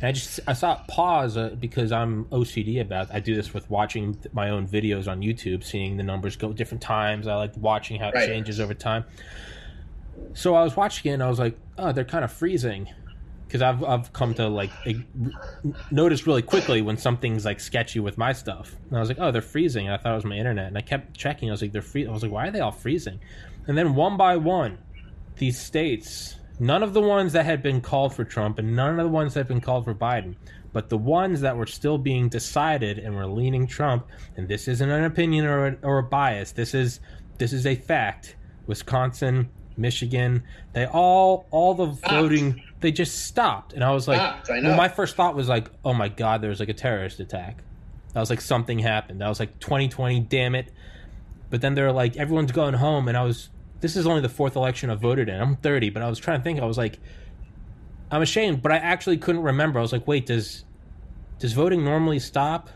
And 0.00 0.04
I 0.08 0.12
just 0.12 0.40
I 0.46 0.52
saw 0.54 0.74
it 0.74 0.88
pause 0.88 1.36
uh, 1.36 1.56
because 1.60 1.92
I'm 1.92 2.24
OCD 2.26 2.80
about. 2.80 3.10
It. 3.10 3.14
I 3.14 3.20
do 3.20 3.34
this 3.34 3.52
with 3.54 3.70
watching 3.70 4.16
my 4.32 4.50
own 4.50 4.66
videos 4.66 5.06
on 5.06 5.20
YouTube, 5.20 5.64
seeing 5.64 5.96
the 5.96 6.02
numbers 6.02 6.36
go 6.36 6.52
different 6.52 6.82
times. 6.82 7.26
I 7.26 7.34
like 7.36 7.56
watching 7.56 8.00
how 8.00 8.08
it 8.08 8.14
Right. 8.14 8.26
changes 8.26 8.58
over 8.58 8.74
time. 8.74 9.04
So 10.34 10.54
I 10.54 10.62
was 10.64 10.76
watching 10.76 11.10
it 11.10 11.14
and 11.14 11.22
I 11.22 11.28
was 11.28 11.38
like, 11.38 11.58
oh, 11.78 11.92
they're 11.92 12.04
kind 12.04 12.24
of 12.24 12.32
freezing. 12.32 12.88
Because 13.46 13.62
I've, 13.62 13.84
I've 13.84 14.12
come 14.12 14.34
to 14.34 14.48
like 14.48 14.70
notice 15.90 16.26
really 16.26 16.42
quickly 16.42 16.82
when 16.82 16.96
something's 16.96 17.44
like 17.44 17.60
sketchy 17.60 18.00
with 18.00 18.18
my 18.18 18.32
stuff. 18.32 18.74
And 18.88 18.96
I 18.96 19.00
was 19.00 19.08
like, 19.08 19.18
oh, 19.20 19.30
they're 19.30 19.42
freezing. 19.42 19.86
And 19.86 19.94
I 19.94 19.98
thought 19.98 20.12
it 20.12 20.16
was 20.16 20.24
my 20.24 20.36
internet. 20.36 20.66
And 20.66 20.76
I 20.76 20.80
kept 20.80 21.16
checking. 21.16 21.48
I 21.48 21.52
was 21.52 21.62
like, 21.62 21.72
they're 21.72 21.82
free. 21.82 22.06
I 22.06 22.10
was 22.10 22.22
like, 22.22 22.32
why 22.32 22.48
are 22.48 22.50
they 22.50 22.60
all 22.60 22.72
freezing? 22.72 23.20
And 23.66 23.78
then 23.78 23.94
one 23.94 24.16
by 24.16 24.36
one, 24.36 24.78
these 25.36 25.58
states, 25.58 26.36
none 26.58 26.82
of 26.82 26.92
the 26.92 27.00
ones 27.00 27.32
that 27.34 27.44
had 27.44 27.62
been 27.62 27.80
called 27.80 28.14
for 28.14 28.24
Trump 28.24 28.58
and 28.58 28.74
none 28.74 28.98
of 28.98 29.04
the 29.04 29.12
ones 29.12 29.34
that 29.34 29.40
had 29.40 29.48
been 29.48 29.60
called 29.60 29.84
for 29.84 29.94
Biden, 29.94 30.36
but 30.72 30.88
the 30.88 30.98
ones 30.98 31.40
that 31.40 31.56
were 31.56 31.66
still 31.66 31.98
being 31.98 32.28
decided 32.28 32.98
and 32.98 33.14
were 33.14 33.26
leaning 33.26 33.66
Trump, 33.66 34.06
and 34.36 34.48
this 34.48 34.68
isn't 34.68 34.90
an 34.90 35.04
opinion 35.04 35.46
or 35.46 35.66
a, 35.66 35.76
or 35.82 35.98
a 35.98 36.02
bias. 36.02 36.52
This 36.52 36.74
is 36.74 37.00
this 37.38 37.52
is 37.52 37.66
a 37.66 37.74
fact. 37.74 38.36
Wisconsin, 38.66 39.48
Michigan, 39.76 40.42
they 40.72 40.86
all 40.86 41.46
all 41.50 41.74
the 41.74 41.86
ah. 42.04 42.10
voting 42.10 42.62
they 42.80 42.92
just 42.92 43.26
stopped, 43.26 43.72
and 43.72 43.82
I 43.82 43.92
was 43.92 44.06
like, 44.06 44.18
Stopped, 44.18 44.50
I 44.50 44.60
well, 44.60 44.76
my 44.76 44.88
first 44.88 45.16
thought 45.16 45.34
was 45.34 45.48
like, 45.48 45.70
oh 45.84 45.94
my 45.94 46.08
god, 46.08 46.42
there 46.42 46.50
was 46.50 46.60
like 46.60 46.68
a 46.68 46.74
terrorist 46.74 47.20
attack. 47.20 47.62
I 48.14 48.20
was 48.20 48.30
like, 48.30 48.40
something 48.40 48.78
happened. 48.78 49.22
I 49.22 49.28
was 49.28 49.40
like, 49.40 49.58
2020, 49.60 50.20
damn 50.20 50.54
it. 50.54 50.72
But 51.50 51.60
then 51.60 51.74
they're 51.74 51.92
like, 51.92 52.16
everyone's 52.16 52.52
going 52.52 52.74
home, 52.74 53.08
and 53.08 53.16
I 53.16 53.24
was. 53.24 53.50
This 53.80 53.94
is 53.94 54.06
only 54.06 54.22
the 54.22 54.28
fourth 54.30 54.56
election 54.56 54.88
I've 54.88 55.00
voted 55.00 55.28
in. 55.28 55.38
I'm 55.38 55.56
30, 55.56 55.90
but 55.90 56.02
I 56.02 56.08
was 56.08 56.18
trying 56.18 56.38
to 56.38 56.44
think. 56.44 56.60
I 56.60 56.64
was 56.64 56.78
like, 56.78 56.98
I'm 58.10 58.22
ashamed, 58.22 58.62
but 58.62 58.72
I 58.72 58.76
actually 58.76 59.18
couldn't 59.18 59.42
remember. 59.42 59.78
I 59.78 59.82
was 59.82 59.92
like, 59.92 60.06
wait, 60.06 60.26
does 60.26 60.64
does 61.38 61.52
voting 61.52 61.84
normally 61.84 62.18
stop? 62.18 62.70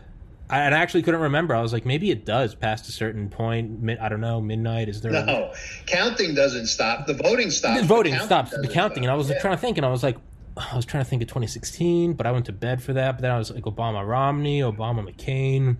I, 0.51 0.59
and 0.59 0.75
I 0.75 0.79
actually 0.79 1.01
couldn't 1.03 1.21
remember. 1.21 1.55
I 1.55 1.61
was 1.61 1.71
like, 1.73 1.85
maybe 1.85 2.11
it 2.11 2.25
does 2.25 2.53
past 2.55 2.87
a 2.89 2.91
certain 2.91 3.29
point. 3.29 3.89
I 4.01 4.09
don't 4.09 4.21
know. 4.21 4.41
Midnight 4.41 4.89
is 4.89 5.01
there? 5.01 5.11
a- 5.13 5.25
No, 5.25 5.53
counting 5.87 6.35
doesn't 6.35 6.67
stop. 6.67 7.07
The 7.07 7.13
voting 7.13 7.49
stops. 7.49 7.79
the 7.81 7.87
voting 7.87 8.11
counting 8.13 8.27
stops 8.27 8.51
the 8.51 8.67
counting, 8.67 8.73
stop. 8.73 8.97
and 9.03 9.11
I 9.11 9.15
was 9.15 9.29
Yeah. 9.29 9.39
trying 9.39 9.55
to 9.55 9.61
think, 9.61 9.77
and 9.77 9.85
I 9.85 9.89
was 9.89 10.03
like, 10.03 10.17
I 10.57 10.75
was 10.75 10.85
trying 10.85 11.03
to 11.03 11.09
think 11.09 11.21
of 11.21 11.29
2016, 11.29 12.13
but 12.13 12.27
I 12.27 12.31
went 12.31 12.45
to 12.47 12.51
bed 12.51 12.83
for 12.83 12.91
that. 12.93 13.13
But 13.13 13.21
then 13.21 13.31
I 13.31 13.37
was 13.37 13.49
like, 13.51 13.63
Obama 13.63 14.05
Romney, 14.05 14.59
Obama 14.59 15.07
McCain. 15.09 15.77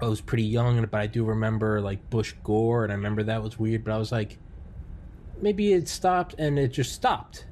I 0.00 0.06
was 0.06 0.20
pretty 0.20 0.44
young, 0.44 0.80
but 0.86 0.94
I 0.94 1.08
do 1.08 1.24
remember 1.24 1.80
like 1.80 2.08
Bush 2.08 2.32
Gore, 2.44 2.84
and 2.84 2.92
I 2.92 2.94
remember 2.96 3.24
that 3.24 3.42
was 3.42 3.58
weird. 3.58 3.82
But 3.84 3.92
I 3.94 3.98
was 3.98 4.12
like, 4.12 4.38
maybe 5.42 5.72
it 5.72 5.88
stopped, 5.88 6.34
and 6.38 6.56
it 6.58 6.68
just 6.68 6.92
stopped, 6.92 7.46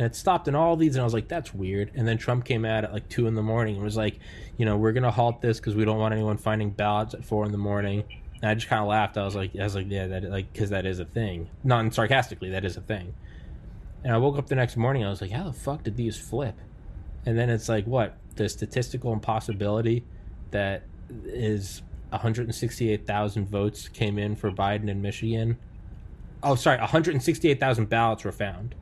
and 0.00 0.06
it 0.06 0.16
stopped 0.16 0.48
in 0.48 0.54
all 0.54 0.76
these, 0.76 0.96
and 0.96 1.02
I 1.02 1.04
was 1.04 1.12
like, 1.12 1.28
that's 1.28 1.52
weird. 1.52 1.90
And 1.94 2.08
then 2.08 2.16
Trump 2.16 2.46
came 2.46 2.64
out 2.64 2.84
at 2.84 2.92
like 2.94 3.10
two 3.10 3.26
in 3.26 3.34
the 3.34 3.42
morning 3.42 3.74
and 3.74 3.84
was 3.84 3.98
like, 3.98 4.18
you 4.56 4.64
know, 4.64 4.78
we're 4.78 4.92
gonna 4.92 5.10
halt 5.10 5.42
this 5.42 5.60
because 5.60 5.74
we 5.74 5.84
don't 5.84 5.98
want 5.98 6.14
anyone 6.14 6.38
finding 6.38 6.70
ballots 6.70 7.12
at 7.12 7.22
four 7.22 7.44
in 7.44 7.52
the 7.52 7.58
morning. 7.58 8.04
And 8.40 8.50
I 8.50 8.54
just 8.54 8.66
kind 8.66 8.80
of 8.80 8.88
laughed. 8.88 9.18
I 9.18 9.26
was 9.26 9.36
like, 9.36 9.54
I 9.54 9.62
was 9.62 9.74
like, 9.74 9.90
yeah, 9.90 10.06
that 10.06 10.24
like 10.24 10.50
because 10.54 10.70
that 10.70 10.86
is 10.86 11.00
a 11.00 11.04
thing. 11.04 11.50
Not 11.64 11.92
sarcastically, 11.92 12.48
that 12.48 12.64
is 12.64 12.78
a 12.78 12.80
thing. 12.80 13.12
And 14.02 14.14
I 14.14 14.16
woke 14.16 14.38
up 14.38 14.46
the 14.46 14.54
next 14.54 14.78
morning. 14.78 15.04
I 15.04 15.10
was 15.10 15.20
like, 15.20 15.32
how 15.32 15.44
the 15.44 15.52
fuck 15.52 15.82
did 15.82 15.98
these 15.98 16.16
flip? 16.16 16.56
And 17.26 17.38
then 17.38 17.50
it's 17.50 17.68
like, 17.68 17.86
what 17.86 18.16
the 18.36 18.48
statistical 18.48 19.12
impossibility 19.12 20.02
that 20.50 20.84
is 21.26 21.82
168,000 22.08 23.46
votes 23.50 23.86
came 23.86 24.18
in 24.18 24.34
for 24.34 24.50
Biden 24.50 24.88
in 24.88 25.02
Michigan. 25.02 25.58
Oh, 26.42 26.54
sorry, 26.54 26.78
168,000 26.78 27.90
ballots 27.90 28.24
were 28.24 28.32
found. 28.32 28.74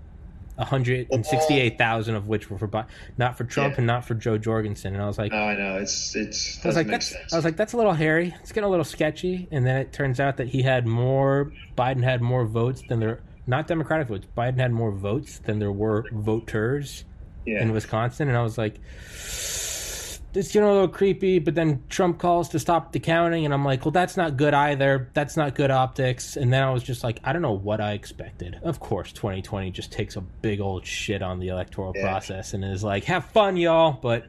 168,000 0.59 2.15
of 2.15 2.27
which 2.27 2.51
were 2.51 2.59
for 2.59 2.69
not 3.17 3.39
for 3.39 3.45
Trump 3.45 3.75
Yeah. 3.75 3.79
and 3.79 3.87
not 3.87 4.05
for 4.05 4.15
Jo 4.15 4.39
Jorgensen. 4.39 4.95
And 4.95 5.03
I 5.03 5.07
was 5.07 5.19
like, 5.19 5.33
No, 5.33 5.39
I 5.39 5.57
know 5.57 5.77
it's 5.79 6.15
it's. 6.17 6.65
I 6.65 6.69
was 6.69 6.77
like, 6.77 6.89
that's. 6.89 7.09
sense. 7.09 7.33
I 7.33 7.37
was 7.37 7.45
like, 7.45 7.57
that's 7.57 7.73
a 7.73 7.77
little 7.77 7.93
hairy. 7.93 8.35
It's 8.41 8.53
getting 8.53 8.67
a 8.67 8.71
little 8.71 8.85
sketchy. 8.85 9.49
And 9.51 9.65
then 9.67 9.77
it 9.77 9.93
turns 9.93 10.21
out 10.21 10.37
that 10.39 10.49
he 10.49 10.63
had 10.63 10.87
more. 10.87 11.53
Biden 11.77 12.03
had 12.03 12.21
more 12.21 12.45
votes 12.45 12.83
than 12.89 13.01
there. 13.01 13.21
Not 13.47 13.67
Democratic 13.67 14.09
votes. 14.09 14.27
Biden 14.37 14.59
had 14.59 14.73
more 14.73 14.91
votes 14.93 15.39
than 15.39 15.59
there 15.59 15.73
were 15.73 16.05
voters 16.13 17.05
yeah. 17.47 17.63
in 17.63 17.73
Wisconsin. 17.73 18.29
And 18.29 18.37
I 18.37 18.43
was 18.43 18.59
like, 18.59 18.81
it's 20.39 20.53
getting 20.53 20.69
a 20.69 20.73
little 20.73 20.89
creepy. 20.89 21.39
But 21.39 21.55
then 21.55 21.83
Trump 21.89 22.19
calls 22.19 22.49
to 22.51 22.59
stop 22.59 22.93
the 22.93 23.01
counting, 23.01 23.45
and 23.45 23.53
I'm 23.53 23.65
like, 23.65 23.85
well, 23.85 23.93
that's 23.93 24.17
not 24.17 24.37
good 24.37 24.55
either. 24.55 25.09
That's 25.15 25.37
not 25.37 25.55
good 25.55 25.71
optics. 25.71 26.37
And 26.37 26.53
then 26.53 26.63
I 26.63 26.71
was 26.71 26.83
just 26.83 27.03
like, 27.05 27.21
I 27.25 27.33
don't 27.33 27.43
know 27.43 27.53
what 27.53 27.81
I 27.81 27.93
expected. 27.93 28.59
Of 28.63 28.81
course, 28.81 29.13
2020 29.13 29.71
just 29.73 29.93
takes 29.93 30.17
a 30.17 30.21
big 30.21 30.61
old 30.61 30.87
shit 30.87 31.23
on 31.23 31.39
the 31.41 31.49
electoral 31.49 31.93
Yeah. 31.95 32.03
process 32.09 32.55
and 32.55 32.65
is 32.65 32.83
like, 32.85 33.05
have 33.05 33.27
fun, 33.27 33.57
y'all. 33.57 33.93
But 33.93 34.27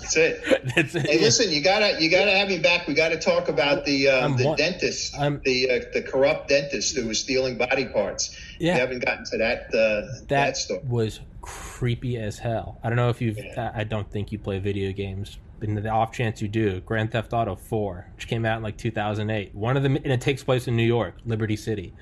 That's 0.00 0.16
it. 0.16 0.44
that's 0.76 0.94
it. 0.94 1.06
Hey, 1.06 1.18
listen, 1.20 1.50
you 1.50 1.62
gotta 1.62 2.00
you 2.00 2.10
gotta 2.10 2.30
have 2.30 2.48
me 2.48 2.58
back. 2.58 2.86
We 2.86 2.94
gotta 2.94 3.18
talk 3.18 3.48
about 3.48 3.84
the 3.84 4.08
um, 4.08 4.36
the 4.36 4.46
wa- 4.46 4.54
dentist, 4.56 5.14
I'm- 5.18 5.40
the 5.44 5.70
uh, 5.70 5.80
the 5.92 6.02
corrupt 6.02 6.48
dentist 6.48 6.96
who 6.96 7.06
was 7.08 7.18
stealing 7.20 7.58
body 7.58 7.86
parts. 7.86 8.34
Yeah. 8.58 8.74
You 8.74 8.80
haven't 8.80 9.04
gotten 9.04 9.24
to 9.26 9.38
that 9.38 9.66
uh, 9.66 10.18
that, 10.20 10.28
that 10.28 10.56
story. 10.56 10.80
was 10.86 11.20
creepy 11.48 12.16
as 12.16 12.38
hell. 12.38 12.78
I 12.82 12.88
don't 12.88 12.96
know 12.96 13.08
if 13.08 13.20
you've. 13.20 13.38
Yeah. 13.38 13.72
I 13.74 13.84
don't 13.84 14.10
think 14.10 14.32
you 14.32 14.38
play 14.38 14.58
video 14.58 14.92
games, 14.92 15.38
but 15.58 15.68
in 15.68 15.74
the 15.74 15.88
off 15.88 16.12
chance 16.12 16.42
you 16.42 16.48
do, 16.48 16.80
Grand 16.80 17.12
Theft 17.12 17.32
Auto 17.32 17.56
Four, 17.56 18.06
which 18.14 18.28
came 18.28 18.44
out 18.44 18.58
in 18.58 18.62
like 18.62 18.76
2008. 18.76 19.54
One 19.54 19.76
of 19.76 19.82
the 19.82 19.88
and 19.88 20.06
it 20.06 20.20
takes 20.20 20.44
place 20.44 20.68
in 20.68 20.76
New 20.76 20.86
York, 20.86 21.14
Liberty 21.24 21.56
City. 21.56 21.94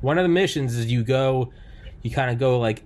One 0.00 0.18
of 0.18 0.24
the 0.24 0.28
missions 0.28 0.76
is 0.76 0.90
you 0.90 1.04
go, 1.04 1.52
you 2.02 2.10
kind 2.10 2.30
of 2.30 2.38
go 2.38 2.58
like 2.58 2.84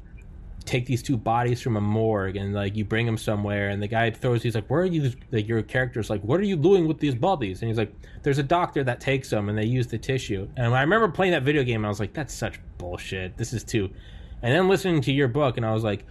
take 0.64 0.86
these 0.86 1.02
two 1.02 1.16
bodies 1.16 1.60
from 1.60 1.76
a 1.76 1.80
morgue 1.80 2.36
and 2.36 2.54
like 2.54 2.74
you 2.74 2.84
bring 2.84 3.04
them 3.04 3.18
somewhere 3.18 3.68
and 3.68 3.82
the 3.82 3.86
guy 3.86 4.10
throws 4.10 4.42
he's 4.42 4.54
like 4.54 4.66
where 4.68 4.80
are 4.80 4.86
you 4.86 5.12
like 5.30 5.46
your 5.46 5.62
character's 5.62 6.08
like 6.08 6.22
what 6.22 6.40
are 6.40 6.44
you 6.44 6.56
doing 6.56 6.88
with 6.88 6.98
these 6.98 7.14
bodies 7.14 7.60
and 7.60 7.68
he's 7.68 7.76
like 7.76 7.92
there's 8.22 8.38
a 8.38 8.42
doctor 8.42 8.82
that 8.82 8.98
takes 8.98 9.28
them 9.28 9.50
and 9.50 9.58
they 9.58 9.64
use 9.66 9.86
the 9.86 9.98
tissue 9.98 10.48
and 10.56 10.74
i 10.74 10.80
remember 10.80 11.06
playing 11.08 11.32
that 11.32 11.42
video 11.42 11.62
game 11.62 11.80
and 11.80 11.86
i 11.86 11.88
was 11.88 12.00
like 12.00 12.14
that's 12.14 12.32
such 12.32 12.58
bullshit 12.78 13.36
this 13.36 13.52
is 13.52 13.62
too 13.62 13.90
and 14.44 14.52
then 14.54 14.68
listening 14.68 15.00
to 15.00 15.12
your 15.12 15.26
book 15.26 15.56
and 15.56 15.66
i 15.66 15.72
was 15.72 15.82
like 15.82 16.04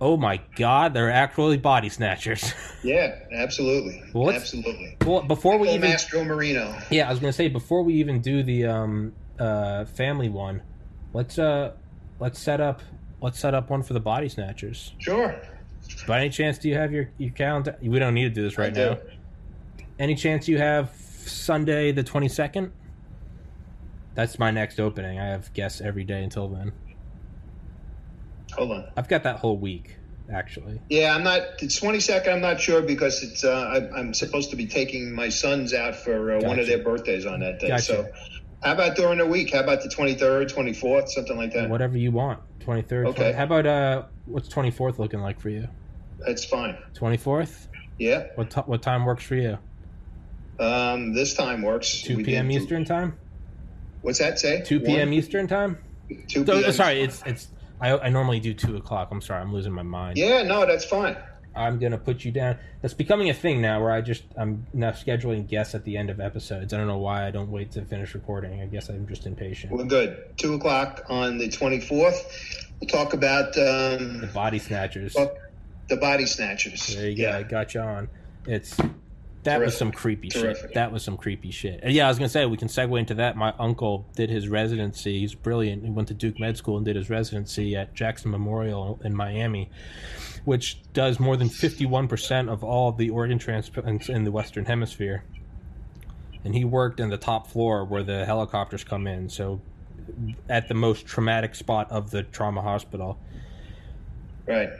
oh 0.00 0.16
my 0.18 0.38
god 0.56 0.92
they're 0.92 1.10
actually 1.10 1.56
body 1.56 1.88
snatchers 1.88 2.52
Yeah, 2.82 3.18
absolutely, 3.32 4.02
Well, 4.12 4.30
absolutely. 4.34 4.96
well 5.06 5.22
before 5.22 5.56
we 5.56 5.70
even 5.70 5.90
Mastromarino. 5.92 6.84
yeah 6.90 7.06
i 7.08 7.10
was 7.10 7.18
gonna 7.20 7.32
say 7.32 7.48
before 7.48 7.82
we 7.82 7.94
even 7.94 8.20
do 8.20 8.42
the 8.42 8.66
um 8.66 9.12
uh 9.38 9.84
family 9.86 10.28
one 10.28 10.60
let's 11.14 11.38
uh 11.38 11.72
let's 12.20 12.38
set 12.38 12.60
up 12.60 12.82
let's 13.22 13.38
set 13.38 13.54
up 13.54 13.70
one 13.70 13.82
for 13.82 13.94
the 13.94 14.00
body 14.00 14.28
snatchers 14.28 14.92
Sure. 14.98 15.34
By 16.08 16.18
any 16.20 16.30
chance, 16.30 16.58
do 16.58 16.68
you 16.68 16.74
have 16.74 16.90
your, 16.92 17.10
your 17.16 17.30
calendar? 17.30 17.76
We 17.80 18.00
don't 18.00 18.12
need 18.14 18.24
to 18.24 18.30
do 18.30 18.42
this 18.42 18.58
right 18.58 18.74
do. 18.74 18.90
now. 18.90 18.98
Any 20.00 20.16
chance 20.16 20.48
you 20.48 20.58
have 20.58 20.90
Sunday 21.26 21.92
the 21.92 22.02
22nd? 22.02 22.72
That's 24.16 24.36
my 24.36 24.50
next 24.50 24.80
opening. 24.80 25.20
I 25.20 25.26
have 25.26 25.52
guests 25.52 25.80
every 25.80 26.02
day 26.02 26.24
until 26.24 26.48
then. 26.48 26.72
Hold 28.56 28.72
on. 28.72 28.84
I've 28.96 29.08
got 29.08 29.22
that 29.24 29.36
whole 29.36 29.56
week, 29.56 29.96
actually. 30.32 30.80
Yeah, 30.88 31.14
I'm 31.14 31.22
not. 31.22 31.42
It's 31.60 31.78
22nd, 31.80 32.32
I'm 32.32 32.40
not 32.40 32.60
sure 32.60 32.82
because 32.82 33.22
it's. 33.22 33.44
Uh, 33.44 33.50
I, 33.94 33.98
I'm 33.98 34.14
supposed 34.14 34.50
to 34.50 34.56
be 34.56 34.66
taking 34.66 35.12
my 35.12 35.28
sons 35.28 35.74
out 35.74 35.96
for 35.96 36.36
uh, 36.36 36.40
one 36.40 36.58
of 36.58 36.66
their 36.66 36.82
birthdays 36.82 37.26
on 37.26 37.40
that 37.40 37.60
day. 37.60 37.68
Gotcha. 37.68 37.82
So, 37.82 38.08
how 38.62 38.72
about 38.72 38.96
during 38.96 39.18
the 39.18 39.26
week? 39.26 39.52
How 39.52 39.60
about 39.60 39.82
the 39.82 39.88
23rd, 39.88 40.52
24th, 40.52 41.08
something 41.08 41.36
like 41.36 41.52
that? 41.52 41.68
Whatever 41.68 41.98
you 41.98 42.10
want. 42.10 42.40
23rd. 42.60 43.06
Okay. 43.08 43.22
20 43.22 43.32
how 43.32 43.44
about, 43.44 43.66
uh, 43.66 44.02
what's 44.24 44.48
24th 44.48 44.98
looking 44.98 45.20
like 45.20 45.38
for 45.38 45.50
you? 45.50 45.68
That's 46.18 46.44
fine. 46.44 46.76
24th? 46.94 47.68
Yeah. 47.98 48.24
What, 48.34 48.50
t- 48.50 48.60
what 48.62 48.82
time 48.82 49.04
works 49.04 49.22
for 49.24 49.36
you? 49.36 49.58
Um, 50.58 51.12
this 51.12 51.34
time 51.34 51.62
works. 51.62 52.02
2 52.02 52.24
p.m. 52.24 52.50
Eastern 52.50 52.84
time? 52.84 53.18
What's 54.02 54.18
that 54.18 54.38
say? 54.38 54.62
2 54.62 54.80
p.m. 54.80 55.12
Eastern 55.12 55.46
time? 55.46 55.78
2 56.28 56.42
Oh, 56.48 56.60
p.m. 56.60 56.72
sorry, 56.72 57.02
it's, 57.02 57.22
it's, 57.26 57.48
I, 57.80 57.96
I 57.98 58.08
normally 58.08 58.40
do 58.40 58.54
2 58.54 58.76
o'clock. 58.76 59.08
I'm 59.10 59.20
sorry, 59.20 59.40
I'm 59.42 59.52
losing 59.52 59.72
my 59.72 59.82
mind. 59.82 60.16
Yeah, 60.18 60.42
no, 60.42 60.64
that's 60.66 60.84
fine. 60.84 61.16
I'm 61.54 61.78
gonna 61.78 61.96
put 61.96 62.22
you 62.22 62.32
down. 62.32 62.58
That's 62.82 62.92
becoming 62.92 63.30
a 63.30 63.34
thing 63.34 63.62
now, 63.62 63.80
where 63.80 63.90
I 63.90 64.02
just 64.02 64.24
I'm 64.36 64.66
now 64.74 64.90
scheduling 64.90 65.46
guests 65.48 65.74
at 65.74 65.84
the 65.86 65.96
end 65.96 66.10
of 66.10 66.20
episodes. 66.20 66.74
I 66.74 66.76
don't 66.76 66.86
know 66.86 66.98
why 66.98 67.26
I 67.26 67.30
don't 67.30 67.50
wait 67.50 67.70
to 67.72 67.82
finish 67.86 68.14
recording. 68.14 68.60
I 68.60 68.66
guess 68.66 68.90
I'm 68.90 69.06
just 69.08 69.24
impatient. 69.26 69.72
We're 69.72 69.84
good. 69.84 70.36
2 70.36 70.54
o'clock 70.54 71.04
on 71.08 71.38
the 71.38 71.48
24th. 71.48 72.68
We'll 72.78 72.88
talk 72.88 73.14
about 73.14 73.54
The 73.54 73.96
um, 74.24 74.28
body 74.34 74.58
snatchers. 74.58 75.14
the 75.88 75.96
body 75.96 76.26
snatchers. 76.26 76.94
There 76.94 77.08
you 77.08 77.16
go. 77.24 77.32
I 77.32 77.42
got 77.42 77.72
you 77.72 77.80
on. 77.80 78.08
It's 78.46 78.76
that 79.46 79.60
was 79.60 79.76
some 79.76 79.90
creepy 79.90 80.28
shit. 80.28 80.56
That 80.74 80.92
was 80.92 81.02
some 81.02 81.16
creepy 81.16 81.50
shit. 81.50 81.80
And 81.82 81.92
yeah, 81.92 82.04
I 82.04 82.08
was 82.08 82.18
gonna 82.18 82.28
say 82.28 82.44
we 82.44 82.56
can 82.56 82.68
segue 82.68 82.98
into 82.98 83.14
that. 83.14 83.36
My 83.36 83.54
uncle 83.58 84.06
did 84.14 84.28
his 84.28 84.48
residency. 84.48 85.20
He's 85.20 85.34
brilliant. 85.34 85.84
He 85.84 85.90
went 85.90 86.08
to 86.08 86.14
Duke 86.14 86.38
Med 86.38 86.56
School 86.56 86.76
and 86.76 86.84
did 86.84 86.96
his 86.96 87.08
residency 87.08 87.74
at 87.74 87.94
Jackson 87.94 88.30
Memorial 88.30 89.00
in 89.02 89.16
Miami, 89.16 89.70
which 90.44 90.80
does 90.92 91.18
more 91.18 91.36
than 91.36 91.48
fifty-one 91.48 92.08
percent 92.08 92.50
of 92.50 92.62
all 92.62 92.92
the 92.92 93.10
organ 93.10 93.38
transplants 93.38 94.08
in 94.08 94.24
the 94.24 94.30
Western 94.30 94.66
Hemisphere. 94.66 95.24
And 96.44 96.54
he 96.54 96.64
worked 96.64 97.00
in 97.00 97.08
the 97.08 97.16
top 97.16 97.48
floor 97.48 97.84
where 97.84 98.02
the 98.02 98.24
helicopters 98.24 98.84
come 98.84 99.06
in. 99.06 99.28
So 99.28 99.60
at 100.48 100.68
the 100.68 100.74
most 100.74 101.06
traumatic 101.06 101.54
spot 101.54 101.90
of 101.90 102.10
the 102.10 102.22
trauma 102.22 102.62
hospital. 102.62 103.18
Right. 104.46 104.70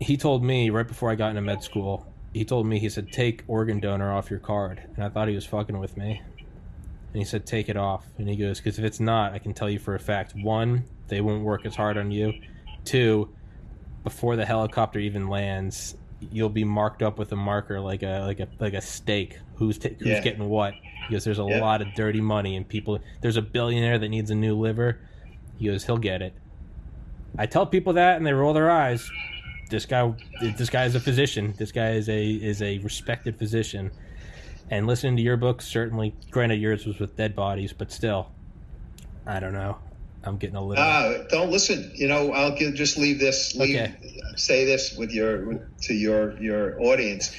He 0.00 0.16
told 0.16 0.42
me 0.42 0.70
right 0.70 0.88
before 0.88 1.10
I 1.10 1.14
got 1.14 1.30
into 1.30 1.42
med 1.42 1.62
school. 1.62 2.06
He 2.36 2.44
told 2.44 2.66
me 2.66 2.78
he 2.78 2.90
said 2.90 3.10
take 3.12 3.44
organ 3.48 3.80
donor 3.80 4.12
off 4.12 4.28
your 4.28 4.38
card, 4.40 4.82
and 4.94 5.02
I 5.02 5.08
thought 5.08 5.26
he 5.26 5.34
was 5.34 5.46
fucking 5.46 5.78
with 5.78 5.96
me. 5.96 6.20
And 6.20 7.16
he 7.22 7.24
said 7.24 7.46
take 7.46 7.70
it 7.70 7.78
off, 7.78 8.04
and 8.18 8.28
he 8.28 8.36
goes 8.36 8.58
because 8.60 8.78
if 8.78 8.84
it's 8.84 9.00
not, 9.00 9.32
I 9.32 9.38
can 9.38 9.54
tell 9.54 9.70
you 9.70 9.78
for 9.78 9.94
a 9.94 9.98
fact: 9.98 10.34
one, 10.34 10.84
they 11.08 11.22
won't 11.22 11.44
work 11.44 11.64
as 11.64 11.74
hard 11.74 11.96
on 11.96 12.10
you; 12.10 12.34
two, 12.84 13.34
before 14.04 14.36
the 14.36 14.44
helicopter 14.44 14.98
even 14.98 15.28
lands, 15.28 15.96
you'll 16.30 16.50
be 16.50 16.62
marked 16.62 17.02
up 17.02 17.18
with 17.18 17.32
a 17.32 17.36
marker 17.36 17.80
like 17.80 18.02
a 18.02 18.20
like 18.26 18.40
a 18.40 18.48
like 18.60 18.74
a 18.74 18.82
stake. 18.82 19.38
Who's 19.54 19.78
ta- 19.78 19.88
who's 19.98 20.06
Yeah. 20.08 20.20
getting 20.20 20.46
what? 20.46 20.74
Because 21.08 21.24
there's 21.24 21.38
a 21.38 21.44
Yeah. 21.48 21.60
lot 21.62 21.80
of 21.80 21.94
dirty 21.94 22.20
money 22.20 22.54
and 22.54 22.68
people. 22.68 22.98
There's 23.22 23.38
a 23.38 23.42
billionaire 23.42 23.98
that 23.98 24.10
needs 24.10 24.30
a 24.30 24.34
new 24.34 24.54
liver. 24.58 24.98
He 25.56 25.68
goes, 25.68 25.84
he'll 25.86 25.96
get 25.96 26.20
it. 26.20 26.34
I 27.38 27.46
tell 27.46 27.64
people 27.64 27.94
that, 27.94 28.18
and 28.18 28.26
they 28.26 28.34
roll 28.34 28.52
their 28.52 28.70
eyes. 28.70 29.08
This 29.68 29.86
guy, 29.86 30.14
this 30.40 30.70
guy 30.70 30.84
is 30.84 30.94
a 30.94 31.00
physician. 31.00 31.54
This 31.58 31.72
guy 31.72 31.92
is 31.92 32.08
a 32.08 32.24
is 32.24 32.62
a 32.62 32.78
respected 32.78 33.38
physician. 33.38 33.90
And 34.70 34.86
listening 34.86 35.16
to 35.16 35.22
your 35.22 35.36
book, 35.36 35.62
certainly, 35.62 36.14
granted 36.30 36.56
yours 36.56 36.86
was 36.86 36.98
with 36.98 37.16
dead 37.16 37.36
bodies, 37.36 37.72
but 37.72 37.92
still, 37.92 38.28
I 39.24 39.38
don't 39.40 39.52
know. 39.52 39.78
I'm 40.24 40.38
getting 40.38 40.56
a 40.56 40.64
little. 40.64 40.82
Uh, 40.82 41.24
don't 41.28 41.50
listen. 41.50 41.92
You 41.94 42.08
know, 42.08 42.32
I'll 42.32 42.56
give, 42.56 42.74
just 42.74 42.98
leave 42.98 43.20
this. 43.20 43.54
Leave, 43.54 43.76
Okay. 43.76 43.94
Say 44.36 44.64
this 44.64 44.96
with 44.96 45.12
your 45.12 45.68
to 45.82 45.94
your 45.94 46.36
your 46.42 46.80
audience. 46.82 47.34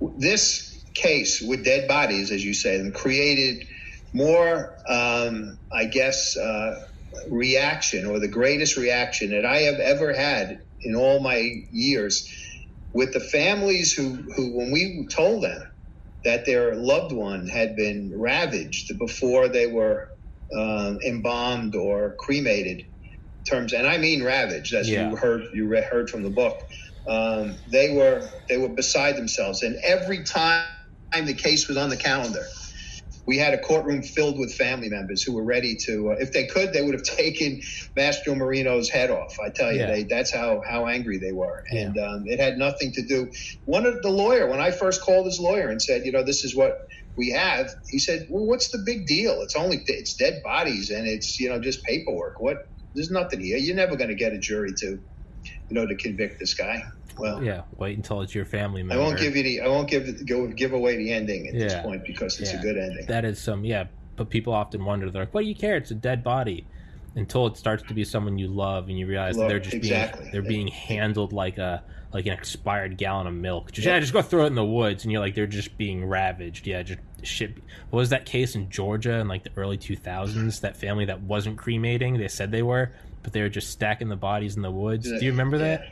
This 0.00 0.84
case 0.94 1.42
with 1.42 1.64
dead 1.64 1.88
bodies, 1.88 2.30
as 2.30 2.44
you 2.44 2.54
say, 2.54 2.78
and 2.78 2.94
created 2.94 3.66
more, 4.12 4.74
um, 4.88 5.58
I 5.72 5.86
guess, 5.86 6.36
uh, 6.36 6.86
reaction 7.28 8.06
or 8.06 8.20
the 8.20 8.28
greatest 8.28 8.76
reaction 8.76 9.30
that 9.30 9.44
I 9.44 9.62
have 9.62 9.80
ever 9.80 10.12
had 10.12 10.60
in 10.84 10.94
all 10.96 11.20
my 11.20 11.50
years 11.72 12.28
with 12.94 13.12
the 13.12 13.20
families 13.20 13.92
who, 13.92 14.18
who 14.36 14.56
when 14.58 14.72
we 14.72 15.06
told 15.14 15.44
them 15.44 15.62
that 16.24 16.46
their 16.46 16.74
loved 16.74 17.12
one 17.12 17.48
had 17.48 17.76
been 17.76 18.12
ravaged 18.16 18.92
before 18.98 19.48
they 19.48 19.66
were 19.66 20.08
um, 20.56 20.98
embalmed 21.06 21.74
or 21.76 22.16
cremated 22.20 22.82
terms 23.50 23.72
and 23.72 23.86
i 23.86 23.98
mean 23.98 24.22
ravaged 24.22 24.74
as 24.74 24.88
Yeah. 24.88 25.10
you 25.10 25.16
heard 25.16 25.42
you 25.54 25.68
read, 25.68 25.84
heard 25.84 26.10
from 26.10 26.22
the 26.22 26.30
book 26.30 26.56
um, 27.08 27.58
they 27.72 27.94
were 27.94 28.28
they 28.48 28.58
were 28.58 28.70
beside 28.74 29.16
themselves 29.16 29.62
and 29.62 29.76
every 29.84 30.24
time 30.24 30.66
the 31.26 31.34
case 31.34 31.68
was 31.68 31.76
on 31.78 31.90
the 31.90 31.96
calendar 31.96 32.44
we 33.26 33.38
had 33.38 33.54
a 33.54 33.58
courtroom 33.58 34.02
filled 34.02 34.38
with 34.38 34.54
family 34.54 34.88
members 34.88 35.22
who 35.22 35.34
were 35.34 35.44
ready 35.44 35.76
to 35.86 36.10
uh, 36.12 36.16
if 36.20 36.32
they 36.32 36.46
could 36.46 36.72
they 36.72 36.82
would 36.82 36.94
have 36.94 37.02
taken 37.16 37.60
Mastromarino's 37.98 38.90
head 38.90 39.10
off. 39.10 39.34
I 39.44 39.50
tell 39.54 39.72
you 39.72 39.80
Yeah. 39.80 39.86
they 39.92 40.04
that's 40.04 40.32
how 40.34 40.62
how 40.66 40.86
angry 40.86 41.18
they 41.18 41.32
were. 41.32 41.62
Yeah. 41.72 41.82
and 41.86 41.98
um, 41.98 42.22
it 42.26 42.40
had 42.40 42.58
nothing 42.58 42.92
to 42.92 43.06
do 43.06 43.30
one 43.64 43.86
of 43.86 44.02
the 44.02 44.10
lawyer 44.10 44.48
when 44.48 44.60
I 44.60 44.70
first 44.70 45.02
called 45.02 45.26
his 45.26 45.38
lawyer 45.40 45.68
and 45.68 45.80
said 45.80 46.04
you 46.04 46.12
know 46.12 46.22
this 46.24 46.44
is 46.44 46.56
what 46.56 46.74
we 47.16 47.30
have 47.30 47.70
he 47.88 47.98
said 47.98 48.26
well 48.30 48.46
what's 48.46 48.70
the 48.70 48.82
big 48.86 49.06
deal? 49.06 49.40
It's 49.42 49.56
only 49.56 49.82
it's 49.86 50.16
dead 50.16 50.42
bodies 50.44 50.90
and 50.90 51.06
it's 51.06 51.38
you 51.40 51.48
know 51.48 51.60
just 51.60 51.84
paperwork. 51.84 52.34
What 52.40 52.58
there's 52.94 53.10
nothing 53.10 53.40
here. 53.40 53.56
You're 53.58 53.76
never 53.76 53.96
going 53.96 54.10
to 54.10 54.16
get 54.16 54.32
a 54.32 54.38
jury 54.38 54.70
to 54.78 54.86
you 54.86 55.74
know 55.76 55.86
to 55.86 55.96
convict 55.96 56.36
this 56.40 56.54
guy 56.54 56.82
well 57.18 57.42
yeah, 57.42 57.62
wait 57.78 57.96
until 57.96 58.20
it's 58.22 58.34
your 58.34 58.44
family 58.44 58.82
member. 58.82 59.02
I 59.02 59.06
won't 59.06 59.18
give 59.18 59.36
you 59.36 59.42
the 59.42 59.60
I 59.62 59.68
won't 59.68 59.88
give 59.88 60.26
go 60.26 60.46
give 60.48 60.72
away 60.72 60.96
the 60.96 61.12
ending 61.12 61.48
at 61.48 61.54
this 61.54 61.74
point 61.82 62.04
because 62.04 62.40
it's 62.40 62.52
Yeah. 62.52 62.60
a 62.60 62.62
good 62.62 62.76
ending 62.78 63.06
That 63.06 63.24
is 63.24 63.38
some 63.40 63.64
yeah, 63.64 63.84
but 64.16 64.30
people 64.30 64.52
often 64.52 64.84
wonder. 64.84 65.10
They're 65.10 65.22
like, 65.22 65.34
"What 65.34 65.42
do 65.42 65.46
you 65.48 65.54
care? 65.54 65.76
It's 65.76 65.90
a 65.90 65.94
dead 65.94 66.22
body." 66.24 66.66
Until 67.16 67.46
it 67.46 67.56
starts 67.56 67.84
to 67.84 67.94
be 67.94 68.02
someone 68.02 68.38
you 68.38 68.48
love, 68.48 68.88
and 68.88 68.98
you 68.98 69.06
realize 69.06 69.36
that 69.36 69.42
Love, 69.42 69.48
they're 69.48 69.60
just 69.60 69.76
exactly. 69.76 70.22
being 70.22 70.32
they're 70.32 70.42
being 70.42 70.66
handled 70.66 71.32
like 71.32 71.58
a 71.58 71.84
like 72.12 72.26
an 72.26 72.32
expired 72.32 72.96
gallon 72.96 73.28
of 73.28 73.34
milk. 73.34 73.70
Just 73.70 73.86
yeah, 73.86 74.00
just 74.00 74.12
go 74.12 74.20
throw 74.20 74.42
it 74.44 74.46
in 74.48 74.56
the 74.56 74.64
woods, 74.64 75.04
and 75.04 75.12
you're 75.12 75.20
like 75.20 75.36
they're 75.36 75.46
just 75.46 75.78
being 75.78 76.04
ravaged. 76.04 76.66
Yeah, 76.66 76.82
just 76.82 76.98
shit. 77.22 77.56
What 77.90 77.98
was 78.00 78.10
that 78.10 78.26
case 78.26 78.56
in 78.56 78.68
Georgia 78.68 79.12
in 79.20 79.28
like 79.28 79.44
the 79.44 79.50
early 79.56 79.78
2000s? 79.78 80.60
That 80.62 80.76
family 80.76 81.04
that 81.04 81.22
wasn't 81.22 81.56
cremating, 81.56 82.18
they 82.18 82.26
said 82.26 82.50
they 82.50 82.62
were, 82.64 82.90
but 83.22 83.32
they 83.32 83.42
were 83.42 83.48
just 83.48 83.70
stacking 83.70 84.08
the 84.08 84.16
bodies 84.16 84.56
in 84.56 84.62
the 84.62 84.70
woods. 84.72 85.08
Do 85.08 85.24
you 85.24 85.30
remember 85.30 85.58
that? 85.58 85.84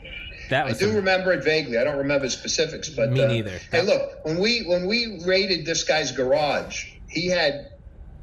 That 0.50 0.66
I 0.66 0.70
do 0.70 0.74
some- 0.86 0.94
remember 0.96 1.32
it 1.32 1.44
vaguely. 1.44 1.78
I 1.78 1.84
don't 1.84 1.98
remember 1.98 2.28
specifics, 2.28 2.88
but 2.88 3.10
Me 3.12 3.22
uh, 3.22 3.28
neither. 3.28 3.58
Hey, 3.70 3.82
look 3.82 4.24
when 4.24 4.38
we 4.38 4.62
when 4.66 4.86
we 4.86 5.20
raided 5.24 5.64
this 5.66 5.84
guy's 5.84 6.12
garage, 6.12 6.92
he 7.08 7.28
had 7.28 7.68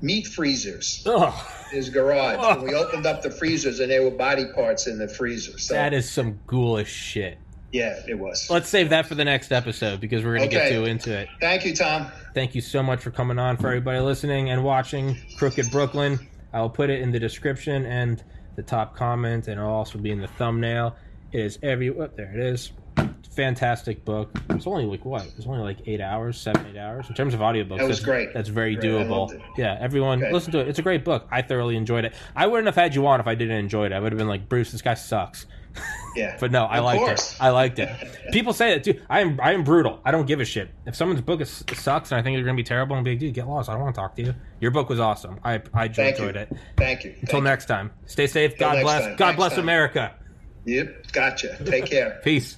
meat 0.02 0.28
freezers 0.28 1.04
in 1.06 1.32
his 1.72 1.90
garage. 1.90 2.38
And 2.58 2.64
we 2.64 2.74
opened 2.74 3.06
up 3.06 3.22
the 3.22 3.32
freezers, 3.32 3.80
and 3.80 3.92
there 3.92 4.02
were 4.04 4.12
body 4.12 4.46
parts 4.56 4.88
in 4.88 4.98
the 4.98 5.08
freezer. 5.08 5.58
So 5.60 5.74
that 5.74 5.94
is 5.94 6.10
some 6.10 6.40
ghoulish 6.48 6.92
shit. 6.92 7.38
yeah, 7.72 8.00
it 8.08 8.18
was. 8.18 8.50
Let's 8.50 8.70
save 8.70 8.90
that 8.92 9.06
for 9.08 9.16
the 9.16 9.26
next 9.26 9.52
episode 9.52 10.00
because 10.00 10.24
we're 10.24 10.38
going 10.38 10.50
to 10.50 10.56
Okay. 10.58 10.70
get 10.70 10.76
too 10.76 10.86
into 10.86 11.16
it. 11.18 11.28
Thank 11.42 11.66
you, 11.66 11.76
Tom. 11.76 12.08
Thank 12.34 12.56
you 12.56 12.62
so 12.62 12.82
much 12.82 13.02
for 13.02 13.12
coming 13.12 13.38
on. 13.38 13.58
For 13.58 13.68
everybody 13.68 14.00
listening 14.00 14.50
and 14.52 14.64
watching 14.64 15.18
Crooked 15.38 15.70
Brooklyn, 15.70 16.18
I 16.54 16.62
will 16.62 16.70
put 16.70 16.90
it 16.90 17.02
in 17.02 17.12
the 17.12 17.20
description 17.20 17.86
and 17.86 18.24
the 18.56 18.64
top 18.64 18.96
comment, 18.96 19.48
and 19.48 19.60
it'll 19.60 19.70
also 19.72 20.00
be 20.00 20.10
in 20.12 20.20
the 20.22 20.28
thumbnail. 20.28 20.96
Is 21.32 21.60
every. 21.62 21.90
Oh, 21.90 22.10
there 22.16 22.32
it 22.34 22.40
is. 22.40 22.72
Fantastic 23.36 24.04
book. 24.04 24.32
It's 24.50 24.68
only 24.68 24.86
like 24.86 25.06
what? 25.06 25.24
It's 25.38 25.46
only 25.46 25.62
like 25.62 25.78
eight 25.88 26.02
hours, 26.02 26.38
seven, 26.40 26.66
eight 26.66 26.78
hours 26.78 27.08
in 27.08 27.16
terms 27.16 27.34
of 27.34 27.40
audiobooks. 27.40 27.78
That 27.78 27.88
was 27.88 27.98
that's, 27.98 28.06
great. 28.06 28.34
That's 28.34 28.50
very 28.50 28.76
Great. 28.76 28.92
Doable. 29.08 29.42
Yeah, 29.58 29.78
everyone 29.80 30.22
Okay. 30.22 30.34
listen 30.34 30.52
to 30.54 30.60
it. 30.60 30.68
It's 30.68 30.80
a 30.80 30.82
great 30.82 31.06
book. 31.06 31.26
I 31.32 31.42
thoroughly 31.42 31.78
enjoyed 31.78 32.04
it. 32.06 32.14
I 32.36 32.48
wouldn't 32.48 32.66
have 32.66 32.76
had 32.76 32.96
you 32.96 33.06
on 33.08 33.20
if 33.22 33.28
I 33.28 33.36
didn't 33.36 33.58
enjoy 33.58 33.86
it. 33.86 33.94
I 33.94 34.00
would 34.00 34.12
have 34.12 34.18
been 34.18 34.28
like, 34.28 34.50
Bruce, 34.50 34.72
this 34.72 34.82
guy 34.82 34.96
sucks. 34.96 35.46
Yeah, 36.16 36.36
But 36.40 36.52
no, 36.52 36.66
I 36.66 36.80
liked 36.80 37.00
course. 37.00 37.34
it. 37.36 37.42
I 37.42 37.52
liked 37.52 37.80
it. 37.80 37.90
People 38.34 38.52
say 38.52 38.74
that 38.74 38.84
too. 38.84 39.00
I 39.10 39.22
am 39.22 39.40
I 39.42 39.54
am 39.54 39.64
brutal. 39.64 40.02
I 40.04 40.12
don't 40.12 40.26
give 40.26 40.42
a 40.42 40.46
shit. 40.46 40.70
If 40.86 40.96
someone's 40.96 41.22
book 41.22 41.40
is, 41.40 41.64
sucks 41.76 42.12
and 42.12 42.20
I 42.20 42.24
think 42.24 42.36
they're 42.36 42.44
gonna 42.44 42.58
be 42.58 42.64
terrible, 42.64 42.96
and 42.98 43.06
be 43.06 43.12
like, 43.12 43.20
dude, 43.20 43.36
get 43.36 43.48
lost. 43.48 43.70
I 43.70 43.74
don't 43.74 43.84
want 43.84 43.96
to 43.96 44.02
talk 44.02 44.16
to 44.16 44.24
you. 44.24 44.36
Your 44.60 44.72
book 44.72 44.90
was 44.90 45.00
awesome. 45.00 45.40
I 45.46 45.62
I 45.74 45.88
Thank 45.88 46.18
enjoyed 46.18 46.36
you. 46.36 46.42
it. 46.42 46.52
Thank 46.76 47.04
you. 47.06 47.12
Until 47.22 47.28
Thank 47.36 47.44
next 47.46 47.66
time, 47.68 47.92
stay 48.06 48.28
safe. 48.28 48.58
Till 48.58 48.70
God 48.72 48.82
bless. 48.82 49.04
time. 49.06 49.16
God 49.16 49.26
Next 49.28 49.38
bless 49.38 49.52
time. 49.54 49.60
America. 49.62 50.16
Yep, 50.66 51.12
gotcha. 51.12 51.58
Take 51.66 51.86
care. 51.86 52.20
Peace. 52.24 52.58